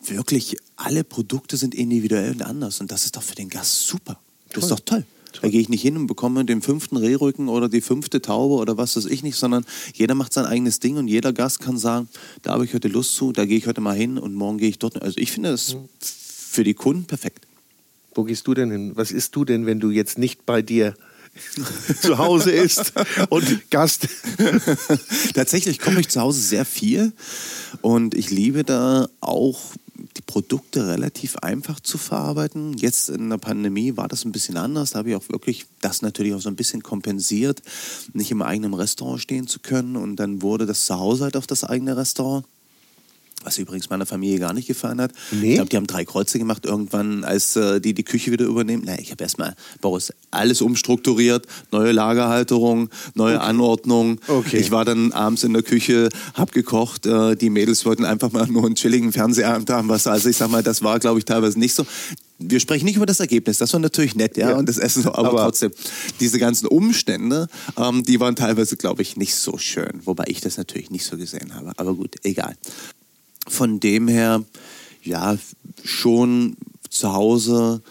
wirklich 0.00 0.56
alle 0.76 1.04
Produkte 1.04 1.56
sind 1.56 1.74
individuell 1.74 2.32
und 2.32 2.42
anders 2.42 2.80
und 2.80 2.90
das 2.90 3.04
ist 3.04 3.16
doch 3.16 3.22
für 3.22 3.34
den 3.34 3.48
Gast 3.48 3.86
super. 3.86 4.18
Das 4.52 4.64
ist 4.64 4.70
doch 4.70 4.80
toll. 4.80 5.04
Da 5.42 5.48
gehe 5.48 5.60
ich 5.60 5.68
nicht 5.68 5.82
hin 5.82 5.96
und 5.96 6.06
bekomme 6.06 6.44
den 6.44 6.62
fünften 6.62 6.96
Rehrücken 6.96 7.48
oder 7.48 7.68
die 7.68 7.80
fünfte 7.80 8.22
Taube 8.22 8.54
oder 8.54 8.76
was 8.76 8.96
weiß 8.96 9.06
ich 9.06 9.22
nicht, 9.22 9.36
sondern 9.36 9.64
jeder 9.94 10.14
macht 10.14 10.32
sein 10.32 10.46
eigenes 10.46 10.80
Ding 10.80 10.96
und 10.96 11.08
jeder 11.08 11.32
Gast 11.32 11.60
kann 11.60 11.76
sagen, 11.76 12.08
da 12.42 12.52
habe 12.52 12.64
ich 12.64 12.72
heute 12.72 12.88
Lust 12.88 13.14
zu, 13.16 13.32
da 13.32 13.44
gehe 13.44 13.58
ich 13.58 13.66
heute 13.66 13.80
mal 13.80 13.96
hin 13.96 14.18
und 14.18 14.34
morgen 14.34 14.58
gehe 14.58 14.68
ich 14.68 14.78
dort. 14.78 15.02
Also 15.02 15.18
ich 15.18 15.32
finde 15.32 15.50
das 15.50 15.74
mhm. 15.74 15.88
für 16.00 16.64
die 16.64 16.74
Kunden 16.74 17.04
perfekt. 17.04 17.46
Wo 18.14 18.24
gehst 18.24 18.46
du 18.46 18.54
denn 18.54 18.70
hin? 18.70 18.92
Was 18.94 19.10
isst 19.10 19.36
du 19.36 19.44
denn, 19.44 19.66
wenn 19.66 19.78
du 19.78 19.90
jetzt 19.90 20.16
nicht 20.16 20.46
bei 20.46 20.62
dir 20.62 20.94
zu 22.00 22.18
Hause 22.18 22.50
ist 22.50 22.92
und 23.28 23.70
Gast. 23.70 24.08
Tatsächlich 25.34 25.78
komme 25.78 26.00
ich 26.00 26.08
zu 26.08 26.20
Hause 26.20 26.40
sehr 26.40 26.64
viel 26.64 27.12
und 27.82 28.14
ich 28.14 28.30
liebe 28.30 28.64
da 28.64 29.08
auch 29.20 29.58
die 30.16 30.22
Produkte 30.22 30.88
relativ 30.88 31.36
einfach 31.38 31.80
zu 31.80 31.98
verarbeiten. 31.98 32.74
Jetzt 32.74 33.08
in 33.08 33.30
der 33.30 33.38
Pandemie 33.38 33.96
war 33.96 34.08
das 34.08 34.24
ein 34.24 34.32
bisschen 34.32 34.56
anders. 34.56 34.90
Da 34.90 34.98
habe 34.98 35.10
ich 35.10 35.16
auch 35.16 35.28
wirklich 35.28 35.66
das 35.80 36.02
natürlich 36.02 36.34
auch 36.34 36.40
so 36.40 36.48
ein 36.48 36.56
bisschen 36.56 36.82
kompensiert, 36.82 37.62
nicht 38.12 38.30
im 38.30 38.42
eigenen 38.42 38.74
Restaurant 38.74 39.20
stehen 39.20 39.46
zu 39.46 39.60
können. 39.60 39.96
Und 39.96 40.16
dann 40.16 40.42
wurde 40.42 40.66
das 40.66 40.86
zu 40.86 40.98
Hause 40.98 41.24
halt 41.24 41.36
auf 41.36 41.46
das 41.46 41.64
eigene 41.64 41.96
Restaurant 41.96 42.44
was 43.46 43.58
übrigens 43.58 43.88
meiner 43.88 44.06
Familie 44.06 44.38
gar 44.38 44.52
nicht 44.52 44.66
gefallen 44.66 45.00
hat. 45.00 45.12
Nee? 45.30 45.50
Ich 45.50 45.54
glaube, 45.54 45.70
die 45.70 45.76
haben 45.76 45.86
drei 45.86 46.04
Kreuze 46.04 46.38
gemacht 46.38 46.66
irgendwann, 46.66 47.24
als 47.24 47.56
äh, 47.56 47.80
die 47.80 47.94
die 47.94 48.02
Küche 48.02 48.32
wieder 48.32 48.44
übernehmen. 48.44 48.84
Naja, 48.84 48.98
ich 49.00 49.12
habe 49.12 49.22
erstmal, 49.22 49.54
Boris, 49.80 50.12
alles 50.32 50.60
umstrukturiert, 50.60 51.46
neue 51.70 51.92
Lagerhalterung, 51.92 52.90
neue 53.14 53.36
okay. 53.36 53.44
Anordnung. 53.44 54.20
Okay. 54.26 54.58
Ich 54.58 54.70
war 54.72 54.84
dann 54.84 55.12
abends 55.12 55.44
in 55.44 55.52
der 55.52 55.62
Küche, 55.62 56.08
habe 56.34 56.52
gekocht. 56.52 57.06
Äh, 57.06 57.36
die 57.36 57.50
Mädels 57.50 57.86
wollten 57.86 58.04
einfach 58.04 58.32
mal 58.32 58.46
nur 58.48 58.66
einen 58.66 58.74
chilligen 58.74 59.12
Fernseher 59.12 59.48
haben. 59.48 59.88
Was, 59.88 60.06
also 60.06 60.28
ich 60.28 60.36
sag 60.36 60.50
mal, 60.50 60.62
das 60.62 60.82
war, 60.82 60.98
glaube 60.98 61.20
ich, 61.20 61.24
teilweise 61.24 61.58
nicht 61.58 61.74
so 61.74 61.86
wir 62.38 62.60
sprechen 62.60 62.84
nicht 62.84 62.96
über 62.96 63.06
das 63.06 63.20
Ergebnis, 63.20 63.58
das 63.58 63.72
war 63.72 63.80
natürlich 63.80 64.14
nett, 64.14 64.36
ja, 64.36 64.50
ja. 64.50 64.56
und 64.56 64.68
das 64.68 64.78
Essen, 64.78 65.06
aber, 65.06 65.28
aber, 65.28 65.42
trotzdem, 65.44 65.72
diese 66.20 66.38
ganzen 66.38 66.66
Umstände, 66.66 67.48
ähm, 67.76 68.02
die 68.02 68.20
waren 68.20 68.36
teilweise, 68.36 68.76
glaube 68.76 69.02
ich, 69.02 69.16
nicht 69.16 69.34
so 69.34 69.58
schön, 69.58 70.00
wobei 70.04 70.24
ich 70.28 70.40
das 70.40 70.56
natürlich 70.56 70.90
nicht 70.90 71.04
so 71.04 71.16
gesehen 71.16 71.54
habe, 71.54 71.72
aber 71.76 71.94
gut, 71.94 72.16
egal. 72.24 72.54
Von 73.46 73.80
dem 73.80 74.08
her, 74.08 74.44
ja, 75.02 75.36
schon 75.84 76.56
zu 76.90 77.12
Hause 77.12 77.82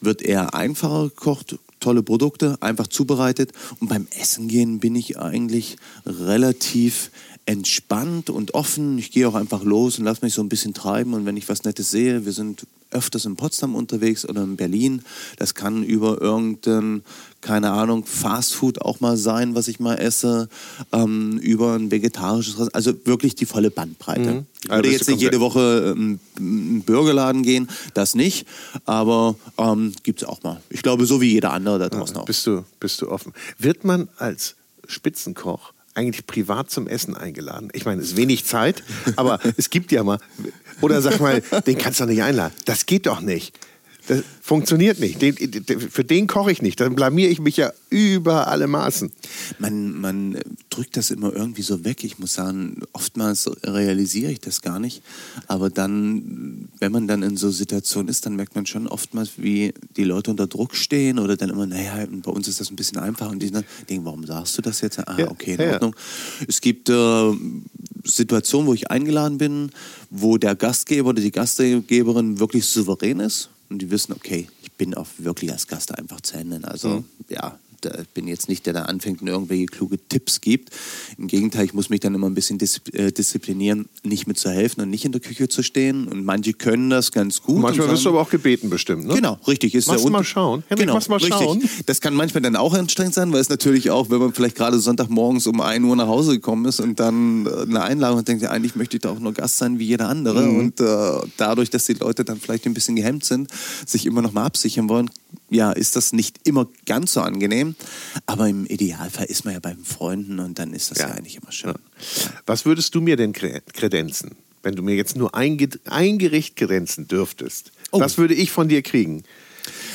wird 0.00 0.22
eher 0.22 0.54
einfacher 0.54 1.04
gekocht, 1.08 1.58
tolle 1.80 2.02
Produkte, 2.02 2.56
einfach 2.60 2.86
zubereitet. 2.86 3.52
Und 3.80 3.88
beim 3.88 4.06
Essen 4.18 4.48
gehen 4.48 4.80
bin 4.80 4.94
ich 4.94 5.18
eigentlich 5.18 5.76
relativ 6.04 7.10
entspannt 7.46 8.28
und 8.28 8.54
offen. 8.54 8.98
Ich 8.98 9.12
gehe 9.12 9.28
auch 9.28 9.34
einfach 9.34 9.62
los 9.62 9.98
und 9.98 10.04
lasse 10.04 10.24
mich 10.24 10.34
so 10.34 10.42
ein 10.42 10.48
bisschen 10.48 10.74
treiben. 10.74 11.14
Und 11.14 11.26
wenn 11.26 11.36
ich 11.36 11.48
was 11.48 11.64
Nettes 11.64 11.90
sehe, 11.90 12.24
wir 12.24 12.32
sind 12.32 12.66
öfters 12.90 13.24
in 13.24 13.36
Potsdam 13.36 13.74
unterwegs 13.74 14.28
oder 14.28 14.42
in 14.42 14.56
Berlin. 14.56 15.02
Das 15.38 15.54
kann 15.54 15.82
über 15.82 16.20
irgendein, 16.20 17.02
keine 17.40 17.70
Ahnung, 17.70 18.04
Fastfood 18.04 18.82
auch 18.82 19.00
mal 19.00 19.16
sein, 19.16 19.54
was 19.54 19.68
ich 19.68 19.78
mal 19.78 19.94
esse, 19.94 20.48
ähm, 20.92 21.38
über 21.38 21.74
ein 21.74 21.90
vegetarisches, 21.90 22.74
also 22.74 22.92
wirklich 23.04 23.34
die 23.34 23.46
volle 23.46 23.70
Bandbreite. 23.70 24.32
Mhm. 24.32 24.46
Ich 24.62 24.70
würde 24.70 24.90
jetzt 24.90 25.08
nicht 25.08 25.20
jede 25.20 25.40
Woche 25.40 25.94
ähm, 25.96 26.18
einen 26.36 26.82
Burgerladen 26.82 27.42
gehen, 27.42 27.68
das 27.94 28.14
nicht, 28.14 28.46
aber 28.84 29.36
ähm, 29.58 29.92
gibt 30.02 30.22
es 30.22 30.28
auch 30.28 30.42
mal. 30.42 30.60
Ich 30.70 30.82
glaube, 30.82 31.06
so 31.06 31.20
wie 31.20 31.30
jeder 31.32 31.52
andere 31.52 31.78
da 31.78 31.88
draußen 31.88 32.16
ja, 32.16 32.22
auch. 32.22 32.26
Bist 32.26 32.46
du, 32.46 32.64
bist 32.80 33.00
du 33.00 33.10
offen. 33.10 33.32
Wird 33.58 33.84
man 33.84 34.08
als 34.16 34.56
Spitzenkoch 34.86 35.72
eigentlich 35.94 36.26
privat 36.26 36.70
zum 36.70 36.88
Essen 36.88 37.16
eingeladen? 37.16 37.70
Ich 37.72 37.84
meine, 37.84 38.02
es 38.02 38.08
ist 38.08 38.16
wenig 38.16 38.44
Zeit, 38.44 38.82
aber 39.16 39.38
es 39.56 39.70
gibt 39.70 39.92
ja 39.92 40.02
mal. 40.02 40.18
Oder 40.80 41.00
sag 41.00 41.20
mal, 41.20 41.42
den 41.66 41.78
kannst 41.78 42.00
du 42.00 42.04
doch 42.04 42.10
nicht 42.10 42.22
einladen. 42.22 42.52
Das 42.64 42.86
geht 42.86 43.06
doch 43.06 43.20
nicht. 43.20 43.58
Das 44.06 44.22
funktioniert 44.40 45.00
nicht. 45.00 45.20
Den, 45.20 45.34
für 45.34 46.04
den 46.04 46.26
koche 46.26 46.52
ich 46.52 46.62
nicht. 46.62 46.80
Dann 46.80 46.94
blamier 46.94 47.28
ich 47.28 47.40
mich 47.40 47.56
ja 47.56 47.72
über 47.90 48.46
alle 48.46 48.68
Maßen. 48.68 49.10
Man, 49.58 50.00
man 50.00 50.38
drückt 50.70 50.96
das 50.96 51.10
immer 51.10 51.34
irgendwie 51.34 51.62
so 51.62 51.84
weg. 51.84 52.04
Ich 52.04 52.18
muss 52.18 52.34
sagen, 52.34 52.82
oftmals 52.92 53.50
realisiere 53.64 54.30
ich 54.30 54.40
das 54.40 54.62
gar 54.62 54.78
nicht. 54.78 55.02
Aber 55.48 55.70
dann, 55.70 56.68
wenn 56.78 56.92
man 56.92 57.08
dann 57.08 57.22
in 57.22 57.36
so 57.36 57.50
Situationen 57.50 58.08
ist, 58.08 58.26
dann 58.26 58.36
merkt 58.36 58.54
man 58.54 58.66
schon 58.66 58.86
oftmals, 58.86 59.32
wie 59.38 59.74
die 59.96 60.04
Leute 60.04 60.30
unter 60.30 60.46
Druck 60.46 60.76
stehen 60.76 61.18
oder 61.18 61.36
dann 61.36 61.50
immer, 61.50 61.66
naja, 61.66 62.06
bei 62.08 62.30
uns 62.30 62.46
ist 62.46 62.60
das 62.60 62.70
ein 62.70 62.76
bisschen 62.76 62.98
einfacher. 62.98 63.30
Und 63.30 63.40
die 63.40 63.50
dann 63.50 63.64
denken, 63.90 64.04
warum 64.04 64.24
sagst 64.24 64.56
du 64.56 64.62
das 64.62 64.80
jetzt? 64.82 65.00
Ah, 65.00 65.16
ja, 65.18 65.30
okay, 65.30 65.54
in 65.54 65.60
ja, 65.60 65.72
Ordnung. 65.72 65.96
Ja. 65.96 66.46
Es 66.48 66.60
gibt 66.60 66.88
äh, 66.88 67.32
Situationen, 68.04 68.68
wo 68.68 68.74
ich 68.74 68.88
eingeladen 68.90 69.38
bin, 69.38 69.70
wo 70.10 70.38
der 70.38 70.54
Gastgeber 70.54 71.08
oder 71.08 71.20
die 71.20 71.32
Gastgeberin 71.32 72.38
wirklich 72.38 72.66
souverän 72.66 73.18
ist 73.18 73.50
und 73.68 73.80
die 73.80 73.90
wissen, 73.90 74.12
okay, 74.12 74.48
ich 74.62 74.72
bin 74.72 74.94
auch 74.94 75.06
wirklich 75.18 75.52
als 75.52 75.66
Gast 75.66 75.96
einfach 75.96 76.20
zu 76.20 76.36
Ende. 76.36 76.66
Also 76.66 76.88
mhm. 76.88 77.04
ja, 77.28 77.58
ich 78.02 78.08
bin 78.08 78.28
jetzt 78.28 78.48
nicht 78.48 78.66
der, 78.66 78.72
der 78.72 78.88
anfängt 78.88 79.22
und 79.22 79.28
irgendwelche 79.28 79.66
kluge 79.66 79.98
Tipps 80.08 80.40
gibt. 80.40 80.70
Im 81.18 81.26
Gegenteil, 81.26 81.64
ich 81.64 81.74
muss 81.74 81.90
mich 81.90 82.00
dann 82.00 82.14
immer 82.14 82.28
ein 82.28 82.34
bisschen 82.34 82.58
äh, 82.92 83.12
disziplinieren, 83.12 83.88
nicht 84.02 84.26
mit 84.26 84.38
zu 84.38 84.50
helfen 84.50 84.82
und 84.82 84.90
nicht 84.90 85.04
in 85.04 85.12
der 85.12 85.20
Küche 85.20 85.48
zu 85.48 85.62
stehen. 85.62 86.08
Und 86.08 86.24
manche 86.24 86.52
können 86.52 86.90
das 86.90 87.12
ganz 87.12 87.42
gut. 87.42 87.60
Manchmal 87.60 87.88
wirst 87.88 88.04
du 88.04 88.10
aber 88.10 88.20
auch 88.20 88.30
gebeten 88.30 88.70
bestimmt, 88.70 89.06
ne? 89.06 89.14
Genau, 89.14 89.38
richtig. 89.46 89.74
Ist 89.74 89.88
machst 89.88 90.08
mal 90.08 90.24
schauen. 90.24 90.64
Henrik, 90.68 90.86
genau, 90.86 91.00
mal 91.08 91.16
richtig. 91.16 91.34
schauen. 91.34 91.62
Das 91.86 92.00
kann 92.00 92.14
manchmal 92.14 92.42
dann 92.42 92.56
auch 92.56 92.74
anstrengend 92.74 93.14
sein, 93.14 93.32
weil 93.32 93.40
es 93.40 93.48
natürlich 93.48 93.90
auch, 93.90 94.10
wenn 94.10 94.18
man 94.18 94.32
vielleicht 94.32 94.56
gerade 94.56 94.78
Sonntagmorgens 94.78 95.46
um 95.46 95.60
1 95.60 95.84
Uhr 95.84 95.96
nach 95.96 96.06
Hause 96.06 96.32
gekommen 96.32 96.64
ist 96.66 96.80
und 96.80 97.00
dann 97.00 97.46
äh, 97.46 97.62
eine 97.62 97.82
Einladung 97.82 98.18
hat, 98.18 98.28
denkt, 98.28 98.42
ja, 98.42 98.50
eigentlich 98.50 98.76
möchte 98.76 98.96
ich 98.96 99.02
da 99.02 99.10
auch 99.10 99.18
nur 99.18 99.32
Gast 99.32 99.58
sein 99.58 99.78
wie 99.78 99.84
jeder 99.84 100.08
andere. 100.08 100.42
Mhm. 100.42 100.58
Und 100.58 100.80
äh, 100.80 101.26
dadurch, 101.36 101.70
dass 101.70 101.84
die 101.84 101.94
Leute 101.94 102.24
dann 102.24 102.38
vielleicht 102.38 102.66
ein 102.66 102.74
bisschen 102.74 102.96
gehemmt 102.96 103.24
sind, 103.24 103.48
sich 103.86 104.06
immer 104.06 104.22
noch 104.22 104.32
mal 104.32 104.44
absichern 104.44 104.88
wollen, 104.88 105.10
ja, 105.50 105.72
ist 105.72 105.96
das 105.96 106.12
nicht 106.12 106.40
immer 106.44 106.68
ganz 106.86 107.12
so 107.12 107.20
angenehm. 107.20 107.76
Aber 108.26 108.48
im 108.48 108.66
Idealfall 108.66 109.26
ist 109.26 109.44
man 109.44 109.54
ja 109.54 109.60
beim 109.60 109.84
Freunden 109.84 110.38
und 110.38 110.58
dann 110.58 110.72
ist 110.72 110.90
das 110.90 110.98
ja, 110.98 111.08
ja 111.08 111.14
eigentlich 111.14 111.36
immer 111.36 111.52
schön. 111.52 111.74
Ja. 111.74 112.30
Was 112.46 112.64
würdest 112.64 112.94
du 112.94 113.00
mir 113.00 113.16
denn 113.16 113.32
kredenzen, 113.32 114.36
wenn 114.62 114.74
du 114.74 114.82
mir 114.82 114.94
jetzt 114.94 115.16
nur 115.16 115.34
ein, 115.34 115.58
ein 115.84 116.18
Gericht 116.18 116.56
kredenzen 116.56 117.08
dürftest? 117.08 117.72
Oh. 117.92 118.00
Was 118.00 118.18
würde 118.18 118.34
ich 118.34 118.50
von 118.50 118.68
dir 118.68 118.82
kriegen? 118.82 119.22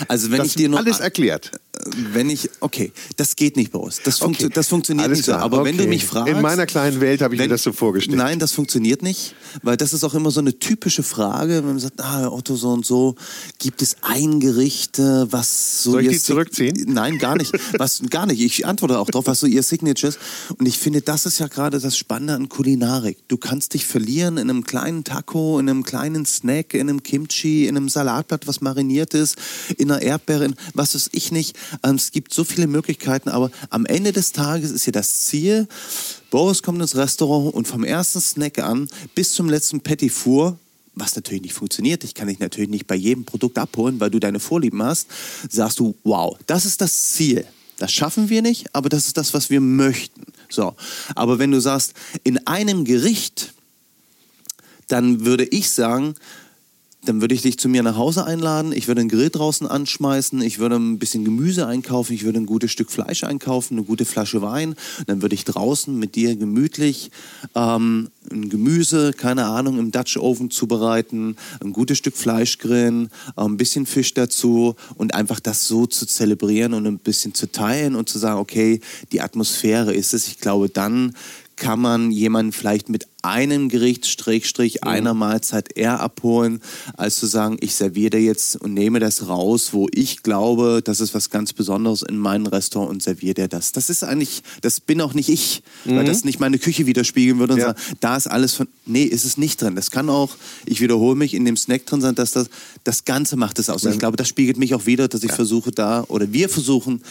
Also 0.08 0.32
wenn 0.32 0.40
das 0.40 0.48
ich 0.48 0.56
dir 0.56 0.70
nur 0.70 0.80
alles 0.80 1.00
erklärt. 1.00 1.52
Wenn 2.14 2.30
ich, 2.30 2.50
okay, 2.60 2.92
das 3.18 3.36
geht 3.36 3.56
nicht, 3.56 3.72
Boris. 3.72 4.02
Das, 4.04 4.20
funkt, 4.20 4.44
okay. 4.44 4.52
das 4.54 4.68
funktioniert 4.68 5.08
alles 5.08 5.20
nicht 5.20 5.26
so. 5.26 5.34
Aber 5.34 5.62
okay. 5.62 5.70
wenn 5.70 5.78
du 5.78 5.88
mich 5.88 6.06
fragst. 6.06 6.32
In 6.32 6.42
meiner 6.42 6.66
kleinen 6.66 7.02
Welt 7.02 7.22
habe 7.22 7.34
ich 7.34 7.40
wenn, 7.40 7.48
mir 7.48 7.56
das 7.56 7.64
so 7.64 7.72
vorgestellt. 7.72 8.18
Nein, 8.18 8.40
das 8.40 8.52
funktioniert 8.52 9.02
nicht, 9.02 9.36
weil 9.64 9.78
das 9.78 9.94
ist 9.94 10.04
auch 10.04 10.14
immer 10.14 10.32
so 10.32 10.42
eine 10.42 10.58
typische 10.60 11.02
Frage, 11.02 11.56
wenn 11.58 11.66
man 11.66 11.80
sagt, 11.80 12.00
ah, 12.02 12.28
Otto, 12.28 12.56
so 12.56 12.70
und 12.70 12.86
so, 12.86 13.16
gibt 13.58 13.82
es 13.82 13.98
ein 14.02 14.40
Gericht, 14.40 15.00
äh, 15.00 15.32
was 15.32 15.84
so. 15.84 15.92
Soll 15.92 16.06
ich 16.06 16.12
die 16.12 16.20
zurückziehen? 16.20 16.86
Nein, 16.88 17.18
gar 17.18 17.36
nicht. 17.36 17.52
Was, 17.78 18.02
gar 18.10 18.26
nicht. 18.26 18.42
Ich 18.42 18.66
antworte 18.66 19.00
auch 19.00 19.10
darauf, 19.10 19.28
was 19.28 19.40
so 19.40 19.48
ihr 19.48 19.64
Signature 19.64 20.10
ist. 20.10 20.20
Und 20.58 20.68
ich 20.68 20.78
finde, 20.78 21.02
das 21.02 21.26
ist 21.26 21.40
ja 21.40 21.48
gerade 21.48 21.80
das 21.80 21.98
Spannende 21.98 22.34
an 22.34 22.50
Kulinarik. 22.50 23.18
Du 23.28 23.38
kannst 23.38 23.74
dich 23.74 23.86
verlieren 23.86 24.38
in 24.38 24.50
einem 24.50 24.64
kleinen 24.64 25.04
Taco, 25.04 25.60
in 25.60 25.70
einem 25.70 25.84
kleinen 25.84 26.26
Snack, 26.26 26.74
in 26.74 26.90
einem 26.90 27.04
Kimchi, 27.04 27.68
in 27.68 27.78
einem 27.78 27.90
Salatblatt, 27.90 28.48
was 28.48 28.62
mariniert 28.62 29.14
ist, 29.14 29.36
in 29.78 29.91
einer 29.92 30.02
Erdbeere, 30.02 30.54
was 30.74 30.96
weiß 30.96 31.10
ich 31.14 31.32
nicht. 31.32 31.56
Ähm, 31.84 31.96
es 31.96 32.12
gibt 32.12 32.34
so 32.34 32.44
viele 32.44 32.68
Möglichkeiten, 32.68 33.30
aber 33.30 33.52
am 33.70 33.86
Ende 33.86 34.12
des 34.12 34.32
Tages 34.32 34.72
ist 34.72 34.86
ja 34.86 34.92
das 34.92 35.26
Ziel, 35.26 35.68
Boris 36.30 36.64
kommt 36.64 36.82
ins 36.82 36.96
Restaurant 36.96 37.54
und 37.54 37.68
vom 37.68 37.84
ersten 37.84 38.22
Snack 38.22 38.60
an 38.60 38.88
bis 39.16 39.34
zum 39.34 39.50
letzten 39.50 39.82
Petit 39.82 40.12
Four 40.12 40.58
was 40.94 41.16
natürlich 41.16 41.42
nicht 41.42 41.54
funktioniert, 41.54 42.04
ich 42.04 42.14
kann 42.14 42.28
dich 42.28 42.40
natürlich 42.40 42.70
nicht 42.70 42.86
bei 42.86 42.96
jedem 42.96 43.24
Produkt 43.24 43.58
abholen, 43.58 44.00
weil 44.00 44.10
du 44.10 44.20
deine 44.20 44.40
Vorlieben 44.40 44.84
hast, 44.84 45.08
sagst 45.50 45.80
du, 45.80 45.96
wow, 46.04 46.38
das 46.48 46.66
ist 46.66 46.82
das 46.82 47.12
Ziel. 47.14 47.46
Das 47.78 47.92
schaffen 47.92 48.30
wir 48.30 48.42
nicht, 48.42 48.76
aber 48.76 48.90
das 48.90 49.08
ist 49.08 49.18
das, 49.18 49.34
was 49.34 49.50
wir 49.50 49.62
möchten. 49.62 50.22
So. 50.50 50.76
Aber 51.16 51.40
wenn 51.40 51.52
du 51.52 51.60
sagst, 51.60 51.94
in 52.24 52.46
einem 52.46 52.86
Gericht, 52.86 53.54
dann 54.88 55.26
würde 55.26 55.46
ich 55.46 55.72
sagen, 55.72 56.16
dann 57.06 57.20
würde 57.20 57.34
ich 57.34 57.42
dich 57.42 57.58
zu 57.58 57.68
mir 57.68 57.82
nach 57.82 57.98
Hause 57.98 58.26
einladen. 58.26 58.72
Ich 58.74 58.88
würde 58.88 59.02
ein 59.02 59.10
Grill 59.10 59.30
draußen 59.30 59.66
anschmeißen. 59.66 60.42
Ich 60.42 60.60
würde 60.60 60.76
ein 60.76 61.00
bisschen 61.00 61.26
Gemüse 61.26 61.66
einkaufen. 61.66 62.14
Ich 62.14 62.24
würde 62.24 62.40
ein 62.40 62.46
gutes 62.46 62.72
Stück 62.72 62.92
Fleisch 62.92 63.24
einkaufen, 63.24 63.78
eine 63.78 63.86
gute 63.86 64.06
Flasche 64.06 64.42
Wein. 64.44 64.76
Dann 65.08 65.24
würde 65.24 65.34
ich 65.34 65.44
draußen 65.44 65.98
mit 65.98 66.16
dir 66.16 66.36
gemütlich 66.36 67.10
ähm, 67.56 68.10
ein 68.32 68.50
Gemüse, 68.50 69.14
keine 69.14 69.46
Ahnung, 69.46 69.80
im 69.80 69.92
Dutch 69.92 70.18
Oven 70.18 70.52
zubereiten, 70.52 71.38
ein 71.60 71.74
gutes 71.74 71.98
Stück 71.98 72.16
Fleisch 72.16 72.60
grillen, 72.60 73.10
äh, 73.36 73.42
ein 73.42 73.58
bisschen 73.58 73.88
Fisch 73.88 74.14
dazu 74.14 74.76
und 74.96 75.16
einfach 75.16 75.40
das 75.40 75.68
so 75.68 75.88
zu 75.88 76.06
zelebrieren 76.06 76.76
und 76.76 76.86
ein 76.86 77.00
bisschen 77.00 77.34
zu 77.34 77.52
teilen 77.52 77.96
und 77.96 78.10
zu 78.10 78.20
sagen, 78.20 78.40
okay, 78.40 78.80
die 79.12 79.22
Atmosphäre 79.22 79.94
ist 79.94 80.14
es. 80.14 80.28
Ich 80.28 80.40
glaube, 80.40 80.70
dann 80.70 81.14
kann 81.56 81.80
man 81.80 82.10
jemanden 82.10 82.52
vielleicht 82.52 82.90
mit 82.90 83.08
einem 83.22 83.70
Gericht, 83.70 84.06
Strich, 84.06 84.84
einer 84.84 85.14
Mahlzeit 85.14 85.78
eher 85.78 86.00
abholen, 86.00 86.62
als 86.98 87.18
zu 87.18 87.28
sagen, 87.28 87.58
ich 87.60 87.76
serviere 87.76 88.18
jetzt 88.18 88.56
und 88.56 88.74
nehme 88.74 89.00
das 89.00 89.28
raus, 89.28 89.70
wo 89.74 89.88
ich 89.94 90.24
glaube, 90.24 90.82
das 90.84 91.02
ist 91.02 91.14
was 91.14 91.30
ganz 91.30 91.54
Besonderes 91.54 92.02
in 92.02 92.18
meinem 92.18 92.48
Restaurant 92.48 92.90
und 92.90 93.04
serviere 93.04 93.36
dir 93.36 93.48
das. 93.48 93.72
Das 93.72 93.90
ist 93.90 94.04
eigentlich, 94.04 94.42
das 94.62 94.80
bin 94.80 95.02
auch 95.02 95.14
nicht 95.14 95.30
ich, 95.30 95.62
mhm. 95.86 95.98
weil 95.98 96.06
das 96.06 96.24
nicht 96.24 96.40
meine 96.40 96.58
Küche 96.58 96.86
widerspiegeln 96.86 97.40
würde 97.40 97.54
und 97.54 97.60
ja. 97.60 97.68
sagen, 97.68 97.80
da 98.00 98.18
ist 98.18 98.28
alles 98.28 98.56
von, 98.56 98.68
nee, 98.86 99.04
ist 99.04 99.26
es 99.26 99.38
nicht 99.38 99.62
drin. 99.62 99.76
Das 99.76 99.92
kann 99.92 100.10
auch, 100.10 100.36
ich 100.66 100.82
wiederhole 100.82 101.16
mich, 101.16 101.34
in 101.34 101.46
dem 101.46 101.58
Snack 101.58 101.86
drin 101.86 102.02
sein, 102.02 102.16
dass 102.16 102.32
das, 102.32 102.50
das 102.84 103.06
Ganze 103.06 103.36
macht 103.36 103.60
es 103.60 103.70
aus. 103.70 103.84
Mhm. 103.84 103.92
Ich 103.92 104.00
glaube, 104.00 104.18
das 104.18 104.28
spiegelt 104.28 104.58
mich 104.58 104.74
auch 104.74 104.86
wieder, 104.86 105.08
dass 105.08 105.24
ich 105.24 105.30
ja. 105.30 105.36
versuche 105.36 105.72
da, 105.72 106.06
oder 106.08 106.32
wir 106.34 106.50
versuchen, 106.50 107.02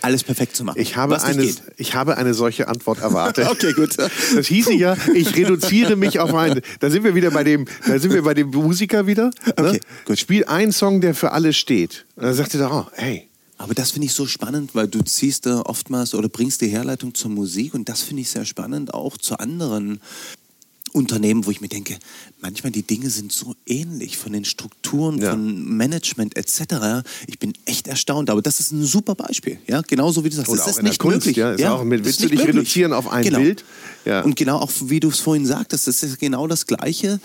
alles 0.00 0.24
perfekt 0.24 0.56
zu 0.56 0.64
machen. 0.64 0.80
Ich 0.80 0.96
habe, 0.96 1.22
eine, 1.22 1.48
ich 1.76 1.94
habe 1.94 2.16
eine 2.16 2.34
solche 2.34 2.68
Antwort 2.68 3.00
erwartet. 3.00 3.46
okay, 3.50 3.72
gut. 3.72 3.96
Das 3.98 4.46
hieße 4.46 4.74
ja, 4.74 4.96
ich 5.14 5.36
reduziere 5.36 5.51
mich 5.96 6.18
auf 6.18 6.34
einen. 6.34 6.60
Da 6.80 6.90
sind 6.90 7.04
wir 7.04 7.14
wieder 7.14 7.30
bei 7.30 7.44
dem, 7.44 7.66
da 7.86 7.98
sind 7.98 8.12
wir 8.12 8.22
bei 8.22 8.34
dem 8.34 8.50
Musiker 8.50 9.06
wieder. 9.06 9.30
Ne? 9.46 9.52
Okay, 9.56 9.80
gut. 10.04 10.18
Spiel 10.18 10.44
einen 10.44 10.72
Song, 10.72 11.00
der 11.00 11.14
für 11.14 11.32
alle 11.32 11.52
steht. 11.52 12.06
Und 12.16 12.24
dann 12.24 12.34
sagt 12.34 12.54
er 12.54 12.60
doch, 12.60 12.86
oh, 12.86 12.90
hey, 12.94 13.28
aber 13.58 13.74
das 13.74 13.92
finde 13.92 14.06
ich 14.06 14.12
so 14.12 14.26
spannend, 14.26 14.74
weil 14.74 14.88
du 14.88 15.02
ziehst 15.02 15.46
da 15.46 15.60
oftmals 15.60 16.14
oder 16.14 16.28
bringst 16.28 16.60
die 16.62 16.68
Herleitung 16.68 17.14
zur 17.14 17.30
Musik 17.30 17.74
und 17.74 17.88
das 17.88 18.02
finde 18.02 18.22
ich 18.22 18.30
sehr 18.30 18.44
spannend 18.44 18.92
auch 18.92 19.16
zu 19.16 19.38
anderen 19.38 20.00
Unternehmen, 20.92 21.46
wo 21.46 21.50
ich 21.50 21.60
mir 21.60 21.68
denke, 21.68 21.96
manchmal 22.42 22.72
die 22.72 22.82
Dinge 22.82 23.08
sind 23.08 23.32
so 23.32 23.54
ähnlich 23.66 24.18
von 24.18 24.32
den 24.32 24.44
Strukturen, 24.44 25.18
ja. 25.18 25.30
von 25.30 25.64
Management 25.64 26.36
etc. 26.36 27.06
Ich 27.26 27.38
bin 27.38 27.52
echt 27.64 27.86
erstaunt, 27.86 28.28
aber 28.28 28.42
das 28.42 28.60
ist 28.60 28.72
ein 28.72 28.84
super 28.84 29.14
Beispiel, 29.14 29.58
ja, 29.66 29.80
genauso 29.80 30.24
wie 30.24 30.28
du 30.28 30.36
sagst. 30.36 30.50
Oder 30.50 30.64
das 30.64 30.76
ist 30.76 30.82
nicht 30.82 30.98
Kunst, 30.98 31.26
möglich. 31.26 31.36
Ja, 31.36 31.52
ist 31.52 31.60
ja, 31.60 31.72
auch 31.72 31.84
mit, 31.84 32.04
willst 32.04 32.20
du 32.20 32.28
dich 32.28 32.40
möglich. 32.40 32.56
reduzieren 32.56 32.92
auf 32.92 33.08
ein 33.08 33.24
genau. 33.24 33.38
Bild? 33.38 33.64
Ja. 34.04 34.22
Und 34.22 34.34
genau 34.34 34.58
auch 34.58 34.70
wie 34.84 34.98
du 34.98 35.08
es 35.08 35.20
vorhin 35.20 35.46
sagtest, 35.46 35.86
das 35.86 36.02
ist 36.02 36.18
genau 36.18 36.48
das 36.48 36.66
Gleiche. 36.66 37.20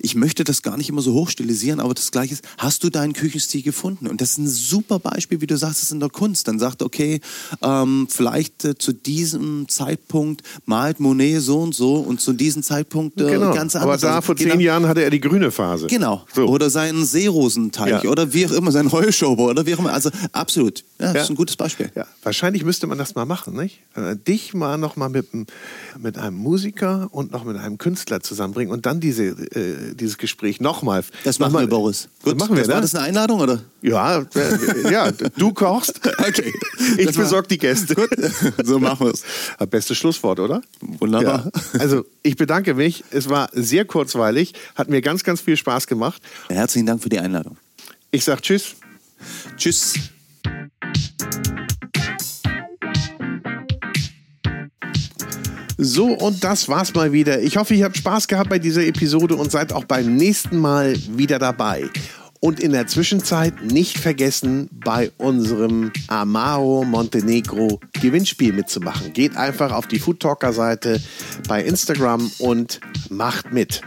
Ich 0.00 0.14
möchte 0.14 0.44
das 0.44 0.62
gar 0.62 0.76
nicht 0.76 0.88
immer 0.88 1.02
so 1.02 1.12
hochstilisieren, 1.12 1.80
aber 1.80 1.92
das 1.92 2.12
Gleiche 2.12 2.34
ist, 2.34 2.44
hast 2.58 2.84
du 2.84 2.90
deinen 2.90 3.12
Küchenstil 3.12 3.62
gefunden? 3.62 4.06
Und 4.06 4.20
das 4.20 4.32
ist 4.32 4.38
ein 4.38 4.46
super 4.46 5.00
Beispiel, 5.00 5.40
wie 5.40 5.48
du 5.48 5.56
sagst, 5.58 5.82
es 5.82 5.90
in 5.90 5.98
der 5.98 6.08
Kunst. 6.08 6.46
Dann 6.46 6.60
sagt, 6.60 6.82
okay, 6.82 7.20
ähm, 7.62 8.06
vielleicht 8.08 8.64
äh, 8.64 8.78
zu 8.78 8.92
diesem 8.92 9.68
Zeitpunkt 9.68 10.42
malt 10.66 11.00
Monet 11.00 11.42
so 11.42 11.60
und 11.60 11.74
so 11.74 11.96
und 11.96 12.20
zu 12.20 12.32
diesem 12.32 12.62
Zeitpunkt 12.62 13.20
äh, 13.20 13.24
genau. 13.24 13.52
ganz 13.52 13.74
anders. 13.74 13.82
Aber 13.82 13.96
da 13.96 14.20
vor 14.20 14.36
genau. 14.36 14.59
Zehn 14.60 14.66
Jahren 14.66 14.86
hatte 14.86 15.02
er 15.02 15.10
die 15.10 15.20
grüne 15.20 15.50
Phase. 15.50 15.86
Genau. 15.86 16.22
So. 16.34 16.46
Oder 16.46 16.70
seinen 16.70 17.04
Seerosenteich 17.04 18.04
ja. 18.04 18.10
oder 18.10 18.32
wie 18.32 18.46
auch 18.46 18.52
immer, 18.52 18.70
sein 18.72 18.92
Heuschober 18.92 19.44
oder 19.44 19.66
wie 19.66 19.74
auch 19.74 19.78
immer. 19.78 19.92
Also 19.92 20.10
absolut. 20.32 20.84
Ja, 20.98 21.06
ja. 21.06 21.12
das 21.14 21.24
ist 21.24 21.30
ein 21.30 21.36
gutes 21.36 21.56
Beispiel. 21.56 21.90
Ja. 21.94 22.06
Wahrscheinlich 22.22 22.64
müsste 22.64 22.86
man 22.86 22.98
das 22.98 23.14
mal 23.14 23.24
machen, 23.24 23.56
nicht? 23.56 23.80
Äh, 23.94 24.16
dich 24.16 24.54
mal 24.54 24.76
noch 24.76 24.96
mal 24.96 25.08
mit, 25.08 25.28
mit 25.98 26.18
einem 26.18 26.36
Musiker 26.36 27.08
und 27.10 27.32
noch 27.32 27.44
mit 27.44 27.56
einem 27.56 27.78
Künstler 27.78 28.20
zusammenbringen 28.20 28.72
und 28.72 28.86
dann 28.86 29.00
diese, 29.00 29.24
äh, 29.24 29.94
dieses 29.94 30.18
Gespräch 30.18 30.60
nochmal. 30.60 31.02
Das 31.24 31.38
machen 31.38 31.54
wir, 31.54 31.66
Boris. 31.66 32.08
Gut, 32.22 32.34
das 32.34 32.38
machen 32.38 32.56
wir. 32.56 32.62
Das 32.62 32.68
war 32.68 32.76
ne? 32.76 32.82
das 32.82 32.94
eine 32.94 33.04
Einladung, 33.04 33.40
oder? 33.40 33.62
Ja, 33.82 34.18
äh, 34.20 34.92
ja 34.92 35.10
du 35.10 35.52
kochst. 35.52 36.00
okay. 36.18 36.52
Ich 36.98 37.16
besorge 37.16 37.48
die 37.48 37.58
Gäste. 37.58 37.94
Gut. 37.94 38.10
So 38.62 38.78
machen 38.78 39.06
wir 39.06 39.12
es. 39.12 39.22
Beste 39.70 39.94
Schlusswort, 39.94 40.38
oder? 40.38 40.60
Wunderbar. 40.80 41.50
Also, 41.78 42.04
ich 42.22 42.36
bedanke 42.36 42.74
mich. 42.74 43.04
Es 43.10 43.28
war 43.28 43.48
sehr 43.52 43.84
kurzweilig, 43.84 44.49
hat 44.74 44.88
mir 44.88 45.00
ganz, 45.00 45.24
ganz 45.24 45.40
viel 45.40 45.56
Spaß 45.56 45.86
gemacht. 45.86 46.22
Herzlichen 46.48 46.86
Dank 46.86 47.02
für 47.02 47.08
die 47.08 47.18
Einladung. 47.18 47.56
Ich 48.10 48.24
sage 48.24 48.40
Tschüss. 48.42 48.76
Tschüss. 49.56 49.94
So, 55.82 56.08
und 56.08 56.44
das 56.44 56.68
war's 56.68 56.92
mal 56.92 57.12
wieder. 57.12 57.40
Ich 57.40 57.56
hoffe, 57.56 57.72
ihr 57.72 57.86
habt 57.86 57.96
Spaß 57.96 58.28
gehabt 58.28 58.50
bei 58.50 58.58
dieser 58.58 58.84
Episode 58.84 59.34
und 59.36 59.50
seid 59.50 59.72
auch 59.72 59.84
beim 59.84 60.14
nächsten 60.14 60.58
Mal 60.58 60.94
wieder 61.16 61.38
dabei. 61.38 61.88
Und 62.38 62.60
in 62.60 62.72
der 62.72 62.86
Zwischenzeit 62.86 63.62
nicht 63.62 63.98
vergessen, 63.98 64.68
bei 64.72 65.10
unserem 65.16 65.90
Amaro 66.08 66.84
Montenegro 66.84 67.80
Gewinnspiel 67.94 68.52
mitzumachen. 68.52 69.14
Geht 69.14 69.36
einfach 69.38 69.72
auf 69.72 69.86
die 69.86 69.98
Food 69.98 70.20
Talker 70.20 70.52
Seite 70.52 71.00
bei 71.48 71.62
Instagram 71.64 72.30
und 72.38 72.80
macht 73.08 73.50
mit. 73.52 73.80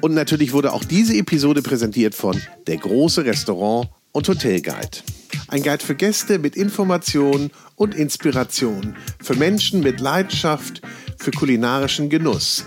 Und 0.00 0.14
natürlich 0.14 0.52
wurde 0.52 0.72
auch 0.72 0.84
diese 0.84 1.16
Episode 1.16 1.62
präsentiert 1.62 2.14
von 2.14 2.40
Der 2.66 2.76
große 2.76 3.24
Restaurant 3.24 3.88
und 4.12 4.28
Hotel 4.28 4.60
Guide. 4.60 4.98
Ein 5.48 5.62
Guide 5.62 5.84
für 5.84 5.94
Gäste 5.94 6.38
mit 6.38 6.56
Informationen 6.56 7.50
und 7.74 7.94
Inspiration. 7.94 8.96
Für 9.22 9.34
Menschen 9.34 9.80
mit 9.80 10.00
Leidenschaft 10.00 10.82
für 11.18 11.30
kulinarischen 11.32 12.08
Genuss. 12.08 12.64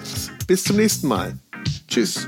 Bis 0.47 0.63
zum 0.63 0.75
nächsten 0.77 1.07
Mal. 1.07 1.37
Tschüss. 1.87 2.27